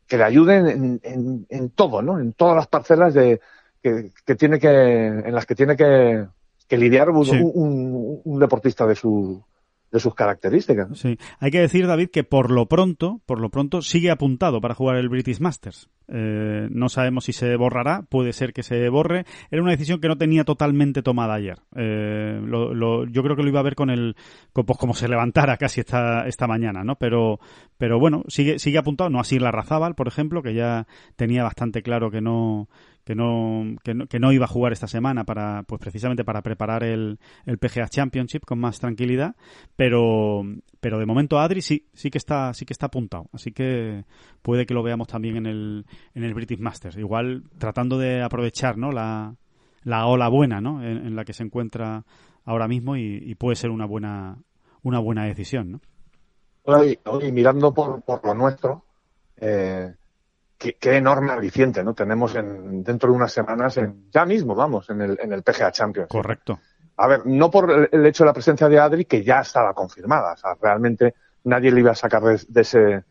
que 0.07 0.17
le 0.17 0.25
ayude 0.25 0.57
en, 0.57 1.01
en, 1.03 1.47
en 1.49 1.71
todo, 1.71 2.03
¿no? 2.03 2.19
En 2.19 2.33
todas 2.33 2.57
las 2.57 2.67
parcelas 2.67 3.15
de, 3.15 3.41
que, 3.83 4.11
que 4.25 4.35
tiene 4.35 4.59
que, 4.59 4.69
en 5.07 5.35
las 5.35 5.47
que 5.47 5.55
tiene 5.55 5.77
que, 5.77 6.27
que 6.69 6.77
lidiar 6.79 7.11
un, 7.11 7.25
Sí. 7.25 7.41
un- 7.43 8.21
un 8.25 8.39
deportista 8.39 8.87
de 8.87 8.95
su, 8.95 9.43
de 9.91 10.01
sus 10.01 10.15
características. 10.15 10.97
Sí. 10.99 11.19
Hay 11.41 11.51
que 11.51 11.61
decir, 11.61 11.87
David, 11.87 12.11
que 12.11 12.23
por 12.25 12.51
lo 12.51 12.67
pronto, 12.67 13.21
por 13.27 13.41
lo 13.41 13.51
pronto, 13.51 13.83
sigue 13.83 14.11
apuntado 14.11 14.61
para 14.61 14.75
jugar 14.75 14.97
el 14.97 15.09
British 15.09 15.41
Masters. 15.41 15.91
Eh, 16.13 16.69
no 16.71 16.89
sabemos 16.89 17.25
si 17.25 17.33
se 17.33 17.55
borrará, 17.57 18.03
puede 18.09 18.33
ser 18.33 18.53
que 18.53 18.63
se 18.63 18.89
borre. 18.89 19.25
Era 19.51 19.63
una 19.63 19.71
decisión 19.73 20.01
que 20.01 20.09
no 20.09 20.17
tenía 20.19 20.45
totalmente 20.45 21.03
tomada 21.03 21.35
ayer. 21.35 21.59
Eh, 21.77 22.41
lo- 22.45 22.75
lo- 22.75 23.05
yo 23.07 23.23
creo 23.23 23.37
que 23.37 23.43
lo 23.43 23.49
iba 23.49 23.61
a 23.61 23.65
ver 23.65 23.75
con 23.77 23.91
el, 23.91 24.17
pues 24.53 24.79
como 24.79 24.95
se 24.95 25.09
levantara 25.09 25.57
casi 25.57 25.81
esta, 25.81 26.27
esta 26.27 26.47
mañana, 26.47 26.83
¿no? 26.85 26.97
Pero, 26.97 27.39
pero 27.79 27.99
bueno, 28.01 28.25
sigue, 28.29 28.59
sigue 28.59 28.79
apuntado, 28.79 29.11
no 29.11 29.21
así 29.21 29.39
la 29.39 29.53
Razábal, 29.53 29.95
por 29.95 30.09
ejemplo, 30.09 30.43
que 30.43 30.55
ya 30.55 30.87
tenía 31.17 31.43
bastante 31.45 31.83
claro 31.83 32.11
que 32.11 32.21
no, 32.21 32.69
que 33.05 33.15
no, 33.15 33.77
que 33.83 33.95
no, 33.95 34.07
que 34.07 34.19
no 34.19 34.33
iba 34.33 34.45
a 34.45 34.49
jugar 34.49 34.73
esta 34.73 34.87
semana 34.87 35.25
para, 35.25 35.63
pues 35.65 35.81
precisamente 35.81 36.25
para 36.25 36.43
preparar 36.43 36.85
el, 36.85 37.19
el 37.47 37.59
PGA 37.59 37.89
Championship 37.89 38.45
con 38.45 38.59
más 38.59 38.79
tranquilidad, 38.79 39.35
pero, 39.77 40.43
pero 40.81 40.99
de 40.99 41.07
momento 41.07 41.39
Adri 41.39 41.63
sí, 41.63 41.89
sí 41.93 42.11
que 42.11 42.19
está, 42.19 42.53
sí 42.55 42.65
que 42.65 42.73
está 42.73 42.87
apuntado, 42.87 43.29
así 43.33 43.53
que 43.53 44.05
puede 44.43 44.67
que 44.67 44.75
lo 44.75 44.83
veamos 44.83 45.09
también 45.09 45.37
en 45.37 45.47
el, 45.47 45.87
en 46.15 46.25
el 46.25 46.35
British 46.35 46.61
Masters, 46.61 46.97
igual 46.97 47.45
tratando 47.59 47.99
de 47.99 48.23
aprovechar, 48.23 48.77
¿no? 48.77 48.93
La, 48.93 49.35
la 49.85 50.07
ola 50.07 50.29
buena, 50.29 50.61
¿no? 50.61 50.83
En, 50.83 51.17
la 51.17 51.25
que 51.25 51.33
se 51.33 51.43
encuentra 51.43 52.05
ahora 52.45 52.69
mismo 52.69 52.97
y, 52.97 53.35
puede 53.37 53.57
ser 53.57 53.71
una 53.71 53.87
buena, 53.87 54.39
una 54.83 54.99
buena 54.99 55.25
decisión, 55.25 55.73
¿no? 55.73 55.81
Oye, 56.65 57.33
mirando 57.33 57.73
por, 57.73 58.03
por 58.03 58.25
lo 58.25 58.35
nuestro, 58.35 58.85
eh, 59.37 59.95
qué, 60.61 60.75
qué 60.79 60.97
enorme 60.99 61.33
aliciente, 61.33 61.83
¿no? 61.83 61.95
Tenemos 61.95 62.35
en, 62.37 62.85
dentro 62.85 63.11
de 63.11 63.17
unas 63.17 63.33
semanas, 63.33 63.77
en, 63.79 64.11
ya 64.13 64.25
mismo, 64.27 64.55
vamos, 64.55 64.89
en 64.91 65.01
el, 65.01 65.19
en 65.21 65.33
el 65.33 65.43
PGA 65.43 65.73
Champions. 65.73 66.09
Correcto. 66.11 66.61
A 66.99 67.07
ver, 67.09 67.23
no 67.25 67.51
por 67.51 67.89
el, 67.91 68.07
hecho 68.07 68.25
de 68.25 68.29
la 68.29 68.35
presencia 68.35 68.69
de 68.69 68.79
Adri, 68.79 69.07
que 69.07 69.25
ya 69.25 69.41
estaba 69.41 69.73
confirmada. 69.73 70.35
O 70.35 70.37
sea, 70.37 70.55
realmente 70.61 71.15
nadie 71.45 71.73
le 71.73 71.81
iba 71.81 71.93
a 71.93 71.95
sacar 71.95 72.23
de, 72.23 72.39
de 72.47 72.61
ese 72.61 73.05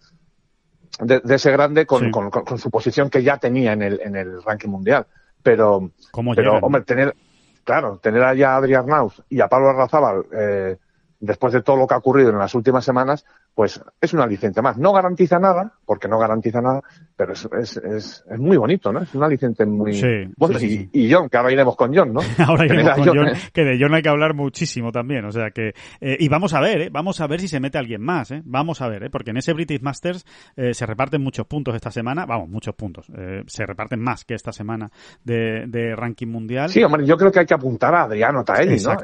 de, 1.02 1.20
de 1.24 1.36
ese 1.36 1.52
grande 1.52 1.86
con, 1.88 2.04
Sí. 2.06 2.12
con- 2.12 2.30
con- 2.30 2.44
con 2.46 2.58
su 2.60 2.70
posición 2.70 3.10
que 3.10 3.24
ya 3.24 3.38
tenía 3.38 3.74
en 3.74 3.82
el, 3.82 4.00
en 4.02 4.16
el 4.16 4.44
ranking 4.44 4.70
mundial. 4.70 5.08
Pero, 5.42 5.92
¿Cómo 6.12 6.36
pero 6.36 6.52
llegan? 6.52 6.64
hombre, 6.64 6.82
tener, 6.84 7.16
claro, 7.64 7.98
tener 7.98 8.22
allá 8.24 8.54
a 8.54 8.58
Adri 8.58 8.74
Arnauz 8.76 9.24
y 9.30 9.40
a 9.42 9.48
Pablo 9.48 9.70
Arrazábal, 9.70 10.26
eh, 10.34 10.78
después 11.20 11.54
de 11.54 11.62
todo 11.62 11.76
lo 11.76 11.88
que 11.88 11.94
ha 11.94 11.98
ocurrido 11.98 12.30
en 12.30 12.38
las 12.38 12.56
últimas 12.56 12.86
semanas, 12.86 13.26
pues 13.54 13.82
es 14.00 14.14
una 14.14 14.24
aliciente 14.24 14.62
más. 14.62 14.78
No 14.78 14.94
garantiza 14.94 15.38
nada, 15.38 15.74
porque 15.86 16.08
no 16.08 16.18
garantiza 16.18 16.62
nada, 16.62 16.82
pero 17.16 17.34
es, 17.34 17.48
es, 17.60 17.78
es, 17.78 18.26
es 18.30 18.40
muy 18.40 18.58
bonito, 18.58 18.92
¿no? 18.92 19.02
Es 19.02 19.14
un 19.14 19.24
aliciente 19.24 19.66
muy... 19.66 19.94
Sí, 19.94 20.32
bueno, 20.38 20.58
sí, 20.58 20.70
sí, 20.70 20.90
y, 20.94 21.12
John, 21.12 21.28
que 21.30 21.38
ahora 21.38 21.52
iremos 21.52 21.76
con 21.76 21.94
John, 21.94 22.14
¿no? 22.14 22.22
Ahora 22.48 22.66
iremos 22.66 22.94
con 22.94 23.06
John, 23.06 23.18
John, 23.18 23.28
¿eh? 23.28 23.34
que 23.54 23.64
de 23.64 23.78
John 23.80 23.94
hay 23.94 24.02
que 24.02 24.10
hablar 24.10 24.34
muchísimo 24.34 24.92
también, 24.92 25.26
o 25.26 25.32
sea 25.32 25.52
que 25.52 25.74
eh, 26.00 26.18
y 26.20 26.30
vamos 26.30 26.54
a 26.54 26.62
ver, 26.62 26.82
¿eh? 26.82 26.90
vamos 26.90 27.20
a 27.22 27.28
ver 27.28 27.42
si 27.42 27.48
se 27.48 27.60
mete 27.60 27.78
alguien 27.78 28.02
más, 28.02 28.32
¿eh? 28.32 28.42
vamos 28.46 28.82
a 28.82 28.88
ver, 28.88 29.04
¿eh? 29.04 29.10
porque 29.10 29.32
en 29.32 29.38
ese 29.38 29.54
British 29.54 29.82
Masters 29.82 30.26
eh, 30.56 30.74
se 30.74 30.86
reparten 30.86 31.22
muchos 31.22 31.46
puntos 31.46 31.76
esta 31.76 31.92
semana, 31.92 32.26
vamos, 32.26 32.50
muchos 32.50 32.76
puntos, 32.76 33.10
eh, 33.18 33.44
se 33.48 33.66
reparten 33.66 34.00
más 34.00 34.24
que 34.24 34.36
esta 34.36 34.52
semana 34.52 34.90
de, 35.24 35.66
de 35.68 35.96
ranking 35.96 36.28
mundial. 36.28 36.70
Sí, 36.70 36.84
hombre, 36.84 37.06
yo 37.06 37.18
creo 37.18 37.32
que 37.32 37.40
hay 37.40 37.46
que 37.46 37.54
apuntar 37.54 37.94
a 37.94 38.04
Adriano 38.04 38.44
Taelli, 38.44 38.82
¿no? 38.82 38.96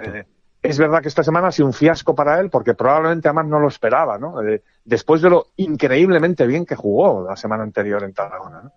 Eh, 0.65 0.69
es 0.69 0.77
verdad 0.77 1.01
que 1.01 1.07
esta 1.07 1.23
semana 1.23 1.47
ha 1.47 1.51
sido 1.51 1.67
un 1.67 1.73
fiasco 1.73 2.15
para 2.15 2.39
él 2.39 2.49
porque 2.49 2.73
probablemente 2.73 3.27
además 3.27 3.47
no 3.47 3.59
lo 3.59 3.67
esperaba, 3.67 4.17
¿no? 4.17 4.41
Eh, 4.41 4.61
después 4.83 5.21
de 5.21 5.29
lo 5.29 5.47
increíblemente 5.57 6.45
bien 6.47 6.65
que 6.65 6.75
jugó 6.75 7.25
la 7.27 7.35
semana 7.35 7.63
anterior 7.63 8.03
en 8.03 8.13
Tarragona, 8.13 8.61
¿no? 8.63 8.71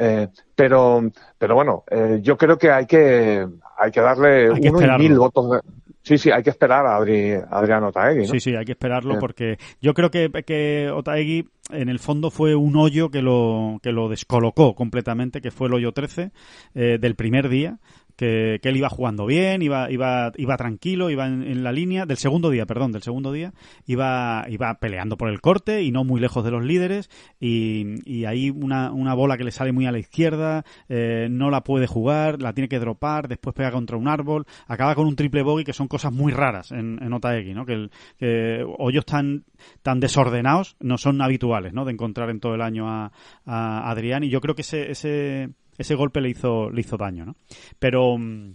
Eh, 0.00 0.28
pero, 0.54 1.10
pero 1.36 1.54
bueno, 1.56 1.84
eh, 1.90 2.20
yo 2.22 2.36
creo 2.36 2.56
que 2.56 2.70
hay 2.70 2.86
que, 2.86 3.46
hay 3.76 3.90
que 3.90 4.00
darle 4.00 4.52
Hay 4.52 4.60
que 4.60 4.70
uno 4.70 4.94
y 4.96 4.98
mil 4.98 5.18
votos 5.18 5.50
de, 5.50 5.60
Sí, 6.08 6.16
sí, 6.16 6.30
hay 6.30 6.42
que 6.42 6.48
esperar 6.48 6.86
a 6.86 6.96
Adri, 6.96 7.34
Adrián 7.50 7.84
Otaegui, 7.84 8.20
¿no? 8.20 8.28
Sí, 8.28 8.40
sí, 8.40 8.54
hay 8.54 8.64
que 8.64 8.72
esperarlo 8.72 9.10
Bien. 9.10 9.20
porque 9.20 9.58
yo 9.82 9.92
creo 9.92 10.10
que, 10.10 10.30
que 10.46 10.90
Otaegui 10.90 11.46
en 11.70 11.90
el 11.90 11.98
fondo 11.98 12.30
fue 12.30 12.54
un 12.54 12.76
hoyo 12.76 13.10
que 13.10 13.20
lo, 13.20 13.78
que 13.82 13.92
lo 13.92 14.08
descolocó 14.08 14.74
completamente, 14.74 15.42
que 15.42 15.50
fue 15.50 15.66
el 15.66 15.74
hoyo 15.74 15.92
13 15.92 16.30
eh, 16.74 16.96
del 16.98 17.14
primer 17.14 17.50
día. 17.50 17.76
Que, 18.18 18.58
él 18.60 18.76
iba 18.76 18.90
jugando 18.90 19.24
bien, 19.26 19.62
iba, 19.62 19.90
iba, 19.90 20.32
iba 20.36 20.56
tranquilo, 20.56 21.08
iba 21.08 21.26
en, 21.26 21.62
la 21.62 21.70
línea, 21.70 22.04
del 22.04 22.16
segundo 22.16 22.50
día, 22.50 22.66
perdón, 22.66 22.90
del 22.90 23.02
segundo 23.02 23.32
día, 23.32 23.54
iba, 23.86 24.44
iba 24.50 24.74
peleando 24.74 25.16
por 25.16 25.30
el 25.30 25.40
corte 25.40 25.84
y 25.84 25.92
no 25.92 26.02
muy 26.02 26.20
lejos 26.20 26.44
de 26.44 26.50
los 26.50 26.64
líderes, 26.64 27.08
y, 27.38 28.02
y 28.04 28.24
ahí 28.24 28.50
una, 28.50 28.90
una 28.90 29.14
bola 29.14 29.38
que 29.38 29.44
le 29.44 29.52
sale 29.52 29.70
muy 29.70 29.86
a 29.86 29.92
la 29.92 30.00
izquierda, 30.00 30.64
eh, 30.88 31.28
no 31.30 31.48
la 31.48 31.62
puede 31.62 31.86
jugar, 31.86 32.42
la 32.42 32.52
tiene 32.52 32.68
que 32.68 32.80
dropar, 32.80 33.28
después 33.28 33.54
pega 33.54 33.70
contra 33.70 33.96
un 33.96 34.08
árbol, 34.08 34.46
acaba 34.66 34.96
con 34.96 35.06
un 35.06 35.14
triple 35.14 35.42
bogey 35.42 35.64
que 35.64 35.72
son 35.72 35.86
cosas 35.86 36.12
muy 36.12 36.32
raras 36.32 36.72
en, 36.72 36.98
en 37.00 37.12
Otaegui, 37.12 37.54
¿no? 37.54 37.64
Que, 37.64 37.74
el, 37.74 37.90
que 38.18 38.64
hoyos 38.78 39.04
tan, 39.06 39.44
tan 39.82 40.00
desordenados 40.00 40.76
no 40.80 40.98
son 40.98 41.22
habituales, 41.22 41.72
¿no? 41.72 41.84
De 41.84 41.92
encontrar 41.92 42.30
en 42.30 42.40
todo 42.40 42.54
el 42.54 42.62
año 42.62 42.88
a, 42.88 43.12
a 43.46 43.90
Adrián, 43.90 44.24
y 44.24 44.28
yo 44.28 44.40
creo 44.40 44.54
que 44.54 44.62
ese, 44.62 44.90
ese, 44.90 45.50
ese 45.78 45.94
golpe 45.94 46.20
le 46.20 46.30
hizo, 46.30 46.70
le 46.70 46.80
hizo 46.80 46.96
daño, 46.96 47.24
¿no? 47.24 47.36
Pero, 47.78 48.18
mm, 48.18 48.54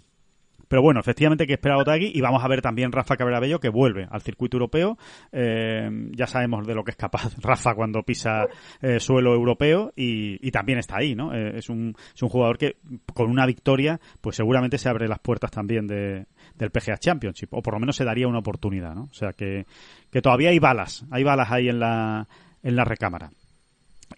pero 0.67 0.81
bueno, 0.81 0.99
efectivamente 0.99 1.45
que 1.45 1.53
esperar 1.53 1.77
a 1.77 1.81
Otagi 1.81 2.11
y 2.15 2.21
vamos 2.21 2.43
a 2.43 2.47
ver 2.47 2.61
también 2.61 2.91
Rafa 2.91 3.15
Cabrera 3.15 3.39
Bello 3.39 3.59
que 3.59 3.69
vuelve 3.69 4.07
al 4.09 4.21
circuito 4.21 4.57
europeo. 4.57 4.97
Eh, 5.31 5.87
ya 6.11 6.25
sabemos 6.25 6.65
de 6.65 6.73
lo 6.73 6.83
que 6.83 6.91
es 6.91 6.97
capaz 6.97 7.35
Rafa 7.41 7.75
cuando 7.75 8.01
pisa 8.01 8.47
eh, 8.81 8.99
suelo 8.99 9.35
europeo 9.35 9.93
y, 9.95 10.45
y 10.45 10.51
también 10.51 10.79
está 10.79 10.97
ahí, 10.97 11.13
¿no? 11.13 11.33
Eh, 11.33 11.59
es, 11.59 11.69
un, 11.69 11.95
es 12.15 12.23
un 12.23 12.29
jugador 12.29 12.57
que 12.57 12.77
con 13.13 13.29
una 13.29 13.45
victoria 13.45 13.99
pues 14.19 14.35
seguramente 14.35 14.79
se 14.79 14.89
abre 14.89 15.07
las 15.07 15.19
puertas 15.19 15.51
también 15.51 15.85
de, 15.85 16.25
del 16.55 16.71
PGA 16.71 16.97
Championship 16.97 17.53
o 17.53 17.61
por 17.61 17.75
lo 17.75 17.79
menos 17.79 17.95
se 17.95 18.03
daría 18.03 18.27
una 18.27 18.39
oportunidad, 18.39 18.95
¿no? 18.95 19.03
O 19.03 19.13
sea 19.13 19.33
que, 19.33 19.67
que 20.11 20.21
todavía 20.23 20.49
hay 20.49 20.57
balas, 20.57 21.05
hay 21.11 21.23
balas 21.23 21.51
ahí 21.51 21.69
en 21.69 21.79
la, 21.79 22.27
en 22.63 22.75
la 22.75 22.83
recámara. 22.83 23.29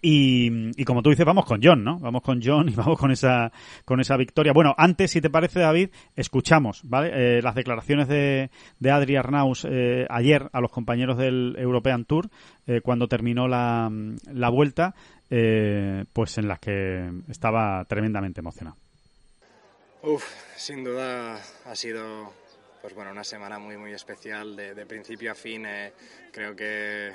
Y, 0.02 0.84
como 0.84 1.02
tú 1.02 1.10
dices, 1.10 1.26
vamos 1.26 1.44
con 1.44 1.60
John, 1.62 1.82
¿no? 1.84 1.98
Vamos 1.98 2.22
con 2.22 2.40
John 2.42 2.68
y 2.68 2.74
vamos 2.76 2.98
con 2.98 3.10
esa, 3.10 3.52
con 3.84 4.00
esa 4.00 4.16
victoria. 4.16 4.52
Bueno, 4.52 4.74
antes, 4.76 5.10
si 5.10 5.20
te 5.20 5.30
parece, 5.30 5.60
David, 5.60 5.90
escuchamos, 6.14 6.82
¿vale? 6.84 7.38
Eh, 7.38 7.42
las 7.42 7.54
declaraciones 7.54 8.08
de, 8.08 8.50
de 8.78 8.90
Adri 8.90 9.16
Arnaus 9.16 9.66
eh, 9.68 10.06
ayer 10.10 10.48
a 10.52 10.60
los 10.60 10.70
compañeros 10.70 11.16
del 11.18 11.56
European 11.58 12.04
Tour, 12.04 12.28
eh, 12.66 12.80
cuando 12.82 13.08
terminó 13.08 13.48
la, 13.48 13.90
la 14.32 14.48
vuelta, 14.48 14.94
pues 15.28 16.38
en 16.38 16.46
las 16.46 16.60
que 16.60 17.10
estaba 17.28 17.84
tremendamente 17.86 18.40
emocionado. 18.40 18.76
Uf, 20.02 20.24
sin 20.56 20.84
duda 20.84 21.40
ha 21.64 21.74
sido 21.74 22.32
pues 22.86 22.94
bueno, 22.94 23.10
una 23.10 23.24
semana 23.24 23.58
muy 23.58 23.76
muy 23.76 23.92
especial 23.92 24.54
de, 24.54 24.86
principio 24.86 25.32
a 25.32 25.34
fin. 25.34 25.66
Creo 26.30 26.54
que 26.54 27.10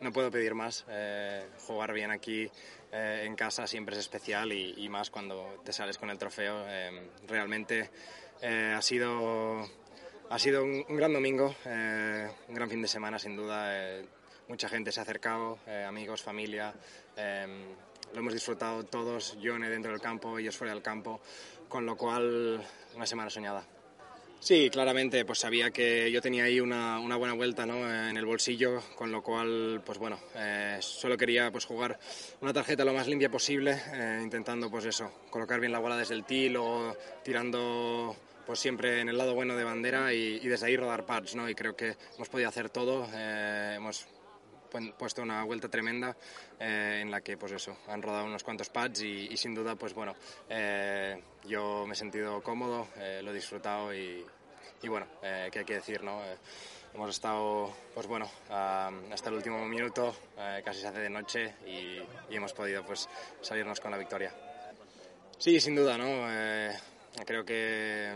no 0.00 0.12
puedo 0.12 0.30
pedir 0.30 0.54
más. 0.54 0.84
Eh, 0.88 1.46
jugar 1.66 1.92
bien 1.92 2.10
aquí 2.10 2.50
eh, 2.92 3.22
en 3.24 3.34
casa 3.34 3.66
siempre 3.66 3.94
es 3.94 4.00
especial 4.00 4.52
y, 4.52 4.88
más 4.88 5.10
cuando 5.10 5.60
te 5.64 5.72
sales 5.72 5.98
con 5.98 6.10
el 6.10 6.18
trofeo. 6.18 6.64
Eh, 6.68 7.10
realmente 7.26 7.90
ha 8.42 8.82
sido 8.82 9.66
ha 10.28 10.38
sido 10.38 10.64
un, 10.64 10.84
gran 10.96 11.12
domingo, 11.12 11.54
un 11.64 12.54
gran 12.54 12.68
fin 12.68 12.82
de 12.82 12.88
semana 12.88 13.18
sin 13.18 13.36
duda. 13.36 13.72
mucha 14.48 14.68
gente 14.68 14.92
se 14.92 15.00
ha 15.00 15.04
acercado, 15.04 15.58
amigos, 15.86 16.22
familia. 16.22 16.74
lo 17.16 18.18
hemos 18.18 18.34
disfrutado 18.34 18.84
todos, 18.84 19.38
yo 19.40 19.58
dentro 19.58 19.92
del 19.92 20.00
campo, 20.00 20.38
ellos 20.38 20.56
fuera 20.56 20.74
del 20.74 20.82
campo, 20.82 21.20
con 21.68 21.86
lo 21.86 21.96
cual 21.96 22.60
una 22.94 23.06
semana 23.06 23.30
soñada. 23.30 23.64
Sí, 24.46 24.70
claramente, 24.70 25.24
pues 25.24 25.40
sabía 25.40 25.72
que 25.72 26.08
yo 26.12 26.22
tenía 26.22 26.44
ahí 26.44 26.60
una, 26.60 27.00
una, 27.00 27.16
buena 27.16 27.34
vuelta 27.34 27.66
¿no? 27.66 27.78
en 27.78 28.16
el 28.16 28.24
bolsillo, 28.24 28.80
con 28.94 29.10
lo 29.10 29.20
cual, 29.20 29.82
pues 29.84 29.98
bueno, 29.98 30.20
eh, 30.36 30.76
solo 30.78 31.16
quería 31.16 31.50
pues 31.50 31.64
jugar 31.64 31.98
una 32.40 32.52
tarjeta 32.52 32.84
lo 32.84 32.92
más 32.92 33.08
limpia 33.08 33.28
posible, 33.28 33.76
eh, 33.92 34.20
intentando 34.22 34.70
pues 34.70 34.84
eso, 34.84 35.10
colocar 35.30 35.58
bien 35.58 35.72
la 35.72 35.80
bola 35.80 35.96
desde 35.96 36.14
el 36.14 36.22
tee, 36.22 36.48
luego 36.48 36.96
tirando 37.24 38.14
pues 38.46 38.60
siempre 38.60 39.00
en 39.00 39.08
el 39.08 39.18
lado 39.18 39.34
bueno 39.34 39.56
de 39.56 39.64
bandera 39.64 40.14
y, 40.14 40.38
y 40.40 40.46
desde 40.46 40.66
ahí 40.66 40.76
rodar 40.76 41.04
pads, 41.06 41.34
¿no? 41.34 41.50
Y 41.50 41.56
creo 41.56 41.74
que 41.74 41.96
hemos 42.14 42.28
podido 42.28 42.48
hacer 42.48 42.70
todo, 42.70 43.08
eh, 43.12 43.74
hemos 43.78 44.06
puesto 44.96 45.22
una 45.22 45.44
vuelta 45.44 45.68
tremenda 45.68 46.16
eh, 46.58 47.00
en 47.02 47.10
la 47.10 47.20
que 47.20 47.36
pues 47.36 47.52
eso 47.52 47.76
han 47.88 48.02
rodado 48.02 48.26
unos 48.26 48.44
cuantos 48.44 48.68
pads 48.70 49.02
y, 49.02 49.28
y 49.30 49.36
sin 49.36 49.54
duda 49.54 49.76
pues 49.76 49.94
bueno 49.94 50.14
eh, 50.48 51.20
yo 51.44 51.86
me 51.86 51.94
he 51.94 51.96
sentido 51.96 52.42
cómodo 52.42 52.88
eh, 52.96 53.20
lo 53.22 53.30
he 53.30 53.34
disfrutado 53.34 53.94
y, 53.94 54.24
y 54.86 54.88
bueno 54.88 55.06
qué 55.20 55.58
hay 55.58 55.64
que 55.64 55.74
decir 55.74 56.04
no 56.04 56.20
hemos 56.94 57.10
estado 57.10 57.74
pues 57.92 58.06
bueno 58.06 58.30
hasta 58.48 59.28
el 59.28 59.34
último 59.34 59.66
minuto 59.66 60.14
casi 60.64 60.80
se 60.80 60.86
hace 60.86 61.00
de 61.00 61.10
noche 61.10 61.54
y, 61.66 61.98
hemos 62.32 62.52
podido 62.52 62.84
pues 62.84 63.08
salirnos 63.40 63.80
con 63.80 63.90
la 63.90 63.98
victoria. 63.98 64.32
Sí 65.38 65.58
sin 65.58 65.74
duda 65.74 65.98
no 65.98 67.24
creo 67.24 67.44
que 67.44 68.14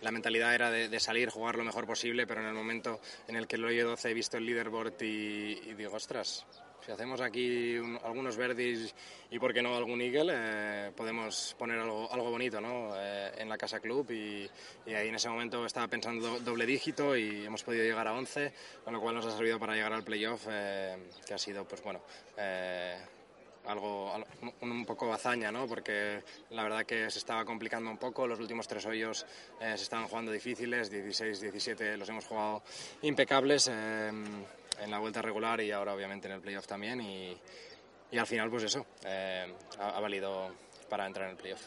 la 0.00 0.10
mentalidad 0.10 0.54
era 0.54 0.70
de, 0.70 1.00
salir, 1.00 1.28
jugar 1.28 1.56
lo 1.56 1.64
mejor 1.64 1.86
posible, 1.86 2.26
pero 2.26 2.40
en 2.40 2.46
el 2.46 2.54
momento 2.54 2.98
en 3.28 3.36
el 3.36 3.46
que 3.46 3.56
el 3.56 3.64
hoyo 3.66 3.86
12 3.86 4.10
he 4.10 4.14
visto 4.14 4.38
el 4.38 4.46
leaderboard 4.46 4.94
y, 5.02 5.60
y 5.66 5.74
digo, 5.74 5.94
ostras, 5.94 6.46
si 6.84 6.92
hacemos 6.92 7.20
aquí 7.20 7.76
un, 7.76 7.98
algunos 8.02 8.36
verdes 8.36 8.94
y 9.30 9.38
por 9.38 9.52
qué 9.52 9.62
no 9.62 9.76
algún 9.76 10.00
eagle, 10.00 10.32
eh, 10.34 10.92
podemos 10.96 11.54
poner 11.58 11.78
algo, 11.78 12.12
algo 12.12 12.30
bonito 12.30 12.60
¿no? 12.60 12.92
Eh, 12.96 13.32
en 13.38 13.48
la 13.48 13.56
casa 13.56 13.80
club 13.80 14.10
y, 14.10 14.48
y, 14.86 14.94
ahí 14.94 15.08
en 15.08 15.14
ese 15.14 15.28
momento 15.28 15.64
estaba 15.66 15.88
pensando 15.88 16.40
doble 16.40 16.66
dígito 16.66 17.16
y 17.16 17.44
hemos 17.44 17.62
podido 17.62 17.84
llegar 17.84 18.06
a 18.08 18.14
11, 18.14 18.52
con 18.84 18.92
lo 18.92 19.00
cual 19.00 19.14
nos 19.14 19.26
ha 19.26 19.36
servido 19.36 19.58
para 19.58 19.74
llegar 19.74 19.92
al 19.92 20.04
playoff, 20.04 20.46
eh, 20.50 20.96
que 21.26 21.34
ha 21.34 21.38
sido, 21.38 21.66
pues 21.66 21.82
bueno, 21.82 22.00
algo, 23.66 24.12
un 24.62 24.84
poco 24.86 25.12
hazaña, 25.12 25.52
¿no? 25.52 25.66
porque 25.66 26.22
la 26.50 26.62
verdad 26.62 26.84
que 26.84 27.10
se 27.10 27.18
estaba 27.18 27.44
complicando 27.44 27.90
un 27.90 27.98
poco, 27.98 28.26
los 28.26 28.40
últimos 28.40 28.66
tres 28.66 28.84
hoyos 28.86 29.26
eh, 29.60 29.74
se 29.76 29.82
estaban 29.82 30.08
jugando 30.08 30.32
difíciles, 30.32 30.90
16, 30.90 31.40
17 31.40 31.96
los 31.96 32.08
hemos 32.08 32.26
jugado 32.26 32.62
impecables 33.02 33.68
eh, 33.70 34.10
en 34.80 34.90
la 34.90 34.98
vuelta 34.98 35.22
regular 35.22 35.60
y 35.60 35.70
ahora 35.70 35.94
obviamente 35.94 36.28
en 36.28 36.34
el 36.34 36.40
playoff 36.40 36.66
también 36.66 37.00
y, 37.00 37.36
y 38.10 38.18
al 38.18 38.26
final 38.26 38.50
pues 38.50 38.64
eso, 38.64 38.86
eh, 39.04 39.52
ha, 39.78 39.96
ha, 39.96 40.00
valido 40.00 40.54
para 40.88 41.06
entrar 41.06 41.26
en 41.26 41.32
el 41.32 41.36
playoff. 41.36 41.62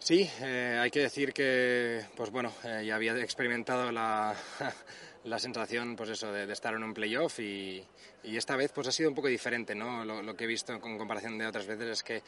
Sí, 0.00 0.30
hay 0.40 0.90
que 0.90 1.00
decir 1.00 1.32
que 1.32 2.04
pues 2.16 2.30
bueno, 2.30 2.52
ya 2.84 2.94
había 2.94 3.16
experimentado 3.18 3.90
la 3.90 4.34
la 5.24 5.38
sensación 5.38 5.96
pues 5.96 6.10
eso 6.10 6.32
de, 6.32 6.46
de 6.46 6.52
estar 6.52 6.74
en 6.74 6.82
un 6.82 6.94
playoff 6.94 7.40
y, 7.40 7.84
y, 8.22 8.36
esta 8.36 8.56
vez 8.56 8.72
pues 8.72 8.86
ha 8.88 8.92
sido 8.92 9.08
un 9.08 9.14
poco 9.14 9.28
diferente 9.28 9.74
no 9.74 10.04
lo, 10.04 10.22
lo, 10.22 10.36
que 10.36 10.44
he 10.44 10.46
visto 10.46 10.80
con 10.80 10.96
comparación 10.96 11.36
de 11.38 11.46
otras 11.46 11.66
veces 11.66 11.88
es 11.88 12.02
que 12.02 12.16
eh, 12.16 12.22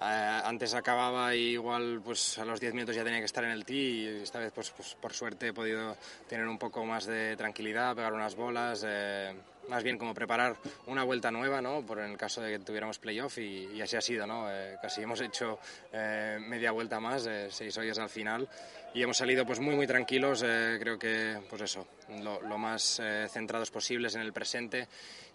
antes 0.00 0.74
acababa 0.74 1.34
y 1.34 1.50
igual 1.50 2.00
pues 2.04 2.38
a 2.38 2.44
los 2.44 2.60
10 2.60 2.74
minutos 2.74 2.96
ya 2.96 3.04
tenía 3.04 3.18
que 3.18 3.26
estar 3.26 3.44
en 3.44 3.50
el 3.50 3.64
tee 3.64 3.76
y 3.76 4.06
esta 4.22 4.38
vez 4.38 4.52
pues, 4.52 4.70
pues 4.70 4.96
por 5.00 5.12
suerte 5.12 5.48
he 5.48 5.52
podido 5.52 5.96
tener 6.28 6.46
un 6.46 6.58
poco 6.58 6.84
más 6.84 7.06
de 7.06 7.36
tranquilidad 7.36 7.94
pegar 7.94 8.12
unas 8.12 8.34
bolas 8.34 8.84
eh, 8.86 9.34
más 9.70 9.84
bien 9.84 9.96
como 9.96 10.12
preparar 10.12 10.56
una 10.86 11.04
vuelta 11.04 11.30
nueva, 11.30 11.62
¿no? 11.62 11.86
Por 11.86 12.00
el 12.00 12.16
caso 12.18 12.42
de 12.42 12.50
que 12.50 12.64
tuviéramos 12.64 12.98
playoff 12.98 13.38
y, 13.38 13.68
y 13.72 13.80
así 13.80 13.96
ha 13.96 14.00
sido, 14.00 14.26
¿no? 14.26 14.50
Eh, 14.50 14.76
casi 14.82 15.02
hemos 15.02 15.20
hecho 15.20 15.60
eh, 15.92 16.38
media 16.40 16.72
vuelta 16.72 16.98
más, 16.98 17.26
eh, 17.26 17.46
seis 17.50 17.78
hoyos 17.78 17.98
al 17.98 18.08
final 18.08 18.48
y 18.92 19.02
hemos 19.02 19.16
salido 19.16 19.46
pues 19.46 19.60
muy 19.60 19.76
muy 19.76 19.86
tranquilos, 19.86 20.42
eh, 20.44 20.76
creo 20.80 20.98
que 20.98 21.38
pues 21.48 21.62
eso, 21.62 21.86
lo, 22.20 22.42
lo 22.42 22.58
más 22.58 23.00
eh, 23.00 23.28
centrados 23.30 23.70
posibles 23.70 24.16
en 24.16 24.22
el 24.22 24.32
presente 24.32 24.88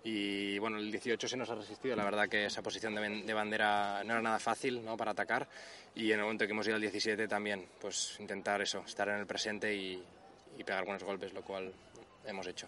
y 0.04 0.60
bueno, 0.60 0.78
el 0.78 0.92
18 0.92 1.28
se 1.28 1.38
nos 1.38 1.50
ha 1.50 1.56
resistido, 1.56 1.96
la 1.96 2.04
verdad 2.04 2.28
que 2.28 2.46
esa 2.46 2.62
posición 2.62 2.94
de, 2.94 3.24
de 3.24 3.34
bandera 3.34 4.04
no 4.04 4.14
era 4.14 4.22
nada 4.22 4.40
fácil, 4.40 4.84
¿no? 4.84 4.98
Para 4.98 5.12
atacar 5.12 5.48
y 5.96 6.12
en 6.12 6.20
el 6.20 6.24
momento 6.26 6.46
que 6.46 6.52
hemos 6.52 6.68
ido 6.68 6.76
al 6.76 6.82
17 6.82 7.26
también, 7.30 7.66
pues 7.80 8.18
intentar 8.20 8.62
eso, 8.62 8.84
estar 8.86 9.08
en 9.08 9.16
el 9.16 9.26
presente 9.26 9.74
y, 9.74 10.04
y 10.58 10.64
pegar 10.66 10.84
buenos 10.84 11.06
golpes, 11.06 11.32
lo 11.34 11.42
cual 11.42 11.72
hemos 12.26 12.46
hecho. 12.48 12.68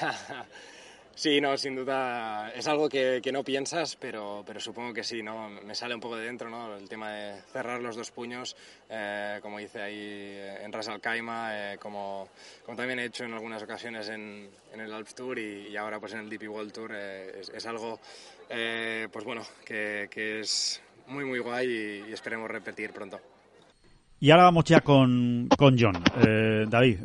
Sí, 1.16 1.40
no, 1.40 1.56
sin 1.56 1.76
duda 1.76 2.50
es 2.50 2.66
algo 2.66 2.88
que, 2.88 3.20
que, 3.22 3.30
no 3.30 3.44
piensas, 3.44 3.96
pero, 3.96 4.42
pero 4.44 4.58
supongo 4.58 4.92
que 4.92 5.04
sí, 5.04 5.22
¿no? 5.22 5.48
Me 5.48 5.74
sale 5.74 5.94
un 5.94 6.00
poco 6.00 6.16
de 6.16 6.26
dentro, 6.26 6.50
¿no? 6.50 6.76
El 6.76 6.88
tema 6.88 7.12
de 7.12 7.40
cerrar 7.52 7.80
los 7.80 7.94
dos 7.94 8.10
puños, 8.10 8.56
eh, 8.90 9.38
como 9.40 9.60
hice 9.60 9.80
ahí 9.80 10.36
en 10.60 10.72
Ras 10.72 10.88
Al 10.88 11.00
Khaimah, 11.00 11.74
eh, 11.74 11.78
como, 11.78 12.28
como 12.64 12.76
también 12.76 12.98
he 12.98 13.04
hecho 13.04 13.24
en 13.24 13.32
algunas 13.32 13.62
ocasiones 13.62 14.08
en, 14.08 14.48
en 14.72 14.80
el 14.80 14.92
Alps 14.92 15.14
Tour 15.14 15.38
y, 15.38 15.68
y, 15.68 15.76
ahora 15.76 16.00
pues 16.00 16.14
en 16.14 16.20
el 16.20 16.28
DP 16.28 16.48
World 16.48 16.72
Tour, 16.72 16.90
eh, 16.92 17.40
es, 17.40 17.48
es, 17.48 17.64
algo, 17.66 18.00
eh, 18.50 19.06
pues 19.12 19.24
bueno, 19.24 19.42
que, 19.64 20.08
que, 20.10 20.40
es 20.40 20.82
muy, 21.06 21.24
muy 21.24 21.38
guay 21.38 21.68
y, 21.68 22.10
y, 22.10 22.12
esperemos 22.12 22.50
repetir 22.50 22.92
pronto. 22.92 23.20
Y 24.18 24.32
ahora 24.32 24.44
vamos 24.44 24.64
ya 24.64 24.80
con, 24.80 25.48
con 25.56 25.76
John, 25.78 26.02
eh, 26.26 26.64
David. 26.68 26.98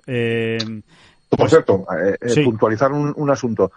Por 1.30 1.38
pues, 1.38 1.52
cierto, 1.52 1.86
sí. 2.26 2.44
puntualizar 2.44 2.92
un, 2.92 3.14
un 3.16 3.30
asunto 3.30 3.72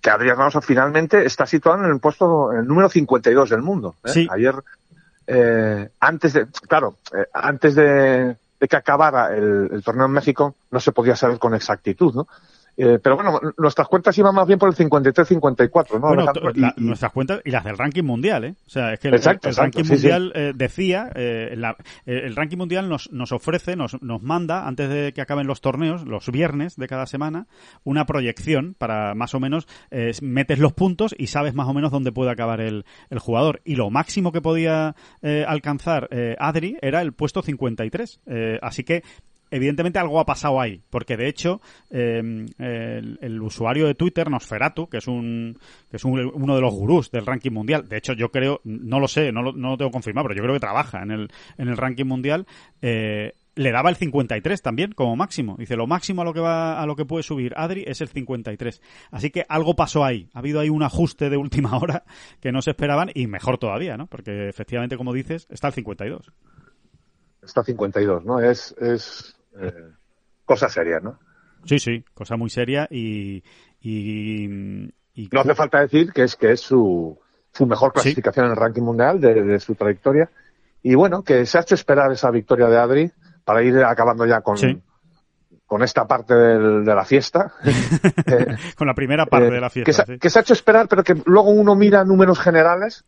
que 0.00 0.10
Adrián 0.10 0.36
Ramos 0.36 0.64
finalmente 0.64 1.24
está 1.24 1.46
situado 1.46 1.84
en 1.84 1.90
el 1.90 2.00
puesto, 2.00 2.52
en 2.52 2.58
el 2.58 2.66
número 2.66 2.88
52 2.88 3.50
del 3.50 3.62
mundo. 3.62 3.94
¿eh? 4.04 4.10
Sí. 4.12 4.28
Ayer, 4.30 4.54
eh, 5.26 5.88
antes 6.00 6.32
de, 6.34 6.46
claro, 6.68 6.96
eh, 7.14 7.26
antes 7.32 7.74
de, 7.74 8.36
de 8.60 8.68
que 8.68 8.76
acabara 8.76 9.34
el, 9.34 9.70
el 9.72 9.82
torneo 9.82 10.06
en 10.06 10.12
México 10.12 10.54
no 10.70 10.80
se 10.80 10.92
podía 10.92 11.16
saber 11.16 11.38
con 11.38 11.54
exactitud, 11.54 12.14
¿no? 12.14 12.28
Eh, 12.76 12.98
pero 13.02 13.16
bueno, 13.16 13.40
nuestras 13.58 13.88
cuentas 13.88 14.16
iban 14.18 14.34
más 14.34 14.46
bien 14.46 14.58
por 14.58 14.68
el 14.68 14.74
53-54, 14.74 15.94
¿no? 15.94 16.08
Bueno, 16.08 16.32
la- 16.54 16.74
Y- 16.76 16.82
nuestras 16.84 17.12
cuentas 17.12 17.40
y 17.44 17.50
las 17.50 17.64
del 17.64 17.76
ranking 17.76 18.02
mundial, 18.04 18.44
¿eh? 18.44 18.54
O 18.66 18.70
sea, 18.70 18.92
es 18.92 19.00
que 19.00 19.08
el, 19.08 19.14
Exacto, 19.14 19.48
el 19.48 19.52
exacto, 19.52 19.78
ranking 19.78 19.82
sí, 19.82 19.86
sí. 19.88 19.92
mundial 20.08 20.32
eh, 20.34 20.52
decía, 20.54 21.10
eh, 21.14 21.54
la- 21.56 21.76
eh, 22.06 22.22
el 22.24 22.36
ranking 22.36 22.56
mundial 22.58 22.88
nos, 22.88 23.10
nos 23.12 23.32
ofrece, 23.32 23.76
nos, 23.76 24.00
nos 24.02 24.22
manda, 24.22 24.66
antes 24.66 24.88
de 24.88 25.12
que 25.12 25.20
acaben 25.20 25.46
los 25.46 25.60
torneos, 25.60 26.04
los 26.06 26.30
viernes 26.30 26.76
de 26.76 26.86
cada 26.88 27.06
semana, 27.06 27.46
una 27.84 28.06
proyección 28.06 28.74
para 28.78 29.14
más 29.14 29.34
o 29.34 29.40
menos, 29.40 29.66
eh, 29.90 30.12
metes 30.22 30.58
los 30.58 30.72
puntos 30.72 31.14
y 31.18 31.26
sabes 31.26 31.54
más 31.54 31.68
o 31.68 31.74
menos 31.74 31.90
dónde 31.90 32.12
puede 32.12 32.30
acabar 32.30 32.60
el, 32.60 32.84
el 33.10 33.18
jugador. 33.18 33.60
Y 33.64 33.76
lo 33.76 33.90
máximo 33.90 34.32
que 34.32 34.40
podía 34.40 34.94
alcanzar 35.46 36.08
Adri 36.38 36.76
era 36.80 37.02
el 37.02 37.12
puesto 37.12 37.42
53. 37.42 38.20
Eh, 38.26 38.58
así 38.62 38.84
que 38.84 39.02
evidentemente 39.50 39.98
algo 39.98 40.20
ha 40.20 40.26
pasado 40.26 40.60
ahí, 40.60 40.82
porque 40.90 41.16
de 41.16 41.28
hecho 41.28 41.60
eh, 41.90 42.46
el, 42.58 43.18
el 43.20 43.42
usuario 43.42 43.86
de 43.86 43.94
Twitter, 43.94 44.30
Nosferatu, 44.30 44.88
que 44.88 44.98
es 44.98 45.06
un 45.08 45.58
que 45.90 45.96
es 45.96 46.04
un- 46.04 46.30
uno 46.34 46.54
de 46.54 46.60
los 46.60 46.72
gurús 46.74 47.10
del 47.10 47.26
ranking 47.26 47.50
mundial, 47.52 47.88
de 47.88 47.96
hecho 47.98 48.12
yo 48.12 48.30
creo, 48.30 48.60
no 48.64 49.00
lo 49.00 49.08
sé, 49.08 49.32
no 49.32 49.42
lo, 49.42 49.52
no 49.52 49.70
lo 49.70 49.76
tengo 49.76 49.90
confirmado, 49.90 50.28
pero 50.28 50.36
yo 50.38 50.42
creo 50.42 50.54
que 50.54 50.60
trabaja 50.60 51.02
en 51.02 51.10
el, 51.10 51.28
en 51.58 51.68
el 51.68 51.76
ranking 51.76 52.04
mundial, 52.06 52.46
eh, 52.82 53.32
le 53.56 53.72
daba 53.72 53.90
el 53.90 53.96
53 53.96 54.62
también 54.62 54.92
como 54.92 55.16
máximo. 55.16 55.56
Dice, 55.58 55.76
lo 55.76 55.86
máximo 55.86 56.22
a 56.22 56.24
lo 56.24 56.32
que 56.32 56.40
va 56.40 56.80
a 56.80 56.86
lo 56.86 56.94
que 56.96 57.04
puede 57.04 57.24
subir 57.24 57.52
Adri 57.56 57.84
es 57.86 58.00
el 58.00 58.08
53. 58.08 58.80
Así 59.10 59.30
que 59.30 59.44
algo 59.48 59.74
pasó 59.74 60.04
ahí. 60.04 60.30
Ha 60.32 60.38
habido 60.38 60.60
ahí 60.60 60.70
un 60.70 60.82
ajuste 60.84 61.28
de 61.28 61.36
última 61.36 61.76
hora 61.82 62.04
que 62.40 62.52
no 62.52 62.62
se 62.62 62.70
esperaban 62.70 63.10
y 63.12 63.26
mejor 63.26 63.58
todavía, 63.58 63.96
¿no? 63.96 64.06
Porque 64.06 64.48
efectivamente, 64.48 64.96
como 64.96 65.12
dices, 65.12 65.46
está 65.50 65.66
el 65.66 65.74
52. 65.74 66.32
Está 67.42 67.64
52, 67.64 68.24
¿no? 68.24 68.40
Es, 68.40 68.74
es 68.80 69.36
eh, 69.58 69.72
cosa 70.44 70.68
seria, 70.68 71.00
¿no? 71.00 71.18
Sí, 71.64 71.78
sí, 71.78 72.04
cosa 72.14 72.36
muy 72.36 72.50
seria 72.50 72.86
y... 72.90 73.42
y, 73.80 74.90
y- 75.14 75.28
No 75.32 75.40
hace 75.40 75.54
falta 75.54 75.80
decir 75.80 76.12
que 76.12 76.22
es 76.24 76.36
que 76.36 76.52
es 76.52 76.60
su, 76.60 77.18
su 77.52 77.66
mejor 77.66 77.92
clasificación 77.92 78.46
en 78.46 78.52
el 78.52 78.56
ranking 78.56 78.82
mundial 78.82 79.20
de, 79.20 79.42
de 79.42 79.60
su 79.60 79.74
trayectoria. 79.74 80.30
Y 80.82 80.94
bueno, 80.94 81.22
que 81.22 81.44
se 81.44 81.58
ha 81.58 81.60
hecho 81.60 81.74
esperar 81.74 82.10
esa 82.12 82.30
victoria 82.30 82.66
de 82.68 82.78
Adri 82.78 83.12
para 83.44 83.62
ir 83.62 83.76
acabando 83.84 84.24
ya 84.24 84.40
con, 84.40 84.56
Sí. 84.56 84.80
con 85.66 85.82
esta 85.82 86.06
parte 86.06 86.34
del- 86.34 86.84
de 86.84 86.94
la 86.94 87.04
fiesta. 87.04 87.52
Eh, 88.26 88.56
Con 88.76 88.86
la 88.86 88.94
primera 88.94 89.26
parte 89.26 89.48
eh, 89.48 89.50
de 89.50 89.60
la 89.60 89.68
que, 89.68 89.84
fiesta. 89.84 90.04
se, 90.06 90.12
sí. 90.14 90.18
que 90.18 90.30
se 90.30 90.38
ha 90.38 90.42
hecho 90.42 90.52
esperar, 90.54 90.88
pero 90.88 91.02
que 91.04 91.14
luego 91.26 91.50
uno 91.50 91.74
mira 91.74 92.04
números 92.04 92.38
generales 92.38 93.04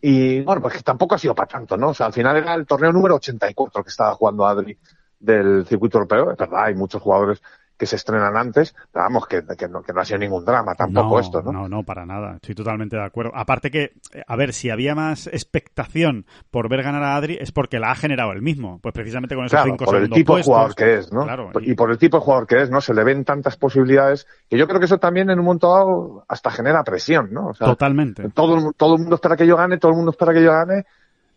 y, 0.00 0.40
bueno, 0.42 0.62
pues 0.62 0.74
que 0.74 0.82
tampoco 0.82 1.14
ha 1.16 1.18
sido 1.18 1.34
para 1.34 1.48
tanto, 1.48 1.76
¿no? 1.76 1.88
O 1.88 1.94
sea, 1.94 2.06
al 2.06 2.12
final 2.12 2.36
era 2.36 2.54
el 2.54 2.66
torneo 2.66 2.92
número 2.92 3.16
84 3.16 3.82
que 3.82 3.88
estaba 3.88 4.14
jugando 4.14 4.46
Adri 4.46 4.76
del 5.18 5.66
circuito 5.66 5.98
europeo. 5.98 6.30
Es 6.32 6.36
verdad, 6.38 6.64
hay 6.64 6.74
muchos 6.74 7.02
jugadores 7.02 7.42
que 7.78 7.84
se 7.84 7.96
estrenan 7.96 8.34
antes, 8.38 8.74
pero 8.90 9.04
vamos, 9.04 9.26
que, 9.26 9.42
que, 9.56 9.68
no, 9.68 9.82
que 9.82 9.92
no 9.92 10.00
ha 10.00 10.04
sido 10.06 10.18
ningún 10.18 10.46
drama 10.46 10.74
tampoco 10.74 11.20
esto, 11.20 11.42
¿no? 11.42 11.52
No, 11.52 11.68
no, 11.68 11.82
para 11.82 12.06
nada. 12.06 12.36
Estoy 12.36 12.54
totalmente 12.54 12.96
de 12.96 13.04
acuerdo. 13.04 13.32
Aparte 13.34 13.70
que, 13.70 13.92
a 14.26 14.34
ver, 14.34 14.54
si 14.54 14.70
había 14.70 14.94
más 14.94 15.26
expectación 15.26 16.24
por 16.50 16.70
ver 16.70 16.82
ganar 16.82 17.02
a 17.02 17.16
Adri 17.16 17.36
es 17.38 17.52
porque 17.52 17.78
la 17.78 17.90
ha 17.90 17.94
generado 17.94 18.32
él 18.32 18.40
mismo. 18.40 18.78
Pues 18.82 18.94
precisamente 18.94 19.34
con 19.34 19.44
esos 19.44 19.58
Claro, 19.58 19.72
cinco 19.72 19.84
por 19.84 19.96
el 19.96 20.08
tipo 20.08 20.38
de 20.38 20.42
jugador 20.42 20.74
que 20.74 20.94
es, 20.94 21.12
¿no? 21.12 21.24
Claro, 21.24 21.50
y, 21.60 21.74
por 21.74 21.90
el 21.90 21.98
tipo 21.98 22.16
de 22.16 22.22
jugador 22.24 22.46
que 22.46 22.62
es, 22.62 22.70
¿no? 22.70 22.80
Se 22.80 22.94
le 22.94 23.04
ven 23.04 23.24
tantas 23.26 23.58
posibilidades 23.58 24.26
que 24.48 24.56
yo 24.56 24.66
creo 24.66 24.78
que 24.80 24.86
eso 24.86 24.96
también 24.98 25.28
en 25.28 25.38
un 25.38 25.44
momento 25.44 25.70
dado 25.70 26.24
hasta 26.28 26.50
genera 26.50 26.82
presión, 26.82 27.28
¿no? 27.30 27.48
O 27.48 27.54
sea, 27.54 27.66
Totalmente. 27.66 28.30
todo, 28.30 28.56
el- 28.56 28.74
todo 28.74 28.94
el 28.94 29.00
mundo 29.02 29.16
espera 29.16 29.36
que 29.36 29.46
yo 29.46 29.54
gane, 29.54 29.76
todo 29.76 29.90
el 29.92 29.96
mundo 29.96 30.12
espera 30.12 30.32
que 30.32 30.42
yo 30.42 30.52
gane, 30.52 30.86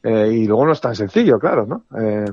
eh, 0.03 0.29
y 0.31 0.47
luego 0.47 0.65
no 0.65 0.71
es 0.71 0.79
tan 0.79 0.95
sencillo, 0.95 1.37
claro, 1.37 1.65
¿no? 1.65 1.83
Eh, 1.99 2.31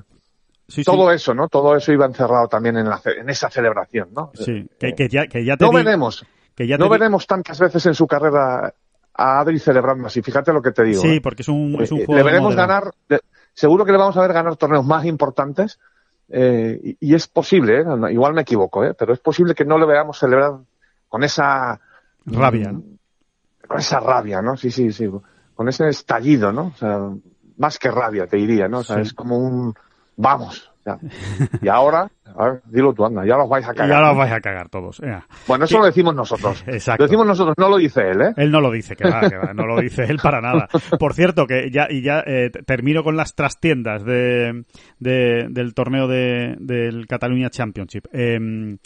Sí, 0.69 0.83
sí. 0.83 0.85
todo 0.85 1.13
eso, 1.13 1.33
¿no? 1.35 1.49
Todo 1.49 1.77
eso 1.77 1.93
iba 1.93 2.07
encerrado 2.07 2.49
también 2.49 2.77
en, 2.77 2.89
la, 2.89 3.01
en 3.05 3.29
esa 3.31 3.49
celebración, 3.51 4.09
¿no? 4.13 4.33
Sí, 4.35 4.69
que, 4.81 4.95
que 4.95 5.09
ya, 5.09 5.27
que 5.29 5.45
ya 5.45 5.57
te 5.57 5.65
no 5.65 5.71
di- 5.71 5.77
veremos, 5.77 6.27
que 6.57 6.67
ya 6.67 6.77
te 6.77 6.81
no 6.81 6.87
di- 6.87 6.91
veremos 6.99 7.27
tantas 7.27 7.59
veces 7.61 7.87
en 7.87 7.95
su 7.95 8.07
carrera 8.07 8.75
a 9.15 9.41
Adri 9.41 9.59
celebrando 9.61 10.09
así. 10.09 10.23
Fíjate 10.23 10.53
lo 10.53 10.61
que 10.61 10.73
te 10.73 10.83
digo. 10.83 11.01
Sí, 11.03 11.17
¿eh? 11.17 11.21
porque 11.23 11.43
es 11.43 11.49
un, 11.49 11.79
es 11.81 11.93
un 11.93 12.01
Eh, 12.01 12.07
juego 12.07 12.19
le 12.19 12.23
veremos 12.25 12.55
ganar, 12.57 12.91
le- 13.09 13.21
seguro 13.55 13.85
que 13.85 13.93
le 13.93 13.99
vamos 13.99 14.17
a 14.17 14.21
ver 14.23 14.33
ganar 14.33 14.57
torneos 14.57 14.85
más 14.85 15.05
importantes 15.07 15.79
eh, 16.29 16.81
y, 16.83 16.97
y 17.11 17.15
es 17.15 17.29
posible, 17.29 17.81
¿eh? 17.81 17.85
No, 17.85 18.11
igual 18.11 18.35
me 18.35 18.43
equivoco, 18.43 18.85
¿eh? 18.85 18.93
pero 18.99 19.13
es 19.13 19.21
posible 19.21 19.55
que 19.55 19.65
no 19.65 19.79
le 19.79 19.87
veamos 19.87 20.19
celebrar 20.19 20.55
con 21.09 21.23
esa 21.23 21.81
rabia. 22.27 22.73
mm, 22.73 22.83
con 23.69 23.79
esa 23.79 24.01
rabia, 24.01 24.43
¿no? 24.43 24.57
Sí, 24.57 24.71
sí, 24.73 24.91
sí, 24.93 25.09
con 25.55 25.69
ese 25.69 25.89
estallido, 25.89 26.53
¿no? 26.53 26.73
O 26.75 26.77
sea, 26.77 26.99
más 27.59 27.79
que 27.79 27.91
rabia, 27.91 28.27
te 28.27 28.37
diría, 28.37 28.67
¿no? 28.69 28.79
O 28.81 28.85
sea, 28.85 28.97
Sí. 28.97 29.03
es 29.03 29.13
como 29.15 29.39
un 29.39 29.75
vamos. 30.17 30.73
ya. 30.85 30.99
Y 31.63 31.69
ahora, 31.69 32.11
a 32.37 32.45
ver, 32.51 32.63
dilo 32.67 32.93
tú, 32.95 33.05
anda, 33.05 33.25
ya 33.27 33.37
los 33.37 33.49
vais 33.49 33.67
a 33.67 33.75
cagar. 33.75 33.93
ahora 33.97 34.07
¿no? 34.09 34.13
os 34.13 34.19
vais 34.19 34.33
a 34.33 34.41
cagar 34.41 34.69
todos. 34.69 35.01
Bueno, 35.47 35.65
eso 35.65 35.79
lo 35.79 35.87
decimos 35.87 36.15
nosotros. 36.15 36.63
Exacto. 36.67 37.03
Lo 37.03 37.07
decimos 37.09 37.27
nosotros, 37.27 37.55
no 37.59 37.69
lo 37.69 37.77
dice 37.77 38.01
él, 38.11 38.21
¿eh? 38.23 38.33
Él 38.37 38.51
no 38.51 38.61
lo 38.61 38.71
dice, 38.71 38.97
que 38.97 39.09
va, 39.09 39.29
que 39.29 39.37
va, 39.37 39.53
no 39.55 39.67
lo 39.67 39.81
dice 39.81 40.05
él 40.05 40.19
para 40.23 40.41
nada. 40.41 40.69
Por 40.99 41.15
cierto, 41.15 41.47
que 41.47 41.71
ya, 41.71 41.87
y 41.91 42.03
ya 42.03 42.23
eh, 42.27 42.51
termino 42.67 43.03
con 43.05 43.17
las 43.17 43.35
trastiendas 43.35 44.05
de, 44.05 44.65
de- 44.99 45.47
del 45.51 45.75
torneo 45.75 46.09
de, 46.09 46.57
del 46.59 47.07
Catalunya 47.07 47.51
Championship. 47.51 48.07
Eh, 48.13 48.77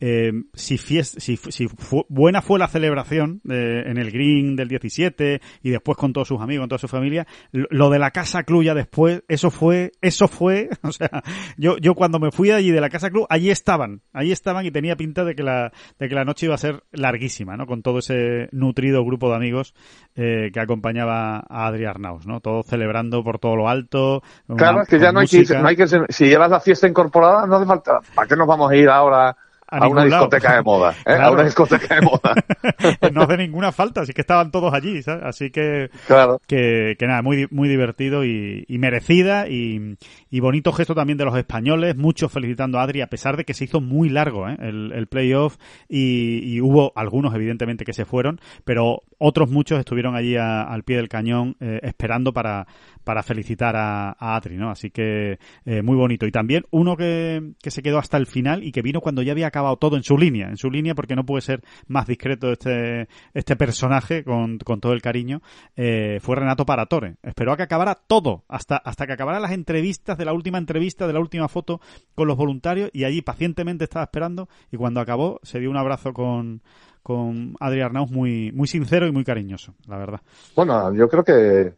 eh, 0.00 0.32
si, 0.54 0.76
fies- 0.78 1.18
si, 1.18 1.36
si 1.36 1.68
fu- 1.68 2.06
buena 2.08 2.42
fue 2.42 2.58
la 2.58 2.68
celebración 2.68 3.40
de- 3.44 3.82
en 3.82 3.98
el 3.98 4.10
Green 4.10 4.56
del 4.56 4.68
17 4.68 5.40
y 5.62 5.70
después 5.70 5.96
con 5.98 6.12
todos 6.12 6.28
sus 6.28 6.40
amigos, 6.40 6.62
con 6.62 6.68
toda 6.70 6.78
su 6.78 6.88
familia, 6.88 7.26
lo, 7.52 7.66
lo 7.70 7.90
de 7.90 7.98
la 7.98 8.10
Casa 8.10 8.42
Club 8.44 8.62
ya 8.64 8.74
después, 8.74 9.22
eso 9.28 9.50
fue, 9.50 9.92
eso 10.00 10.28
fue, 10.28 10.68
o 10.82 10.92
sea, 10.92 11.10
yo, 11.56 11.76
yo 11.78 11.94
cuando 11.94 12.18
me 12.18 12.30
fui 12.30 12.50
allí 12.50 12.70
de 12.70 12.80
la 12.80 12.89
Casa 12.90 13.10
Club, 13.10 13.26
allí 13.30 13.50
estaban, 13.50 14.02
allí 14.12 14.32
estaban 14.32 14.66
y 14.66 14.70
tenía 14.70 14.96
pinta 14.96 15.24
de 15.24 15.34
que 15.34 15.42
la, 15.42 15.72
de 15.98 16.08
que 16.08 16.14
la 16.14 16.24
noche 16.24 16.46
iba 16.46 16.54
a 16.54 16.58
ser 16.58 16.82
larguísima, 16.92 17.56
¿no? 17.56 17.66
Con 17.66 17.82
todo 17.82 17.98
ese 18.00 18.48
nutrido 18.52 19.04
grupo 19.04 19.30
de 19.30 19.36
amigos 19.36 19.74
eh, 20.14 20.50
que 20.52 20.60
acompañaba 20.60 21.38
a 21.48 21.66
Adri 21.66 21.84
Arnaus, 21.86 22.26
¿no? 22.26 22.40
Todos 22.40 22.66
celebrando 22.66 23.22
por 23.24 23.38
todo 23.38 23.56
lo 23.56 23.68
alto. 23.68 24.22
Claro, 24.56 24.74
una- 24.74 24.82
es 24.82 24.88
que 24.88 24.98
ya 24.98 25.12
no 25.12 25.20
hay 25.20 25.26
que, 25.26 25.44
no 25.60 25.68
hay 25.68 25.76
que 25.76 25.86
si 26.08 26.26
llevas 26.26 26.50
la 26.50 26.60
fiesta 26.60 26.86
incorporada, 26.88 27.46
no 27.46 27.56
hace 27.56 27.66
falta. 27.66 28.00
¿Para 28.14 28.28
qué 28.28 28.36
nos 28.36 28.46
vamos 28.46 28.70
a 28.70 28.76
ir 28.76 28.88
ahora 28.88 29.36
A 29.70 29.78
a, 29.78 29.88
una 29.88 30.04
discoteca 30.04 30.56
de 30.56 30.62
moda? 30.62 30.94
¿eh? 31.06 31.14
A 31.14 31.30
una 31.30 31.44
discoteca 31.44 31.94
de 31.94 32.00
moda. 32.02 32.34
no 33.12 33.22
hace 33.22 33.36
ninguna 33.36 33.72
falta, 33.72 34.00
así 34.02 34.12
que 34.12 34.20
estaban 34.22 34.50
todos 34.50 34.72
allí, 34.74 35.02
¿sabes? 35.02 35.22
Así 35.24 35.50
que, 35.50 35.90
Claro. 36.06 36.40
que, 36.46 36.96
que 36.98 37.06
nada, 37.06 37.22
muy, 37.22 37.46
muy 37.50 37.68
divertido 37.68 38.24
y, 38.24 38.64
y 38.68 38.78
merecida 38.78 39.48
y, 39.48 39.96
y 40.30 40.40
bonito 40.40 40.72
gesto 40.72 40.94
también 40.94 41.18
de 41.18 41.24
los 41.24 41.36
españoles, 41.36 41.96
muchos 41.96 42.32
felicitando 42.32 42.78
a 42.78 42.82
Adri, 42.82 43.00
a 43.02 43.06
pesar 43.08 43.36
de 43.36 43.44
que 43.44 43.54
se 43.54 43.64
hizo 43.64 43.80
muy 43.80 44.08
largo 44.08 44.48
¿eh? 44.48 44.56
el, 44.60 44.92
el 44.92 45.06
playoff 45.06 45.56
y, 45.88 46.40
y 46.44 46.60
hubo 46.60 46.92
algunos 46.96 47.34
evidentemente 47.34 47.84
que 47.84 47.92
se 47.92 48.04
fueron, 48.04 48.40
pero 48.64 49.02
otros 49.20 49.50
muchos 49.50 49.78
estuvieron 49.78 50.16
allí 50.16 50.34
a- 50.36 50.62
al 50.62 50.82
pie 50.82 50.96
del 50.96 51.08
cañón 51.08 51.56
eh, 51.60 51.78
esperando 51.82 52.32
para, 52.32 52.66
para 53.04 53.22
felicitar 53.22 53.76
a, 53.76 54.10
a 54.18 54.34
Adri, 54.34 54.56
¿no? 54.56 54.70
Así 54.70 54.90
que 54.90 55.38
eh, 55.66 55.82
muy 55.82 55.94
bonito. 55.96 56.26
Y 56.26 56.32
también 56.32 56.64
uno 56.70 56.96
que, 56.96 57.52
que 57.62 57.70
se 57.70 57.82
quedó 57.82 57.98
hasta 57.98 58.16
el 58.16 58.26
final 58.26 58.64
y 58.64 58.72
que 58.72 58.82
vino 58.82 59.00
cuando 59.00 59.22
ya 59.22 59.32
había 59.32 59.46
acabado 59.46 59.76
todo 59.76 59.96
en 59.96 60.02
su 60.02 60.16
línea, 60.16 60.48
en 60.48 60.56
su 60.56 60.70
línea 60.70 60.94
porque 60.94 61.14
no 61.14 61.24
puede 61.24 61.42
ser 61.42 61.60
más 61.86 62.06
discreto 62.06 62.50
este, 62.50 63.08
este 63.34 63.56
personaje 63.56 64.24
con, 64.24 64.58
con 64.58 64.80
todo 64.80 64.94
el 64.94 65.02
cariño, 65.02 65.42
eh, 65.76 66.18
fue 66.20 66.36
Renato 66.36 66.64
Paratore. 66.64 67.16
Esperó 67.22 67.52
a 67.52 67.56
que 67.58 67.62
acabara 67.64 67.94
todo, 67.94 68.44
hasta, 68.48 68.76
hasta 68.78 69.06
que 69.06 69.12
acabaran 69.12 69.42
las 69.42 69.52
entrevistas 69.52 70.16
de 70.16 70.24
la 70.24 70.32
última 70.32 70.56
entrevista, 70.58 71.06
de 71.06 71.12
la 71.12 71.20
última 71.20 71.48
foto 71.48 71.80
con 72.14 72.26
los 72.26 72.36
voluntarios 72.36 72.90
y 72.94 73.04
allí 73.04 73.20
pacientemente 73.20 73.84
estaba 73.84 74.04
esperando 74.04 74.48
y 74.72 74.78
cuando 74.78 75.00
acabó 75.00 75.40
se 75.42 75.60
dio 75.60 75.70
un 75.70 75.76
abrazo 75.76 76.12
con, 76.14 76.62
con 77.02 77.54
Adri 77.60 77.80
Arnaus 77.80 78.10
muy, 78.10 78.52
muy 78.52 78.68
sincero 78.68 79.06
y 79.06 79.12
muy 79.12 79.24
cariñoso, 79.24 79.74
la 79.86 79.98
verdad. 79.98 80.20
Bueno, 80.54 80.92
yo 80.94 81.08
creo 81.08 81.24
que 81.24 81.74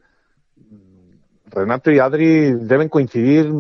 Renato 1.46 1.90
y 1.90 1.98
Adri 1.98 2.52
deben 2.52 2.88
coincidir 2.88 3.52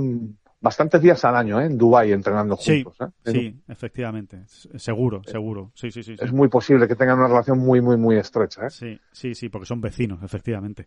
bastantes 0.62 1.02
días 1.02 1.22
al 1.26 1.36
año 1.36 1.60
¿eh? 1.60 1.66
en 1.66 1.76
Dubái 1.76 2.12
entrenando 2.12 2.56
Sí, 2.56 2.82
juntos. 2.84 3.08
¿eh? 3.26 3.30
sí, 3.32 3.60
efectivamente. 3.68 4.38
Seguro, 4.46 5.20
seguro. 5.26 5.72
Sí, 5.74 5.90
sí, 5.90 6.02
sí. 6.02 6.16
sí. 6.16 6.24
Es 6.24 6.32
muy 6.32 6.48
posible 6.48 6.88
que 6.88 6.94
tengan 6.96 7.18
una 7.18 7.28
relación 7.28 7.58
muy, 7.58 7.80
muy, 7.82 7.96
muy 7.98 8.16
estrecha. 8.16 8.66
¿eh? 8.66 8.70
Sí, 8.70 8.98
sí, 9.10 9.34
sí, 9.34 9.48
porque 9.48 9.66
son 9.66 9.80
vecinos, 9.80 10.22
efectivamente. 10.22 10.86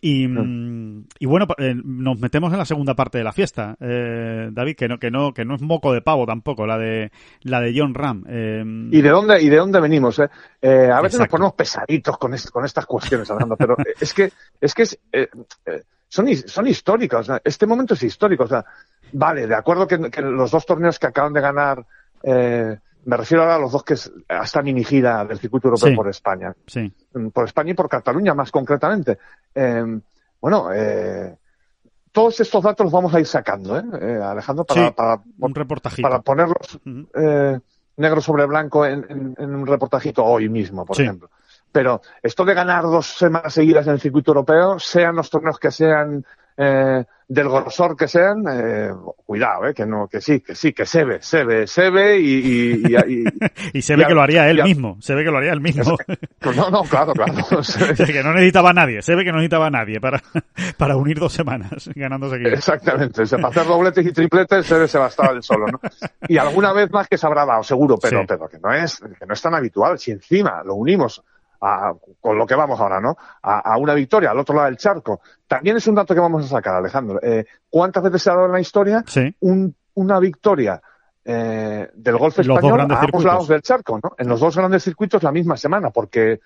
Y, 0.00 0.28
mm, 0.28 1.06
y 1.18 1.26
bueno, 1.26 1.46
eh, 1.58 1.74
nos 1.82 2.20
metemos 2.20 2.52
en 2.52 2.58
la 2.58 2.64
segunda 2.66 2.94
parte 2.94 3.18
de 3.18 3.24
la 3.24 3.32
fiesta, 3.32 3.76
eh, 3.80 4.50
David, 4.52 4.76
que 4.76 4.86
no, 4.86 4.98
que 4.98 5.10
no, 5.10 5.32
que 5.32 5.44
no 5.44 5.54
es 5.56 5.62
moco 5.62 5.92
de 5.92 6.02
pavo 6.02 6.26
tampoco, 6.26 6.66
la 6.66 6.78
de 6.78 7.10
la 7.42 7.60
de 7.60 7.72
John 7.76 7.94
Ram. 7.94 8.24
eh, 8.28 8.62
¿Y 8.92 9.00
de 9.00 9.08
dónde, 9.10 9.42
y 9.42 9.48
de 9.48 9.56
dónde 9.56 9.80
venimos? 9.80 10.18
eh? 10.18 10.28
Eh, 10.60 10.90
a 10.92 11.00
veces 11.00 11.18
nos 11.20 11.28
ponemos 11.28 11.54
pesaditos 11.54 12.18
con, 12.18 12.34
est- 12.34 12.50
con 12.50 12.64
estas 12.64 12.84
cuestiones, 12.86 13.30
Arnaldo, 13.30 13.56
pero 13.56 13.76
es 13.98 14.12
que, 14.12 14.30
es 14.60 14.74
que 14.74 14.82
es, 14.82 14.98
eh, 15.12 15.28
eh, 15.64 15.82
son, 16.08 16.28
son 16.36 16.66
históricos. 16.68 17.20
o 17.20 17.24
sea, 17.24 17.40
este 17.44 17.66
momento 17.66 17.94
es 17.94 18.02
histórico. 18.04 18.44
O 18.44 18.46
sea, 18.46 18.64
vale, 19.12 19.46
de 19.46 19.54
acuerdo 19.54 19.86
que, 19.86 20.10
que 20.10 20.22
los 20.22 20.50
dos 20.50 20.64
torneos 20.66 20.98
que 20.98 21.06
acaban 21.06 21.32
de 21.32 21.40
ganar, 21.40 21.84
eh, 22.22 22.78
me 23.04 23.16
refiero 23.16 23.42
ahora 23.42 23.54
a 23.56 23.58
los 23.58 23.72
dos 23.72 23.84
que 23.84 23.94
es, 23.94 24.12
a 24.28 24.42
esta 24.44 24.62
mini 24.62 24.82
gira 24.84 25.24
del 25.24 25.38
circuito 25.38 25.68
europeo 25.68 25.90
Sí. 25.90 25.96
por 25.96 26.08
España. 26.08 26.54
sí, 26.66 26.92
Mm, 27.14 27.28
por 27.28 27.44
España 27.44 27.70
y 27.70 27.74
por 27.74 27.88
Cataluña 27.88 28.34
más 28.34 28.50
concretamente. 28.50 29.18
Eh, 29.54 30.00
bueno, 30.40 30.70
eh, 30.72 31.36
todos 32.12 32.40
estos 32.40 32.62
datos 32.64 32.84
los 32.84 32.92
vamos 32.92 33.14
a 33.14 33.20
ir 33.20 33.26
sacando, 33.26 33.78
¿eh, 33.78 33.84
eh, 34.00 34.20
Alejandro? 34.22 34.64
Para, 34.64 34.86
Sí, 34.88 34.92
para, 34.96 35.22
un 35.38 35.52
para 36.02 36.20
ponerlos 36.20 36.80
eh, 37.14 37.60
negro 37.98 38.20
sobre 38.20 38.44
blanco 38.46 38.84
en, 38.86 39.04
en- 39.08 39.34
en 39.38 39.54
un 39.54 39.66
reportajito 39.66 40.24
hoy 40.24 40.48
mismo, 40.48 40.84
por 40.84 40.96
Sí. 40.96 41.02
ejemplo. 41.02 41.30
Pero 41.72 42.00
esto 42.22 42.44
de 42.44 42.54
ganar 42.54 42.84
dos 42.84 43.06
semanas 43.18 43.52
seguidas 43.52 43.86
en 43.86 43.94
el 43.94 44.00
circuito 44.00 44.30
europeo, 44.30 44.78
sean 44.78 45.14
los 45.16 45.28
torneos 45.30 45.58
que 45.58 45.70
sean 45.70 46.24
eh, 46.56 47.04
del 47.28 47.48
grosor 47.48 47.96
que 47.96 48.06
sean, 48.06 48.44
eh, 48.48 48.90
cuidado, 49.26 49.66
eh, 49.66 49.74
que 49.74 49.84
no, 49.84 50.06
que 50.06 50.20
sí, 50.20 50.40
que 50.40 50.54
sí, 50.54 50.72
que 50.72 50.86
se 50.86 51.02
ve, 51.04 51.18
se 51.20 51.42
ve, 51.44 51.66
se 51.66 51.90
ve 51.90 52.20
y, 52.20 52.84
y- 52.86 53.24
y- 53.74 53.82
se 53.82 53.96
ve 53.96 54.06
que 54.06 54.14
lo 54.14 54.22
haría 54.22 54.48
él 54.48 54.62
mismo. 54.62 54.96
Se 55.00 55.12
ve 55.14 55.24
que 55.24 55.30
lo 55.32 55.38
haría 55.38 55.52
él 55.52 55.60
mismo. 55.60 55.96
pues 56.38 56.56
no, 56.56 56.70
no, 56.70 56.82
claro, 56.84 57.12
claro. 57.14 57.34
Se 57.64 57.84
ve- 58.04 58.12
que 58.12 58.22
no 58.22 58.32
necesitaba 58.32 58.70
a 58.70 58.74
nadie. 58.74 59.02
Se 59.02 59.14
ve 59.16 59.24
que 59.24 59.30
no 59.32 59.38
necesitaba 59.38 59.66
a 59.66 59.70
nadie 59.70 60.00
para, 60.00 60.22
para 60.76 60.96
unir 60.96 61.18
dos 61.18 61.32
semanas 61.32 61.90
ganando 61.96 62.30
seguidas. 62.30 62.52
Exactamente, 62.54 63.22
o 63.22 63.26
sea, 63.26 63.38
para 63.38 63.48
hacer 63.50 63.64
dobletes 63.66 64.06
y 64.06 64.12
tripletes 64.12 64.64
se, 64.66 64.86
se 64.86 64.98
bastaba 64.98 65.32
el 65.32 65.42
solo, 65.42 65.66
¿no? 65.66 65.80
Y 66.28 66.38
alguna 66.38 66.72
vez 66.72 66.90
más 66.92 67.08
que 67.08 67.18
se 67.18 67.26
habrá 67.26 67.44
dado, 67.44 67.62
seguro, 67.64 67.98
pero, 68.00 68.20
Sí. 68.20 68.24
pero 68.28 68.48
que 68.48 68.58
no 68.60 68.72
es, 68.72 68.98
que 69.18 69.26
no 69.26 69.34
es 69.34 69.42
tan 69.42 69.54
habitual. 69.54 69.98
Si 69.98 70.12
encima 70.12 70.62
lo 70.64 70.74
unimos 70.76 71.22
a- 71.60 71.94
con 72.20 72.36
lo 72.38 72.46
que 72.46 72.54
vamos 72.54 72.78
ahora, 72.80 73.00
¿no? 73.00 73.16
A, 73.42 73.58
a 73.72 73.76
una 73.78 73.94
victoria 73.94 74.30
al 74.30 74.38
otro 74.38 74.54
lado 74.54 74.66
del 74.66 74.76
charco. 74.76 75.20
También 75.46 75.76
es 75.76 75.86
un 75.86 75.94
dato 75.94 76.14
que 76.14 76.20
vamos 76.20 76.44
a 76.44 76.48
sacar, 76.48 76.74
Alejandro. 76.74 77.18
Eh, 77.22 77.44
¿Cuántas 77.70 78.02
veces 78.02 78.22
se 78.22 78.30
ha 78.30 78.34
dado 78.34 78.46
en 78.46 78.52
la 78.52 78.60
historia 78.60 79.04
Sí. 79.06 79.34
un- 79.40 79.74
una 79.94 80.18
victoria 80.18 80.80
eh, 81.28 81.88
del 81.94 82.16
golf 82.18 82.38
los 82.38 82.46
dos 82.46 82.56
español 82.56 82.76
grandes 82.76 82.96
a 82.96 83.00
ambos 83.00 83.06
circuitos. 83.10 83.24
lados 83.32 83.48
del 83.48 83.62
charco, 83.62 83.98
¿no? 84.02 84.12
En 84.16 84.28
los 84.28 84.38
dos 84.38 84.56
grandes 84.56 84.84
circuitos 84.84 85.22
la 85.24 85.32
misma 85.32 85.56
semana, 85.56 85.90
porque 85.90 86.38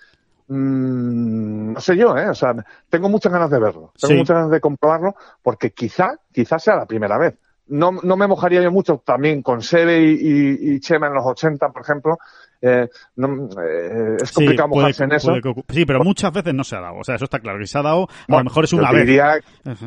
mm, 0.49 1.73
no 1.75 1.81
sé 1.81 1.97
yo, 1.97 2.17
¿eh? 2.17 2.29
O 2.29 2.35
sea, 2.35 2.55
tengo 2.89 3.09
muchas 3.09 3.33
ganas 3.33 3.51
de 3.51 3.59
verlo, 3.59 3.93
tengo 4.01 4.13
Sí. 4.13 4.19
muchas 4.19 4.37
ganas 4.37 4.51
de 4.51 4.61
comprobarlo, 4.61 5.15
porque 5.43 5.73
quizá, 5.73 6.17
quizá 6.33 6.59
sea 6.59 6.77
la 6.77 6.87
primera 6.87 7.19
vez. 7.19 7.35
No, 7.69 7.93
no 7.93 8.17
me 8.17 8.27
mojaría 8.27 8.61
yo 8.63 8.73
mucho 8.73 9.01
también 9.05 9.43
con 9.43 9.63
Seve 9.63 10.01
y, 10.01 10.13
y- 10.15 10.75
y 10.75 10.81
Chema 10.81 11.07
en 11.07 11.15
los 11.15 11.25
80, 11.25 11.69
por 11.71 11.83
ejemplo. 11.83 12.19
Eh, 12.63 12.89
no, 13.17 13.49
eh, 13.63 14.17
es 14.23 14.33
complicado 14.33 14.69
mojarse 14.69 14.99
que- 14.99 15.05
en 15.05 15.13
eso. 15.13 15.29
puede 15.41 15.65
sí, 15.71 15.85
pero 15.87 16.05
muchas 16.05 16.33
veces 16.33 16.53
no 16.55 16.65
se 16.65 16.77
ha 16.77 16.81
dado. 16.81 16.97
O 16.99 17.05
sea, 17.05 17.15
eso 17.15 17.25
está 17.25 17.39
claro. 17.41 17.59
Que 17.59 17.67
se 17.67 17.79
ha 17.79 17.83
dado, 17.83 18.09
a 18.29 18.37
lo 18.39 18.45
mejor 18.45 18.65
es 18.65 18.73
una 18.73 18.93
vez. 18.93 19.07
diría-. 19.07 19.41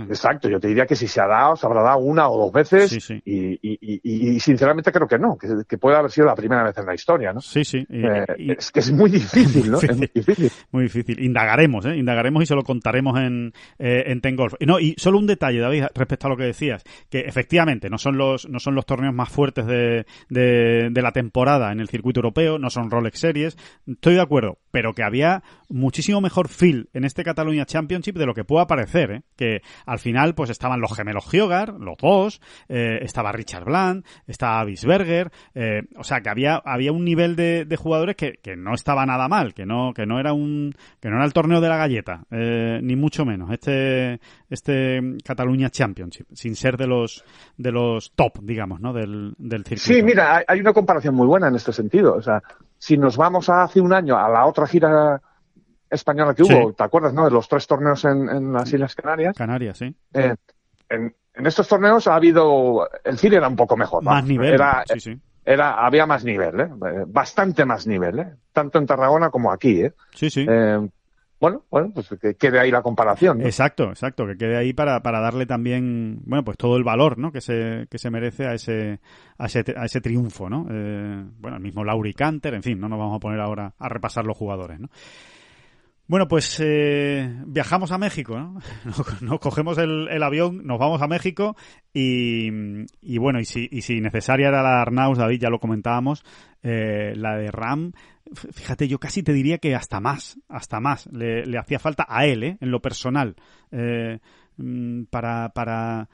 Exacto, 0.10 0.50
yo 0.50 0.60
te 0.60 0.68
diría 0.68 0.86
que 0.86 0.96
si 0.96 1.08
se 1.08 1.22
ha 1.22 1.28
dado, 1.28 1.56
se 1.56 1.66
habrá 1.66 1.82
dado 1.84 2.00
una 2.00 2.30
o 2.30 2.38
dos 2.38 2.52
veces 2.52 2.90
Sí, 2.90 3.00
sí. 3.00 3.22
Y, 3.26 3.54
y- 3.62 3.78
y- 3.82 4.30
y 4.36 4.40
sinceramente 4.40 4.92
creo 4.92 5.08
que 5.08 5.20
no, 5.20 5.38
que, 5.38 5.48
que 5.68 5.78
puede 5.78 5.98
haber 5.98 6.12
sido 6.12 6.28
la 6.28 6.36
primera 6.36 6.64
vez 6.64 6.78
en 6.78 6.86
la 6.86 6.94
historia, 6.94 7.34
¿no? 7.34 7.42
Sí, 7.42 7.64
sí. 7.64 7.86
Eh, 7.90 8.26
es 8.58 8.72
que 8.72 8.80
es 8.80 8.92
muy 8.92 9.10
difícil, 9.10 9.72
¿no? 9.72 9.78
Es 9.84 9.98
muy 9.98 10.10
difícil. 10.14 10.52
Muy 10.72 10.84
difícil. 10.84 11.24
Indagaremos, 11.24 11.86
¿eh? 11.86 11.96
Indagaremos 11.98 12.44
y 12.44 12.46
se 12.46 12.56
lo 12.56 12.64
contaremos 12.64 13.20
en, 13.20 13.54
en 13.78 14.22
Ten 14.22 14.36
Golf. 14.36 14.54
Y 14.60 14.66
No, 14.66 14.80
y 14.80 14.96
solo 14.98 15.18
un 15.20 15.28
detalle, 15.28 15.60
David, 15.60 15.86
respecto 15.94 16.28
a 16.28 16.30
lo 16.30 16.38
que 16.38 16.44
decías, 16.46 16.84
que 17.10 17.20
efectivamente 17.22 17.90
no 17.90 17.98
son 17.98 18.18
los, 18.18 18.48
no 18.50 18.60
son 18.60 18.76
los 18.76 18.86
torneos 18.86 19.14
más 19.14 19.30
fuertes 19.30 19.66
de, 19.66 20.06
de, 20.30 20.90
de 20.92 21.02
la 21.02 21.12
temporada 21.12 21.72
en 21.72 21.80
el 21.80 21.88
circuito 21.90 22.20
europeo, 22.20 22.58
no 22.64 22.70
son 22.70 22.90
Rolex 22.90 23.20
Series, 23.20 23.58
estoy 23.86 24.16
de 24.16 24.22
acuerdo, 24.22 24.58
pero 24.72 24.94
que 24.94 25.04
había 25.04 25.44
muchísimo 25.70 26.22
mejor 26.22 26.48
feel 26.48 26.90
en 26.94 27.04
este 27.04 27.24
Cataluña 27.24 27.66
Championship 27.66 28.16
de 28.16 28.26
lo 28.26 28.34
que 28.34 28.44
pueda 28.44 28.66
parecer, 28.66 29.12
¿eh? 29.12 29.22
Que 29.36 29.62
al 29.86 30.00
final, 30.00 30.34
pues 30.34 30.50
estaban 30.50 30.82
los 30.82 30.96
gemelos 30.96 31.26
Hyogar, 31.32 31.74
los 31.74 31.98
dos, 31.98 32.42
eh, 32.70 33.00
estaba 33.02 33.32
Richard 33.32 33.66
Bland, 33.66 34.06
estaba 34.26 34.64
Bisberger, 34.64 35.32
eh, 35.54 35.84
o 35.98 36.04
sea 36.04 36.22
que 36.22 36.30
había, 36.30 36.56
había 36.56 36.92
un 36.92 37.06
nivel 37.06 37.36
de, 37.36 37.68
jugadores 37.78 38.16
que, 38.16 38.40
que 38.42 38.56
no 38.56 38.74
estaba 38.74 39.06
nada 39.06 39.28
mal, 39.28 39.54
que 39.54 39.66
no, 39.66 39.94
que 39.94 40.06
no 40.06 40.20
era 40.20 40.32
un, 40.32 40.74
que 41.02 41.10
no 41.10 41.18
era 41.18 41.26
el 41.26 41.34
torneo 41.34 41.60
de 41.60 41.70
la 41.70 41.78
galleta, 41.78 42.24
eh, 42.32 42.80
ni 42.82 42.96
mucho 42.96 43.26
menos, 43.26 43.52
este, 43.52 44.20
este 44.50 45.02
Cataluña 45.24 45.70
Championship, 45.70 46.28
sin 46.34 46.56
ser 46.56 46.78
de 46.78 46.88
los, 46.88 47.26
de 47.58 47.72
los 47.72 48.14
top, 48.14 48.40
digamos, 48.42 48.80
¿no? 48.80 48.94
Del, 48.94 49.34
del 49.38 49.66
circuito. 49.66 49.94
Sí, 49.94 50.02
mira, 50.02 50.44
hay 50.48 50.60
una 50.60 50.72
comparación 50.72 51.16
muy 51.16 51.28
buena 51.28 51.48
en 51.48 51.56
este 51.56 51.74
sentido. 51.74 52.14
O 52.16 52.22
sea, 52.22 52.42
si 52.84 52.98
nos 52.98 53.16
vamos 53.16 53.48
a 53.50 53.64
hace 53.64 53.80
un 53.80 53.94
año 53.94 54.18
a 54.18 54.28
la 54.28 54.46
otra 54.46 54.68
gira 54.68 55.22
española 55.90 56.34
que 56.34 56.44
Sí. 56.44 56.54
hubo, 56.54 56.74
¿te 56.74 56.84
acuerdas, 56.84 57.14
no? 57.14 57.24
De 57.24 57.32
los 57.32 57.48
tres 57.48 57.66
torneos 57.66 58.04
en, 58.04 58.28
en 58.30 58.52
las 58.52 58.74
Islas 58.74 58.94
Canarias. 58.94 59.38
Canarias, 59.38 59.78
sí. 59.78 59.96
Eh, 60.14 60.36
en, 60.90 61.16
en 61.34 61.46
estos 61.48 61.66
torneos 61.68 62.08
ha 62.08 62.16
habido, 62.16 62.90
el 63.06 63.18
cine 63.18 63.38
era 63.38 63.48
un 63.48 63.56
poco 63.56 63.78
mejor. 63.78 64.04
Más 64.04 64.16
vamos. 64.16 64.28
nivel. 64.30 64.54
Era, 64.54 64.84
sí, 64.86 65.00
sí. 65.00 65.18
era, 65.46 65.86
había 65.86 66.06
más 66.06 66.26
nivel, 66.26 66.60
¿eh? 66.60 66.64
Eh, 66.88 67.04
Bastante 67.08 67.64
más 67.64 67.88
nivel, 67.88 68.20
¿eh? 68.20 68.34
Tanto 68.52 68.80
en 68.80 68.86
Tarragona 68.86 69.30
como 69.30 69.50
aquí, 69.52 69.82
¿eh? 69.82 69.94
Sí, 70.14 70.30
sí. 70.30 70.46
Eh, 70.50 70.86
bueno, 71.44 71.66
bueno, 71.70 71.92
pues 71.94 72.08
que 72.22 72.36
quede 72.36 72.58
ahí 72.58 72.72
la 72.72 72.82
comparación. 72.82 73.42
Exacto, 73.42 73.90
exacto, 73.90 74.26
que 74.26 74.38
quede 74.38 74.56
ahí 74.56 74.72
para, 74.72 75.04
para 75.04 75.20
darle 75.20 75.46
también, 75.46 76.22
bueno, 76.24 76.46
pues 76.46 76.58
todo 76.58 76.78
el 76.78 76.86
valor, 76.86 77.18
¿no? 77.18 77.34
Que 77.34 77.42
se, 77.42 77.86
que 77.92 77.98
se 77.98 78.10
merece 78.10 78.46
a 78.46 78.54
ese, 78.54 79.02
a 79.38 79.48
ese, 79.48 80.00
triunfo, 80.00 80.50
¿no? 80.50 80.66
Eh, 80.72 81.22
bueno, 81.40 81.58
el 81.58 81.62
mismo 81.62 81.84
Lauri 81.84 82.14
Canter, 82.14 82.54
en 82.54 82.64
fin, 82.64 82.80
no 82.80 82.88
nos 82.88 82.98
vamos 82.98 83.18
a 83.18 83.20
poner 83.20 83.42
ahora 83.42 83.74
a 83.78 83.90
repasar 83.90 84.24
los 84.24 84.38
jugadores, 84.38 84.80
¿no? 84.80 84.88
Bueno, 86.08 86.30
pues 86.30 86.62
eh, 86.64 87.30
viajamos 87.46 87.92
a 87.92 87.98
México, 87.98 88.40
¿no? 88.40 88.60
Nos, 89.20 89.40
cogemos 89.42 89.78
el, 89.80 90.08
el 90.10 90.24
avión, 90.24 90.66
nos 90.66 90.80
vamos 90.80 91.02
a 91.02 91.08
México 91.08 91.58
y, 91.94 92.48
y 93.02 93.18
bueno, 93.18 93.42
y 93.42 93.46
si, 93.46 93.68
y 93.70 93.82
si 93.82 94.00
necesaria 94.00 94.48
era 94.48 94.64
la 94.64 94.82
Arnaus, 94.82 95.18
David, 95.18 95.42
ya 95.42 95.50
lo 95.50 95.60
comentábamos, 95.60 96.24
eh, 96.62 97.14
la 97.18 97.36
de 97.36 97.52
Ram, 97.52 97.92
fíjate, 98.36 98.88
yo 98.88 99.00
casi 99.00 99.24
te 99.24 99.34
diría 99.34 99.58
que 99.58 99.76
hasta 99.76 100.00
más, 100.00 100.38
hasta 100.50 100.80
más, 100.80 101.08
le, 101.12 101.46
le 101.46 101.58
hacía 101.58 101.80
falta 101.80 102.06
a 102.08 102.26
él, 102.26 102.44
¿eh? 102.44 102.58
En 102.62 102.72
lo 102.72 102.82
personal, 102.82 103.36
eh, 103.72 104.20
mm, 104.58 105.04
para, 105.06 105.50
para, 105.50 106.10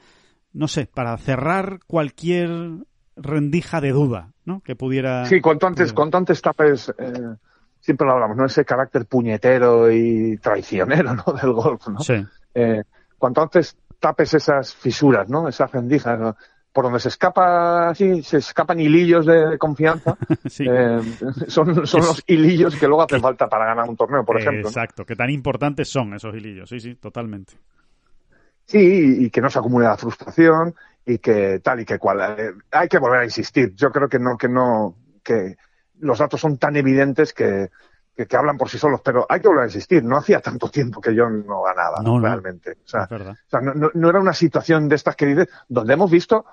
no 0.52 0.68
sé, 0.68 0.86
para 0.86 1.16
cerrar 1.18 1.80
cualquier 1.86 2.50
rendija 3.16 3.80
de 3.80 3.90
duda, 3.90 4.32
¿no? 4.44 4.60
Que 4.62 4.76
pudiera... 4.76 5.24
Sí, 5.26 5.40
cuanto 5.40 5.66
antes, 5.66 5.84
pudiera- 5.92 5.94
cuanto 5.96 6.18
antes 6.18 6.40
tapes, 6.42 6.92
eh, 6.98 7.36
siempre 7.80 8.06
lo 8.06 8.14
hablamos, 8.14 8.36
¿no? 8.36 8.46
Ese 8.46 8.64
carácter 8.64 9.06
puñetero 9.06 9.90
y 9.90 10.36
traicionero, 10.38 11.14
¿no? 11.26 11.32
Del 11.32 11.52
golf, 11.52 11.86
¿no? 11.88 12.00
Sí, 12.00 12.14
Eh, 12.54 12.82
cuanto 13.18 13.42
antes 13.42 13.76
tapes 13.98 14.34
esas 14.34 14.74
fisuras, 14.74 15.28
¿no? 15.28 15.46
Esas 15.48 15.70
rendijas, 15.72 16.18
¿no? 16.18 16.36
Por 16.72 16.84
donde 16.84 17.00
se 17.00 17.08
escapa, 17.08 17.92
sí, 17.94 18.22
se 18.22 18.38
escapan 18.38 18.78
hilillos 18.80 19.26
de, 19.26 19.58
confianza, 19.58 20.16
sí. 20.46 20.64
eh, 20.66 21.00
son, 21.48 21.86
son 21.86 22.00
Es- 22.00 22.06
los 22.06 22.22
hilillos 22.26 22.76
que 22.76 22.86
luego 22.86 23.02
hacen 23.02 23.20
falta 23.20 23.48
para 23.48 23.66
ganar 23.66 23.88
un 23.88 23.96
torneo, 23.96 24.24
por 24.24 24.36
ejemplo. 24.36 24.62
¿no? 24.62 24.68
Exacto, 24.68 25.04
que 25.04 25.16
tan 25.16 25.30
importantes 25.30 25.88
son 25.88 26.14
esos 26.14 26.34
hilillos, 26.34 26.68
sí, 26.68 26.78
sí, 26.80 26.94
totalmente. 26.94 27.54
Sí, 28.66 28.78
y, 28.78 29.24
y 29.26 29.30
que 29.30 29.40
no 29.40 29.50
se 29.50 29.58
acumule 29.58 29.86
la 29.86 29.96
frustración 29.96 30.74
y 31.04 31.18
que 31.18 31.58
tal 31.60 31.80
y 31.80 31.84
que 31.84 31.98
cual. 31.98 32.36
Eh, 32.38 32.52
hay 32.70 32.88
que 32.88 32.98
volver 32.98 33.20
a 33.20 33.24
insistir. 33.24 33.74
Yo 33.74 33.90
creo 33.90 34.08
que 34.08 34.18
no, 34.18 34.36
que 34.36 34.48
no, 34.48 34.96
que 35.24 35.56
los 35.98 36.18
datos 36.18 36.40
son 36.40 36.56
tan 36.58 36.76
evidentes 36.76 37.32
que, 37.32 37.70
que, 38.20 38.26
que 38.26 38.36
hablan 38.36 38.58
por 38.58 38.68
sí 38.68 38.76
solos, 38.78 39.00
pero 39.02 39.24
hay 39.28 39.40
que 39.40 39.48
volver 39.48 39.64
a 39.64 39.66
insistir. 39.68 40.04
No 40.04 40.18
hacía 40.18 40.40
tanto 40.40 40.68
tiempo 40.68 41.00
que 41.00 41.14
yo 41.14 41.28
no 41.30 41.62
ganaba, 41.62 42.00
No, 42.02 42.18
no. 42.18 42.26
realmente. 42.26 42.72
O 42.84 42.88
sea, 42.88 43.08
o 43.10 43.50
sea, 43.50 43.60
no, 43.62 43.72
no- 43.74 43.90
no 43.94 44.10
era 44.10 44.20
una 44.20 44.34
situación 44.34 44.88
de 44.88 44.96
estas 44.96 45.16
que 45.16 45.26
dices, 45.26 45.48
donde 45.68 45.94
hemos 45.94 46.10
visto, 46.10 46.44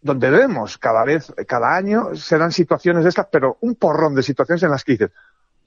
donde 0.00 0.30
vemos 0.30 0.78
cada 0.78 1.04
vez, 1.04 1.32
cada 1.46 1.74
año, 1.76 2.14
se 2.16 2.38
dan 2.38 2.50
situaciones 2.50 3.04
de 3.04 3.10
estas, 3.10 3.26
pero 3.30 3.56
un 3.60 3.76
porrón 3.76 4.14
de 4.14 4.22
situaciones 4.22 4.62
en 4.64 4.70
las 4.70 4.82
que 4.84 4.92
dices, 4.92 5.10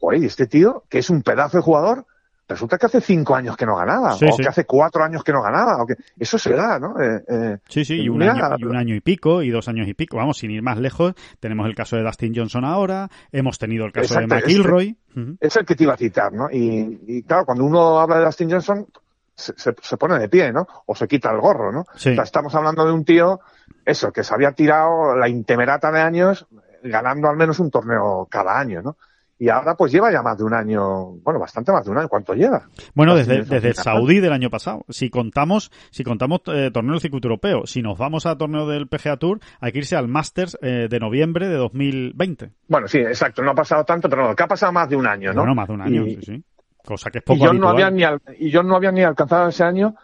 oye, 0.01 0.25
este 0.25 0.47
tío, 0.47 0.83
que 0.89 0.99
es 0.99 1.09
un 1.09 1.21
pedazo 1.23 1.57
de 1.57 1.63
jugador, 1.63 2.05
resulta 2.49 2.77
que 2.77 2.87
hace 2.87 2.99
cinco 2.99 3.35
años 3.35 3.55
que 3.55 3.65
no 3.65 3.75
ganaba, 3.77 4.13
Sí, 4.13 4.25
o 4.27 4.31
sí. 4.33 4.41
que 4.43 4.49
hace 4.49 4.65
cuatro 4.65 5.03
años 5.03 5.23
que 5.23 5.31
no 5.31 5.41
ganaba, 5.41 5.81
o 5.81 5.85
que 5.85 5.95
eso 6.17 6.37
se 6.37 6.53
da, 6.53 6.79
¿no? 6.79 6.99
Eh, 6.99 7.23
eh, 7.29 7.57
Sí, 7.69 7.85
sí, 7.85 8.01
y 8.01 8.09
un, 8.09 8.17
mira, 8.17 8.33
año, 8.33 8.55
y 8.57 8.63
un 8.65 8.75
año 8.75 8.95
y 8.95 9.01
pico, 9.01 9.41
y 9.43 9.49
dos 9.51 9.67
años 9.69 9.87
y 9.87 9.93
pico. 9.93 10.17
Vamos, 10.17 10.39
sin 10.39 10.51
ir 10.51 10.61
más 10.61 10.77
lejos, 10.79 11.13
tenemos 11.39 11.67
el 11.67 11.75
caso 11.75 11.95
de 11.95 12.03
Dustin 12.03 12.33
Johnson 12.35 12.65
ahora, 12.65 13.07
hemos 13.31 13.57
tenido 13.59 13.85
el 13.85 13.91
caso 13.93 14.15
Exacto, 14.15 14.35
de 14.35 14.41
McIlroy. 14.41 14.97
Es 15.39 15.55
el 15.55 15.65
que 15.65 15.75
te 15.75 15.83
iba 15.83 15.93
a 15.93 15.97
citar, 15.97 16.33
¿no? 16.33 16.49
Y, 16.51 16.99
y 17.07 17.23
claro, 17.23 17.45
cuando 17.45 17.63
uno 17.63 17.99
habla 17.99 18.17
de 18.19 18.25
Dustin 18.25 18.49
Johnson, 18.51 18.87
se, 19.35 19.53
se- 19.57 19.75
se 19.81 19.97
pone 19.97 20.17
de 20.19 20.27
pie, 20.27 20.51
¿no? 20.51 20.67
O 20.87 20.95
se 20.95 21.07
quita 21.07 21.31
el 21.31 21.39
gorro, 21.39 21.71
¿no? 21.71 21.85
Sí. 21.95 22.09
O 22.11 22.15
sea, 22.15 22.23
estamos 22.23 22.53
hablando 22.55 22.85
de 22.85 22.91
un 22.91 23.05
tío, 23.05 23.39
eso, 23.85 24.11
que 24.11 24.23
se 24.23 24.33
había 24.33 24.51
tirado 24.53 25.15
la 25.15 25.29
intemerata 25.29 25.91
de 25.91 26.01
años 26.01 26.45
ganando 26.83 27.27
al 27.29 27.35
menos 27.37 27.59
un 27.59 27.69
torneo 27.69 28.27
cada 28.29 28.57
año, 28.59 28.81
¿no? 28.81 28.97
Y 29.41 29.47
ahora 29.47 29.73
pues 29.75 29.91
lleva 29.93 30.11
ya 30.11 30.21
más 30.21 30.37
de 30.37 30.43
un 30.43 30.53
año, 30.53 31.11
bueno, 31.23 31.39
bastante 31.39 31.71
más 31.71 31.85
de 31.85 31.91
un 31.91 31.97
año. 31.97 32.09
¿Cuánto 32.09 32.33
lleva? 32.33 32.67
Bueno, 32.93 33.15
desde, 33.15 33.43
desde 33.43 33.73
Saudí 33.73 34.19
del 34.19 34.33
año 34.33 34.49
pasado. 34.49 34.83
Si 34.89 35.09
contamos, 35.09 35.71
si 35.91 36.03
contamos 36.03 36.41
eh, 36.47 36.71
torneo 36.73 36.91
del 36.93 37.01
circuito 37.01 37.29
europeo, 37.29 37.65
si 37.65 37.81
nos 37.81 37.97
vamos 37.97 38.25
a 38.25 38.37
torneo 38.37 38.67
del 38.67 38.87
PGA 38.89 39.15
Tour, 39.15 39.39
hay 39.61 39.71
que 39.71 39.77
irse 39.77 39.95
al 39.95 40.09
Masters 40.09 40.57
eh, 40.61 40.87
de 40.89 40.99
noviembre 40.99 41.47
de 41.47 41.55
2020. 41.55 42.51
Bueno, 42.67 42.87
sí, 42.89 42.97
exacto, 42.97 43.41
no 43.41 43.51
ha 43.51 43.55
pasado 43.55 43.85
tanto, 43.85 44.09
pero 44.09 44.27
no, 44.27 44.35
que 44.35 44.43
ha 44.43 44.47
pasado 44.47 44.73
más 44.73 44.89
de 44.89 44.97
un 44.97 45.07
año, 45.07 45.31
¿no? 45.31 45.41
Bueno, 45.41 45.55
más 45.55 45.67
de 45.69 45.73
un 45.73 45.81
año, 45.83 46.05
Y- 46.05 46.15
sí, 46.15 46.21
sí. 46.21 46.43
Cosa 46.85 47.09
que 47.09 47.19
es 47.19 47.23
y 47.23 47.27
poco 47.27 47.45
yo 47.45 47.53
no 47.53 47.69
había 47.69 47.89
ni 47.91 48.03
al- 48.03 48.21
y 48.37 48.49
yo 48.49 48.61
no 48.63 48.75
había 48.75 48.91
ni 48.91 49.03
alcanzado 49.03 49.47
ese 49.49 49.63
año 49.63 49.95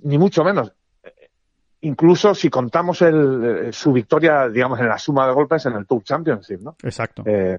ni 0.00 0.18
mucho 0.18 0.42
menos 0.44 0.72
Eh, 1.04 1.28
incluso 1.82 2.34
si 2.34 2.48
contamos 2.50 3.00
el, 3.02 3.68
su 3.72 3.92
victoria 3.92 4.48
digamos 4.48 4.80
en 4.80 4.88
la 4.88 4.98
suma 4.98 5.26
de 5.26 5.32
golpes 5.34 5.64
en 5.66 5.74
el 5.74 5.86
Tour 5.86 6.02
Championship 6.02 6.60
no 6.60 6.76
Exacto. 6.82 7.22
Eh, 7.26 7.58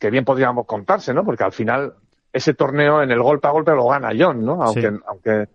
que 0.00 0.10
bien 0.10 0.24
podríamos 0.24 0.66
contarse 0.66 1.14
no 1.14 1.24
porque 1.24 1.44
al 1.44 1.52
final 1.52 1.92
ese 2.32 2.54
torneo 2.54 3.02
en 3.02 3.12
el 3.12 3.22
golpe 3.22 3.46
a 3.46 3.52
golpe 3.52 3.70
lo 3.72 3.86
gana 3.86 4.10
John 4.18 4.44
no 4.44 4.60
aunque 4.62 4.90
Sí. 4.90 4.96
aunque 5.06 5.46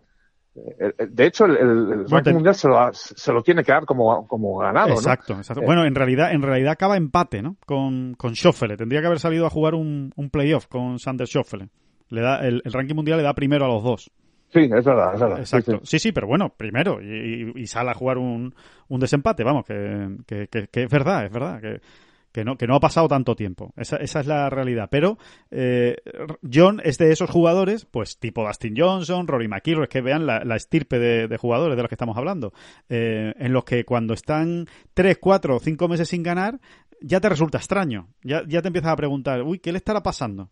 eh, 0.58 0.94
eh, 0.98 1.08
de 1.10 1.26
hecho, 1.26 1.44
el, 1.44 2.10
ranking 2.10 2.32
mundial 2.36 2.56
se 2.56 2.70
lo, 2.70 2.78
se 2.94 3.34
lo 3.34 3.44
tiene 3.44 3.62
que 3.62 3.74
dar 3.74 3.86
como, 3.86 4.26
como 4.26 4.58
ganado, 4.60 4.88
¿no? 4.88 4.94
Exacto, 4.94 5.34
exacto. 5.34 5.62
Eh, 5.62 5.66
Bueno, 5.66 5.84
en 5.84 5.94
realidad, 5.96 6.32
en 6.32 6.42
realidad 6.42 6.72
acaba 6.72 6.96
empate, 6.96 7.42
¿no? 7.42 7.58
Con, 7.66 8.14
con 8.18 8.36
Schoffele. 8.36 8.78
Tendría 8.78 9.02
que 9.02 9.08
haber 9.08 9.20
salido 9.20 9.46
a 9.46 9.50
jugar 9.50 9.76
un, 9.76 10.14
un 10.16 10.30
playoff 10.30 10.68
con 10.68 10.98
Sander 10.98 11.28
Schoffele. 11.28 11.68
Le 12.08 12.22
da, 12.22 12.40
el, 12.48 12.62
el 12.64 12.72
ranking 12.72 12.96
mundial 12.96 13.18
le 13.18 13.24
da 13.26 13.34
primero 13.34 13.66
a 13.66 13.68
los 13.68 13.84
dos. 13.84 14.10
Sí, 14.54 14.60
es 14.62 14.86
verdad, 14.86 15.16
es 15.16 15.20
verdad. 15.20 15.40
Exacto. 15.40 15.72
Sí, 15.72 15.78
sí. 15.82 15.88
Sí, 15.88 16.00
sí, 16.00 16.12
pero 16.14 16.28
bueno, 16.28 16.48
primero. 16.56 17.02
Y, 17.02 17.52
y- 17.54 17.62
y 17.64 17.68
sale 17.68 17.90
a 17.90 17.94
jugar 17.94 18.18
un, 18.18 18.56
un 18.88 19.00
desempate, 19.02 19.44
vamos, 19.44 19.66
que, 19.66 20.08
que, 20.26 20.48
que- 20.48 20.68
que 20.70 20.84
es 20.84 20.90
verdad, 20.90 21.26
es 21.26 21.34
verdad. 21.34 21.60
Que, 21.60 21.82
que 22.36 22.44
no, 22.44 22.58
que 22.58 22.68
no 22.68 22.76
ha 22.76 22.80
pasado 22.82 23.08
tanto 23.08 23.34
tiempo. 23.34 23.72
Esa, 23.78 23.96
esa 23.96 24.20
es 24.20 24.28
la 24.28 24.50
realidad. 24.50 24.90
Pero 24.92 25.18
eh, 25.52 25.96
John 26.54 26.82
es 26.84 26.98
de 26.98 27.14
esos 27.14 27.30
jugadores, 27.30 27.86
pues 27.86 28.20
tipo 28.20 28.46
Dustin 28.46 28.74
Johnson, 28.78 29.26
Rory 29.26 29.48
McIlroy, 29.48 29.88
que 29.88 30.02
vean 30.02 30.26
la, 30.26 30.44
la 30.44 30.58
estirpe 30.58 31.00
de, 31.00 31.30
de 31.30 31.38
jugadores 31.38 31.78
de 31.78 31.82
los 31.84 31.88
que 31.90 31.96
estamos 31.96 32.18
hablando, 32.18 32.52
eh, 32.90 33.34
en 33.40 33.54
los 33.54 33.64
que 33.64 33.86
cuando 33.86 34.14
están 34.14 34.68
3, 34.94 35.18
4 35.18 35.56
o 35.56 35.60
5 35.60 35.88
meses 35.88 36.10
sin 36.10 36.24
ganar, 36.24 36.60
ya 37.00 37.22
te 37.22 37.30
resulta 37.30 37.58
extraño. 37.58 38.10
Ya, 38.22 38.44
ya 38.46 38.62
te 38.62 38.68
empiezas 38.68 38.92
a 38.92 38.98
preguntar, 38.98 39.42
uy, 39.42 39.60
¿qué 39.60 39.72
le 39.72 39.78
estará 39.78 40.04
pasando? 40.04 40.50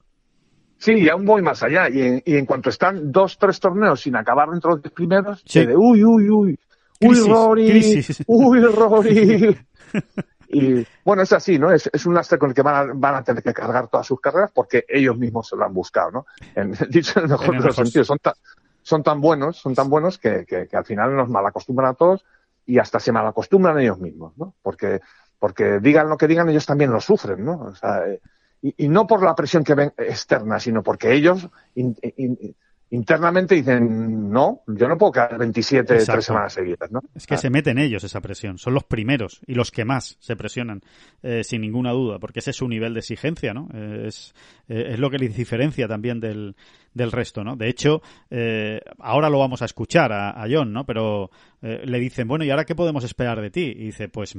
Sí, 0.78 1.10
aún 1.10 1.26
voy 1.26 1.42
más 1.42 1.62
allá. 1.64 1.90
Y 1.90 2.02
en, 2.02 2.24
y 2.26 2.38
en 2.38 2.46
cuanto 2.46 2.70
están 2.70 3.12
dos, 3.12 3.38
tres 3.38 3.60
torneos 3.60 4.00
sin 4.00 4.16
acabar 4.16 4.50
dentro 4.50 4.78
de 4.78 4.82
los 4.86 4.94
primeros, 4.94 5.44
Sí. 5.46 5.66
de 5.66 5.76
uy, 5.76 6.02
uy, 6.06 6.30
uy, 6.30 6.60
Crisis, 6.98 7.26
uy, 7.26 7.30
Rory, 7.34 7.70
crisis. 7.70 8.24
uy, 8.28 8.60
Rory. 8.62 9.58
y 10.54 10.88
bueno, 11.04 11.22
es 11.24 11.34
así, 11.34 11.58
¿no? 11.60 11.72
Es, 11.72 11.90
es 11.92 12.06
un 12.06 12.14
lastre 12.14 12.38
con 12.38 12.50
el 12.50 12.56
que 12.56 12.62
van 12.62 12.76
a, 12.90 12.94
van 12.94 13.16
a 13.16 13.24
tener 13.24 13.44
que 13.44 13.54
cargar 13.54 13.88
todas 13.88 14.06
sus 14.08 14.20
carreras 14.22 14.52
porque 14.54 14.86
ellos 14.88 15.18
mismos 15.18 15.48
se 15.50 15.56
lo 15.56 15.66
han 15.66 15.74
buscado, 15.74 16.12
¿no? 16.12 16.26
En, 16.56 16.72
dicho 16.90 17.20
en 17.20 17.26
el 17.26 17.32
mejor 17.32 17.48
En 17.50 17.54
el 17.56 17.62
de 17.62 17.68
los 17.68 17.78
mejor. 17.78 17.86
sentidos, 17.86 18.08
son, 18.08 18.20
tan 18.20 18.34
son 18.82 19.04
tan 19.04 19.22
buenos, 19.22 19.58
son 19.58 19.74
tan 19.76 19.90
buenos 19.90 20.18
que, 20.18 20.46
que, 20.46 20.68
que 20.68 20.78
al 20.78 20.86
final 20.86 21.16
nos 21.16 21.30
malacostumbran 21.30 21.92
a 21.92 21.94
todos 21.96 22.26
y 22.66 22.80
hasta 22.80 23.00
se 23.00 23.12
malacostumbran 23.12 23.80
ellos 23.80 24.00
mismos, 24.00 24.38
¿no? 24.38 24.56
Porque, 24.62 25.02
porque 25.40 25.80
digan 25.80 26.10
lo 26.10 26.18
que 26.18 26.28
digan, 26.28 26.50
ellos 26.50 26.66
también 26.66 26.92
lo 26.92 27.02
sufren, 27.02 27.44
¿no? 27.44 27.60
O 27.62 27.76
sea, 27.76 28.08
eh, 28.08 28.22
y, 28.62 28.86
y 28.86 28.88
no 28.88 29.06
por 29.08 29.22
la 29.24 29.36
presión 29.36 29.64
que 29.64 29.76
ven 29.76 29.94
externa, 29.98 30.60
sino 30.60 30.84
porque 30.84 31.12
ellos 31.14 31.50
in- 31.76 31.98
in- 32.18 32.56
internamente 32.94 33.56
dicen, 33.56 34.30
no, 34.30 34.62
yo 34.68 34.88
no 34.88 34.98
puedo 35.00 35.14
quedar 35.14 35.38
27 35.40 35.94
Exacto. 35.96 36.12
tres 36.14 36.26
semanas 36.26 36.54
seguidas, 36.54 36.92
¿no? 36.92 37.02
Es 37.16 37.26
que 37.26 37.38
se 37.38 37.50
meten 37.50 37.80
ellos 37.80 38.04
esa 38.04 38.22
presión, 38.22 38.60
son 38.60 38.76
los 38.76 38.84
primeros 38.84 39.42
y 39.48 39.56
los 39.56 39.72
que 39.72 39.84
más 39.84 40.16
se 40.20 40.36
presionan, 40.36 40.82
eh, 41.24 41.44
sin 41.44 41.62
ninguna 41.62 41.92
duda, 41.92 42.20
porque 42.20 42.40
ese 42.40 42.52
es 42.52 42.56
su 42.56 42.68
nivel 42.68 42.94
de 42.94 43.00
exigencia, 43.00 43.52
¿no? 43.52 43.68
Eh, 43.74 44.06
es, 44.08 44.36
eh, 44.68 44.90
es 44.92 45.00
lo 45.00 45.10
que 45.10 45.18
les 45.18 45.36
diferencia 45.36 45.88
también 45.88 46.20
del, 46.20 46.56
del 46.94 47.12
resto, 47.12 47.44
¿no? 47.44 47.56
De 47.56 47.68
hecho, 47.68 48.04
eh, 48.30 48.80
ahora 49.00 49.32
lo 49.32 49.40
vamos 49.40 49.64
a 49.64 49.66
escuchar 49.66 50.12
a, 50.12 50.30
a 50.30 50.48
John, 50.48 50.72
¿no? 50.72 50.86
Pero 50.86 51.32
le 51.62 51.98
dicen, 51.98 52.28
bueno, 52.28 52.44
¿y 52.44 52.50
ahora 52.50 52.66
qué 52.66 52.76
podemos 52.76 53.06
esperar 53.06 53.40
de 53.40 53.50
ti? 53.50 53.74
Y 53.76 53.86
dice, 53.86 54.10
pues, 54.10 54.38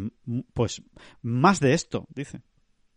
pues 0.52 0.82
más 1.22 1.58
de 1.58 1.72
esto, 1.72 2.06
dice. 2.14 2.42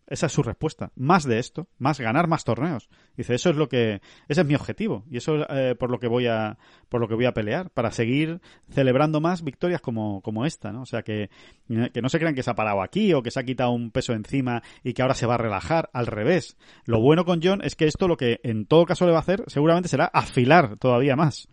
Esa 0.08 0.28
es 0.28 0.32
su 0.32 0.42
respuesta. 0.42 0.92
Más 0.96 1.26
de 1.26 1.38
esto, 1.38 1.68
más 1.78 2.00
ganar 2.00 2.28
más 2.28 2.44
torneos. 2.46 2.90
Dice, 3.18 3.36
eso 3.36 3.50
es 3.50 3.58
lo 3.58 3.68
que, 3.68 4.02
ese 4.28 4.42
es 4.42 4.48
mi 4.48 4.56
objetivo 4.56 5.04
y 5.10 5.18
eso 5.18 5.36
es 5.36 5.46
eh, 5.50 5.76
por 5.78 5.92
lo 5.92 6.00
que 6.00 6.08
voy 6.08 6.28
a, 6.28 6.58
por 6.88 7.02
lo 7.02 7.08
que 7.10 7.16
voy 7.16 7.26
a 7.26 7.34
pelear 7.34 7.70
para 7.72 7.92
seguir 7.92 8.40
celebrando 8.70 9.20
más 9.20 9.44
victorias 9.44 9.82
como, 9.82 10.22
como 10.22 10.46
esta, 10.46 10.72
¿no? 10.72 10.84
O 10.84 10.86
sea 10.86 11.02
que, 11.04 11.30
eh, 11.70 11.90
que 11.94 12.02
no 12.02 12.10
se 12.10 12.20
crean 12.20 12.36
que 12.36 12.44
se 12.44 12.50
ha 12.50 12.56
parado 12.56 12.82
aquí 12.82 13.14
o 13.14 13.22
que 13.22 13.32
se 13.32 13.40
ha 13.40 13.44
quitado 13.44 13.72
un 13.72 13.92
peso 13.92 14.14
encima 14.14 14.64
y 14.84 14.94
que 14.94 15.02
ahora 15.02 15.14
se 15.14 15.26
va 15.26 15.36
a 15.36 15.38
relajar. 15.40 15.90
Al 15.92 16.08
revés. 16.08 16.58
Lo 16.86 17.02
bueno 17.02 17.26
con 17.26 17.42
John 17.44 17.62
es 17.64 17.76
que 17.76 17.86
esto 17.86 18.08
lo 18.08 18.16
que 18.18 18.40
en 18.44 18.66
todo 18.66 18.86
caso 18.86 19.06
le 19.06 19.12
va 19.12 19.18
a 19.18 19.22
hacer 19.22 19.44
seguramente 19.48 19.90
será 19.90 20.06
afilar 20.06 20.78
todavía 20.78 21.16
más. 21.16 21.50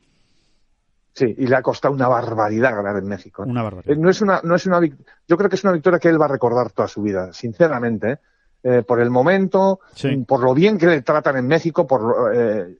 Sí, 1.13 1.33
y 1.39 1.47
le 1.47 1.55
ha 1.57 1.63
costado 1.63 1.95
una 1.95 2.09
barbaridad 2.09 2.75
ganar 2.75 2.97
en 2.97 3.07
México. 3.09 3.45
¿eh? 3.45 3.47
Una 3.49 3.61
Eh, 3.61 3.65
barbaridad. 3.65 3.97
No 3.97 4.11
es 4.11 4.21
una, 4.21 4.41
no 4.43 4.55
es 4.55 4.67
una, 4.67 4.81
yo 4.81 5.37
creo 5.37 5.49
que 5.49 5.57
es 5.57 5.65
una 5.65 5.73
victoria 5.73 5.99
que 5.99 6.09
él 6.09 6.21
va 6.21 6.25
a 6.25 6.29
recordar 6.29 6.73
toda 6.73 6.89
su 6.89 7.03
vida, 7.03 7.33
sinceramente, 7.33 8.13
¿eh? 8.13 8.19
Eh, 8.67 8.83
por 8.83 8.99
el 8.99 9.11
momento, 9.11 9.81
Sí. 9.95 10.17
mm, 10.17 10.25
por 10.25 10.41
lo 10.43 10.55
bien 10.55 10.79
que 10.79 10.87
le 10.87 11.03
tratan 11.03 11.37
en 11.37 11.47
México, 11.47 11.87
por 11.87 12.33
eh, 12.35 12.79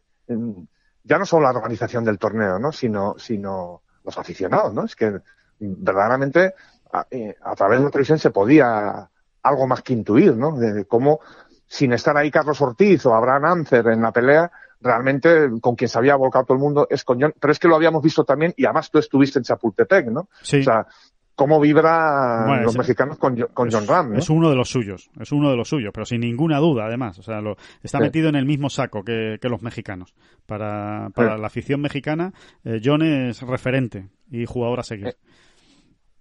ya 1.05 1.19
no 1.19 1.27
solo 1.27 1.43
la 1.45 1.51
organización 1.59 2.05
del 2.05 2.19
torneo, 2.19 2.59
¿no? 2.59 2.73
Sino, 2.73 3.17
sino 3.19 3.83
los 4.03 4.17
aficionados, 4.17 4.73
¿no? 4.73 4.85
Es 4.87 4.97
que 4.97 5.11
mm, 5.11 5.21
verdaderamente 5.61 6.55
a, 6.91 7.07
eh, 7.11 7.37
a 7.43 7.55
través 7.55 7.81
de 7.81 7.85
la 7.85 7.91
televisión 7.91 8.19
se 8.19 8.31
podía 8.31 9.09
algo 9.43 9.67
más 9.67 9.83
que 9.83 9.93
intuir, 9.93 10.35
¿no? 10.37 10.57
De 10.57 10.87
cómo 10.87 11.21
sin 11.67 11.93
estar 11.93 12.17
ahí 12.17 12.31
Carlos 12.31 12.61
Ortiz 12.63 13.05
o 13.05 13.15
Abraham 13.15 13.45
Ancer 13.45 13.87
en 13.89 14.01
la 14.01 14.11
pelea, 14.13 14.51
realmente 14.81 15.51
con 15.61 15.75
quien 15.77 15.89
se 15.89 15.99
había 15.99 16.17
volcado 16.17 16.45
todo 16.47 16.57
el 16.57 16.63
mundo 16.63 16.87
es 16.89 17.05
con 17.05 17.21
John. 17.21 17.35
Pero 17.39 17.53
es 17.53 17.59
que 17.59 17.69
lo 17.69 17.77
habíamos 17.77 18.03
visto 18.03 18.25
también, 18.25 18.55
y 18.57 18.65
además 18.65 18.91
tú 18.91 18.99
estuviste 18.99 19.39
en 19.39 19.45
Chapultepec, 19.45 20.07
¿no? 20.07 20.29
Sí. 20.43 20.61
O 20.61 20.63
sea, 20.63 20.87
cómo 21.35 21.59
vibra 21.61 22.45
Bueno, 22.47 22.63
los 22.63 22.73
es- 22.73 22.79
mexicanos 22.79 23.19
con, 23.19 23.37
Jo- 23.39 23.49
con 23.49 23.71
John 23.71 23.87
Ram, 23.87 24.13
¿no? 24.13 24.19
Es 24.19 24.31
uno 24.31 24.51
de 24.51 24.57
los 24.57 24.69
suyos, 24.71 25.11
es 25.21 25.33
uno 25.33 25.51
de 25.51 25.57
los 25.57 25.69
suyos, 25.69 25.91
pero 25.93 26.07
sin 26.07 26.21
ninguna 26.21 26.59
duda, 26.59 26.87
además. 26.87 27.19
O 27.19 27.23
sea, 27.23 27.41
lo, 27.41 27.57
está 27.83 27.99
Sí. 27.99 28.05
metido 28.05 28.29
en 28.29 28.37
el 28.37 28.47
mismo 28.47 28.71
saco 28.71 29.03
que, 29.05 29.39
que 29.41 29.49
los 29.49 29.63
mexicanos. 29.63 30.15
Para, 30.47 31.11
para 31.15 31.35
Sí. 31.35 31.41
la 31.41 31.47
afición 31.47 31.81
mexicana, 31.81 32.33
eh, 32.65 32.81
John 32.85 33.03
es 33.03 33.41
referente 33.43 34.09
y 34.31 34.47
jugador 34.47 34.81
a 34.81 34.83
seguir. 34.85 35.09
Eh, 35.09 35.17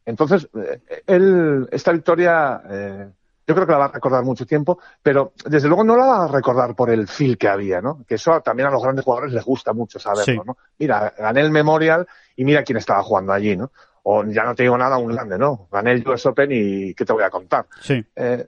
Entonces, 0.06 0.50
eh, 0.56 0.82
él, 1.08 1.68
esta 1.72 1.92
victoria, 1.94 2.62
eh, 2.70 3.10
yo 3.48 3.56
creo 3.56 3.66
que 3.66 3.72
la 3.72 3.78
va 3.78 3.86
a 3.86 3.92
recordar 3.92 4.24
mucho 4.24 4.46
tiempo, 4.46 4.80
pero 5.02 5.34
desde 5.46 5.68
luego 5.68 5.84
no 5.84 5.96
la 5.96 6.06
va 6.06 6.24
a 6.26 6.28
recordar 6.28 6.76
por 6.76 6.90
el 6.90 7.08
feel 7.08 7.38
que 7.38 7.48
había, 7.48 7.82
¿no? 7.82 8.04
Que 8.08 8.16
eso 8.16 8.40
también 8.42 8.68
a 8.68 8.72
los 8.72 8.84
grandes 8.84 9.06
jugadores 9.06 9.34
les 9.34 9.44
gusta 9.46 9.72
mucho 9.74 10.00
saberlo, 10.00 10.24
Sí. 10.26 10.40
¿no? 10.46 10.58
Mira, 10.80 11.14
gané 11.18 11.42
el 11.42 11.52
Memorial 11.52 12.06
y 12.36 12.44
mira 12.46 12.64
quién 12.64 12.78
estaba 12.78 13.02
jugando 13.04 13.32
allí, 13.32 13.56
¿no? 13.56 13.72
O 14.04 14.24
ya 14.26 14.44
no 14.44 14.54
te 14.54 14.64
digo 14.64 14.78
nada, 14.78 14.98
un 14.98 15.12
grande, 15.14 15.38
¿no? 15.38 15.68
Gané 15.72 15.94
el 15.94 16.08
US 16.08 16.26
Open 16.26 16.50
y 16.52 16.94
¿qué 16.94 17.06
te 17.06 17.14
voy 17.14 17.24
a 17.24 17.30
contar? 17.30 17.66
Sí, 17.80 18.04
Eh, 18.16 18.46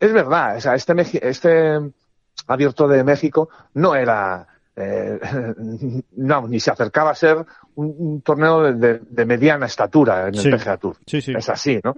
es 0.00 0.12
verdad, 0.12 0.56
o 0.56 0.60
sea, 0.60 0.74
este, 0.74 0.92
este 1.26 1.80
abierto 2.48 2.88
de 2.88 3.04
México 3.04 3.48
no 3.74 3.94
era, 3.94 4.46
eh, 4.76 5.18
no, 6.16 6.48
ni 6.48 6.58
se 6.60 6.70
acercaba 6.72 7.10
a 7.10 7.14
ser 7.14 7.36
un, 7.76 7.94
un 7.96 8.20
torneo 8.22 8.62
de, 8.62 8.74
de- 8.74 9.00
de 9.08 9.24
mediana 9.26 9.66
estatura 9.66 10.28
en 10.28 10.34
el. 10.34 10.50
PGA 10.58 10.76
Tour. 10.76 10.96
sí, 11.06 11.20
sí. 11.22 11.32
Es 11.36 11.48
así, 11.48 11.80
¿no? 11.82 11.94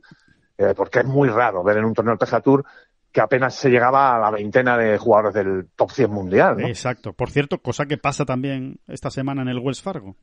Eh, 0.59 0.73
porque 0.77 1.01
es 1.01 1.07
muy 1.07 1.29
raro 1.29 1.63
ver 1.65 1.79
en 1.79 1.85
un 1.87 1.95
torneo 1.95 2.15
del 2.17 2.19
PGA 2.29 2.41
Tour 2.41 2.65
que 3.13 3.21
apenas 3.23 3.55
se 3.55 3.71
llegaba 3.71 4.15
a 4.17 4.19
la 4.19 4.31
veintena 4.31 4.77
de 4.77 4.99
jugadores 4.99 5.33
del 5.35 5.69
top 5.75 5.91
100 5.91 6.11
mundial, 6.11 6.59
¿no? 6.59 6.67
Exacto. 6.69 7.15
Por 7.15 7.31
cierto, 7.31 7.59
cosa 7.59 7.87
que 7.87 7.97
pasa 7.97 8.27
también 8.27 8.79
esta 8.89 9.11
semana 9.11 9.41
en 9.41 9.49
el 9.49 9.59
Wells 9.59 9.81
Fargo, 9.81 10.17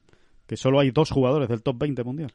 que 0.47 0.57
solo 0.57 0.79
hay 0.79 0.91
dos 0.91 1.09
jugadores 1.11 1.49
del 1.49 1.63
top 1.63 1.77
20 1.79 2.03
mundial. 2.03 2.31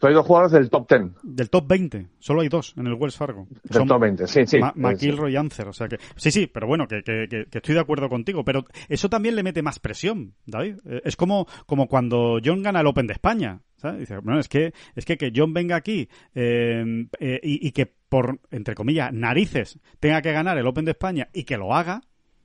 Soy 0.00 0.14
dos 0.14 0.26
jugadores 0.26 0.50
del 0.52 0.68
top 0.68 0.88
10, 0.88 1.02
Del 1.22 1.48
top 1.48 1.64
20, 1.68 2.06
solo 2.18 2.40
hay 2.40 2.48
dos 2.48 2.74
en 2.76 2.88
el 2.88 2.94
Wells 2.94 3.16
Fargo. 3.16 3.46
del 3.62 3.72
Son 3.78 3.86
top 3.86 4.00
20, 4.00 4.26
sí, 4.26 4.44
sí. 4.48 4.58
Ma- 4.58 4.72
McIlroy 4.74 5.32
y 5.32 5.36
Ancer, 5.36 5.68
o 5.68 5.72
sea 5.72 5.86
que 5.86 5.96
sí, 6.16 6.32
sí, 6.32 6.48
pero 6.48 6.66
bueno, 6.66 6.88
que, 6.88 7.04
que, 7.04 7.28
que- 7.28 7.46
estoy 7.58 7.74
de 7.76 7.80
acuerdo 7.80 8.08
contigo, 8.08 8.44
pero 8.44 8.64
eso 8.88 9.08
también 9.08 9.36
le 9.36 9.44
mete 9.44 9.62
más 9.62 9.78
presión, 9.78 10.34
David. 10.44 10.78
Eh, 10.86 11.02
Es 11.04 11.14
como, 11.14 11.46
como 11.66 11.86
cuando 11.86 12.40
John 12.44 12.64
gana 12.64 12.80
el 12.80 12.86
Open 12.88 13.06
de 13.06 13.12
España, 13.12 13.60
¿sabes? 13.76 14.00
Dice, 14.00 14.18
bueno, 14.18 14.40
es 14.40 14.48
que, 14.48 14.72
es 14.96 15.04
que 15.04 15.16
que 15.16 15.32
John 15.32 15.52
venga 15.54 15.76
aquí 15.76 16.08
eh, 16.34 17.06
eh, 17.20 17.40
y, 17.44 17.64
y 17.68 17.70
que 17.70 17.86
por, 17.86 18.40
entre 18.50 18.74
comillas, 18.74 19.12
narices 19.12 19.78
tenga 20.00 20.20
que 20.20 20.32
ganar 20.32 20.58
el 20.58 20.66
Open 20.66 20.84
de 20.84 20.90
España 20.90 21.28
y 21.32 21.44
que 21.44 21.56
lo 21.56 21.76
haga, 21.76 22.02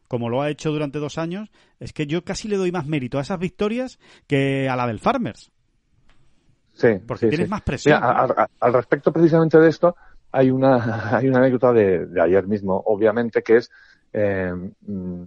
como 0.07 0.29
lo 0.29 0.41
ha 0.41 0.49
hecho 0.49 0.71
durante 0.71 0.99
dos 0.99 1.17
años, 1.17 1.49
es 1.79 1.93
que 1.93 2.07
yo 2.07 2.23
casi 2.23 2.47
le 2.47 2.57
doy 2.57 2.71
más 2.71 2.85
mérito 2.85 3.17
a 3.17 3.21
esas 3.21 3.39
victorias 3.39 3.99
que 4.27 4.69
a 4.69 4.75
la 4.75 4.87
del 4.87 4.99
Farmers. 4.99 5.51
Sí, 6.73 6.89
Porque 7.07 7.25
sí, 7.25 7.29
tienes 7.29 7.47
sí. 7.47 7.51
más 7.51 7.61
presión. 7.61 7.95
Mira, 7.99 8.11
a- 8.11 8.23
a- 8.43 8.49
al 8.59 8.73
respecto 8.73 9.11
precisamente 9.11 9.59
de 9.59 9.69
esto, 9.69 9.95
hay 10.31 10.51
una, 10.51 10.77
hay 11.17 11.27
una 11.27 11.39
anécdota 11.39 11.73
de, 11.73 12.05
de 12.05 12.21
ayer 12.21 12.47
mismo, 12.47 12.81
obviamente, 12.85 13.41
que 13.41 13.57
es, 13.57 13.71
eh, 14.13 14.53
mm, 14.81 15.23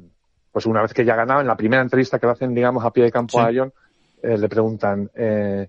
pues 0.53 0.67
una 0.67 0.83
vez 0.83 0.93
que 0.95 1.05
ya 1.05 1.15
ha 1.15 1.17
ganado, 1.17 1.41
en 1.41 1.47
la 1.47 1.57
primera 1.57 1.83
entrevista 1.83 2.19
que 2.19 2.27
le 2.27 2.33
hacen, 2.33 2.55
digamos, 2.55 2.85
a 2.85 2.93
pie 2.93 3.05
de 3.05 3.13
campo 3.13 3.39
Sí. 3.39 3.45
a 3.45 3.51
John, 3.55 3.73
eh, 4.23 4.39
le 4.39 4.49
preguntan, 4.49 5.11
eh, 5.15 5.69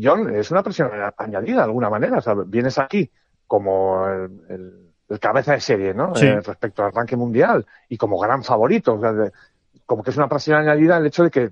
John, 0.00 0.34
es 0.34 0.50
una 0.50 0.62
presión 0.62 0.90
añadida 1.16 1.58
de 1.58 1.62
alguna 1.64 1.88
manera, 1.90 2.18
o 2.18 2.20
sea, 2.20 2.34
vienes 2.46 2.78
aquí 2.78 3.10
como 3.46 4.06
el, 4.08 4.40
el- 4.48 4.90
el 5.14 5.20
cabeza 5.20 5.52
de 5.52 5.60
serie, 5.60 5.94
¿no? 5.94 6.14
Sí. 6.14 6.26
Eh, 6.26 6.40
respecto 6.40 6.84
al 6.84 6.92
ranking 6.92 7.16
mundial 7.16 7.64
y 7.88 7.96
como 7.96 8.18
gran 8.18 8.42
favorito, 8.44 8.94
o 8.94 9.00
sea, 9.00 9.12
de- 9.12 9.32
como 9.86 10.02
que 10.02 10.10
es 10.10 10.16
una 10.16 10.28
presión 10.28 10.58
añadida 10.58 10.96
el 10.96 11.06
hecho 11.06 11.24
de 11.24 11.30
que 11.30 11.50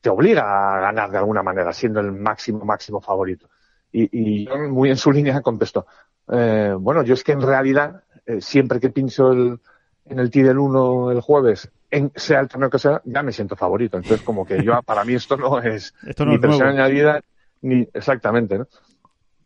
te 0.00 0.10
obliga 0.10 0.76
a 0.76 0.80
ganar 0.80 1.10
de 1.10 1.18
alguna 1.18 1.42
manera, 1.42 1.72
siendo 1.72 2.00
el 2.00 2.12
máximo, 2.12 2.64
máximo 2.64 3.00
favorito. 3.00 3.48
Y, 3.92 4.42
y 4.42 4.48
muy 4.68 4.90
en 4.90 4.96
su 4.96 5.12
línea, 5.12 5.40
contestó, 5.42 5.86
eh, 6.30 6.74
bueno, 6.78 7.02
yo 7.02 7.14
es 7.14 7.22
que 7.22 7.32
en 7.32 7.42
realidad, 7.42 8.02
eh, 8.26 8.40
siempre 8.40 8.80
que 8.80 8.90
pincho 8.90 9.30
el, 9.32 9.60
en 10.06 10.18
el 10.18 10.30
T 10.30 10.42
del 10.42 10.58
1 10.58 11.10
el 11.12 11.20
jueves, 11.20 11.70
en, 11.90 12.10
sea 12.16 12.40
el 12.40 12.48
torneo 12.48 12.70
que 12.70 12.78
sea, 12.78 13.00
ya 13.04 13.22
me 13.22 13.32
siento 13.32 13.54
favorito. 13.54 13.96
Entonces, 13.96 14.22
como 14.24 14.44
que 14.44 14.62
yo, 14.64 14.80
para 14.86 15.04
mí 15.04 15.14
esto 15.14 15.36
no 15.36 15.60
es 15.60 15.94
Esto 16.06 16.24
no 16.24 16.32
ni 16.36 16.54
es 16.54 16.60
añadida, 16.60 17.20
ni 17.60 17.86
exactamente, 17.92 18.58
¿no? 18.58 18.66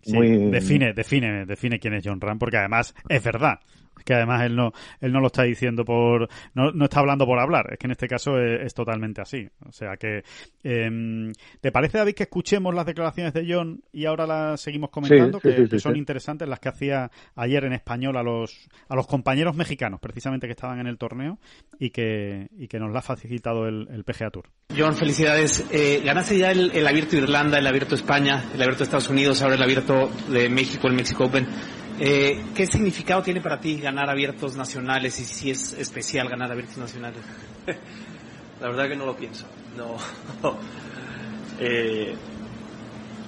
Sí, 0.07 0.13
Muy- 0.13 0.51
define, 0.51 0.93
define, 0.93 1.45
define 1.47 1.81
quién 1.81 1.95
es 1.95 2.03
John 2.07 2.21
Ram, 2.21 2.39
porque 2.39 2.57
además 2.59 2.95
es 3.09 3.23
verdad. 3.23 3.59
Que 4.05 4.15
además 4.15 4.43
él 4.43 4.57
no 4.57 4.73
él 5.01 5.13
no 5.13 5.21
lo 5.21 5.29
está 5.29 5.43
diciendo 5.43 5.85
por 5.85 6.29
no, 6.55 6.73
no 6.73 6.85
está 6.85 7.01
hablando 7.01 7.27
por 7.27 7.39
hablar 7.39 7.73
es 7.73 7.79
que 7.79 7.87
en 7.87 7.93
este 7.93 8.09
caso 8.09 8.39
es, 8.39 8.75
totalmente 8.75 9.23
así. 9.23 9.49
O 9.67 9.73
sea 9.73 9.97
que 9.97 10.23
em, 10.63 11.33
te 11.61 11.73
parece 11.73 11.99
David 11.99 12.15
que 12.15 12.25
escuchemos 12.25 12.75
las 12.75 12.85
declaraciones 12.85 13.33
de 13.33 13.47
John 13.49 13.83
y 13.93 14.05
ahora 14.05 14.27
las 14.27 14.61
seguimos 14.61 14.91
comentando 14.91 15.41
que, 15.41 15.79
son 15.79 15.97
interesantes 15.97 16.49
las 16.49 16.61
que 16.61 16.69
hacía 16.69 17.11
ayer 17.35 17.65
en 17.65 17.73
español 17.73 18.17
a 18.17 18.23
los 18.23 18.69
a 18.89 18.95
los 18.95 19.07
compañeros 19.07 19.57
mexicanos 19.57 20.01
precisamente 20.01 20.47
que 20.47 20.53
estaban 20.53 20.79
en 20.81 20.87
el 20.87 20.99
torneo 20.99 21.39
y 21.79 21.91
que 21.91 22.49
y 22.59 22.69
que 22.69 22.79
nos 22.79 22.93
la 22.93 22.99
ha 22.99 23.03
facilitado 23.03 23.67
el, 23.67 23.89
el 23.91 24.05
PGA 24.05 24.31
Tour 24.31 24.47
John 24.77 24.95
felicidades. 24.95 25.67
Eh, 25.71 26.03
ganaste 26.05 26.39
ya 26.39 26.51
el, 26.51 26.71
el 26.73 26.87
abierto 26.87 27.17
Irlanda 27.17 27.59
el 27.59 27.67
abierto 27.67 27.95
España 27.95 28.45
el 28.55 28.61
abierto 28.61 28.85
Estados 28.85 29.09
Unidos 29.09 29.43
ahora 29.43 29.55
el 29.55 29.63
abierto 29.63 30.11
de 30.29 30.49
México 30.49 30.89
el 30.89 30.95
Mexico 30.95 31.25
Open 31.25 31.47
eh, 31.99 32.45
¿Qué 32.55 32.67
significado 32.67 33.23
tiene 33.23 33.41
para 33.41 33.59
ti 33.59 33.79
ganar 33.81 34.11
abiertos 34.11 34.55
nacionales 34.55 35.19
y 35.19 35.25
si 35.25 35.51
es 35.51 35.73
especial 35.73 36.29
ganar 36.29 36.53
abiertos 36.53 36.77
nacionales? 36.77 37.23
La 38.61 38.69
verdad 38.69 38.89
que 38.89 38.97
no 38.97 39.07
lo 39.07 39.17
pienso. 39.17 39.47
No, 39.77 39.97
eh, 41.61 42.15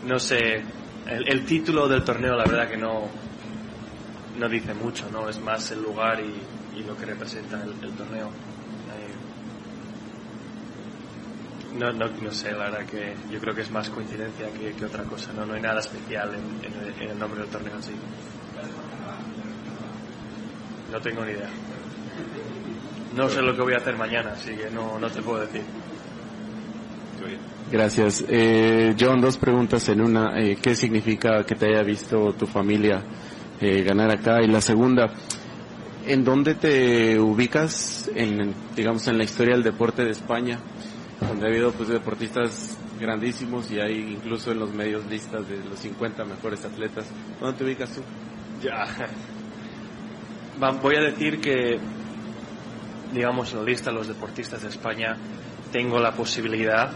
no 0.07 0.19
sé. 0.19 0.63
El, 1.07 1.47
título 1.47 1.89
del 1.89 2.05
torneo, 2.05 2.37
la 2.37 2.45
verdad 2.45 2.69
que 2.69 2.77
no, 2.77 3.09
no 4.39 4.49
dice 4.49 4.75
mucho, 4.75 5.09
¿no? 5.11 5.29
Es 5.29 5.41
más 5.41 5.71
el 5.71 5.83
lugar 5.83 6.21
y, 6.21 6.83
lo 6.83 6.97
que 6.97 7.07
representa 7.07 7.63
el, 7.63 7.93
torneo. 7.93 8.29
Eh, 8.29 9.15
no, 11.79 11.91
no, 11.93 12.09
no, 12.09 12.31
sé, 12.31 12.53
la 12.53 12.71
verdad 12.71 12.85
que 12.87 13.15
yo 13.33 13.41
creo 13.41 13.55
que 13.55 13.63
es 13.63 13.71
más 13.71 13.89
coincidencia 13.91 14.49
que, 14.53 14.85
otra 14.85 15.05
cosa, 15.05 15.33
¿no? 15.33 15.47
No 15.47 15.55
hay 15.55 15.63
nada 15.63 15.81
especial 15.81 16.35
en, 16.35 17.03
en 17.03 17.11
el 17.11 17.19
nombre 17.19 17.41
del 17.41 17.51
torneo 17.51 17.75
en 17.75 17.83
sí. 17.83 17.93
No 20.91 21.01
tengo 21.01 21.25
ni 21.25 21.33
idea. 21.33 21.51
No 23.15 23.29
sé 23.29 23.43
lo 23.43 23.55
que 23.55 23.63
voy 23.63 23.75
a 23.75 23.79
hacer 23.79 23.97
mañana, 23.97 24.33
así 24.33 24.51
que 24.53 24.71
no, 24.71 24.99
no 24.99 25.11
te 25.11 25.23
puedo 25.23 25.41
decir. 25.41 25.63
Gracias. 27.71 28.25
Eh, 28.29 28.95
John, 28.99 29.21
dos 29.21 29.37
preguntas 29.37 29.89
en 29.89 30.01
una. 30.01 30.39
Eh, 30.41 30.57
¿Qué 30.61 30.75
significa 30.75 31.45
que 31.45 31.55
te 31.55 31.67
haya 31.67 31.83
visto 31.83 32.33
tu 32.33 32.47
familia 32.47 33.03
eh, 33.61 33.83
ganar 33.83 34.11
acá? 34.11 34.43
Y 34.43 34.47
la 34.47 34.61
segunda, 34.61 35.13
¿en 36.07 36.25
dónde 36.25 36.55
te 36.55 37.19
ubicas, 37.19 38.11
en, 38.15 38.55
digamos, 38.75 39.07
en 39.09 39.19
la 39.19 39.25
historia 39.25 39.55
del 39.55 39.65
deporte 39.65 40.05
de 40.05 40.13
España? 40.13 40.59
Donde 41.21 41.47
ha 41.47 41.51
habido 41.51 41.73
pues, 41.73 41.91
deportistas 41.91 42.79
grandísimos 42.99 43.71
y 43.71 43.81
hay 43.81 44.15
incluso 44.15 44.53
en 44.53 44.61
los 44.61 44.73
medios 44.73 45.05
listas 45.07 45.47
de 45.49 45.59
los 45.69 45.79
50 45.79 46.25
mejores 46.25 46.65
atletas. 46.65 47.07
¿Dónde 47.41 47.59
te 47.59 47.65
ubicas 47.65 47.93
tú? 47.93 48.01
Ya. 48.63 48.87
Voy 50.59 50.97
a 50.97 51.01
decir 51.01 51.41
que, 51.41 51.79
digamos, 53.13 53.53
en 53.53 53.59
la 53.61 53.65
lista 53.65 53.91
de 53.91 53.97
los 53.97 54.09
deportistas 54.09 54.63
de 54.63 54.69
España 54.69 55.17
tengo 55.71 56.01
la 56.01 56.13
posibilidad 56.13 56.91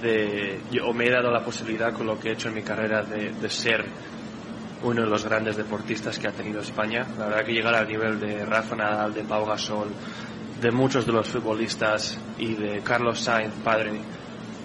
de, 0.00 0.60
o 0.82 0.94
me 0.94 1.06
he 1.06 1.10
dado 1.10 1.30
la 1.30 1.44
posibilidad 1.44 1.92
con 1.92 2.06
lo 2.06 2.18
que 2.18 2.30
he 2.30 2.32
hecho 2.32 2.48
en 2.48 2.54
mi 2.54 2.62
carrera 2.62 3.02
de, 3.02 3.32
de 3.32 3.50
ser 3.50 3.84
uno 4.82 5.02
de 5.02 5.08
los 5.08 5.24
grandes 5.24 5.56
deportistas 5.56 6.18
que 6.18 6.26
ha 6.26 6.32
tenido 6.32 6.60
España. 6.60 7.06
La 7.18 7.26
verdad 7.26 7.44
que 7.44 7.52
llegar 7.52 7.74
al 7.74 7.86
nivel 7.86 8.18
de 8.18 8.46
Rafa 8.46 8.76
Nadal, 8.76 9.12
de 9.12 9.24
Pau 9.24 9.44
Gasol, 9.44 9.88
de 10.60 10.70
muchos 10.70 11.04
de 11.04 11.12
los 11.12 11.28
futbolistas 11.28 12.18
y 12.38 12.54
de 12.54 12.80
Carlos 12.80 13.20
Sainz, 13.20 13.52
padre 13.62 13.92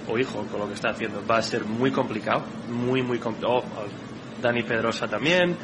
o 0.07 0.17
hijo, 0.17 0.45
con 0.49 0.61
lo 0.61 0.67
que 0.67 0.73
está 0.73 0.91
haciendo, 0.91 1.21
va 1.29 1.37
a 1.37 1.41
ser 1.41 1.65
muy 1.65 1.91
complicado, 1.91 2.43
muy, 2.69 3.01
muy 3.01 3.19
complicado. 3.19 3.57
Oh, 3.57 4.41
Dani 4.41 4.63
Pedrosa 4.63 5.05
también, 5.05 5.57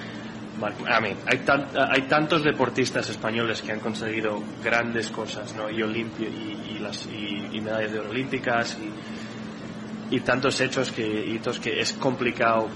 a 0.64 1.02
mí, 1.02 1.10
hay, 1.26 1.44
hay 1.90 2.02
tantos 2.04 2.44
deportistas 2.44 3.10
españoles 3.10 3.62
que 3.62 3.74
han 3.74 3.80
conseguido 3.80 4.42
grandes 4.64 5.10
cosas, 5.10 5.54
¿no? 5.56 5.70
Y, 5.70 5.82
y, 5.82 6.80
las, 6.80 7.06
y, 7.08 7.60
medallas 7.60 7.92
de 7.92 8.00
oro 8.00 8.10
olímpicas 8.10 8.78
y, 10.10 10.20
tantos 10.22 10.62
hechos 10.62 10.92
que, 10.92 11.06
hitos 11.06 11.60
que 11.60 11.82
es 11.82 11.94
complicado 11.94 12.70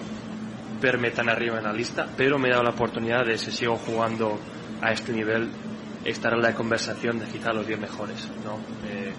verme 0.82 1.11
tan 1.11 1.30
arriba 1.30 1.57
en 1.57 1.63
la 1.63 1.73
lista, 1.73 2.07
pero 2.17 2.38
me 2.38 2.49
he 2.49 2.51
dado 2.51 2.63
la 2.63 2.71
oportunidad 2.71 3.25
de, 3.25 3.38
si 3.38 3.51
sigo 3.51 3.77
jugando 3.77 4.39
a 4.82 4.91
este 4.91 5.13
nivel, 5.13 5.49
estar 6.03 6.34
en 6.34 6.41
la 6.41 6.53
conversación 6.53 7.19
de 7.19 7.25
quizá 7.25 7.53
los 7.53 7.65
10 7.65 7.80
mejores, 7.80 8.30
¿no? 8.43 8.59
Eh, 8.88 9.13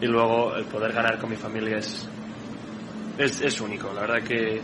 y 0.00 0.06
luego 0.06 0.56
el 0.56 0.64
poder 0.64 0.92
ganar 0.92 1.18
con 1.18 1.30
mi 1.30 1.36
familia 1.36 1.78
es, 1.78 2.08
es 3.18 3.60
único. 3.60 3.92
La 3.92 4.02
verdad 4.02 4.22
que 4.22 4.60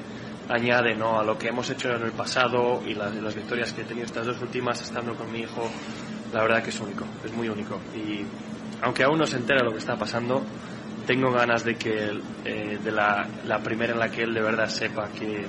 añade 0.50 0.94
¿no? 0.94 1.20
a 1.20 1.24
lo 1.24 1.38
que 1.38 1.48
hemos 1.48 1.70
hecho 1.70 1.90
en 1.94 2.02
el 2.02 2.12
pasado 2.12 2.82
y 2.86 2.94
las, 2.94 3.14
las 3.14 3.34
victorias 3.34 3.72
que 3.72 3.82
he 3.82 3.84
tenido 3.84 4.06
estas 4.06 4.26
dos 4.26 4.40
últimas 4.42 4.82
estando 4.82 5.14
con 5.14 5.30
mi 5.30 5.40
hijo, 5.40 5.70
la 6.32 6.42
verdad 6.42 6.62
que 6.62 6.70
es 6.70 6.80
único, 6.80 7.04
es 7.24 7.32
muy 7.32 7.48
único. 7.48 7.78
Y 7.94 8.24
aunque 8.82 9.04
aún 9.04 9.18
no 9.18 9.26
se 9.26 9.36
entera 9.36 9.62
lo 9.62 9.72
que 9.72 9.78
está 9.78 9.96
pasando, 9.96 10.42
tengo 11.06 11.30
ganas 11.32 11.64
de 11.64 11.76
que 11.76 12.20
eh, 12.44 12.78
de 12.82 12.92
la, 12.92 13.26
la, 13.46 13.58
primera 13.58 13.92
en 13.92 13.98
la 13.98 14.10
que 14.10 14.22
él 14.22 14.34
de 14.34 14.42
verdad 14.42 14.68
sepa 14.68 15.08
que 15.08 15.46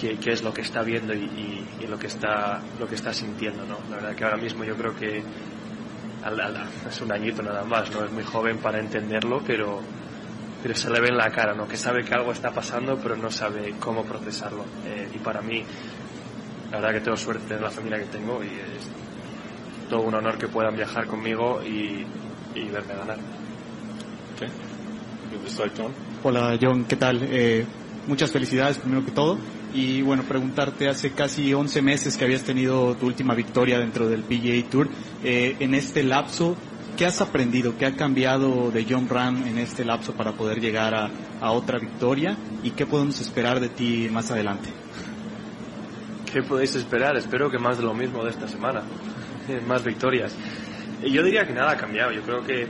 qué 0.00 0.32
es 0.32 0.42
lo 0.42 0.52
que 0.52 0.62
está 0.62 0.82
viendo 0.82 1.14
y, 1.14 1.64
y, 1.80 1.86
lo 1.86 1.96
que 1.96 2.08
está 2.08 2.60
lo 2.80 2.88
que 2.88 2.96
está 2.96 3.12
sintiendo 3.12 3.64
no 3.64 3.78
la 3.88 3.96
verdad 3.96 4.16
que 4.16 4.24
ahora 4.24 4.36
mismo 4.36 4.64
yo 4.64 4.76
creo 4.76 4.96
que 4.96 5.18
es 5.18 7.00
un 7.00 7.12
añito 7.12 7.40
nada 7.40 7.62
más 7.62 7.88
no 7.92 8.04
es 8.04 8.10
muy 8.10 8.24
joven 8.24 8.58
para 8.58 8.80
entenderlo 8.80 9.40
pero 9.46 9.80
pero 10.62 10.74
se 10.74 10.88
le 10.90 11.00
ve 11.00 11.08
en 11.08 11.16
la 11.16 11.30
cara, 11.30 11.54
¿no? 11.54 11.66
Que 11.66 11.76
sabe 11.76 12.04
que 12.04 12.14
algo 12.14 12.32
está 12.32 12.52
pasando, 12.52 12.96
pero 13.02 13.16
no 13.16 13.30
sabe 13.30 13.74
cómo 13.80 14.04
procesarlo. 14.04 14.64
Eh, 14.86 15.08
y 15.14 15.18
para 15.18 15.42
mí, 15.42 15.64
la 16.70 16.78
verdad 16.78 16.92
que 16.94 17.00
tengo 17.00 17.16
suerte 17.16 17.54
en 17.54 17.62
la 17.62 17.70
familia 17.70 17.98
que 17.98 18.06
tengo 18.06 18.42
y 18.44 18.46
es 18.46 18.88
todo 19.90 20.02
un 20.02 20.14
honor 20.14 20.38
que 20.38 20.48
puedan 20.48 20.76
viajar 20.76 21.06
conmigo 21.06 21.60
y, 21.62 22.06
y 22.54 22.68
verme 22.70 22.94
ganar. 22.94 23.18
Hola 26.22 26.58
John, 26.60 26.84
¿qué 26.84 26.96
tal? 26.96 27.20
Eh, 27.22 27.64
muchas 28.06 28.30
felicidades 28.30 28.78
primero 28.78 29.04
que 29.04 29.10
todo. 29.10 29.38
Y 29.74 30.02
bueno, 30.02 30.22
preguntarte, 30.24 30.88
hace 30.88 31.12
casi 31.12 31.54
11 31.54 31.80
meses 31.80 32.16
que 32.16 32.24
habías 32.24 32.42
tenido 32.42 32.94
tu 32.96 33.06
última 33.06 33.34
victoria 33.34 33.78
dentro 33.78 34.06
del 34.06 34.22
PGA 34.22 34.68
Tour. 34.70 34.88
Eh, 35.24 35.56
en 35.60 35.74
este 35.74 36.02
lapso, 36.02 36.56
¿Qué 36.96 37.06
has 37.06 37.22
aprendido? 37.22 37.76
¿Qué 37.78 37.86
ha 37.86 37.96
cambiado 37.96 38.70
de 38.70 38.86
John 38.88 39.08
Ram 39.08 39.46
en 39.46 39.56
este 39.56 39.84
lapso 39.84 40.12
para 40.12 40.32
poder 40.32 40.60
llegar 40.60 40.94
a, 40.94 41.50
otra 41.50 41.78
victoria? 41.78 42.36
¿Y 42.62 42.72
qué 42.72 42.84
podemos 42.84 43.18
esperar 43.20 43.60
de 43.60 43.70
ti 43.70 44.08
más 44.12 44.30
adelante? 44.30 44.68
¿Qué 46.30 46.42
podéis 46.42 46.74
esperar? 46.74 47.16
Espero 47.16 47.50
que 47.50 47.58
más 47.58 47.78
de 47.78 47.84
lo 47.84 47.94
mismo 47.94 48.22
de 48.22 48.30
esta 48.30 48.46
semana. 48.46 48.82
más 49.66 49.82
victorias. 49.82 50.36
Yo 51.02 51.22
diría 51.22 51.46
que 51.46 51.54
nada 51.54 51.72
ha 51.72 51.76
cambiado. 51.76 52.12
Yo 52.12 52.22
creo 52.22 52.42
que, 52.42 52.68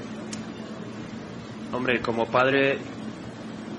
hombre, 1.72 2.00
como 2.00 2.24
padre, 2.26 2.78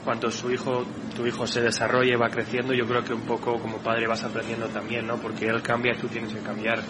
cuanto 0.03 0.29
su 0.29 0.51
hijo, 0.51 0.85
tu 1.15 1.25
hijo 1.25 1.47
se 1.47 1.61
desarrolle, 1.61 2.17
va 2.17 2.29
creciendo, 2.29 2.73
yo 2.73 2.85
creo 2.85 3.03
que 3.03 3.13
un 3.13 3.21
poco 3.21 3.59
como 3.59 3.77
padre 3.77 4.07
vas 4.07 4.23
aprendiendo 4.25 4.67
también, 4.67 5.07
¿no? 5.07 5.17
Porque 5.17 5.45
él 5.45 5.61
cambia 5.61 5.93
y 5.95 5.97
tú 5.99 6.07
tienes 6.07 6.33
que 6.33 6.41
cambiar. 6.41 6.81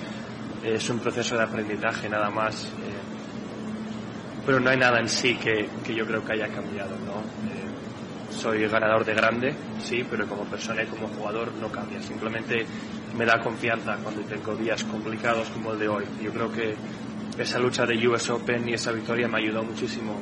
Es 0.63 0.89
un 0.89 0.99
proceso 0.99 1.37
de 1.37 1.43
aprendizaje 1.43 2.09
nada 2.09 2.29
más. 2.29 2.65
Eh, 2.65 3.12
pero 4.45 4.59
no 4.59 4.69
hay 4.69 4.77
nada 4.77 4.99
en 4.99 5.09
sí 5.09 5.35
que, 5.35 5.69
que 5.83 5.95
yo 5.95 6.05
creo 6.05 6.23
que 6.23 6.33
haya 6.33 6.47
cambiado, 6.47 6.97
¿no? 7.05 7.19
Eh, 7.49 7.63
soy 8.29 8.67
ganador 8.67 9.05
de 9.05 9.13
grande, 9.13 9.55
sí, 9.79 10.05
pero 10.09 10.27
como 10.27 10.43
persona 10.45 10.83
y 10.83 10.87
como 10.87 11.07
jugador 11.07 11.53
no 11.61 11.69
cambia. 11.69 12.01
Simplemente 12.01 12.65
me 13.17 13.25
da 13.25 13.39
confianza 13.39 13.97
cuando 14.01 14.21
tengo 14.21 14.55
días 14.55 14.83
complicados 14.83 15.49
como 15.49 15.73
el 15.73 15.79
de 15.79 15.87
hoy. 15.87 16.05
Yo 16.21 16.31
creo 16.31 16.51
que 16.51 16.75
esa 17.37 17.59
lucha 17.59 17.85
de 17.85 18.07
US 18.07 18.29
Open 18.29 18.67
y 18.67 18.73
esa 18.73 18.91
victoria 18.91 19.27
me 19.27 19.37
ayudó 19.37 19.63
muchísimo 19.63 20.19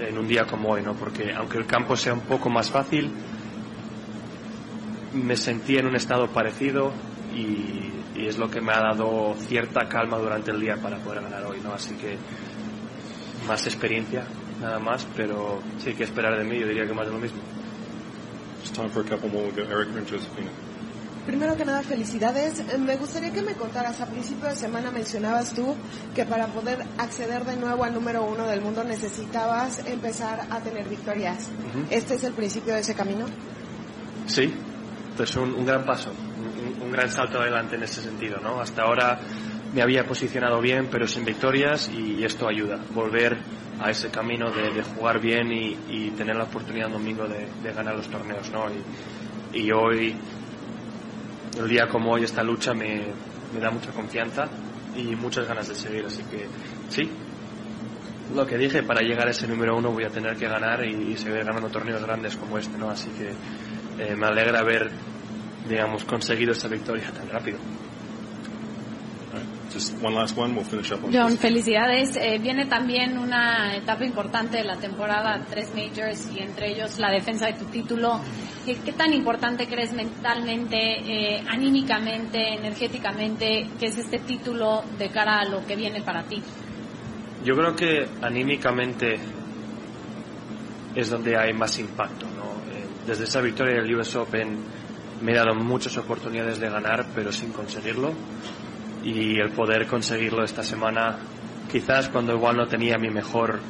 en 0.00 0.18
un 0.18 0.28
día 0.28 0.44
como 0.44 0.70
hoy, 0.70 0.82
¿no? 0.82 0.94
Porque 0.94 1.32
aunque 1.32 1.58
el 1.58 1.66
campo 1.66 1.96
sea 1.96 2.12
un 2.12 2.20
poco 2.20 2.50
más 2.50 2.70
fácil, 2.70 3.10
me 5.14 5.36
sentí 5.36 5.76
en 5.76 5.86
un 5.86 5.96
estado 5.96 6.28
parecido 6.28 6.92
y, 7.34 7.92
y 8.14 8.26
es 8.26 8.36
lo 8.36 8.50
que 8.50 8.60
me 8.60 8.72
ha 8.72 8.80
dado 8.80 9.34
cierta 9.38 9.88
calma 9.88 10.18
durante 10.18 10.50
el 10.50 10.60
día 10.60 10.76
para 10.76 10.98
poder 10.98 11.22
ganar 11.22 11.44
hoy, 11.44 11.60
¿no? 11.62 11.72
Así 11.72 11.94
que 11.94 12.18
más 13.48 13.66
experiencia, 13.66 14.24
nada 14.60 14.78
más, 14.78 15.06
pero 15.16 15.60
sí 15.82 15.88
hay 15.88 15.94
que 15.94 16.04
esperar 16.04 16.38
de 16.38 16.44
mí, 16.44 16.58
yo 16.60 16.68
diría 16.68 16.86
que 16.86 16.92
más 16.92 17.06
de 17.06 17.12
lo 17.12 17.18
mismo. 17.18 17.38
Primero 21.26 21.56
que 21.56 21.64
nada, 21.64 21.82
felicidades. 21.82 22.60
Eh, 22.60 22.78
me 22.78 22.96
gustaría 22.96 23.32
que 23.32 23.42
me 23.42 23.54
contaras, 23.54 24.00
a 24.00 24.06
principio 24.06 24.48
de 24.48 24.56
semana 24.56 24.90
mencionabas 24.90 25.54
tú 25.54 25.74
que 26.14 26.24
para 26.24 26.46
poder 26.46 26.84
acceder 26.98 27.44
de 27.44 27.56
nuevo 27.56 27.84
al 27.84 27.94
número 27.94 28.24
uno 28.24 28.46
del 28.46 28.60
mundo 28.60 28.84
necesitabas 28.84 29.80
empezar 29.86 30.46
a 30.50 30.60
tener 30.60 30.88
victorias. 30.88 31.48
¿Este 31.90 32.14
es 32.14 32.24
el 32.24 32.32
principio 32.32 32.74
de 32.74 32.80
ese 32.80 32.94
camino? 32.94 33.26
Sí, 34.26 34.54
es 35.18 35.36
un, 35.36 35.54
un 35.54 35.66
gran 35.66 35.84
paso, 35.84 36.10
un, 36.10 36.82
un, 36.82 36.92
gran 36.92 37.10
salto 37.10 37.40
adelante 37.40 37.76
en 37.76 37.82
ese 37.82 38.02
sentido, 38.02 38.38
¿no? 38.40 38.60
Hasta 38.60 38.82
ahora 38.82 39.18
me 39.74 39.82
había 39.82 40.04
posicionado 40.04 40.60
bien, 40.60 40.88
pero 40.90 41.06
sin 41.06 41.24
victorias, 41.24 41.90
y, 41.92 42.24
esto 42.24 42.48
ayuda. 42.48 42.78
Volver 42.90 43.36
a 43.80 43.90
ese 43.90 44.10
camino 44.10 44.50
de, 44.50 44.82
jugar 44.82 45.20
bien 45.20 45.52
y, 45.52 46.10
tener 46.16 46.36
la 46.36 46.44
oportunidad 46.44 46.88
domingo 46.88 47.26
de, 47.26 47.72
ganar 47.72 47.96
los 47.96 48.08
torneos, 48.08 48.50
¿no? 48.50 48.66
Y, 49.52 49.70
hoy 49.72 50.14
el 51.58 51.68
día 51.68 51.88
como 51.88 52.12
hoy 52.12 52.24
esta 52.24 52.42
lucha 52.42 52.72
me, 52.72 53.06
da 53.60 53.70
mucha 53.70 53.90
confianza 53.90 54.46
y 54.96 55.16
muchas 55.16 55.46
ganas 55.46 55.68
de 55.68 55.74
seguir, 55.74 56.04
así 56.06 56.22
que 56.24 56.46
sí, 56.88 57.10
lo 58.34 58.46
que 58.46 58.58
dije, 58.58 58.82
para 58.82 59.00
llegar 59.00 59.26
a 59.26 59.30
ese 59.30 59.48
número 59.48 59.76
uno 59.76 59.90
voy 59.90 60.04
a 60.04 60.10
tener 60.10 60.36
que 60.36 60.46
ganar 60.46 60.84
y, 60.84 61.12
y 61.12 61.16
seguir 61.16 61.44
ganando 61.44 61.68
torneos 61.68 62.02
grandes 62.02 62.36
como 62.36 62.58
este, 62.58 62.76
¿no? 62.76 62.90
Así 62.90 63.08
que 63.10 63.32
eh, 63.98 64.14
me 64.14 64.26
alegra 64.26 64.60
haber, 64.60 64.90
digamos, 65.68 66.04
conseguido 66.04 66.52
esta 66.52 66.68
victoria 66.68 67.10
tan 67.10 67.28
rápido. 67.28 67.58
Just 69.72 69.94
one 70.02 70.14
last 70.14 70.36
one, 70.36 70.54
we'll 70.54 70.64
finish 70.64 70.90
up 70.92 71.04
on 71.04 71.12
John, 71.12 71.36
felicidades. 71.36 72.16
Eh, 72.16 72.38
viene 72.38 72.66
también 72.66 73.18
una 73.18 73.76
etapa 73.76 74.04
importante 74.04 74.56
de 74.56 74.64
la 74.64 74.76
temporada, 74.76 75.44
tres 75.48 75.72
majors 75.74 76.30
y 76.34 76.40
entre 76.40 76.72
ellos 76.72 76.98
la 76.98 77.10
defensa 77.10 77.46
de 77.46 77.52
tu 77.54 77.66
título. 77.66 78.20
¿Qué, 78.64 78.76
qué 78.76 78.92
tan 78.92 79.12
importante 79.12 79.66
crees 79.66 79.92
mentalmente, 79.92 80.76
eh, 80.78 81.44
anímicamente, 81.48 82.54
energéticamente, 82.54 83.68
que 83.78 83.86
es 83.86 83.98
este 83.98 84.20
título 84.20 84.82
de 84.98 85.10
cara 85.10 85.40
a 85.40 85.44
lo 85.44 85.64
que 85.66 85.76
viene 85.76 86.00
para 86.00 86.22
ti? 86.24 86.42
Yo 87.44 87.54
creo 87.54 87.76
que 87.76 88.08
anímicamente 88.22 89.18
es 90.94 91.10
donde 91.10 91.36
hay 91.36 91.52
más 91.52 91.78
impacto. 91.78 92.26
¿no? 92.26 92.72
Eh, 92.72 92.86
desde 93.06 93.24
esa 93.24 93.40
victoria 93.40 93.82
del 93.82 93.94
US 93.96 94.16
Open 94.16 94.58
me 95.20 95.32
he 95.32 95.34
dado 95.34 95.54
muchas 95.54 95.96
oportunidades 95.96 96.58
de 96.58 96.68
ganar, 96.68 97.06
pero 97.14 97.32
sin 97.32 97.52
conseguirlo. 97.52 98.12
Y 99.04 99.38
el 99.38 99.50
poder 99.50 99.86
conseguirlo 99.86 100.44
esta 100.44 100.62
semana, 100.62 101.18
quizás 101.70 102.08
cuando 102.08 102.34
igual 102.34 102.56
no 102.56 102.66
tenía 102.66 102.96
mi 102.98 103.10
mejor, 103.10 103.60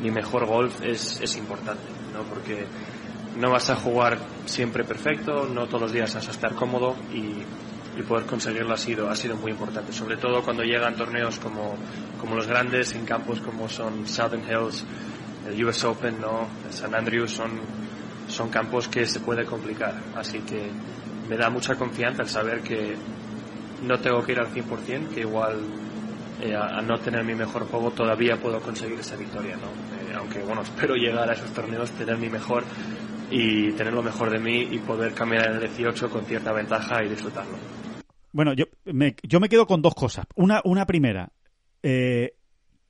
mi 0.00 0.10
mejor 0.10 0.46
golf, 0.46 0.80
es, 0.82 1.20
es 1.20 1.36
importante, 1.36 1.82
¿no? 2.14 2.22
porque 2.22 2.66
no 3.36 3.50
vas 3.50 3.70
a 3.70 3.76
jugar 3.76 4.18
siempre 4.46 4.84
perfecto, 4.84 5.46
no 5.46 5.66
todos 5.66 5.82
los 5.82 5.92
días 5.92 6.14
vas 6.14 6.28
a 6.28 6.30
estar 6.30 6.54
cómodo 6.54 6.96
y, 7.12 7.44
y 7.98 8.02
poder 8.02 8.26
conseguirlo 8.26 8.74
ha 8.74 8.76
sido, 8.76 9.08
ha 9.10 9.16
sido 9.16 9.36
muy 9.36 9.52
importante, 9.52 9.92
sobre 9.92 10.16
todo 10.16 10.42
cuando 10.42 10.62
llegan 10.62 10.96
torneos 10.96 11.38
como, 11.38 11.76
como 12.20 12.36
los 12.36 12.46
grandes 12.46 12.94
en 12.94 13.04
campos 13.04 13.40
como 13.40 13.68
son 13.68 14.06
Southern 14.06 14.42
Hills, 14.42 14.84
el 15.48 15.64
US 15.64 15.84
Open, 15.84 16.20
¿no? 16.20 16.46
San 16.70 16.94
Andrews, 16.94 17.32
son, 17.32 17.50
son 18.28 18.48
campos 18.50 18.88
que 18.88 19.06
se 19.06 19.20
puede 19.20 19.44
complicar, 19.44 19.94
así 20.16 20.40
que 20.40 20.70
me 21.28 21.36
da 21.36 21.50
mucha 21.50 21.74
confianza 21.74 22.22
el 22.22 22.28
saber 22.28 22.60
que 22.62 22.96
no 23.82 23.98
tengo 23.98 24.22
que 24.22 24.32
ir 24.32 24.40
al 24.40 24.48
100%, 24.48 25.08
que 25.08 25.20
igual 25.20 25.60
eh, 26.42 26.54
a, 26.54 26.78
a 26.78 26.82
no 26.82 26.98
tener 26.98 27.24
mi 27.24 27.34
mejor 27.34 27.66
juego 27.66 27.90
todavía 27.90 28.36
puedo 28.36 28.60
conseguir 28.60 28.98
esa 28.98 29.16
victoria, 29.16 29.56
¿no? 29.56 29.68
Eh, 30.00 30.14
aunque 30.16 30.42
bueno, 30.42 30.62
espero 30.62 30.94
llegar 30.94 31.28
a 31.28 31.34
esos 31.34 31.52
torneos, 31.52 31.90
tener 31.92 32.16
mi 32.16 32.28
mejor 32.28 32.64
y 33.30 33.72
tener 33.72 33.92
lo 33.92 34.02
mejor 34.02 34.30
de 34.30 34.38
mí 34.38 34.68
y 34.70 34.78
poder 34.78 35.12
cambiar 35.14 35.48
en 35.48 35.56
el 35.56 35.60
18 35.60 36.10
con 36.10 36.24
cierta 36.24 36.52
ventaja 36.52 37.04
y 37.04 37.08
disfrutarlo. 37.08 37.56
Bueno, 38.32 38.52
yo 38.54 38.66
me, 38.84 39.16
yo 39.22 39.40
me 39.40 39.48
quedo 39.48 39.66
con 39.66 39.82
dos 39.82 39.94
cosas. 39.94 40.26
Una, 40.34 40.60
una 40.64 40.86
primera, 40.86 41.32
eh, 41.82 42.34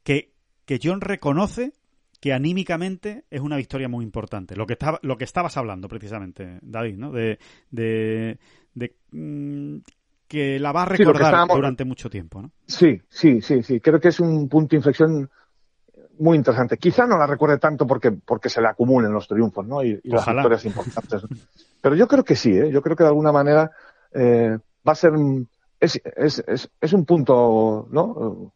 que, 0.02 0.32
que 0.64 0.80
John 0.82 1.00
reconoce 1.00 1.72
que 2.20 2.32
anímicamente 2.34 3.24
es 3.30 3.40
una 3.40 3.56
victoria 3.56 3.88
muy 3.88 4.04
importante. 4.04 4.54
Lo 4.54 4.66
que 4.66 4.74
estaba, 4.74 4.98
lo 5.02 5.16
que 5.16 5.24
estabas 5.24 5.56
hablando 5.56 5.88
precisamente, 5.88 6.58
David, 6.60 6.96
¿no? 6.96 7.10
De, 7.12 7.38
de, 7.70 8.38
de 8.74 8.96
mm, 9.10 9.78
que 10.30 10.60
la 10.60 10.70
va 10.70 10.82
a 10.82 10.84
recordar 10.84 11.48
durante 11.48 11.84
mucho 11.84 12.08
tiempo, 12.08 12.40
¿no? 12.40 12.52
Sí, 12.64 13.02
sí, 13.08 13.40
sí, 13.40 13.64
sí. 13.64 13.80
Creo 13.80 13.98
que 13.98 14.08
es 14.08 14.20
un 14.20 14.48
punto 14.48 14.68
de 14.70 14.76
inflexión 14.76 15.28
muy 16.20 16.36
interesante. 16.36 16.76
Quizá 16.78 17.04
no 17.04 17.18
la 17.18 17.26
recuerde 17.26 17.58
tanto 17.58 17.84
porque, 17.84 18.12
porque 18.12 18.48
se 18.48 18.60
le 18.60 18.68
acumulen 18.68 19.12
los 19.12 19.26
triunfos, 19.26 19.66
¿no? 19.66 19.82
Y, 19.82 19.98
y 20.04 20.08
las 20.08 20.24
victorias 20.24 20.64
importantes. 20.66 21.24
¿no? 21.24 21.36
Pero 21.80 21.96
yo 21.96 22.06
creo 22.06 22.22
que 22.22 22.36
sí, 22.36 22.50
¿eh? 22.52 22.70
Yo 22.70 22.80
creo 22.80 22.94
que 22.94 23.02
de 23.02 23.08
alguna 23.08 23.32
manera 23.32 23.72
eh, 24.14 24.56
va 24.86 24.92
a 24.92 24.94
ser 24.94 25.14
es, 25.80 26.00
es, 26.16 26.44
es, 26.46 26.70
es 26.80 26.92
un 26.92 27.04
punto, 27.04 27.88
¿no? 27.90 28.52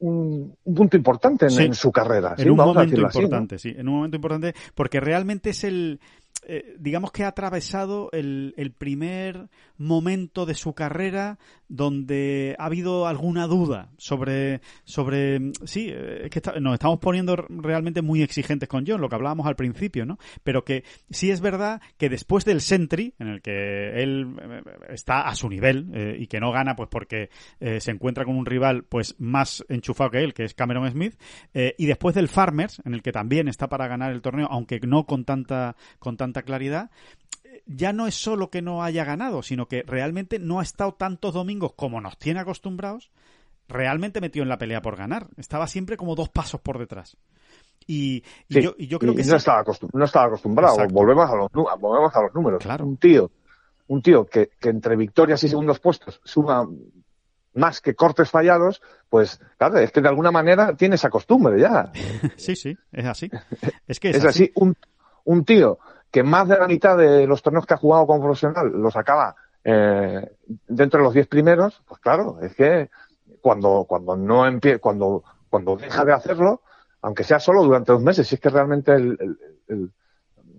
Un, 0.00 0.54
un 0.64 0.74
punto 0.74 0.98
importante 0.98 1.46
en, 1.46 1.50
Sí. 1.50 1.62
en 1.62 1.74
su 1.74 1.90
carrera. 1.90 2.34
¿sí? 2.36 2.42
En 2.42 2.50
un 2.50 2.56
Vamos 2.58 2.74
momento 2.74 2.90
decirlo 2.90 3.08
así, 3.08 3.18
¿no? 3.20 3.24
importante, 3.24 3.58
sí. 3.58 3.72
En 3.74 3.88
un 3.88 3.94
momento 3.94 4.16
importante, 4.16 4.54
porque 4.74 5.00
realmente 5.00 5.48
es 5.50 5.64
el. 5.64 5.98
Eh, 6.46 6.76
digamos 6.78 7.12
que 7.12 7.24
ha 7.24 7.28
atravesado 7.28 8.08
el, 8.12 8.54
el 8.56 8.72
primer 8.72 9.48
momento 9.76 10.46
de 10.46 10.54
su 10.54 10.72
carrera 10.74 11.38
donde 11.68 12.54
ha 12.58 12.66
habido 12.66 13.06
alguna 13.06 13.46
duda 13.46 13.90
sobre. 13.96 14.60
sobre 14.84 15.52
sí, 15.64 15.88
eh, 15.90 16.22
es 16.24 16.30
que 16.30 16.38
está- 16.38 16.60
nos 16.60 16.74
estamos 16.74 16.98
poniendo 17.00 17.34
realmente 17.36 18.02
muy 18.02 18.22
exigentes 18.22 18.68
con 18.68 18.84
John, 18.86 19.00
lo 19.00 19.08
que 19.08 19.16
hablábamos 19.16 19.46
al 19.46 19.56
principio, 19.56 20.06
¿no? 20.06 20.18
Pero 20.44 20.64
que 20.64 20.84
sí 21.10 21.30
es 21.30 21.40
verdad 21.40 21.80
que 21.96 22.08
después 22.08 22.44
del 22.44 22.60
Sentry, 22.60 23.14
en 23.18 23.28
el 23.28 23.42
que 23.42 24.02
él 24.02 24.36
eh, 24.40 24.62
está 24.90 25.22
a 25.28 25.34
su 25.34 25.48
nivel 25.48 26.16
y 26.18 26.26
que 26.26 26.40
no 26.40 26.52
gana, 26.52 26.76
pues 26.76 26.88
porque 26.88 27.30
se 27.78 27.90
encuentra 27.90 28.24
con 28.24 28.36
un 28.36 28.46
rival 28.46 28.84
pues 28.84 29.16
más 29.18 29.64
enchufado 29.68 30.10
que 30.10 30.22
él, 30.22 30.34
que 30.34 30.44
es 30.44 30.54
Cameron 30.54 30.90
Smith, 30.90 31.14
y 31.52 31.86
después 31.86 32.14
del 32.14 32.28
Farmers, 32.28 32.80
en 32.84 32.94
el 32.94 33.02
que 33.02 33.12
también 33.12 33.48
está 33.48 33.68
para 33.68 33.88
ganar 33.88 34.12
el 34.12 34.22
torneo, 34.22 34.46
aunque 34.50 34.80
no 34.80 35.06
con 35.06 35.24
tanta, 35.24 35.76
con 35.98 36.16
tanta 36.16 36.33
claridad, 36.42 36.90
eh, 37.44 37.62
ya 37.66 37.92
no 37.92 38.06
es 38.06 38.14
solo 38.14 38.50
que 38.50 38.62
no 38.62 38.82
haya 38.82 39.04
ganado, 39.04 39.42
sino 39.42 39.66
que 39.68 39.82
realmente 39.82 40.38
no 40.38 40.60
ha 40.60 40.62
estado 40.62 40.94
tantos 40.94 41.34
domingos 41.34 41.72
como 41.74 42.00
nos 42.00 42.18
tiene 42.18 42.40
acostumbrados, 42.40 43.10
realmente 43.68 44.20
metido 44.20 44.42
en 44.42 44.48
la 44.48 44.58
pelea 44.58 44.82
por 44.82 44.96
ganar. 44.96 45.28
Estaba 45.36 45.66
siempre 45.66 45.96
como 45.96 46.14
dos 46.14 46.28
pasos 46.28 46.60
por 46.60 46.78
detrás. 46.78 47.16
Y, 47.86 48.22
y 48.48 48.54
Sí, 48.54 48.62
yo, 48.62 48.74
y 48.78 48.86
yo 48.86 48.98
creo 48.98 49.12
y 49.12 49.16
que 49.16 49.22
no, 49.24 49.28
sí. 49.30 49.36
estaba 49.36 49.62
acostum- 49.64 49.90
no 49.92 50.04
estaba 50.04 50.26
acostumbrado. 50.26 50.74
Exacto. 50.74 50.94
Volvemos 50.94 51.30
a 51.30 51.34
los, 51.36 51.50
volvemos 51.52 52.14
a 52.16 52.22
los 52.22 52.34
números. 52.34 52.64
Un 52.80 52.96
tío, 52.96 53.30
un 53.88 54.00
tío 54.02 54.24
que, 54.26 54.50
que 54.58 54.70
entre 54.70 54.96
victorias 54.96 55.42
y 55.44 55.48
segundos 55.48 55.80
puestos 55.80 56.20
suma 56.24 56.66
más 57.54 57.80
que 57.80 57.94
cortes 57.94 58.30
fallados, 58.30 58.82
pues 59.08 59.40
claro, 59.58 59.78
es 59.78 59.92
que 59.92 60.00
de 60.00 60.08
alguna 60.08 60.30
manera 60.32 60.74
tiene 60.74 60.96
esa 60.96 61.08
costumbre 61.10 61.60
ya. 61.60 61.92
Sí, 62.36 62.56
sí, 62.56 62.76
es 62.90 63.04
así. 63.06 63.30
Es 63.86 64.00
que 64.00 64.10
es, 64.10 64.16
Es 64.16 64.24
así, 64.24 64.50
un, 64.56 64.74
un 65.24 65.44
tío 65.44 65.78
que 66.10 66.22
más 66.22 66.48
de 66.48 66.58
la 66.58 66.68
mitad 66.68 66.96
de 66.96 67.26
los 67.26 67.42
torneos 67.42 67.66
que 67.66 67.74
ha 67.74 67.78
jugado 67.78 68.06
como 68.06 68.22
profesional 68.22 68.70
los 68.70 68.94
acaba 68.96 69.34
eh, 69.64 70.30
dentro 70.68 70.98
de 70.98 71.04
los 71.04 71.14
10 71.14 71.26
primeros, 71.26 71.82
pues 71.88 72.00
claro, 72.00 72.38
es 72.40 72.54
que 72.54 72.90
cuando, 73.40 73.84
cuando 73.88 74.16
no 74.16 74.46
empie 74.46 74.78
cuando, 74.78 75.24
cuando 75.50 75.76
deja 75.76 76.04
de 76.04 76.12
hacerlo, 76.12 76.62
aunque 77.02 77.24
sea 77.24 77.40
solo 77.40 77.64
durante 77.64 77.92
dos 77.92 78.02
meses, 78.02 78.28
si 78.28 78.36
es 78.36 78.40
que 78.40 78.48
realmente 78.48 78.92
el, 78.92 79.16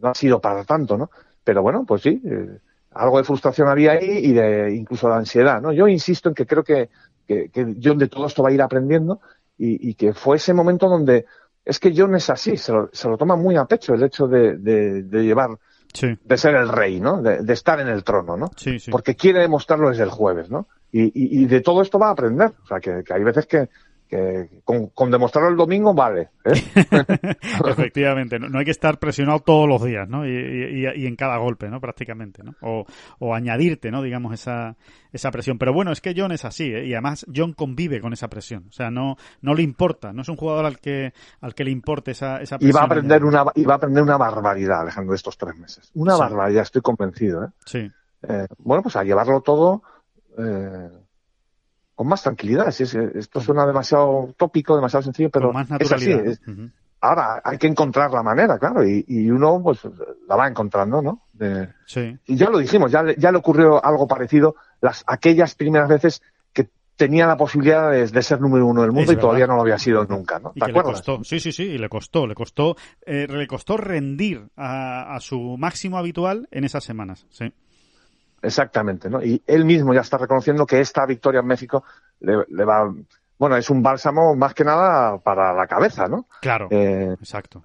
no 0.01 0.09
ha 0.09 0.13
sido 0.13 0.41
para 0.41 0.66
tanto, 0.66 0.97
¿no? 0.97 1.09
Pero 1.43 1.61
bueno, 1.61 1.86
pues 1.88 2.01
sí, 2.01 2.22
eh, 2.26 2.59
algo 2.91 3.18
de 3.18 3.24
frustración 3.24 3.68
había 3.68 3.93
ahí 3.93 4.09
y 4.09 4.34
de 4.34 4.76
incluso 4.76 5.07
de 5.07 5.16
ansiedad, 5.16 5.61
¿no? 5.61 5.72
Yo 5.72 5.88
insisto 5.88 6.30
en 6.30 6.36
que 6.36 6.45
creo 6.45 6.63
que, 6.63 6.89
que, 7.26 7.49
John 7.82 7.97
de 7.97 8.09
todo 8.09 8.28
esto 8.28 8.43
va 8.43 8.49
a 8.49 8.53
ir 8.53 8.61
aprendiendo 8.61 9.22
y 9.57 9.93
que 9.93 10.13
fue 10.13 10.36
ese 10.36 10.53
momento 10.53 10.89
donde 10.89 11.26
es 11.66 11.80
que 11.80 11.93
John 11.95 12.16
es 12.16 12.30
así, 12.30 12.55
se 12.57 12.72
lo, 12.72 12.89
se 12.93 13.09
lo 13.09 13.18
toma 13.18 13.36
muy 13.36 13.57
a 13.57 13.66
pecho 13.66 13.93
el 13.93 14.03
hecho 14.03 14.28
de, 14.28 14.57
de, 14.57 15.03
de 15.03 15.24
llevar, 15.24 15.49
de 16.24 16.38
ser 16.38 16.55
el 16.55 16.70
rey, 16.70 16.99
¿no? 16.99 17.22
De, 17.22 17.41
de 17.41 17.53
estar 17.53 17.80
en 17.80 17.88
el 17.88 18.03
trono, 18.03 18.38
¿no? 18.38 18.51
Sí, 18.55 18.80
sí. 18.80 18.91
Porque 18.91 19.16
quiere 19.16 19.39
demostrarlo 19.39 19.89
desde 19.89 20.03
el 20.03 20.11
jueves, 20.11 20.49
¿no? 20.49 20.68
Y, 20.91 21.05
y, 21.05 21.43
y 21.43 21.45
de 21.45 21.61
todo 21.61 21.82
esto 21.82 21.97
va 21.97 22.09
a 22.09 22.11
aprender. 22.11 22.53
O 22.63 22.68
sea, 22.68 22.80
que, 22.80 23.03
que 23.03 23.13
hay 23.13 23.24
veces 23.24 23.47
que, 23.47 23.70
que 24.08 24.62
con, 24.64 24.88
con 24.88 25.10
demostrarlo 25.12 25.49
el 25.49 25.58
domingo 25.58 25.93
vale. 25.93 26.30
¿eh? 26.45 26.53
Efectivamente, 27.68 28.39
no, 28.39 28.49
no 28.49 28.60
hay 28.60 28.66
que 28.66 28.72
estar 28.72 28.99
presionado 28.99 29.39
todos 29.39 29.68
los 29.68 29.84
días, 29.84 30.08
¿no? 30.08 30.26
Y, 30.26 30.30
y- 30.32 30.86
y- 30.88 31.03
y 31.03 31.08
en 31.08 31.16
cada 31.16 31.38
golpe, 31.38 31.70
¿no? 31.70 31.80
Prácticamente, 31.80 32.43
¿no? 32.43 32.53
O, 32.62 32.86
o 33.20 33.34
añadirte, 33.36 33.91
¿no? 33.91 34.01
Digamos, 34.01 34.34
esa, 34.34 34.76
esa 35.12 35.32
presión. 35.32 35.58
Pero 35.58 35.74
bueno, 35.74 35.91
es 35.91 36.01
que 36.01 36.14
John 36.16 36.32
es 36.32 36.45
así, 36.45 36.66
¿eh? 36.66 36.86
Y 36.86 36.93
además 36.93 37.26
John 37.34 37.53
convive 37.53 37.99
con 38.01 38.14
esa 38.14 38.28
presión. 38.28 38.66
O 38.70 38.72
sea, 38.72 38.91
no, 38.91 39.16
no 39.41 39.53
le 39.53 39.64
importa. 39.64 40.14
No 40.14 40.22
es 40.22 40.30
un 40.30 40.36
jugador 40.38 40.66
al 40.66 40.80
que, 40.80 41.14
al 41.41 41.53
que 41.56 41.64
le 41.64 41.72
importe 41.72 42.12
esa, 42.12 42.38
esa 42.41 42.56
Y 42.56 42.60
presión. 42.60 42.78
va 42.78 42.82
a 42.82 42.86
aprender 42.86 43.24
una, 43.26 43.43
y 43.56 43.64
va 43.66 43.74
a 43.74 43.78
aprender 43.78 44.03
una 44.03 44.18
barbaridad, 44.18 44.82
Alejandro, 44.82 45.16
estos 45.16 45.38
tres 45.38 45.56
meses. 45.58 45.91
Una 45.95 46.14
Sí. 46.16 46.20
barbaridad, 46.20 46.64
estoy 46.64 46.82
convencido, 46.82 47.45
¿eh? 47.45 47.47
Sí. 47.66 47.91
Eh, 48.28 48.47
bueno, 48.60 48.82
pues 48.84 48.95
a 48.95 49.03
llevarlo 49.03 49.41
todo 49.41 49.84
eh, 50.38 50.89
con 51.96 52.08
más 52.08 52.22
tranquilidad. 52.24 52.70
Si 52.72 52.84
es- 52.84 52.93
esto 52.96 53.39
suena 53.39 53.66
demasiado 53.66 54.34
tópico, 54.38 54.76
demasiado 54.76 55.04
sencillo, 55.04 55.30
pero 55.30 55.48
Con 55.48 55.56
más 55.56 55.82
es 55.82 55.91
así. 55.91 56.12
ahora 57.02 57.41
hay 57.43 57.58
que 57.58 57.68
encontrar 57.68 58.12
la 58.12 58.24
manera, 58.24 58.58
claro, 58.60 58.84
y, 58.86 59.06
y 59.08 59.30
uno 59.30 59.62
pues 59.64 59.80
la 60.28 60.36
va 60.36 60.48
encontrando, 60.48 61.02
¿no? 61.02 61.22
De- 61.34 61.70
Sí. 61.86 62.18
y 62.26 62.36
ya 62.36 62.50
lo 62.50 62.58
dijimos, 62.58 62.91
ya, 62.91 63.04
le- 63.04 63.16
ya 63.18 63.32
le 63.32 63.38
ocurrió 63.38 63.84
algo 63.84 64.08
parecido 64.08 64.56
las 64.82 65.04
aquellas 65.08 65.56
primeras 65.56 65.88
veces 65.88 66.22
que 66.52 66.68
tenía 66.96 67.28
la 67.28 67.38
posibilidad 67.38 67.91
de, 67.91 68.08
de 68.08 68.22
ser 68.24 68.41
número 68.41 68.66
uno 68.66 68.82
del 68.82 68.91
mundo 68.91 69.12
Es 69.12 69.18
y 69.18 69.22
todavía 69.22 69.46
no 69.48 69.56
lo 69.56 69.62
había 69.62 69.78
sido 69.78 70.04
nunca, 70.06 70.39
¿no? 70.39 70.52
Y 70.56 70.60
¿Te 70.62 70.66
que 70.68 70.72
le 70.74 70.82
costó, 70.82 71.24
sí, 71.24 71.39
sí, 71.39 71.52
sí, 71.52 71.64
y 71.64 71.78
le 71.78 71.89
costó, 71.89 72.26
le 72.28 72.34
costó, 72.36 72.76
eh, 73.06 73.28
le 73.30 73.46
costó 73.48 73.78
rendir 73.78 74.48
a, 74.56 75.16
a 75.16 75.20
su 75.20 75.58
máximo 75.58 75.98
habitual 75.98 76.48
en 76.52 76.64
esas 76.64 76.84
semanas, 76.84 77.26
sí. 77.30 77.54
Exactamente, 78.46 79.10
¿no? 79.10 79.22
Y 79.24 79.41
él 79.48 79.66
mismo 79.66 79.93
ya 79.93 80.02
está 80.02 80.18
reconociendo 80.18 80.66
que 80.66 80.80
esta 80.80 81.06
victoria 81.06 81.39
en 81.41 81.48
México 81.48 81.84
le, 82.20 82.46
le 82.50 82.66
va, 82.66 82.93
bueno, 83.38 83.58
es 83.58 83.70
un 83.70 83.82
bálsamo 83.82 84.36
más 84.36 84.54
que 84.54 84.64
nada 84.64 85.18
para 85.18 85.54
la 85.54 85.68
cabeza, 85.68 86.08
¿no? 86.08 86.28
Claro, 86.41 86.68
Eh, 86.70 87.16
exacto. 87.20 87.64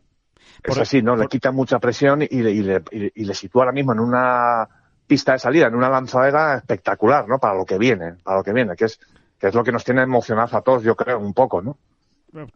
es 0.63 0.75
Por- 0.75 0.81
así, 0.83 1.03
¿no? 1.03 1.17
Le 1.17 1.27
quita 1.29 1.53
mucha 1.53 1.79
presión 1.79 2.23
y 2.23 2.29
le, 2.43 2.51
y, 2.51 2.63
le, 2.63 2.83
y 2.91 2.99
le- 2.99 3.13
y 3.15 3.25
le 3.25 3.35
sitúa 3.35 3.63
ahora 3.65 3.73
mismo 3.73 3.93
en 3.93 4.01
una 4.01 4.69
pista 5.07 5.33
de 5.33 5.39
salida, 5.39 5.67
en 5.67 5.75
una 5.75 5.89
lanzadera 5.91 6.57
espectacular, 6.57 7.27
¿no? 7.29 7.39
Para 7.39 7.55
lo 7.55 7.65
que 7.65 7.79
viene, 7.79 8.15
para 8.23 8.39
lo 8.39 8.43
que 8.45 8.53
viene, 8.53 8.75
que 8.77 8.85
es, 8.87 8.99
que 9.39 9.49
es 9.49 9.55
lo 9.55 9.65
que 9.65 9.73
nos 9.73 9.85
tiene 9.85 10.03
emocionados 10.03 10.55
a 10.55 10.61
todos, 10.61 10.83
yo 10.83 10.95
creo, 10.97 11.19
un 11.19 11.35
poco, 11.35 11.61
¿no? 11.63 11.77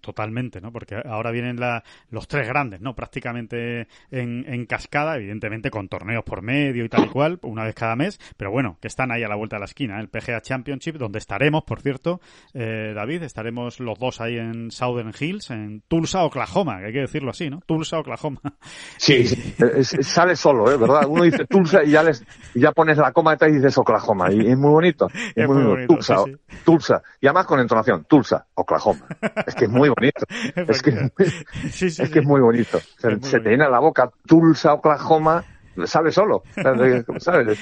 Totalmente, 0.00 0.60
¿no? 0.60 0.72
Porque 0.72 0.96
ahora 1.04 1.30
vienen 1.32 1.58
la, 1.58 1.82
los 2.10 2.28
tres 2.28 2.46
grandes, 2.46 2.80
¿no? 2.80 2.94
Prácticamente 2.94 3.88
en, 4.10 4.44
en, 4.46 4.66
cascada, 4.66 5.16
evidentemente 5.16 5.70
con 5.70 5.88
torneos 5.88 6.22
por 6.22 6.42
medio 6.42 6.84
y 6.84 6.88
tal 6.88 7.06
y 7.06 7.08
cual, 7.08 7.38
una 7.42 7.64
vez 7.64 7.74
cada 7.74 7.96
mes, 7.96 8.20
pero 8.36 8.52
bueno, 8.52 8.78
que 8.80 8.86
están 8.86 9.10
ahí 9.10 9.24
a 9.24 9.28
la 9.28 9.34
vuelta 9.34 9.56
de 9.56 9.60
la 9.60 9.66
esquina, 9.66 9.98
¿eh? 9.98 10.02
el 10.02 10.08
PGA 10.08 10.40
Championship, 10.40 10.96
donde 10.96 11.18
estaremos, 11.18 11.64
por 11.64 11.80
cierto, 11.80 12.20
eh, 12.52 12.92
David, 12.94 13.24
estaremos 13.24 13.80
los 13.80 13.98
dos 13.98 14.20
ahí 14.20 14.38
en 14.38 14.70
Southern 14.70 15.12
Hills, 15.18 15.50
en 15.50 15.82
Tulsa, 15.88 16.22
Oklahoma, 16.24 16.78
que 16.78 16.86
hay 16.86 16.92
que 16.92 17.00
decirlo 17.00 17.30
así, 17.30 17.50
¿no? 17.50 17.60
Tulsa, 17.66 17.98
Oklahoma. 17.98 18.40
Sí, 18.96 19.26
sale 20.02 20.36
solo, 20.36 20.70
¿eh? 20.70 20.76
¿Verdad? 20.76 21.06
Uno 21.08 21.24
dice 21.24 21.46
Tulsa 21.46 21.82
y 21.82 21.90
ya, 21.90 22.02
les, 22.02 22.24
ya 22.54 22.70
pones 22.72 22.96
la 22.98 23.12
coma 23.12 23.32
detrás 23.32 23.50
y 23.50 23.54
dices 23.56 23.76
Oklahoma, 23.76 24.32
y 24.32 24.50
es 24.50 24.56
muy 24.56 24.70
bonito. 24.70 25.08
Es, 25.08 25.32
es 25.34 25.48
muy, 25.48 25.56
muy 25.56 25.66
bonito. 25.66 25.94
Tulsa, 25.94 26.18
sí, 26.24 26.32
sí. 26.48 26.56
Tulsa, 26.64 27.02
y 27.20 27.26
además 27.26 27.46
con 27.46 27.58
entonación, 27.58 28.04
Tulsa, 28.04 28.46
Oklahoma. 28.54 29.06
Es 29.46 29.54
que 29.54 29.63
es 29.64 29.70
muy 29.70 29.88
bonito. 29.88 30.24
Es 30.68 30.82
que, 30.82 31.10
sí, 31.70 31.90
sí, 31.90 32.02
es, 32.02 32.10
que 32.10 32.20
es 32.20 32.24
muy 32.24 32.40
bonito. 32.40 32.78
Se, 32.98 33.20
se 33.20 33.40
te 33.40 33.50
llena 33.50 33.68
la 33.68 33.78
boca 33.78 34.10
Tulsa, 34.26 34.74
Oklahoma, 34.74 35.44
sale 35.86 36.10
solo. 36.10 36.42
¿Sabes? 37.18 37.58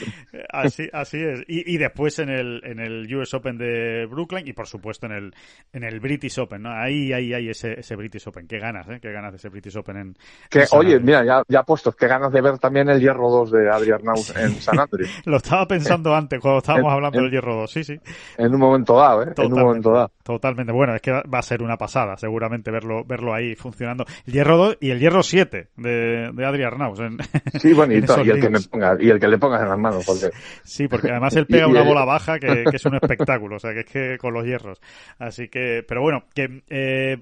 Así, 0.51 0.89
así 0.93 1.19
es. 1.23 1.41
Y, 1.49 1.75
y, 1.75 1.79
después 1.79 2.19
en 2.19 2.29
el, 2.29 2.61
en 2.65 2.81
el 2.81 3.15
US 3.17 3.35
Open 3.35 3.59
de 3.59 4.07
Brooklyn 4.07 4.47
y 4.47 4.53
por 4.53 4.67
supuesto 4.67 5.07
en 5.07 5.13
el, 5.13 5.35
en 5.73 5.85
el 5.85 6.01
British 6.01 6.39
Open, 6.39 6.63
¿no? 6.63 6.71
Ahí, 6.73 7.13
ahí, 7.13 7.33
ahí 7.35 7.49
ese, 7.49 7.79
ese 7.81 7.97
British 7.97 8.27
Open. 8.29 8.47
Qué 8.47 8.59
ganas, 8.59 8.89
¿eh? 8.89 8.99
Qué 9.01 9.13
ganas 9.13 9.33
de 9.33 9.37
ese 9.37 9.49
British 9.49 9.77
Open 9.77 9.97
en. 9.97 10.15
Que, 10.51 10.61
en 10.61 10.67
oye, 10.73 10.99
mira, 11.01 11.25
ya, 11.25 11.43
ya 11.49 11.63
puesto, 11.63 11.93
qué 11.93 12.07
ganas 12.07 12.33
de 12.33 12.41
ver 12.41 12.59
también 12.59 12.89
el 12.89 13.01
Hierro 13.01 13.31
2 13.31 13.51
de 13.53 13.71
Adrián 13.71 14.01
Naus 14.03 14.35
en 14.37 14.51
San 14.61 14.79
Andrés. 14.79 15.11
Lo 15.25 15.37
estaba 15.39 15.67
pensando 15.67 16.15
antes 16.15 16.41
cuando 16.41 16.59
estábamos 16.59 16.89
En- 16.91 16.95
hablando 16.95 17.19
en- 17.19 17.25
del 17.25 17.33
Hierro 17.33 17.55
2, 17.57 17.71
sí, 17.71 17.85
sí. 17.85 17.99
En 18.37 18.53
un 18.55 18.61
momento 18.61 18.97
dado, 18.97 19.23
¿eh? 19.25 19.33
En 19.37 19.53
un 19.53 19.61
momento 19.61 19.93
dado. 19.93 20.11
Totalmente. 20.23 20.73
Bueno, 20.73 20.95
es 20.95 21.03
que 21.03 21.11
va 21.13 21.39
a 21.39 21.43
ser 21.43 21.63
una 21.63 21.77
pasada, 21.77 22.17
seguramente, 22.17 22.71
verlo, 22.71 23.05
verlo 23.05 23.35
ahí 23.35 23.55
funcionando. 23.55 24.05
El 24.27 24.33
Hierro 24.33 24.57
2 24.57 24.79
y 24.81 24.91
el 24.91 24.99
Hierro 25.01 25.23
7 25.23 25.69
de, 25.77 26.31
de 26.33 26.45
Adri 26.47 26.63
Arnaus. 26.65 27.01
En, 27.01 27.19
Sí, 27.61 27.73
bueno, 27.73 27.95
y, 27.95 28.02
y 28.25 28.31
el 28.31 28.39
que 28.41 28.51
me 28.51 28.59
links. 28.59 28.69
ponga, 28.69 28.97
y 29.01 29.11
el 29.11 29.21
que 29.21 29.29
le 29.29 29.39
pongas 29.39 29.63
en 29.63 29.69
las 29.69 29.79
manos, 29.79 30.05
porque 30.05 30.31
Sí, 30.65 30.89
porque 30.89 31.11
además 31.11 31.37
él 31.37 31.47
pega 31.47 31.67
una 31.67 31.83
bola 31.83 32.05
baja 32.05 32.39
que, 32.39 32.67
que 32.71 32.77
es 32.77 32.85
un 32.87 32.95
espectáculo, 32.97 33.57
o 33.57 33.61
sea, 33.61 33.73
que 33.73 33.81
es 33.81 33.87
que 33.87 34.19
con 34.19 34.35
los 34.35 34.45
hierros. 34.45 34.81
Así 35.19 35.49
que, 35.49 35.85
pero 35.87 36.03
bueno, 36.03 36.25
que 36.35 36.63
eh, 36.69 37.19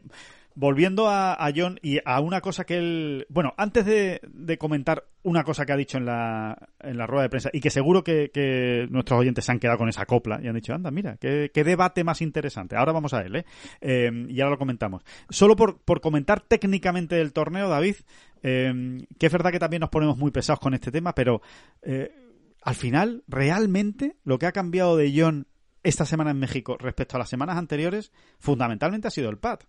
volviendo 0.54 1.08
a, 1.08 1.34
a 1.34 1.50
John 1.54 1.78
y 1.82 2.00
a 2.04 2.20
una 2.20 2.40
cosa 2.40 2.64
que 2.64 2.76
él, 2.78 3.26
bueno, 3.30 3.54
antes 3.56 3.84
de, 3.86 4.20
de 4.28 4.58
comentar 4.58 5.04
una 5.22 5.44
cosa 5.44 5.66
que 5.66 5.72
ha 5.72 5.76
dicho 5.76 5.98
en 5.98 6.06
la, 6.06 6.56
en 6.80 6.96
la 6.96 7.06
rueda 7.06 7.24
de 7.24 7.28
prensa 7.28 7.50
y 7.52 7.60
que 7.60 7.70
seguro 7.70 8.02
que, 8.02 8.30
que 8.32 8.86
nuestros 8.90 9.20
oyentes 9.20 9.44
se 9.44 9.52
han 9.52 9.58
quedado 9.58 9.78
con 9.78 9.88
esa 9.88 10.06
copla 10.06 10.40
y 10.42 10.48
han 10.48 10.54
dicho, 10.54 10.74
anda, 10.74 10.90
mira, 10.90 11.16
qué, 11.18 11.50
qué 11.52 11.62
debate 11.62 12.04
más 12.04 12.20
interesante. 12.22 12.76
Ahora 12.76 12.92
vamos 12.92 13.12
a 13.14 13.20
él, 13.20 13.36
¿eh? 13.36 13.44
Eh, 13.80 14.10
y 14.28 14.40
ahora 14.40 14.52
lo 14.52 14.58
comentamos. 14.58 15.02
Solo 15.28 15.56
por, 15.56 15.78
por 15.78 16.00
comentar 16.00 16.40
técnicamente 16.40 17.16
del 17.16 17.32
torneo, 17.32 17.68
David, 17.68 17.96
eh, 18.42 19.06
que 19.18 19.26
es 19.26 19.32
verdad 19.32 19.50
que 19.50 19.58
también 19.58 19.80
nos 19.80 19.90
ponemos 19.90 20.16
muy 20.16 20.30
pesados 20.30 20.60
con 20.60 20.74
este 20.74 20.90
tema, 20.90 21.14
pero 21.14 21.42
eh, 21.82 22.10
al 22.62 22.74
final, 22.74 23.22
realmente, 23.28 24.16
lo 24.24 24.38
que 24.38 24.46
ha 24.46 24.52
cambiado 24.52 24.96
de 24.96 25.12
John 25.14 25.46
esta 25.82 26.04
semana 26.04 26.30
en 26.30 26.38
México 26.38 26.76
respecto 26.78 27.16
a 27.16 27.18
las 27.18 27.28
semanas 27.28 27.56
anteriores, 27.56 28.12
fundamentalmente 28.38 29.08
ha 29.08 29.10
sido 29.10 29.30
el 29.30 29.38
pad. 29.38 29.60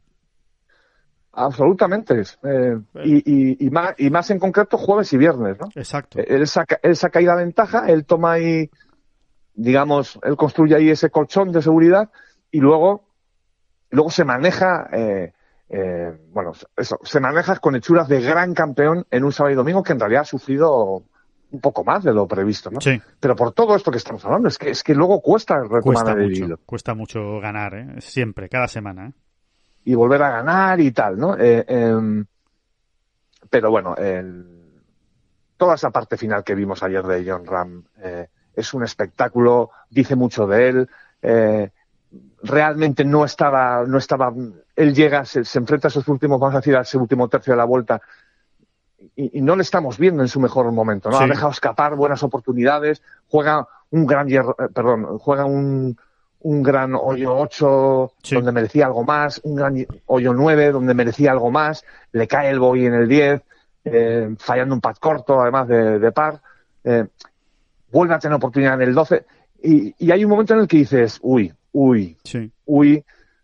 absolutamente. 1.33 2.21
Eh, 2.43 2.77
y, 3.05 3.15
y, 3.15 3.67
y, 3.67 3.69
más, 3.69 3.93
y 3.97 4.09
más 4.09 4.29
en 4.31 4.39
concreto 4.39 4.77
jueves 4.77 5.13
y 5.13 5.17
viernes, 5.17 5.57
¿no? 5.59 5.67
Exacto. 5.75 6.19
Él 6.19 6.45
saca, 6.47 6.79
él 6.83 6.95
saca 6.95 7.19
ahí 7.19 7.25
la 7.25 7.35
ventaja, 7.35 7.85
él 7.87 8.05
toma 8.05 8.33
ahí, 8.33 8.69
digamos, 9.53 10.19
él 10.23 10.35
construye 10.35 10.75
ahí 10.75 10.89
ese 10.89 11.09
colchón 11.09 11.51
de 11.51 11.61
seguridad 11.61 12.09
y 12.51 12.59
luego, 12.59 13.07
luego 13.89 14.09
se 14.09 14.25
maneja, 14.25 14.89
eh, 14.91 15.33
eh, 15.73 16.11
bueno, 16.33 16.51
eso, 16.75 16.99
se 17.01 17.19
maneja 17.21 17.55
con 17.57 17.75
hechuras 17.75 18.07
de 18.07 18.21
gran 18.21 18.53
campeón 18.53 19.05
en 19.09 19.23
un 19.23 19.31
sábado 19.31 19.53
y 19.53 19.55
domingo 19.55 19.81
que 19.83 19.93
en 19.93 19.99
realidad 19.99 20.21
ha 20.23 20.25
sufrido 20.25 21.03
un 21.51 21.59
poco 21.61 21.83
más 21.83 22.03
de 22.03 22.13
lo 22.13 22.27
previsto, 22.27 22.69
¿no? 22.71 22.79
Sí. 22.81 23.01
Pero 23.19 23.35
por 23.35 23.53
todo 23.53 23.75
esto 23.75 23.89
que 23.91 23.97
estamos 23.97 24.23
hablando, 24.25 24.47
es 24.49 24.57
que, 24.57 24.69
es 24.69 24.83
que 24.83 24.93
luego 24.95 25.21
cuesta 25.21 25.55
retomar 25.59 25.81
Cuesta 25.81 26.11
el 26.13 26.29
mucho, 26.29 26.57
cuesta 26.65 26.93
mucho 26.93 27.39
ganar, 27.39 27.73
¿eh? 27.75 27.87
Siempre, 27.99 28.49
cada 28.49 28.67
semana, 28.67 29.07
¿eh? 29.07 29.13
y 29.85 29.95
volver 29.95 30.21
a 30.23 30.29
ganar 30.29 30.79
y 30.79 30.91
tal, 30.91 31.17
¿no? 31.17 31.35
Eh, 31.37 31.65
em, 31.67 32.25
pero 33.49 33.71
bueno, 33.71 33.95
el- 33.95 34.59
toda 35.57 35.75
esa 35.75 35.89
parte 35.91 36.17
final 36.17 36.43
que 36.43 36.55
vimos 36.55 36.81
ayer 36.83 37.03
de 37.03 37.29
John 37.29 37.45
Ram 37.45 37.83
eh, 38.03 38.27
es 38.55 38.73
un 38.73 38.83
espectáculo, 38.83 39.71
dice 39.89 40.15
mucho 40.15 40.47
de 40.47 40.69
él. 40.69 40.89
eh, 41.21 41.69
realmente 42.43 43.05
no 43.05 43.23
estaba, 43.25 43.83
no 43.85 43.97
estaba, 43.97 44.33
él 44.75 44.93
llega, 44.93 45.25
se, 45.25 45.43
se 45.45 45.59
enfrenta 45.59 45.87
a 45.87 45.89
esos 45.89 46.07
últimos, 46.07 46.39
vamos 46.39 46.55
a 46.55 46.59
decir, 46.59 46.75
a 46.75 46.81
ese 46.81 46.97
último 46.97 47.27
tercio 47.27 47.53
de 47.53 47.57
la 47.57 47.65
vuelta 47.65 48.01
y, 49.15 49.39
y 49.39 49.41
no 49.41 49.55
le 49.55 49.63
estamos 49.63 49.97
viendo 49.97 50.21
en 50.21 50.29
su 50.29 50.39
mejor 50.39 50.71
momento, 50.71 51.09
¿no? 51.09 51.17
Sí. 51.17 51.23
Ha 51.23 51.27
dejado 51.27 51.51
escapar 51.51 51.95
buenas 51.95 52.23
oportunidades, 52.23 53.01
juega 53.29 53.67
un 53.89 54.05
gran 54.05 54.27
hierro, 54.27 54.55
eh, 54.59 54.67
perdón, 54.73 55.17
juega 55.19 55.45
un, 55.45 55.97
un 56.41 56.63
gran 56.63 56.93
hoyo 56.95 57.35
8 57.35 58.13
Sí. 58.23 58.35
donde 58.35 58.51
merecía 58.51 58.85
algo 58.85 59.03
más, 59.03 59.41
un 59.43 59.55
gran 59.55 59.85
hoyo 60.05 60.33
9 60.33 60.71
donde 60.71 60.93
merecía 60.93 61.31
algo 61.31 61.51
más, 61.51 61.83
le 62.11 62.27
cae 62.27 62.49
el 62.49 62.59
bogey 62.59 62.85
en 62.85 62.93
el 62.93 63.07
10, 63.07 63.41
eh, 63.85 64.35
fallando 64.39 64.75
un 64.75 64.81
pad 64.81 64.95
corto 64.97 65.41
además 65.41 65.67
de, 65.67 65.99
de 65.99 66.11
par, 66.11 66.39
eh, 66.83 67.05
vuelve 67.91 68.13
a 68.13 68.19
tener 68.19 68.35
oportunidad 68.35 68.75
en 68.75 68.81
el 68.87 68.93
12 68.93 69.25
y, 69.63 69.93
y 69.97 70.11
hay 70.11 70.23
un 70.23 70.29
momento 70.31 70.53
en 70.53 70.61
el 70.61 70.67
que 70.67 70.77
dices, 70.77 71.19
uy, 71.21 71.51
uy, 71.73 72.17
Sí. 72.23 72.51
uy, 72.65 73.03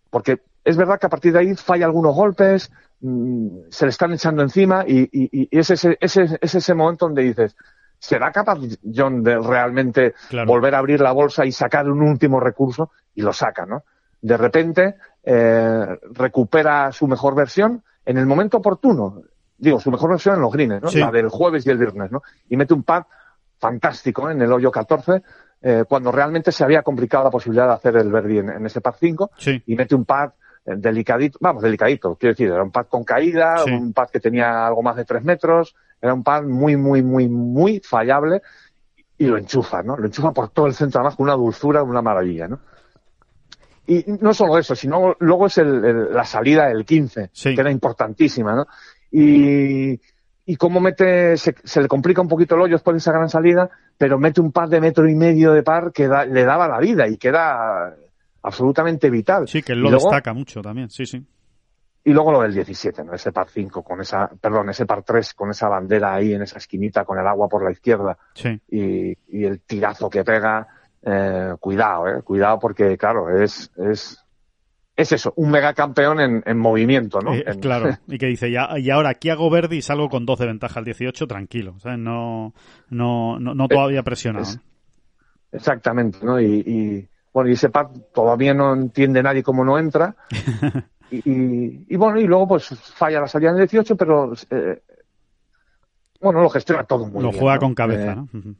porque 0.09 0.41
es 0.67 0.77
verdad 0.77 0.99
que 0.99 1.05
a 1.07 1.09
partir 1.09 1.33
de 1.33 1.39
ahí 1.39 1.55
falla 1.55 1.85
algunos 1.85 2.15
golpes, 2.15 2.71
mm, 3.01 3.47
se 3.69 3.85
le 3.85 3.89
están 3.89 4.11
echando 4.13 4.41
encima 4.43 4.83
y, 4.87 5.01
y- 5.11 5.47
y 5.51 5.57
es, 5.59 5.69
ese, 5.69 5.97
ese, 6.01 6.37
es 6.41 6.55
ese 6.55 6.73
momento 6.73 7.05
donde 7.05 7.23
dices, 7.23 7.55
¿será 7.99 8.31
capaz 8.31 8.59
John 8.95 9.23
de 9.23 9.37
realmente 9.39 10.13
Claro. 10.29 10.47
volver 10.47 10.75
a 10.75 10.79
abrir 10.79 10.99
la 11.01 11.11
bolsa 11.11 11.45
y 11.45 11.51
sacar 11.51 11.89
un 11.89 12.01
último 12.01 12.39
recurso? 12.39 12.91
Y 13.15 13.21
lo 13.21 13.33
saca, 13.33 13.65
¿no? 13.65 13.83
De 14.21 14.35
repente 14.37 14.95
eh, 15.23 15.99
recupera 16.11 16.91
su 16.91 17.07
mejor 17.07 17.35
versión 17.35 17.83
en 18.05 18.17
el 18.17 18.25
momento 18.25 18.57
oportuno. 18.57 19.21
Digo, 19.57 19.79
su 19.79 19.89
mejor 19.91 20.11
versión 20.11 20.35
en 20.35 20.41
los 20.41 20.51
greens, 20.51 20.81
¿no? 20.81 20.89
Sí. 20.89 20.99
La 20.99 21.11
del 21.11 21.29
jueves 21.29 21.65
y 21.65 21.69
el 21.69 21.77
viernes, 21.77 22.11
¿no? 22.11 22.21
Y 22.49 22.57
mete 22.57 22.73
un 22.73 22.83
pad 22.83 23.03
fantástico 23.59 24.29
¿eh? 24.29 24.33
en 24.33 24.41
el 24.41 24.51
hoyo 24.51 24.71
14, 24.71 25.21
eh, 25.61 25.83
cuando 25.89 26.11
realmente 26.11 26.51
se 26.51 26.63
había 26.63 26.83
complicado 26.83 27.23
la 27.23 27.31
posibilidad 27.31 27.67
de 27.67 27.73
hacer 27.73 27.95
el 27.97 28.11
birdie 28.11 28.39
en, 28.41 28.49
en 28.49 28.65
ese 28.65 28.81
pad 28.81 28.93
5 28.99 29.31
Sí. 29.37 29.61
y 29.65 29.75
mete 29.75 29.95
un 29.95 30.05
pad 30.05 30.31
delicadito, 30.75 31.37
vamos, 31.41 31.63
delicadito, 31.63 32.15
quiero 32.15 32.33
decir, 32.33 32.47
era 32.49 32.61
un 32.63 32.71
pad 32.71 32.87
con 32.87 33.03
caída, 33.03 33.59
Sí. 33.63 33.71
un 33.71 33.93
pad 33.93 34.09
que 34.09 34.19
tenía 34.19 34.67
algo 34.67 34.83
más 34.83 34.95
de 34.97 35.05
tres 35.05 35.23
metros, 35.23 35.75
era 36.01 36.13
un 36.13 36.23
pad 36.23 36.43
muy, 36.43 36.75
muy, 36.75 37.01
muy, 37.01 37.27
muy 37.29 37.79
fallable 37.79 38.41
y 39.17 39.25
lo 39.25 39.37
enchufa, 39.37 39.81
¿no? 39.83 39.95
Lo 39.97 40.05
enchufa 40.05 40.31
por 40.31 40.49
todo 40.49 40.67
el 40.67 40.73
centro, 40.73 40.99
además 40.99 41.15
con 41.15 41.23
una 41.25 41.33
dulzura, 41.33 41.81
una 41.83 42.01
maravilla, 42.01 42.47
¿no? 42.47 42.59
Y 43.87 44.03
no 44.19 44.33
solo 44.33 44.57
eso, 44.57 44.75
sino 44.75 45.15
luego 45.19 45.47
es 45.47 45.57
el- 45.59 45.85
el- 45.85 46.13
la 46.13 46.25
salida 46.25 46.67
del 46.67 46.83
15, 46.85 47.29
Sí. 47.31 47.55
que 47.55 47.61
era 47.61 47.71
importantísima, 47.71 48.53
¿no? 48.53 48.65
Y, 49.11 49.99
y 50.45 50.55
cómo 50.57 50.81
mete, 50.81 51.37
se, 51.37 51.55
se 51.63 51.81
le 51.81 51.87
complica 51.87 52.21
un 52.21 52.27
poquito 52.27 52.55
el 52.55 52.61
hoyo 52.61 52.75
después 52.75 52.93
de 52.95 52.99
esa 52.99 53.13
gran 53.13 53.29
salida, 53.29 53.69
pero 53.97 54.19
mete 54.19 54.41
un 54.41 54.51
par 54.51 54.67
de 54.67 54.81
metro 54.81 55.07
y 55.09 55.15
medio 55.15 55.53
de 55.53 55.63
par 55.63 55.91
que 55.93 56.07
da- 56.07 56.25
le 56.25 56.43
daba 56.43 56.67
la 56.67 56.79
vida 56.79 57.07
y 57.07 57.17
que 57.17 57.29
era 57.29 57.95
absolutamente 58.41 59.09
vital. 59.09 59.47
Sí, 59.47 59.61
que 59.61 59.73
él 59.73 59.79
lo 59.81 59.89
luego- 59.89 60.05
destaca 60.09 60.33
mucho 60.33 60.61
también, 60.61 60.89
sí, 60.89 61.05
sí. 61.05 61.23
y 62.03 62.13
luego 62.13 62.31
lo 62.31 62.41
del 62.41 62.53
17, 62.53 63.03
¿no? 63.03 63.13
Ese 63.13 63.31
par 63.33 63.49
5 63.49 63.83
con 63.83 63.99
esa, 63.99 64.29
perdón, 64.39 64.69
ese 64.69 64.85
par 64.85 65.03
3 65.03 65.33
con 65.33 65.49
esa 65.51 65.67
bandera 65.67 66.13
ahí 66.15 66.33
en 66.33 66.41
esa 66.41 66.57
esquinita 66.57 67.03
con 67.03 67.19
el 67.19 67.27
agua 67.27 67.49
por 67.49 67.63
la 67.63 67.71
izquierda 67.71 68.17
Sí. 68.33 68.59
y, 68.69 69.17
y 69.27 69.43
el 69.45 69.59
tirazo 69.61 70.09
que 70.09 70.23
pega, 70.23 70.65
eh, 71.01 71.53
cuidado, 71.59 72.07
eh, 72.07 72.21
cuidado 72.23 72.59
porque 72.59 72.97
claro, 72.97 73.29
es, 73.41 73.69
es, 73.77 74.23
es 74.95 75.11
eso, 75.11 75.33
un 75.35 75.51
megacampeón 75.51 76.19
en, 76.21 76.43
en 76.45 76.57
movimiento, 76.57 77.19
¿no? 77.19 77.33
Eh, 77.35 77.43
claro, 77.61 77.89
y 78.07 78.17
que 78.17 78.27
dice, 78.27 78.49
ya, 78.51 78.69
y 78.79 78.89
ahora 78.89 79.09
aquí 79.09 79.29
hago 79.29 79.49
verde 79.49 79.75
y 79.75 79.81
salgo 79.81 80.07
con 80.09 80.25
12 80.25 80.45
ventaja 80.45 80.79
al 80.79 80.85
18, 80.85 81.27
tranquilo, 81.27 81.77
¿sabes? 81.79 81.99
No, 81.99 82.53
no, 82.89 83.37
no, 83.39 83.53
no 83.53 83.67
todavía 83.67 84.01
presionado. 84.03 84.43
es- 84.45 84.59
Exactamente, 85.51 86.19
¿no? 86.23 86.39
Y, 86.39 86.45
y, 86.65 87.09
bueno, 87.37 87.51
y 87.51 87.53
ese 87.53 87.69
par 87.69 87.89
todavía 88.11 88.51
no 88.55 88.73
entiende 88.73 89.21
nadie 89.21 89.43
cómo 89.43 89.63
no 89.63 89.77
entra. 89.77 90.15
y, 91.11 91.17
y, 91.29 91.85
y 91.87 91.95
bueno, 91.95 92.19
y 92.19 92.25
luego 92.25 92.47
pues 92.47 92.67
falla 92.95 93.19
la 93.21 93.27
salida 93.27 93.51
en 93.51 93.57
el 93.57 93.67
18, 93.67 93.95
pero 93.95 94.33
eh, 94.49 94.81
bueno, 96.19 96.41
lo 96.41 96.49
gestiona 96.49 96.83
todo 96.83 97.05
muy 97.05 97.21
lo 97.21 97.29
bien. 97.29 97.39
juega 97.39 97.55
¿no? 97.55 97.61
con 97.61 97.75
cabeza, 97.75 98.25
Eh, 98.33 98.53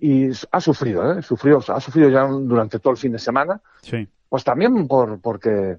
y 0.00 0.28
ha 0.50 0.60
sufrido, 0.60 1.12
¿eh? 1.18 1.22
Sufrió, 1.22 1.60
ha 1.68 1.80
sufrido 1.80 2.10
ya 2.10 2.26
durante 2.26 2.80
todo 2.80 2.90
el 2.90 2.96
fin 2.98 3.12
de 3.12 3.18
semana. 3.20 3.60
Sí. 3.82 4.08
Pues 4.28 4.42
también 4.42 4.88
por, 4.88 5.20
porque, 5.20 5.78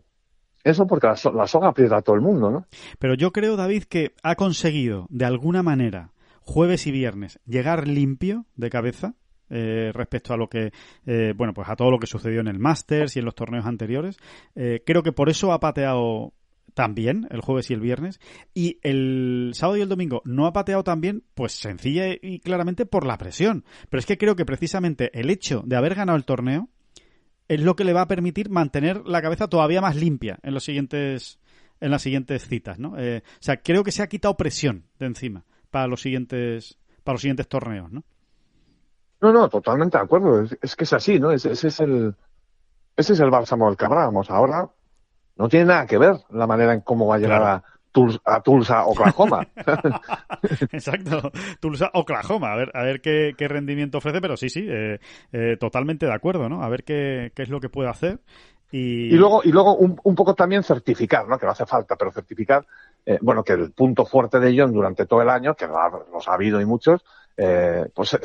eso 0.64 0.88
porque 0.88 1.08
la, 1.08 1.16
la 1.34 1.48
soga 1.48 1.68
aprieta 1.68 1.98
a 1.98 2.02
todo 2.02 2.16
el 2.16 2.22
mundo, 2.22 2.50
¿no? 2.50 2.66
Pero 2.98 3.14
yo 3.16 3.32
creo, 3.34 3.58
David, 3.58 3.84
que 3.84 4.14
ha 4.24 4.36
conseguido, 4.36 5.06
de 5.10 5.26
alguna 5.26 5.62
manera, 5.64 6.12
jueves 6.42 6.88
y 6.88 6.92
viernes, 6.92 7.40
llegar 7.46 7.88
limpio 7.88 8.46
de 8.56 8.70
cabeza, 8.70 9.14
eh, 9.50 9.92
respecto 9.94 10.34
a 10.34 10.38
lo 10.38 10.50
que, 10.50 10.72
eh, 11.06 11.34
bueno, 11.36 11.54
pues 11.54 11.70
a 11.70 11.76
todo 11.76 11.92
lo 11.92 12.00
que 12.00 12.08
sucedió 12.08 12.40
en 12.40 12.48
el 12.48 12.60
Masters 12.60 13.16
y 13.16 13.20
en 13.20 13.26
los 13.26 13.36
torneos 13.36 13.66
anteriores. 13.66 14.18
Eh, 14.56 14.82
creo 14.86 15.04
que 15.04 15.12
por 15.12 15.30
eso 15.30 15.52
ha 15.52 15.60
pateado 15.60 16.34
también 16.74 17.28
el 17.30 17.42
jueves 17.42 17.70
y 17.70 17.74
el 17.74 17.80
viernes. 17.80 18.20
Y 18.54 18.80
el 18.82 19.52
sábado 19.54 19.78
y 19.78 19.82
el 19.82 19.90
domingo 19.90 20.22
no 20.26 20.48
ha 20.48 20.54
pateado 20.54 20.84
también, 20.84 21.24
pues 21.36 21.54
sencilla 21.54 22.08
y 22.10 22.40
claramente 22.40 22.86
por 22.86 23.06
la 23.06 23.18
presión. 23.18 23.66
Pero 23.90 24.00
es 24.00 24.06
que 24.06 24.18
creo 24.18 24.36
que 24.36 24.46
precisamente 24.46 25.12
el 25.18 25.30
hecho 25.30 25.62
de 25.66 25.76
haber 25.76 25.96
ganado 25.96 26.18
el 26.18 26.26
torneo 26.26 26.70
es 27.48 27.62
lo 27.62 27.76
que 27.76 27.84
le 27.84 27.94
va 27.94 28.02
a 28.02 28.08
permitir 28.08 28.50
mantener 28.50 29.06
la 29.06 29.22
cabeza 29.22 29.48
todavía 29.48 29.80
más 29.80 29.96
limpia 29.96 30.40
en 30.42 30.54
los 30.54 30.64
siguientes 30.64 31.40
en 31.82 31.92
las 31.92 32.02
siguientes 32.02 32.48
citas, 32.48 32.80
¿no? 32.80 32.94
o 32.94 33.22
sea, 33.40 33.58
creo 33.58 33.84
que 33.84 33.92
se 33.92 34.02
ha 34.02 34.08
quitado 34.08 34.38
presión 34.38 34.86
de 34.98 35.08
encima 35.08 35.44
para 35.70 35.88
los 35.88 36.02
siguientes 36.02 36.80
para 37.04 37.16
los 37.16 37.22
siguientes 37.22 37.50
torneos, 37.50 37.92
¿no? 37.92 38.04
No, 39.26 39.34
no, 39.34 39.50
totalmente 39.50 39.98
de 39.98 40.04
acuerdo. 40.04 40.46
Es, 40.62 40.76
que 40.76 40.84
es 40.84 40.94
así, 40.94 41.20
¿no? 41.20 41.32
Ese, 41.32 41.52
es 41.52 41.80
el 41.80 42.14
ese 42.96 43.14
es 43.14 43.20
el 43.20 43.32
bálsamo 43.32 43.66
del 43.66 43.76
que 43.76 43.86
hablábamos. 43.86 44.30
Ahora 44.30 44.70
no 45.36 45.50
tiene 45.50 45.66
nada 45.66 45.88
que 45.88 45.98
ver 45.98 46.18
la 46.30 46.46
manera 46.46 46.76
en 46.76 46.82
cómo 46.82 47.08
va 47.08 47.16
a 47.16 47.18
llegar 47.18 47.42
a, 47.42 47.64
Tulsa, 47.92 48.20
a 48.24 48.42
Tulsa, 48.42 48.86
Oklahoma. 48.86 49.48
Exacto, 50.72 51.32
Tulsa, 51.60 51.90
Oklahoma. 51.96 52.54
A 52.54 52.56
ver, 52.56 52.72
a 52.76 52.84
ver 52.84 53.02
qué, 53.02 53.48
rendimiento 53.48 53.98
ofrece, 53.98 54.22
pero 54.22 54.38
sí, 54.38 54.48
sí, 54.48 54.64
eh, 54.70 55.00
eh, 55.32 55.58
totalmente 55.60 56.06
de 56.06 56.14
acuerdo, 56.14 56.48
¿no? 56.48 56.62
A 56.62 56.70
ver 56.70 56.84
qué, 56.84 57.32
qué 57.34 57.42
es 57.42 57.50
lo 57.50 57.60
que 57.60 57.70
puede 57.70 57.90
hacer. 57.90 58.20
Y... 58.72 59.08
y, 59.08 59.18
luego, 59.18 59.42
y 59.44 59.52
luego 59.52 59.76
un, 59.76 60.00
un, 60.04 60.14
poco 60.14 60.36
también 60.36 60.62
certificar, 60.62 61.28
¿no? 61.28 61.40
Que 61.40 61.48
no 61.48 61.54
hace 61.54 61.66
falta, 61.66 61.96
pero 61.96 62.12
certificar, 62.12 62.64
eh, 63.08 63.18
bueno, 63.24 63.44
que 63.44 63.54
el 63.54 63.72
punto 63.72 64.06
fuerte 64.06 64.40
de 64.40 64.56
John 64.56 64.72
durante 64.72 65.08
todo 65.08 65.24
el 65.24 65.30
año, 65.30 65.56
que 65.56 65.66
los 65.66 66.28
ha 66.28 66.34
habido 66.34 66.62
y 66.62 66.66
muchos, 66.66 67.04
eh, 67.38 67.86
pues 67.94 68.18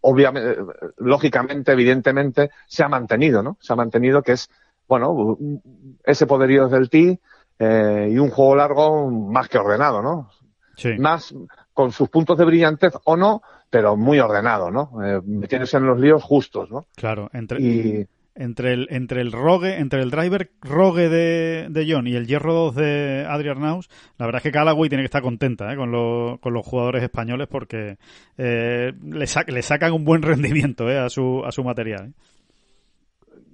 obviamente, 0.00 0.60
lógicamente, 0.98 1.72
evidentemente, 1.72 2.50
se 2.66 2.84
ha 2.84 2.88
mantenido, 2.88 3.42
¿no? 3.42 3.56
Se 3.60 3.72
ha 3.72 3.76
mantenido 3.76 4.22
que 4.22 4.32
es, 4.32 4.48
bueno, 4.88 5.36
ese 6.04 6.26
poderío 6.26 6.68
del 6.68 6.88
ti 6.88 7.18
eh, 7.58 8.08
y 8.10 8.18
un 8.18 8.30
juego 8.30 8.56
largo 8.56 9.10
más 9.10 9.48
que 9.48 9.58
ordenado, 9.58 10.02
¿no? 10.02 10.30
Sí. 10.76 10.90
Más 10.98 11.34
con 11.72 11.90
sus 11.90 12.08
puntos 12.08 12.38
de 12.38 12.44
brillantez 12.44 12.94
o 13.04 13.16
no, 13.16 13.42
pero 13.70 13.96
muy 13.96 14.20
ordenado, 14.20 14.70
¿no? 14.70 14.90
Eh, 15.04 15.20
metiéndose 15.24 15.76
en 15.76 15.86
los 15.86 15.98
líos 15.98 16.22
justos, 16.22 16.70
¿no? 16.70 16.86
Claro, 16.94 17.28
entre... 17.32 17.60
Y, 17.60 18.06
entre 18.36 18.72
el, 18.74 18.86
entre 18.90 19.20
el 19.22 19.32
rogue, 19.32 19.78
entre 19.78 20.00
el 20.02 20.10
driver 20.10 20.50
rogue 20.60 21.08
de, 21.08 21.68
de 21.70 21.86
John 21.92 22.06
y 22.06 22.14
el 22.14 22.26
hierro 22.26 22.52
2 22.54 22.74
de 22.76 23.26
Adrian 23.28 23.60
Naus, 23.60 23.88
la 24.18 24.26
verdad 24.26 24.38
es 24.40 24.42
que 24.44 24.52
Callaway 24.52 24.88
tiene 24.88 25.02
que 25.02 25.06
estar 25.06 25.22
contenta 25.22 25.72
¿eh? 25.72 25.76
con, 25.76 25.90
lo, 25.90 26.38
con 26.40 26.52
los 26.52 26.64
jugadores 26.66 27.02
españoles 27.02 27.48
porque 27.50 27.96
eh, 28.38 28.92
le, 29.02 29.26
le 29.46 29.62
sacan 29.62 29.92
un 29.92 30.04
buen 30.04 30.22
rendimiento 30.22 30.88
¿eh? 30.90 30.98
a, 30.98 31.08
su, 31.08 31.42
a 31.44 31.50
su 31.52 31.64
material. 31.64 32.08
¿eh? 32.08 32.12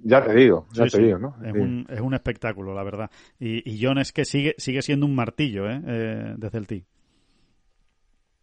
Ya 0.05 0.21
te 0.23 0.33
digo, 0.35 0.67
ya 0.73 0.83
Sí, 0.85 0.91
te 0.91 0.97
sí. 0.97 1.03
digo, 1.03 1.17
¿no? 1.17 1.35
Es, 1.45 1.53
Sí. 1.53 1.59
un, 1.59 1.87
es 1.89 2.01
un 2.01 2.13
espectáculo, 2.13 2.73
la 2.73 2.83
verdad. 2.83 3.09
Y, 3.39 3.69
y 3.71 3.81
John 3.81 3.97
es 3.99 4.11
que 4.11 4.25
sigue, 4.25 4.53
sigue 4.57 4.81
siendo 4.81 5.05
un 5.05 5.15
martillo 5.15 5.69
¿eh? 5.69 5.81
Eh, 5.87 6.33
desde 6.37 6.57
el 6.57 6.67
tee. 6.67 6.83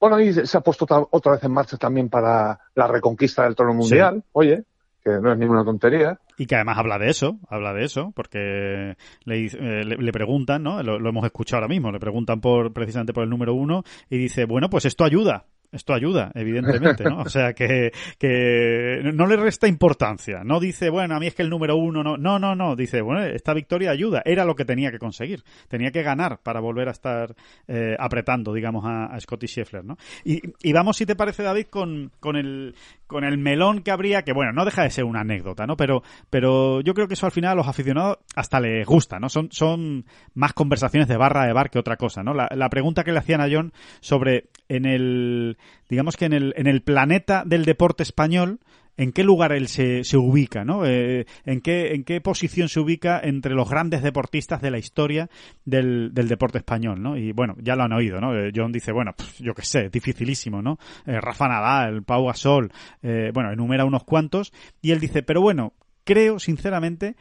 Bueno, 0.01 0.19
y 0.19 0.33
se 0.33 0.57
ha 0.57 0.63
puesto 0.63 0.87
otra- 0.87 1.07
otra 1.11 1.33
vez 1.33 1.45
en 1.45 1.53
marcha 1.53 1.77
también 1.77 2.09
para 2.09 2.59
la 2.75 2.87
reconquista 2.87 3.45
del 3.45 3.55
trono 3.55 3.75
mundial. 3.75 4.25
Oye, 4.33 4.65
que 5.03 5.11
no 5.11 5.33
es 5.33 5.39
ninguna 5.39 5.65
tontería. 5.65 6.19
Y 6.37 6.47
que 6.47 6.55
además 6.55 6.79
habla 6.79 6.99
de 6.99 7.11
eso, 7.11 7.39
habla 7.49 7.73
de 7.73 7.85
eso, 7.85 8.13
porque 8.15 8.97
le, 9.25 9.47
eh, 9.47 9.85
le, 9.85 9.97
le 9.97 10.13
preguntan, 10.13 10.63
¿no? 10.63 10.83
Lo, 10.83 10.99
lo 10.99 11.09
hemos 11.09 11.25
escuchado 11.25 11.59
ahora 11.63 11.69
mismo, 11.69 11.91
le 11.91 12.01
preguntan 12.01 12.41
por 12.41 12.73
precisamente 12.73 13.13
por 13.13 13.25
el 13.25 13.31
número 13.31 13.55
uno 13.55 13.83
y 14.09 14.19
dice, 14.19 14.45
bueno, 14.45 14.71
pues 14.71 14.85
esto 14.85 15.05
ayuda. 15.05 15.45
Esto 15.73 15.95
ayuda, 15.95 16.33
evidentemente, 16.35 17.05
¿no? 17.05 17.21
O 17.21 17.29
sea, 17.29 17.53
que, 17.53 17.93
que 18.19 19.01
no 19.15 19.27
le 19.27 19.37
resta 19.37 19.69
importancia. 19.69 20.43
No 20.45 20.59
dice, 20.59 20.91
bueno, 20.91 21.15
a 21.15 21.21
mí 21.21 21.29
es 21.29 21.35
que 21.35 21.43
el 21.43 21.51
número 21.51 21.77
uno 21.77 22.03
no. 22.03 22.17
No, 22.17 22.39
no, 22.41 22.57
no. 22.57 22.75
Dice, 22.75 23.01
bueno, 23.03 23.25
esta 23.25 23.55
victoria 23.55 23.93
ayuda. 23.93 24.23
Era 24.25 24.45
lo 24.45 24.57
que 24.57 24.65
tenía 24.65 24.91
que 24.91 24.99
conseguir. 24.99 25.45
Tenía 25.69 25.93
que 25.93 26.03
ganar 26.03 26.41
para 26.43 26.61
volver 26.61 26.89
a 26.89 26.91
estar 26.91 27.37
eh, 27.69 27.95
apretando, 27.99 28.53
digamos, 28.53 28.85
a, 28.85 29.07
a 29.07 29.21
Scotty 29.21 29.47
Scheffler, 29.47 29.85
¿no? 29.85 29.97
Y, 30.25 30.41
y 30.61 30.73
vamos, 30.73 30.97
si 30.97 31.07
te 31.07 31.15
parece, 31.15 31.45
David, 31.45 31.67
con, 31.71 32.11
con, 32.19 32.37
el, 32.37 32.75
con 33.07 33.23
el 33.23 33.39
melón 33.39 33.83
que 33.83 33.93
habría, 33.93 34.23
que 34.23 34.33
bueno, 34.33 34.53
no 34.53 34.65
deja 34.65 34.83
de 34.83 34.91
ser 34.91 35.05
una 35.05 35.21
anécdota, 35.21 35.67
¿no? 35.67 35.77
Pero, 35.77 36.03
pero 36.31 36.81
yo 36.81 36.95
creo 36.95 37.07
que 37.07 37.15
eso 37.15 37.27
al 37.27 37.33
final 37.33 37.53
a 37.53 37.55
los 37.55 37.69
aficionados 37.69 38.19
hasta 38.35 38.59
les 38.59 38.85
gusta, 38.87 39.21
¿no? 39.21 39.29
Son, 39.29 39.53
son 39.53 40.05
más 40.35 40.53
conversaciones 40.53 41.09
de 41.09 41.17
barra 41.17 41.47
de 41.47 41.53
bar 41.53 41.71
que 41.71 41.79
otra 41.79 41.97
cosa, 41.97 42.25
¿no? 42.25 42.35
La, 42.35 42.49
la 42.55 42.69
pregunta 42.71 43.05
que 43.05 43.13
le 43.13 43.19
hacían 43.19 43.41
a 43.41 43.49
John 43.51 43.73
sobre 44.01 44.49
en 44.69 44.87
el, 44.87 45.59
digamos 45.89 46.17
que 46.17 46.27
en 46.27 46.33
el, 46.33 46.55
en 46.57 46.67
el 46.67 46.83
planeta 46.83 47.43
del 47.47 47.65
deporte 47.65 48.03
español, 48.03 48.61
en 48.97 49.13
qué 49.13 49.25
lugar 49.25 49.53
él 49.53 49.69
se, 49.69 50.05
se 50.05 50.19
ubica, 50.19 50.63
¿no? 50.65 50.85
Eh, 50.85 51.25
en, 51.47 51.63
qué, 51.63 51.95
¿En 51.95 52.05
qué 52.05 52.21
posición 52.21 52.69
se 52.69 52.81
ubica 52.81 53.19
entre 53.23 53.55
los 53.55 53.69
grandes 53.69 54.03
deportistas 54.03 54.61
de 54.61 54.71
la 54.71 54.79
historia 54.79 55.31
del, 55.65 56.11
del 56.13 56.29
deporte 56.29 56.59
español, 56.59 57.03
¿no? 57.03 57.17
Y 57.17 57.33
bueno, 57.33 57.55
ya 57.63 57.77
lo 57.77 57.85
han 57.85 57.95
oído, 57.95 58.21
¿no? 58.21 58.37
Eh, 58.37 58.53
John 58.55 58.73
dice, 58.73 58.93
bueno, 58.93 59.15
pf, 59.17 59.43
yo 59.43 59.55
qué 59.55 59.63
sé, 59.63 59.89
dificilísimo, 59.89 60.61
¿no? 60.61 60.79
Eh, 61.07 61.19
Rafa 61.19 61.49
Nadal, 61.49 62.03
Pau 62.03 62.27
Gasol, 62.27 62.71
bueno, 63.01 63.51
enumera 63.53 63.87
unos 63.87 64.05
cuantos, 64.05 64.53
y 64.83 64.91
él 64.91 65.01
dice, 65.01 65.23
pero 65.23 65.41
bueno, 65.41 65.73
creo 66.05 66.39
sinceramente 66.39 67.17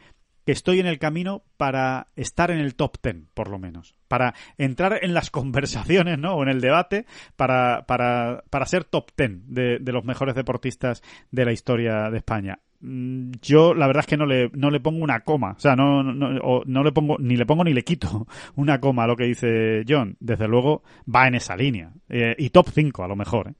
estoy 0.50 0.80
en 0.80 0.86
el 0.86 0.98
camino 0.98 1.42
para 1.56 2.08
estar 2.16 2.50
en 2.50 2.58
el 2.58 2.74
top 2.74 2.98
ten, 3.00 3.28
por 3.34 3.48
lo 3.48 3.58
menos. 3.58 3.94
Para 4.08 4.34
entrar 4.58 4.98
en 5.02 5.14
las 5.14 5.30
conversaciones, 5.30 6.18
¿no? 6.18 6.34
O 6.34 6.42
en 6.42 6.48
el 6.48 6.60
debate 6.60 7.06
para, 7.36 7.86
para, 7.86 8.44
para 8.50 8.66
ser 8.66 8.84
top 8.84 9.10
ten 9.14 9.42
de, 9.46 9.78
de 9.78 9.92
los 9.92 10.04
mejores 10.04 10.34
deportistas 10.34 11.02
de 11.30 11.44
la 11.44 11.52
historia 11.52 12.10
de 12.10 12.18
España. 12.18 12.58
Mm, 12.80 13.32
Yo, 13.42 13.74
la 13.74 13.86
verdad 13.86 14.00
es 14.00 14.06
que 14.06 14.16
no 14.16 14.26
le, 14.26 14.50
no 14.54 14.70
le 14.70 14.80
pongo 14.80 15.02
una 15.04 15.20
coma. 15.20 15.52
O 15.52 15.60
sea, 15.60 15.76
no, 15.76 16.02
no, 16.02 16.62
no 16.64 16.84
le 16.84 16.92
pongo, 16.92 17.16
ni 17.18 17.36
le 17.36 17.46
pongo 17.46 17.64
ni 17.64 17.72
le 17.72 17.84
quito 17.84 18.26
una 18.56 18.80
coma 18.80 19.04
a 19.04 19.06
lo 19.06 19.16
que 19.16 19.24
dice 19.24 19.84
John. 19.88 20.16
Desde 20.20 20.48
luego, 20.48 20.82
va 21.12 21.28
en 21.28 21.34
esa 21.34 21.56
línea. 21.56 21.92
Eh, 22.08 22.34
y 22.38 22.50
top 22.50 22.68
5, 22.70 23.04
a 23.04 23.08
lo 23.08 23.16
mejor, 23.16 23.48
¿eh? 23.48 23.54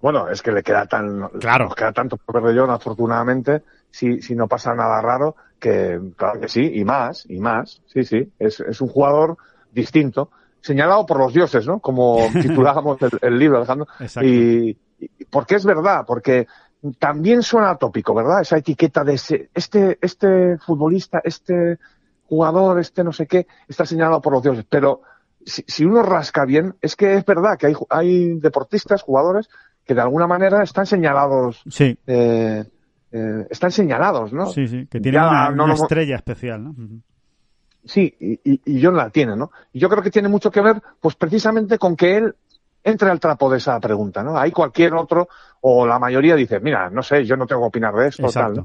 Bueno, 0.00 0.28
es 0.28 0.42
que 0.42 0.52
le 0.52 0.62
queda 0.62 0.86
tan, 0.86 1.28
Claro. 1.40 1.66
nos 1.66 1.74
queda 1.74 1.92
tanto 1.92 2.16
por 2.16 2.40
ver 2.42 2.54
de 2.54 2.60
John, 2.60 2.70
afortunadamente, 2.70 3.62
si, 3.90 4.22
si 4.22 4.34
no 4.34 4.48
pasa 4.48 4.74
nada 4.74 5.00
raro, 5.02 5.36
que 5.58 6.00
claro 6.16 6.40
que 6.40 6.48
sí, 6.48 6.70
y 6.74 6.84
más, 6.84 7.24
y 7.28 7.38
más, 7.40 7.82
sí, 7.86 8.04
sí, 8.04 8.32
es, 8.38 8.60
es 8.60 8.80
un 8.80 8.88
jugador 8.88 9.36
distinto, 9.72 10.30
señalado 10.62 11.04
por 11.06 11.18
los 11.18 11.32
dioses, 11.34 11.66
¿no? 11.66 11.80
Como 11.80 12.16
titulábamos 12.40 13.00
el, 13.02 13.10
el 13.20 13.38
libro, 13.38 13.58
Alejandro. 13.58 13.86
Exacto. 13.98 14.26
Y, 14.28 14.78
y- 14.98 15.24
porque 15.30 15.56
es 15.56 15.64
verdad, 15.64 16.04
porque 16.06 16.46
también 16.98 17.42
suena 17.42 17.76
tópico, 17.76 18.14
¿verdad? 18.14 18.40
Esa 18.40 18.56
etiqueta 18.56 19.04
de 19.04 19.14
ese, 19.14 19.50
este, 19.54 19.98
este 20.00 20.56
futbolista, 20.58 21.20
este 21.22 21.78
jugador, 22.26 22.78
este 22.80 23.04
no 23.04 23.12
sé 23.12 23.26
qué, 23.26 23.46
está 23.68 23.84
señalado 23.84 24.20
por 24.22 24.32
los 24.32 24.42
dioses. 24.42 24.64
Pero 24.68 25.02
si, 25.44 25.62
si 25.66 25.84
uno 25.84 26.02
rasca 26.02 26.44
bien, 26.46 26.74
es 26.80 26.96
que 26.96 27.14
es 27.14 27.24
verdad 27.26 27.58
que 27.58 27.66
hay, 27.66 27.74
hay 27.90 28.34
deportistas, 28.38 29.02
jugadores, 29.02 29.48
que 29.90 29.94
de 29.96 30.02
alguna 30.02 30.28
manera 30.28 30.62
están 30.62 30.86
señalados, 30.86 31.64
Sí. 31.68 31.98
eh, 32.06 32.62
eh, 33.10 33.46
están 33.50 33.72
señalados, 33.72 34.32
¿no? 34.32 34.46
Sí, 34.46 34.68
sí, 34.68 34.86
que 34.86 35.00
tiene 35.00 35.18
Ya 35.18 35.28
una, 35.28 35.50
no 35.50 35.64
una 35.64 35.74
lo- 35.74 35.82
estrella 35.82 36.14
especial. 36.14 36.70
Sí, 37.84 38.14
y, 38.20 38.34
y- 38.52 38.60
y 38.66 38.80
John 38.84 38.96
la 38.96 39.10
tiene, 39.10 39.34
¿no? 39.34 39.50
Y 39.72 39.80
yo 39.80 39.88
creo 39.88 40.00
que 40.00 40.12
tiene 40.12 40.28
mucho 40.28 40.48
que 40.52 40.60
ver, 40.60 40.80
pues 41.00 41.16
precisamente 41.16 41.76
con 41.76 41.96
que 41.96 42.18
él 42.18 42.36
entre 42.84 43.10
al 43.10 43.18
trapo 43.18 43.50
de 43.50 43.58
esa 43.58 43.80
pregunta, 43.80 44.22
¿no? 44.22 44.38
Hay 44.38 44.52
cualquier 44.52 44.94
otro, 44.94 45.28
o 45.62 45.84
la 45.88 45.98
mayoría 45.98 46.36
dice, 46.36 46.60
mira, 46.60 46.88
no 46.88 47.02
sé, 47.02 47.24
yo 47.24 47.36
no 47.36 47.48
tengo 47.48 47.62
que 47.62 47.66
opinar 47.68 47.92
de 47.94 48.06
esto, 48.06 48.28
tal. 48.30 48.64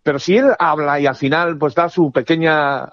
Pero 0.00 0.20
si 0.20 0.36
él 0.36 0.52
habla 0.60 1.00
y 1.00 1.06
al 1.06 1.16
final, 1.16 1.58
pues 1.58 1.74
da 1.74 1.88
su 1.88 2.12
pequeña, 2.12 2.88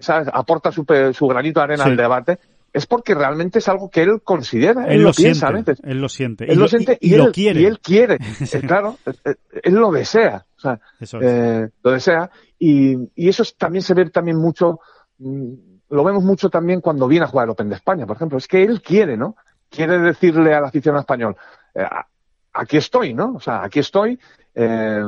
¿sabes? 0.00 0.28
Aporta 0.32 0.72
su, 0.72 0.84
su 1.12 1.28
granito 1.28 1.60
de 1.60 1.64
arena 1.64 1.84
Sí. 1.84 1.90
al 1.90 1.96
debate, 1.96 2.40
es 2.74 2.84
porque 2.86 3.14
realmente 3.14 3.60
es 3.60 3.68
algo 3.68 3.88
que 3.88 4.02
él 4.02 4.20
considera, 4.22 4.84
él, 4.84 4.92
Él 4.92 4.98
lo, 5.02 5.08
lo 5.08 5.14
piensa 5.14 5.46
a 5.46 5.50
siente, 5.52 5.70
veces. 5.72 5.84
él 5.88 6.00
lo 6.00 6.08
siente. 6.10 6.44
Él 6.44 6.50
y 6.50 6.54
lo 6.56 6.60
lo, 6.62 6.68
siente 6.68 6.98
y, 7.00 7.08
y, 7.08 7.14
y 7.14 7.16
lo 7.16 7.24
él, 7.28 7.32
quiere. 7.32 7.60
y 7.62 7.64
él 7.66 7.80
quiere. 7.80 8.18
Eh, 8.52 8.60
claro, 8.66 8.98
eh, 9.06 9.12
eh, 9.24 9.34
él 9.62 9.74
lo 9.74 9.90
desea, 9.90 10.44
o 10.56 10.60
sea, 10.60 10.80
Eso 11.00 11.18
es. 11.20 11.24
eh, 11.26 11.70
lo 11.82 11.90
desea 11.92 12.30
y, 12.58 12.96
y 13.14 13.28
eso 13.30 13.42
es- 13.42 13.56
también 13.56 13.82
se 13.82 13.94
ve 13.94 14.10
también 14.10 14.36
mucho, 14.36 14.80
mm, 15.18 15.52
lo 15.90 16.04
vemos 16.04 16.22
mucho 16.24 16.50
también 16.50 16.80
cuando 16.80 17.06
viene 17.08 17.24
a 17.24 17.28
jugar 17.28 17.44
el 17.46 17.50
Open 17.52 17.68
de 17.70 17.76
España, 17.76 18.06
por 18.06 18.16
ejemplo, 18.16 18.36
es 18.38 18.46
que 18.48 18.62
él 18.62 18.82
quiere, 18.82 19.16
¿no? 19.16 19.36
Quiere 19.70 19.98
decirle 19.98 20.52
al 20.54 20.64
aficionado 20.64 21.00
español, 21.00 21.36
eh, 21.74 21.82
a- 21.82 22.06
aquí 22.54 22.76
estoy, 22.76 23.14
¿no? 23.14 23.34
O 23.36 23.40
sea, 23.40 23.62
aquí 23.64 23.78
estoy, 23.80 24.18
eh, 24.54 25.02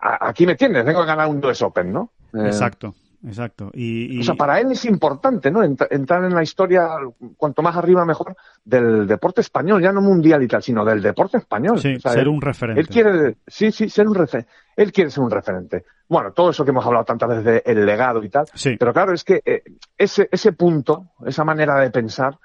a- 0.00 0.28
aquí 0.28 0.46
me 0.46 0.56
tienes, 0.56 0.84
vengo 0.84 1.00
a 1.00 1.06
ganar 1.06 1.28
un 1.28 1.44
US 1.44 1.62
Open, 1.64 1.92
¿no? 1.92 2.10
Exacto, 2.32 2.94
exacto. 3.26 3.70
Y, 3.74 4.16
y- 4.16 4.20
o 4.20 4.22
sea, 4.24 4.34
para 4.34 4.60
él 4.60 4.72
es 4.72 4.84
importante, 4.84 5.50
¿no? 5.50 5.62
Ent- 5.64 5.86
entrar 5.90 6.24
en 6.24 6.34
la 6.34 6.42
historia, 6.42 6.88
cuanto 7.36 7.62
más 7.62 7.76
arriba 7.76 8.04
mejor, 8.04 8.36
del 8.64 9.06
deporte 9.06 9.40
español, 9.40 9.82
ya 9.82 9.92
no 9.92 10.00
mundial 10.00 10.42
y 10.42 10.48
tal, 10.48 10.62
sino 10.62 10.84
del 10.84 11.02
deporte 11.02 11.38
español. 11.38 11.78
sí, 11.78 11.94
O 11.96 12.00
sea, 12.00 12.12
ser 12.12 12.22
él- 12.22 12.28
un 12.28 12.40
referente. 12.40 12.80
él 12.80 12.88
quiere, 12.88 13.36
sí, 13.46 13.72
sí, 13.72 13.88
ser 13.88 14.06
un 14.08 14.14
referente. 14.14 14.50
Él 14.76 14.92
quiere 14.92 15.10
ser 15.10 15.22
un 15.22 15.30
referente. 15.30 15.84
Bueno, 16.08 16.32
todo 16.32 16.50
eso 16.50 16.64
que 16.64 16.70
hemos 16.70 16.84
hablado 16.84 17.04
tantas 17.04 17.28
veces 17.28 17.44
de 17.44 17.62
el 17.64 17.86
legado 17.86 18.22
y 18.22 18.28
tal. 18.28 18.46
Sí. 18.54 18.76
Pero 18.78 18.92
claro, 18.92 19.12
es 19.12 19.24
que 19.24 19.40
eh, 19.44 19.62
ese, 19.96 20.28
ese 20.30 20.52
punto, 20.52 21.12
esa 21.26 21.44
manera 21.44 21.76
de 21.80 21.90
pensar, 21.90 22.38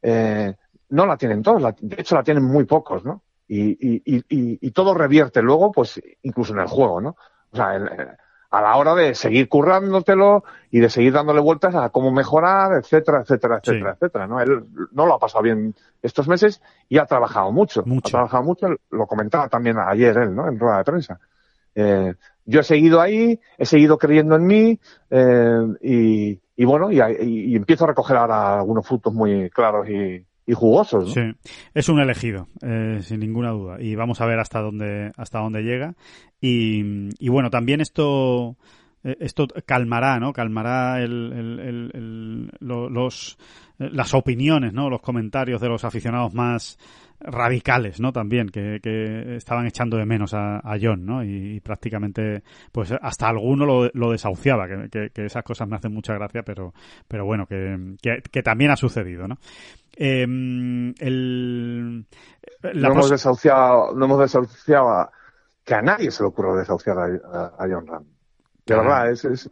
eh, 0.00 0.54
no 0.90 1.06
la 1.06 1.16
tienen 1.16 1.42
todos, 1.42 1.60
la- 1.62 1.74
de 1.78 1.96
hecho 2.00 2.14
la 2.14 2.22
tienen 2.22 2.44
muy 2.44 2.64
pocos, 2.64 3.04
¿no? 3.04 3.22
Y, 3.48 3.70
y, 3.70 4.02
y, 4.30 4.70
todo 4.70 4.94
revierte 4.94 5.42
luego, 5.42 5.72
pues, 5.72 6.00
incluso 6.22 6.54
en 6.54 6.60
el 6.60 6.66
juego, 6.68 7.00
¿no? 7.02 7.16
O 7.50 7.56
sea, 7.56 7.74
en- 7.76 7.86
en- 7.88 8.08
a 8.52 8.60
la 8.60 8.76
hora 8.76 8.94
de 8.94 9.14
seguir 9.14 9.48
currándotelo 9.48 10.44
y 10.70 10.80
de 10.80 10.90
seguir 10.90 11.12
dándole 11.14 11.40
vueltas 11.40 11.74
a 11.74 11.88
cómo 11.88 12.12
mejorar, 12.12 12.74
etcétera, 12.74 13.22
etcétera, 13.22 13.56
etcétera, 13.62 13.92
etcétera, 13.94 14.26
¿no? 14.26 14.40
Él 14.40 14.64
no 14.92 15.06
lo 15.06 15.14
ha 15.14 15.18
pasado 15.18 15.42
bien 15.42 15.74
estos 16.02 16.28
meses 16.28 16.60
y 16.88 16.98
ha 16.98 17.06
trabajado 17.06 17.50
mucho. 17.50 17.80
Ha 17.80 18.10
trabajado 18.12 18.42
mucho, 18.44 18.66
lo 18.90 19.06
comentaba 19.06 19.48
también 19.48 19.76
ayer 19.78 20.16
él, 20.18 20.34
¿no? 20.34 20.46
En 20.48 20.58
rueda 20.58 20.78
de 20.78 20.84
prensa. 20.84 21.18
Eh, 21.74 22.14
yo 22.44 22.60
he 22.60 22.64
seguido 22.64 23.00
ahí, 23.00 23.40
he 23.56 23.64
seguido 23.64 23.96
creyendo 23.96 24.36
en 24.36 24.46
mí 24.46 24.78
eh, 25.10 25.66
y, 25.80 26.40
y 26.56 26.64
bueno, 26.66 26.92
y, 26.92 27.00
y- 27.00 27.52
y 27.52 27.56
empiezo 27.56 27.84
a 27.84 27.88
recoger 27.88 28.16
ahora 28.18 28.58
algunos 28.58 28.86
frutos 28.86 29.14
muy 29.14 29.48
claros 29.50 29.88
y, 29.88 30.26
y 30.46 30.54
jugosos. 30.54 31.08
¿no? 31.08 31.12
Sí, 31.14 31.36
es 31.74 31.88
un 31.88 32.00
elegido, 32.00 32.48
eh, 32.62 33.00
sin 33.02 33.20
ninguna 33.20 33.50
duda. 33.50 33.80
Y 33.80 33.94
vamos 33.94 34.20
a 34.20 34.26
ver 34.26 34.38
hasta 34.38 34.60
dónde, 34.60 35.12
hasta 35.16 35.38
dónde 35.40 35.62
llega. 35.62 35.94
Y, 36.40 37.08
y 37.18 37.28
bueno, 37.28 37.50
también 37.50 37.80
esto, 37.80 38.56
eh, 39.04 39.16
esto 39.20 39.46
calmará, 39.66 40.18
¿no? 40.18 40.32
Calmará 40.32 41.00
el, 41.02 41.32
el- 41.32 41.60
el- 41.60 41.90
el- 41.94 42.50
lo- 42.60 42.90
los, 42.90 43.38
las 43.90 44.14
opiniones, 44.14 44.72
¿no? 44.72 44.88
Los 44.90 45.00
comentarios 45.00 45.60
de 45.60 45.68
los 45.68 45.84
aficionados 45.84 46.32
más 46.34 46.78
radicales, 47.20 48.00
¿no? 48.00 48.12
También, 48.12 48.48
que, 48.48 48.80
que 48.82 49.36
estaban 49.36 49.66
echando 49.66 49.96
de 49.96 50.04
menos 50.06 50.34
a, 50.34 50.56
a 50.58 50.76
John, 50.80 51.06
¿no? 51.06 51.22
Y, 51.24 51.54
y 51.56 51.60
prácticamente, 51.60 52.42
pues 52.72 52.92
hasta 53.00 53.28
alguno 53.28 53.64
lo, 53.64 53.90
lo 53.94 54.10
desahuciaba, 54.10 54.66
que, 54.66 54.88
que- 54.90 55.10
que 55.10 55.26
esas 55.26 55.44
cosas 55.44 55.68
me 55.68 55.76
hacen 55.76 55.92
mucha 55.94 56.14
gracia, 56.14 56.42
pero, 56.42 56.74
pero 57.06 57.24
bueno, 57.24 57.46
que, 57.46 57.94
que, 58.00 58.42
también 58.42 58.70
ha 58.72 58.76
sucedido, 58.76 59.28
¿no? 59.28 59.38
Eh, 59.96 60.22
el, 60.98 62.06
la 62.62 62.88
no, 62.88 62.94
hemos 62.94 63.10
desahuciado, 63.10 63.94
no 63.94 64.04
hemos 64.06 64.18
desahuciado 64.20 64.88
a, 64.88 65.10
que 65.64 65.74
a 65.74 65.82
nadie 65.82 66.10
se 66.10 66.22
le 66.22 66.28
ocurra 66.28 66.56
desahuciar 66.56 66.96
a, 66.98 67.04
a- 67.04 67.46
a 67.58 67.68
John 67.70 67.86
Ram. 67.86 68.04
De 68.66 68.74
verdad, 68.76 69.10
es, 69.10 69.24
es- 69.24 69.50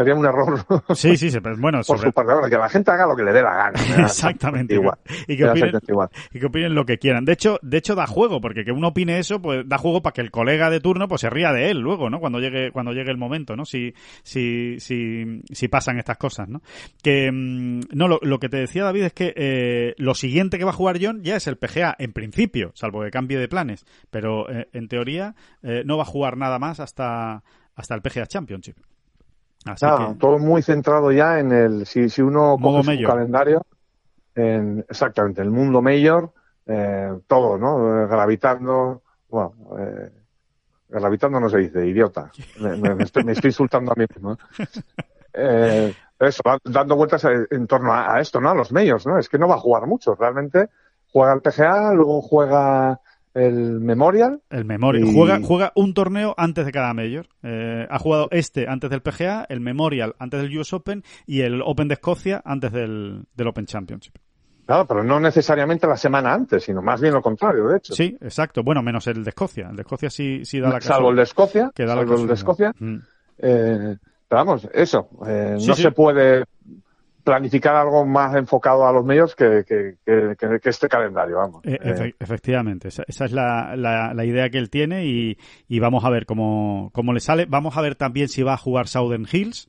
sería 0.00 0.14
un 0.14 0.26
error. 0.26 0.64
Sí, 0.94 1.16
sí, 1.16 1.30
bueno, 1.58 1.80
por 1.86 1.98
su 1.98 2.12
parte, 2.12 2.32
ahora, 2.32 2.48
que 2.48 2.56
la 2.56 2.68
gente 2.68 2.90
haga 2.90 3.06
lo 3.06 3.16
que 3.16 3.22
le 3.22 3.32
dé 3.32 3.42
la 3.42 3.54
gana. 3.54 3.80
Exactamente. 4.04 4.74
igual. 4.74 4.98
Y 5.26 5.36
que, 5.36 5.44
opinen, 5.44 5.68
exactamente 5.68 5.92
igual. 5.92 6.08
y 6.32 6.40
que 6.40 6.46
opinen 6.46 6.74
lo 6.74 6.84
que 6.84 6.98
quieran. 6.98 7.24
De 7.24 7.32
hecho, 7.32 7.58
de 7.62 7.78
hecho 7.78 7.94
da 7.94 8.06
juego, 8.06 8.40
porque 8.40 8.64
que 8.64 8.72
uno 8.72 8.88
opine 8.88 9.18
eso, 9.18 9.40
pues 9.40 9.68
da 9.68 9.78
juego 9.78 10.02
para 10.02 10.12
que 10.12 10.20
el 10.20 10.30
colega 10.30 10.70
de 10.70 10.80
turno 10.80 11.08
pues 11.08 11.20
se 11.20 11.30
ría 11.30 11.52
de 11.52 11.70
él 11.70 11.78
luego, 11.78 12.10
¿no? 12.10 12.18
Cuando 12.18 12.40
llegue, 12.40 12.72
cuando 12.72 12.92
llegue 12.92 13.10
el 13.10 13.18
momento, 13.18 13.56
¿no? 13.56 13.64
Si, 13.64 13.94
si, 14.22 14.78
si, 14.80 15.42
si 15.50 15.68
pasan 15.68 15.98
estas 15.98 16.16
cosas, 16.16 16.48
¿no? 16.48 16.62
Que, 17.02 17.30
mm, 17.30 17.80
no, 17.92 18.08
lo, 18.08 18.18
lo 18.22 18.38
que 18.38 18.48
te 18.48 18.58
decía 18.58 18.84
David 18.84 19.04
es 19.04 19.12
que 19.12 19.32
eh, 19.36 19.94
lo 19.98 20.14
siguiente 20.14 20.58
que 20.58 20.64
va 20.64 20.70
a 20.70 20.74
jugar 20.74 20.98
John 21.00 21.22
ya 21.22 21.36
es 21.36 21.46
el 21.46 21.56
PGA, 21.56 21.94
en 21.98 22.12
principio, 22.12 22.72
salvo 22.74 23.02
que 23.02 23.10
cambie 23.10 23.38
de 23.38 23.48
planes. 23.48 23.84
Pero 24.10 24.50
eh, 24.50 24.68
en 24.72 24.88
teoría 24.88 25.34
eh, 25.62 25.82
no 25.84 25.96
va 25.96 26.02
a 26.02 26.06
jugar 26.06 26.36
nada 26.36 26.58
más 26.58 26.80
hasta, 26.80 27.42
hasta 27.74 27.94
el 27.94 28.02
PGA 28.02 28.26
Championship. 28.26 28.76
Así 29.66 29.84
Claro, 29.84 30.12
que, 30.12 30.14
todo 30.18 30.38
muy 30.38 30.62
centrado 30.62 31.12
ya 31.12 31.38
en 31.38 31.52
el, 31.52 31.86
si, 31.86 32.08
si 32.08 32.22
uno 32.22 32.56
coge 32.60 32.96
su 32.96 33.04
calendario, 33.06 33.62
en, 34.34 34.84
exactamente, 34.88 35.42
el 35.42 35.50
mundo 35.50 35.82
mayor, 35.82 36.32
eh, 36.66 37.18
todo, 37.26 37.58
¿no? 37.58 38.04
Eh, 38.04 38.06
Gravitando, 38.06 39.02
bueno, 39.28 39.54
eh, 39.78 40.10
gravitando 40.88 41.38
no 41.38 41.48
se 41.48 41.58
dice, 41.58 41.86
idiota. 41.86 42.30
Me, 42.58 43.02
estoy, 43.04 43.24
me 43.24 43.32
estoy 43.32 43.48
insultando 43.48 43.92
a 43.92 43.94
mí 43.96 44.06
mismo. 44.08 44.36
¿eh? 45.34 45.94
Eso, 46.18 46.42
da- 46.44 46.58
dando 46.64 46.96
vueltas 46.96 47.24
en 47.50 47.66
torno 47.66 47.92
a, 47.92 48.14
a 48.14 48.20
esto, 48.20 48.40
¿no? 48.40 48.50
A 48.50 48.54
los 48.54 48.72
medios, 48.72 49.06
¿no? 49.06 49.18
Es 49.18 49.28
que 49.28 49.38
no 49.38 49.48
va 49.48 49.54
a 49.54 49.60
jugar 49.60 49.86
mucho, 49.86 50.14
realmente. 50.14 50.68
Juega 51.12 51.32
el 51.32 51.40
PGA, 51.40 51.94
luego 51.94 52.20
juega 52.20 53.00
el 53.34 53.80
Memorial. 53.80 54.40
El 54.50 54.64
Memorial. 54.64 55.06
Y- 55.08 55.14
Juega, 55.14 55.40
juega 55.42 55.72
un 55.76 55.94
torneo 55.94 56.34
antes 56.36 56.66
de 56.66 56.72
cada 56.72 56.92
Major. 56.94 57.26
Eh, 57.42 57.86
ha 57.88 57.98
jugado 57.98 58.28
este 58.32 58.68
antes 58.68 58.90
del 58.90 59.02
PGA, 59.02 59.46
el 59.48 59.60
Memorial 59.60 60.14
antes 60.18 60.42
del 60.42 60.58
US 60.58 60.72
Open 60.72 61.02
y 61.26 61.42
el 61.42 61.62
Open 61.62 61.88
de 61.88 61.94
Escocia 61.94 62.42
antes 62.44 62.72
del, 62.72 63.24
del 63.34 63.46
Open 63.48 63.66
Championship. 63.66 64.14
Claro, 64.66 64.86
pero 64.86 65.02
no 65.02 65.18
necesariamente 65.18 65.86
la 65.88 65.96
semana 65.96 66.32
antes, 66.32 66.62
sino 66.62 66.80
más 66.80 67.00
bien 67.00 67.12
lo 67.14 67.22
contrario, 67.22 67.66
de 67.68 67.78
hecho. 67.78 67.92
Sí, 67.94 68.16
exacto. 68.20 68.62
Bueno, 68.62 68.82
menos 68.82 69.06
el 69.08 69.24
de 69.24 69.30
Escocia. 69.30 69.68
El 69.70 69.76
de 69.76 69.82
Escocia 69.82 70.10
sí, 70.10 70.44
sí 70.44 70.60
da 70.60 70.68
la 70.68 70.80
Salvo 70.80 71.10
el 71.10 71.16
de 71.16 71.22
Escocia, 71.24 71.70
que 71.74 71.84
da 71.84 71.96
la 71.96 72.02
salvo 72.02 72.14
el 72.14 72.22
de 72.22 72.28
casualidad. 72.34 72.70
Escocia. 72.70 72.86
Mm. 72.86 72.96
Eh, 73.38 73.96
pero 74.28 74.44
vamos, 74.44 74.68
eso, 74.72 75.08
eh, 75.26 75.56
Sí, 75.58 75.66
no 75.66 75.74
sí. 75.74 75.82
se 75.82 75.90
puede 75.90 76.44
planificar 77.30 77.76
algo 77.76 78.04
más 78.04 78.34
enfocado 78.34 78.86
a 78.86 78.92
los 78.92 79.04
medios 79.04 79.36
que, 79.36 79.64
que, 79.66 79.94
que- 80.04 80.34
que- 80.36 80.58
que 80.60 80.68
este 80.68 80.88
calendario, 80.88 81.36
vamos. 81.36 81.64
Eh, 81.64 81.78
Eh, 81.80 81.92
efe- 81.94 82.14
efectivamente, 82.18 82.88
esa, 82.88 83.04
esa 83.06 83.24
es 83.24 83.32
la, 83.32 83.76
la- 83.76 84.12
la 84.14 84.24
idea 84.24 84.50
que 84.50 84.58
él 84.58 84.68
tiene 84.68 85.06
y, 85.06 85.38
y 85.68 85.78
vamos 85.78 86.04
a 86.04 86.10
ver 86.10 86.26
cómo, 86.26 86.90
cómo 86.92 87.12
le 87.12 87.20
sale. 87.20 87.46
Vamos 87.46 87.76
a 87.76 87.82
ver 87.82 87.94
también 87.94 88.28
si 88.28 88.42
va 88.42 88.54
a 88.54 88.56
jugar 88.56 88.88
Southern 88.88 89.26
Hills. 89.30 89.68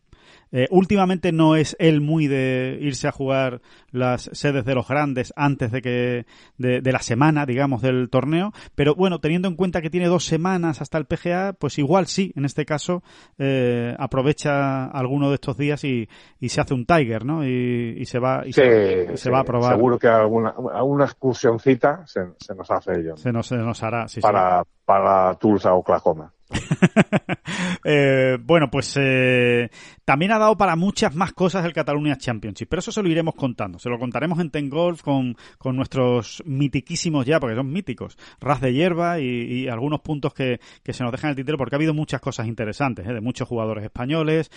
Eh, 0.51 0.67
últimamente 0.69 1.31
no 1.31 1.55
es 1.55 1.75
él 1.79 2.01
muy 2.01 2.27
de 2.27 2.77
irse 2.81 3.07
a 3.07 3.11
jugar 3.11 3.61
las 3.91 4.29
sedes 4.33 4.65
de 4.65 4.75
los 4.75 4.87
grandes 4.87 5.33
antes 5.35 5.71
de 5.71 5.81
que 5.81 6.25
de, 6.57 6.81
de 6.81 6.91
la 6.91 6.99
semana, 6.99 7.45
digamos, 7.45 7.81
del 7.81 8.09
torneo, 8.09 8.51
pero 8.75 8.95
bueno, 8.95 9.19
teniendo 9.19 9.47
en 9.47 9.55
cuenta 9.55 9.81
que 9.81 9.89
tiene 9.89 10.07
dos 10.07 10.25
semanas 10.25 10.81
hasta 10.81 10.97
el 10.97 11.05
PGA, 11.05 11.53
pues 11.53 11.77
igual 11.79 12.07
sí, 12.07 12.33
en 12.35 12.45
este 12.45 12.65
caso 12.65 13.03
eh, 13.37 13.95
aprovecha 13.97 14.85
alguno 14.85 15.29
de 15.29 15.35
estos 15.35 15.57
días 15.57 15.83
y, 15.83 16.09
y 16.39 16.49
se 16.49 16.61
hace 16.61 16.73
un 16.73 16.85
Tiger, 16.85 17.25
¿no? 17.25 17.45
Y, 17.45 17.95
y 17.97 18.05
se 18.05 18.19
va 18.19 18.43
y 18.45 18.53
sí, 18.53 18.61
se, 18.61 19.17
sí, 19.17 19.29
va 19.29 19.39
a 19.39 19.43
probar. 19.43 19.75
Seguro 19.75 19.97
que 19.97 20.07
alguna, 20.07 20.53
alguna 20.73 21.05
excursioncita 21.05 22.05
se, 22.05 22.21
se 22.37 22.55
nos 22.55 22.69
hace 22.71 22.99
ello. 22.99 23.17
Se 23.17 23.31
nos, 23.31 23.47
se 23.47 23.57
nos 23.57 23.81
hará, 23.83 24.07
sí, 24.07 24.15
sí. 24.15 24.21
para, 24.21 24.63
para 24.85 25.35
Tulsa, 25.35 25.73
Oklahoma. 25.73 26.33
Eh, 27.83 28.37
bueno, 28.39 28.69
pues 28.69 28.95
eh, 28.99 29.69
también 30.05 30.31
ha 30.31 30.37
dado 30.37 30.55
para 30.55 30.75
muchas 30.75 31.15
más 31.15 31.33
cosas 31.33 31.65
el 31.65 31.73
Catalunya 31.73 32.15
Championship, 32.15 32.67
pero 32.69 32.79
eso 32.79 32.91
se 32.91 33.01
lo 33.01 33.09
iremos 33.09 33.33
contando. 33.35 33.79
Se 33.79 33.89
lo 33.89 33.97
contaremos 33.97 34.39
en 34.39 34.51
Ten 34.51 34.69
Golf 34.69 35.01
con, 35.01 35.35
con 35.57 35.75
nuestros 35.75 36.43
mitiquísimos 36.45 37.25
ya, 37.25 37.39
porque 37.39 37.55
son 37.55 37.71
míticos, 37.71 38.17
ras 38.39 38.61
de 38.61 38.73
hierba 38.73 39.19
y, 39.19 39.25
y 39.25 39.67
algunos 39.67 40.01
puntos 40.01 40.33
que, 40.33 40.59
que 40.83 40.93
se 40.93 41.03
nos 41.03 41.11
dejan 41.11 41.29
en 41.29 41.31
el 41.31 41.35
tintero, 41.37 41.57
porque 41.57 41.75
ha 41.75 41.77
habido 41.77 41.93
muchas 41.93 42.21
cosas 42.21 42.47
interesantes, 42.47 43.07
¿eh? 43.07 43.13
de 43.13 43.21
muchos 43.21 43.47
jugadores 43.47 43.83
españoles. 43.83 44.49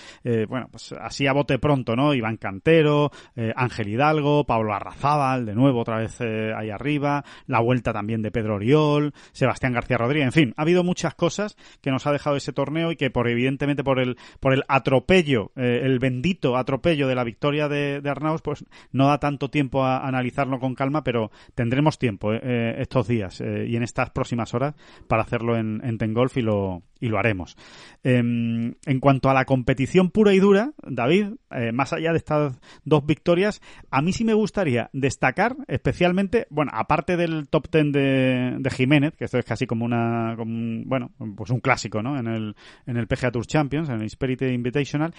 bueno, 0.48 0.68
pues 0.70 0.92
así 1.00 1.26
a 1.26 1.32
bote 1.32 1.58
pronto, 1.58 1.96
¿no? 1.96 2.14
Iván 2.14 2.36
Cantero, 2.36 3.10
Ángel 3.56 3.88
Hidalgo, 3.88 4.44
Pablo 4.44 4.74
Arrazábal, 4.74 5.46
de 5.46 5.54
nuevo 5.54 5.80
otra 5.80 5.98
vez 5.98 6.20
ahí 6.20 6.70
arriba, 6.70 7.24
la 7.46 7.60
vuelta 7.60 7.92
también 7.92 8.22
de 8.22 8.30
Pedro 8.30 8.56
Oriol, 8.56 9.12
Sebastián 9.32 9.72
García 9.72 9.96
Rodríguez, 9.96 10.26
en 10.26 10.32
fin, 10.32 10.54
ha 10.56 10.62
habido 10.62 10.84
muchas 10.84 11.14
cosas 11.14 11.56
que 11.84 11.90
nos 11.90 12.06
ha 12.06 12.12
dejado 12.12 12.36
ese 12.36 12.54
torneo 12.54 12.90
y 12.90 12.96
que 12.96 13.10
por 13.10 13.28
evidentemente 13.28 13.84
por 13.84 14.00
el 14.00 14.16
por 14.40 14.54
el 14.54 14.64
atropello, 14.68 15.52
eh, 15.54 15.82
el 15.82 15.98
bendito 15.98 16.56
atropello 16.56 17.06
de 17.06 17.14
la 17.14 17.24
victoria 17.24 17.68
de, 17.68 18.00
de 18.00 18.10
Arnaus, 18.10 18.40
pues 18.40 18.64
no 18.90 19.08
da 19.08 19.18
tanto 19.18 19.50
tiempo 19.50 19.84
a, 19.84 19.98
analizarlo 19.98 20.58
con 20.58 20.74
calma, 20.74 21.04
pero 21.04 21.30
tendremos 21.54 21.98
tiempo 21.98 22.32
eh, 22.32 22.40
eh, 22.42 22.74
estos 22.78 23.06
días 23.06 23.42
eh, 23.42 23.66
y 23.68 23.76
en 23.76 23.82
estas 23.82 24.10
próximas 24.10 24.54
horas 24.54 24.74
para 25.08 25.22
hacerlo 25.22 25.58
en, 25.58 25.82
en 25.84 25.98
Tengolf 25.98 26.38
y 26.38 26.42
lo 26.42 26.82
y 27.04 27.08
lo 27.08 27.18
haremos. 27.18 27.56
Em, 28.02 28.74
en 28.86 29.00
cuanto 29.00 29.28
a 29.30 29.34
la 29.34 29.44
competición 29.44 30.10
pura 30.10 30.32
y 30.32 30.38
dura, 30.38 30.72
David, 30.82 31.34
eh, 31.50 31.70
más 31.72 31.92
allá 31.92 32.12
de 32.12 32.18
estas 32.18 32.58
dos 32.84 33.04
victorias, 33.04 33.60
a 33.90 34.00
mí 34.02 34.12
sí 34.12 34.24
me 34.24 34.32
gustaría 34.34 34.88
destacar 34.92 35.56
especialmente, 35.68 36.46
bueno, 36.50 36.70
aparte 36.74 37.16
del 37.16 37.48
top 37.48 37.68
ten 37.68 37.92
de, 37.92 38.58
Jiménez, 38.70 39.14
que 39.16 39.24
esto 39.26 39.38
es 39.38 39.44
casi 39.44 39.66
como 39.66 39.84
una, 39.84 40.34
un- 40.38 40.84
bueno, 40.86 41.12
pues 41.36 41.50
un 41.50 41.60
clásico, 41.60 42.02
¿no? 42.02 42.18
En 42.18 42.26
el, 42.26 42.56
en 42.86 42.96
el 42.96 43.06
PGA 43.06 43.30
Tour 43.30 43.46
Champions, 43.46 43.88
en 43.90 43.96
el 44.00 44.06
Spirit 44.06 44.42
Invitational, 44.42 45.14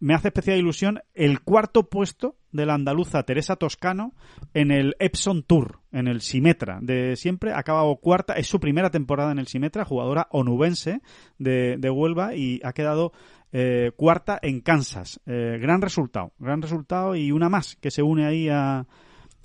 me 0.00 0.14
hace 0.14 0.28
especial 0.28 0.58
ilusión 0.58 1.00
el 1.14 1.40
cuarto 1.40 1.88
puesto 1.88 2.36
de 2.52 2.66
la 2.66 2.74
andaluza 2.74 3.22
Teresa 3.22 3.56
Toscano 3.56 4.12
en 4.54 4.70
el 4.70 4.96
Epson 4.98 5.42
Tour, 5.42 5.80
en 5.92 6.08
el 6.08 6.20
Simetra 6.20 6.78
de 6.80 7.16
siempre, 7.16 7.52
ha 7.52 7.58
acabado 7.58 7.96
cuarta, 7.96 8.34
es 8.34 8.46
su 8.46 8.60
primera 8.60 8.90
temporada 8.90 9.32
en 9.32 9.38
el 9.38 9.46
Simetra, 9.46 9.84
jugadora 9.84 10.28
onubense 10.30 11.00
de, 11.38 11.76
de 11.78 11.90
Huelva 11.90 12.34
y 12.34 12.60
ha 12.64 12.72
quedado 12.72 13.12
eh, 13.52 13.92
cuarta 13.96 14.38
en 14.42 14.60
Kansas. 14.60 15.20
Eh, 15.26 15.58
gran 15.60 15.80
resultado, 15.80 16.32
gran 16.38 16.60
resultado 16.62 17.14
y 17.14 17.32
una 17.32 17.48
más 17.48 17.76
que 17.76 17.90
se 17.90 18.02
une 18.02 18.26
ahí 18.26 18.48
a, 18.48 18.86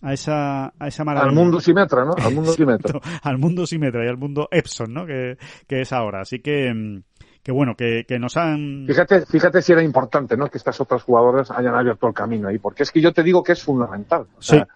a 0.01 0.13
esa, 0.13 0.73
a 0.77 0.87
esa 0.87 1.03
maravilla. 1.03 1.29
Al 1.29 1.35
mundo 1.35 1.59
Simetra, 1.61 2.05
¿no? 2.05 2.13
Al 2.17 2.33
mundo 2.33 2.51
Simetra. 2.53 2.99
al 3.21 3.37
mundo 3.37 3.65
Simetra 3.65 4.05
y 4.05 4.09
al 4.09 4.17
mundo 4.17 4.49
Epson, 4.51 4.93
¿no? 4.93 5.05
Que, 5.05 5.37
que 5.67 5.81
es 5.81 5.93
ahora. 5.93 6.21
Así 6.21 6.39
que, 6.39 6.73
mm, 6.73 7.03
que 7.43 7.51
bueno, 7.51 7.75
que, 7.75 8.05
que 8.07 8.17
nos 8.19 8.37
han... 8.37 8.85
Fíjate, 8.87 9.25
fíjate 9.25 9.61
si 9.61 9.73
era 9.73 9.83
importante, 9.83 10.37
¿no? 10.37 10.47
Que 10.47 10.57
estas 10.57 10.79
otras 10.81 11.03
jugadoras 11.03 11.51
hayan 11.51 11.75
abierto 11.75 12.07
el 12.07 12.13
camino 12.13 12.47
ahí, 12.47 12.57
porque 12.57 12.83
es 12.83 12.91
que 12.91 13.01
yo 13.01 13.11
te 13.11 13.21
digo 13.23 13.43
que 13.43 13.51
es 13.51 13.61
fundamental. 13.63 14.27
O 14.37 14.41
sea, 14.41 14.67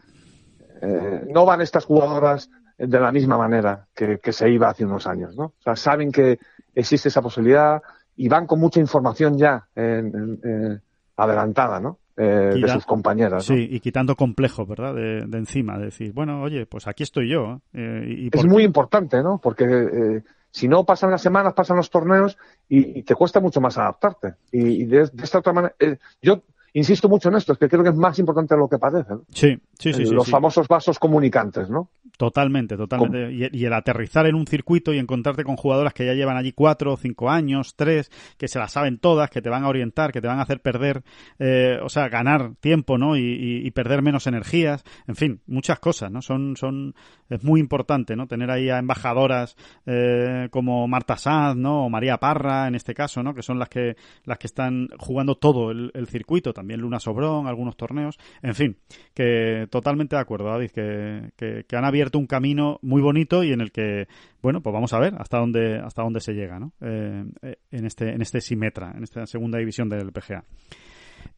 eh, 0.82 1.22
no 1.34 1.46
van 1.46 1.62
estas 1.62 1.86
jugadoras 1.86 2.50
de 2.78 3.00
la 3.00 3.12
misma 3.12 3.38
manera 3.38 3.88
que, 3.96 4.20
que 4.20 4.32
se 4.32 4.50
iba 4.50 4.70
hace 4.70 4.86
unos 4.86 5.08
años, 5.08 5.36
¿no? 5.36 5.46
O 5.46 5.54
sea, 5.64 5.76
saben 5.76 6.12
que 6.12 6.38
existe 6.76 7.08
esa 7.10 7.22
posibilidad 7.22 7.82
y 8.16 8.28
van 8.30 8.46
con 8.46 8.60
mucha 8.60 8.80
información 8.80 9.38
ya 9.38 9.66
en- 9.76 10.08
en- 10.16 10.40
eh, 10.44 10.80
adelantada, 11.16 11.80
¿no? 11.80 12.00
eh, 12.20 12.54
de 12.60 12.68
sus 12.70 12.84
compañeras. 12.86 13.48
¿no? 13.48 13.56
Sí, 13.56 13.68
y 13.70 13.80
quitando 13.80 14.16
complejos, 14.16 14.68
¿verdad? 14.68 14.96
De, 14.96 15.26
de 15.28 15.38
encima, 15.38 15.78
de 15.78 15.86
decir, 15.86 16.14
bueno, 16.14 16.42
oye, 16.42 16.66
pues 16.66 16.88
aquí 16.88 17.04
estoy 17.04 17.30
yo. 17.30 17.62
eh, 17.74 18.06
y 18.08 18.30
Es 18.36 18.44
muy 18.46 18.64
importante, 18.64 19.22
¿no? 19.22 19.40
Porque 19.40 19.66
eh, 19.66 20.24
si 20.58 20.68
no 20.68 20.86
pasan 20.86 21.12
las 21.12 21.22
semanas, 21.22 21.54
pasan 21.54 21.78
los 21.78 21.92
torneos 21.92 22.36
y, 22.68 23.04
te 23.04 23.14
cuesta 23.14 23.40
mucho 23.40 23.62
más 23.62 23.78
adaptarte. 23.78 24.34
Y, 24.52 24.86
de 24.86 25.08
esta 25.22 25.38
otra 25.38 25.54
manera, 25.54 25.76
eh, 25.78 25.98
yo 26.20 26.42
insisto 26.78 27.10
mucho 27.10 27.30
en 27.30 27.36
esto, 27.36 27.54
es 27.54 27.60
que 27.60 27.68
creo 27.70 27.84
que 27.84 27.90
es 27.90 27.96
más 27.96 28.18
importante 28.20 28.56
de 28.56 28.60
lo 28.60 28.68
que 28.68 28.78
parece. 28.78 29.14
¿no? 29.14 29.22
Sí, 29.32 29.58
sí, 29.80 29.94
sí. 29.94 30.06
Sí, 30.06 30.14
los 30.14 30.26
sí. 30.26 30.32
famosos 30.32 30.68
vasos 30.68 31.00
comunicantes, 31.00 31.70
¿no? 31.70 31.90
Totalmente, 32.18 32.76
totalmente. 32.78 33.32
Y, 33.32 33.50
y 33.62 33.66
el 33.66 33.74
aterrizar 33.74 34.26
en 34.26 34.34
un 34.36 34.48
circuito 34.48 34.92
y 34.94 34.98
encontrarte 34.98 35.44
con 35.44 35.56
jugadoras 35.56 35.94
que 35.94 36.06
ya 36.06 36.14
llevan 36.14 36.36
allí 36.38 36.52
cuatro, 36.52 36.98
cinco 36.98 37.30
años, 37.30 37.76
tres, 37.76 38.10
que 38.38 38.48
se 38.48 38.58
las 38.58 38.72
saben 38.72 38.98
todas, 38.98 39.30
que 39.30 39.42
te 39.42 39.50
van 39.50 39.64
a 39.64 39.68
orientar, 39.70 40.12
que 40.12 40.20
te 40.22 40.28
van 40.28 40.40
a 40.40 40.42
hacer 40.44 40.62
perder, 40.62 41.04
eh, 41.38 41.78
o 41.84 41.90
sea, 41.90 42.10
ganar 42.10 42.54
tiempo, 42.60 42.98
¿no? 42.98 43.16
Y, 43.18 43.22
y- 43.22 43.68
y 43.68 43.72
perder 43.72 44.02
menos 44.02 44.26
energías. 44.26 44.84
En 45.08 45.16
fin, 45.16 45.42
muchas 45.46 45.80
cosas, 45.80 46.12
¿no? 46.12 46.22
Son, 46.24 46.56
son, 46.58 46.96
es 47.30 47.44
muy 47.44 47.60
importante, 47.60 48.16
¿no? 48.16 48.26
Tener 48.28 48.50
ahí 48.50 48.70
a 48.70 48.80
embajadoras 48.80 49.56
eh, 49.86 50.48
como 50.52 50.88
Marta 50.88 51.18
Sanz, 51.18 51.56
¿no? 51.58 51.86
O 51.86 51.90
María 51.90 52.18
Parra, 52.18 52.68
en 52.68 52.76
este 52.76 52.94
caso, 52.96 53.22
¿no? 53.22 53.34
Que 53.36 53.44
son 53.44 53.60
las 53.60 53.70
que, 53.70 53.96
las 54.26 54.40
que 54.40 54.48
están 54.48 54.88
jugando 54.98 55.36
todo 55.36 55.70
el, 55.72 55.92
el 55.94 56.08
circuito. 56.08 56.52
También 56.54 56.67
Luna 56.76 57.00
Sobrón, 57.00 57.48
algunos 57.48 57.78
torneos. 57.78 58.18
En 58.42 58.56
fin, 58.56 58.78
que 59.14 59.68
totalmente 59.70 60.16
de 60.16 60.22
acuerdo, 60.22 60.58
que, 60.74 61.32
que, 61.36 61.64
que 61.68 61.76
han 61.76 61.86
abierto 61.86 62.20
un 62.20 62.28
camino 62.28 62.80
muy 62.82 63.02
bonito 63.02 63.44
y 63.44 63.52
en 63.52 63.62
el 63.62 63.72
que, 63.72 64.08
bueno, 64.42 64.62
pues 64.62 64.74
vamos 64.74 64.94
a 64.94 65.00
ver 65.00 65.16
hasta 65.18 65.38
dónde, 65.38 65.80
hasta 65.80 66.04
dónde 66.04 66.20
se 66.20 66.34
llega, 66.34 66.60
¿no? 66.60 66.74
Eh, 66.82 67.24
eh, 67.42 67.56
en 67.72 67.86
este, 67.86 68.10
en 68.10 68.22
este 68.22 68.42
Simetra, 68.42 68.94
en 68.96 69.04
esta 69.04 69.26
segunda 69.26 69.60
división 69.60 69.90
del 69.90 70.12
PGA. 70.12 70.44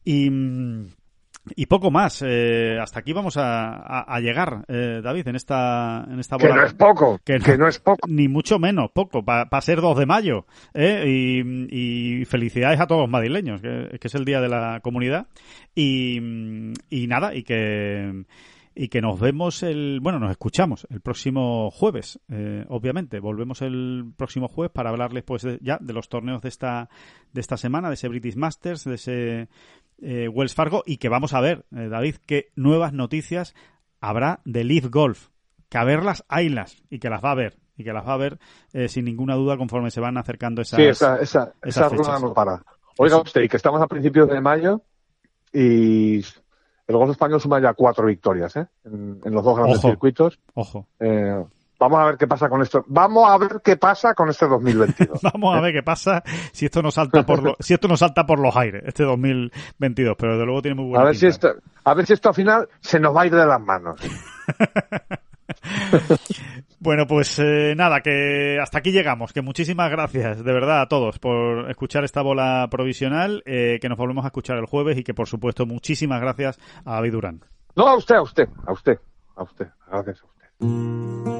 Y, 0.04 0.30
mm, 0.30 0.86
y 1.56 1.66
poco 1.66 1.90
más. 1.90 2.22
eh, 2.26 2.78
hasta 2.80 3.00
aquí 3.00 3.12
vamos 3.12 3.36
a, 3.36 3.70
a- 3.74 4.14
a 4.14 4.20
llegar, 4.20 4.64
eh, 4.68 5.00
David, 5.02 5.28
en 5.28 5.36
esta, 5.36 6.06
en 6.10 6.20
esta 6.20 6.36
Que 6.36 6.46
bola- 6.48 6.56
no 6.60 6.66
es 6.66 6.74
poco, 6.74 7.18
que 7.24 7.38
no 7.58 7.66
es 7.68 7.78
poco. 7.80 8.06
Ni 8.08 8.28
mucho 8.28 8.58
menos, 8.58 8.90
poco, 8.92 9.24
para 9.24 9.60
ser 9.60 9.80
2 9.80 9.98
de 9.98 10.06
mayo. 10.06 10.46
¿eh? 10.74 11.04
Y, 11.06 12.20
y 12.20 12.24
felicidades 12.26 12.78
a 12.80 12.86
todos 12.86 13.02
los 13.02 13.10
madrileños, 13.10 13.60
que, 13.62 13.98
que 14.00 14.08
es 14.08 14.14
el 14.14 14.24
Día 14.24 14.40
de 14.40 14.48
la 14.48 14.80
Comunidad. 14.82 15.26
Y, 15.74 16.18
y 16.90 17.06
nada, 17.06 17.34
y 17.34 17.42
que 17.42 18.24
y 18.72 18.86
que 18.88 19.00
nos 19.00 19.18
vemos 19.18 19.64
el 19.64 19.98
bueno 20.00 20.20
nos 20.20 20.30
escuchamos 20.30 20.86
el 20.90 21.00
próximo 21.00 21.72
jueves 21.72 22.20
eh, 22.30 22.64
obviamente 22.68 23.18
volvemos 23.18 23.62
el 23.62 24.12
próximo 24.16 24.46
jueves 24.46 24.70
para 24.72 24.90
hablarles 24.90 25.24
pues 25.24 25.42
de- 25.42 25.58
ya 25.60 25.76
de 25.80 25.92
los 25.92 26.08
torneos 26.08 26.40
de 26.40 26.48
esta 26.50 26.88
de 27.32 27.40
esta 27.40 27.56
semana 27.56 27.88
de 27.88 27.94
ese 27.94 28.06
British 28.08 28.36
Masters 28.36 28.84
de 28.84 28.94
ese 28.94 29.48
eh, 30.02 30.28
Wells 30.28 30.54
Fargo 30.54 30.82
y 30.86 30.96
que 30.98 31.08
vamos 31.08 31.34
a 31.34 31.40
ver 31.40 31.64
eh, 31.76 31.88
David 31.88 32.16
qué 32.26 32.50
nuevas 32.56 32.92
noticias 32.92 33.54
habrá 34.00 34.40
de 34.44 34.64
Leaf 34.64 34.86
Golf 34.90 35.28
que 35.68 35.78
a 35.78 35.84
verlas 35.84 36.24
haylas 36.28 36.82
y 36.90 36.98
que 36.98 37.10
las 37.10 37.24
va 37.24 37.32
a 37.32 37.34
ver 37.36 37.58
y 37.76 37.84
que 37.84 37.92
las 37.92 38.06
va 38.06 38.14
a 38.14 38.18
ver 38.18 38.38
eh, 38.72 38.88
sin 38.88 39.04
ninguna 39.04 39.34
duda 39.36 39.56
conforme 39.56 39.90
se 39.90 40.00
van 40.00 40.18
acercando 40.18 40.62
esas 40.62 40.78
sí, 40.78 40.84
esa, 40.84 41.16
esa, 41.16 41.52
esas 41.62 41.86
esa 41.86 41.88
rueda 41.88 42.04
fechas. 42.04 42.22
no 42.22 42.34
para. 42.34 42.62
Oiga 42.98 43.16
usted, 43.20 43.42
y 43.42 43.48
que 43.48 43.56
estamos 43.56 43.80
a 43.80 43.86
principios 43.86 44.28
de 44.28 44.40
mayo 44.40 44.82
y 45.52 46.16
el 46.18 46.96
golf 46.96 47.12
español 47.12 47.40
suma 47.40 47.60
ya 47.60 47.72
cuatro 47.74 48.06
victorias 48.06 48.56
¿eh? 48.56 48.66
en, 48.84 49.20
en 49.24 49.32
los 49.32 49.44
dos 49.44 49.56
grandes 49.56 49.78
Ojo. 49.78 49.88
circuitos. 49.88 50.38
ojo 50.54 50.86
Eh, 50.98 51.44
vamos 51.80 51.98
a 51.98 52.04
ver 52.04 52.16
qué 52.16 52.28
pasa 52.28 52.48
con 52.48 52.62
esto. 52.62 52.84
Vamos 52.86 53.28
a 53.28 53.36
ver 53.38 53.60
qué 53.64 53.76
pasa 53.76 54.14
con 54.14 54.28
este 54.28 54.46
2022. 54.48 55.20
Vamos 55.22 55.56
a 55.56 55.60
ver 55.60 55.72
qué 55.72 55.82
pasa 55.82 56.22
si 56.52 56.66
esto 56.66 56.82
no 56.82 56.92
salta 56.92 57.24
por 57.26 57.42
lo- 57.42 57.56
si 57.58 57.74
esto 57.74 57.88
no 57.88 57.96
salta 57.96 58.24
por 58.24 58.38
los 58.38 58.54
aires 58.56 58.84
este 58.86 59.02
2022, 59.02 60.14
pero 60.16 60.34
desde 60.34 60.44
luego 60.46 60.62
tiene 60.62 60.76
muy 60.76 60.84
buena 60.90 61.02
A 61.02 61.06
ver 61.06 61.16
si 61.16 61.26
esto, 61.26 61.48
a 61.82 61.94
ver 61.94 62.06
si 62.06 62.12
esto 62.12 62.28
al 62.28 62.34
final 62.36 62.68
se 62.80 63.00
nos 63.00 63.16
va 63.16 63.22
a 63.22 63.26
ir 63.26 63.34
de 63.34 63.46
las 63.46 63.60
manos. 63.60 63.98
Bueno, 66.82 67.06
pues 67.06 67.38
eh, 67.38 67.74
nada, 67.76 68.00
que 68.00 68.58
hasta 68.58 68.78
aquí 68.78 68.90
llegamos. 68.90 69.32
Que 69.34 69.42
muchísimas 69.42 69.90
gracias, 69.90 70.42
de 70.42 70.52
verdad, 70.52 70.80
a 70.80 70.88
todos 70.88 71.18
por 71.18 71.68
escuchar 71.70 72.04
esta 72.04 72.22
bola 72.22 72.68
provisional. 72.70 73.42
eh, 73.44 73.78
que 73.82 73.88
nos 73.90 73.98
volvemos 73.98 74.24
a 74.24 74.28
escuchar 74.28 74.56
el 74.56 74.64
jueves 74.64 74.96
y 74.96 75.04
que, 75.04 75.12
por 75.12 75.26
supuesto, 75.28 75.66
muchísimas 75.66 76.20
gracias 76.22 76.58
a 76.86 76.94
David 76.94 77.12
Durán. 77.12 77.40
No, 77.76 77.86
a 77.86 77.96
usted, 77.96 78.14
a 78.14 78.22
usted, 78.22 78.48
a 78.66 78.72
usted, 78.72 78.98
a 79.36 79.42
usted. 79.42 79.66
Gracias 79.90 80.22
a 80.22 80.26
usted. 80.26 81.39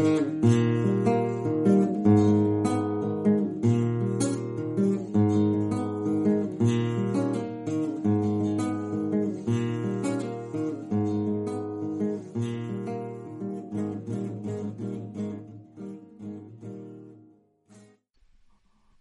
Mm-hmm. 0.00 0.89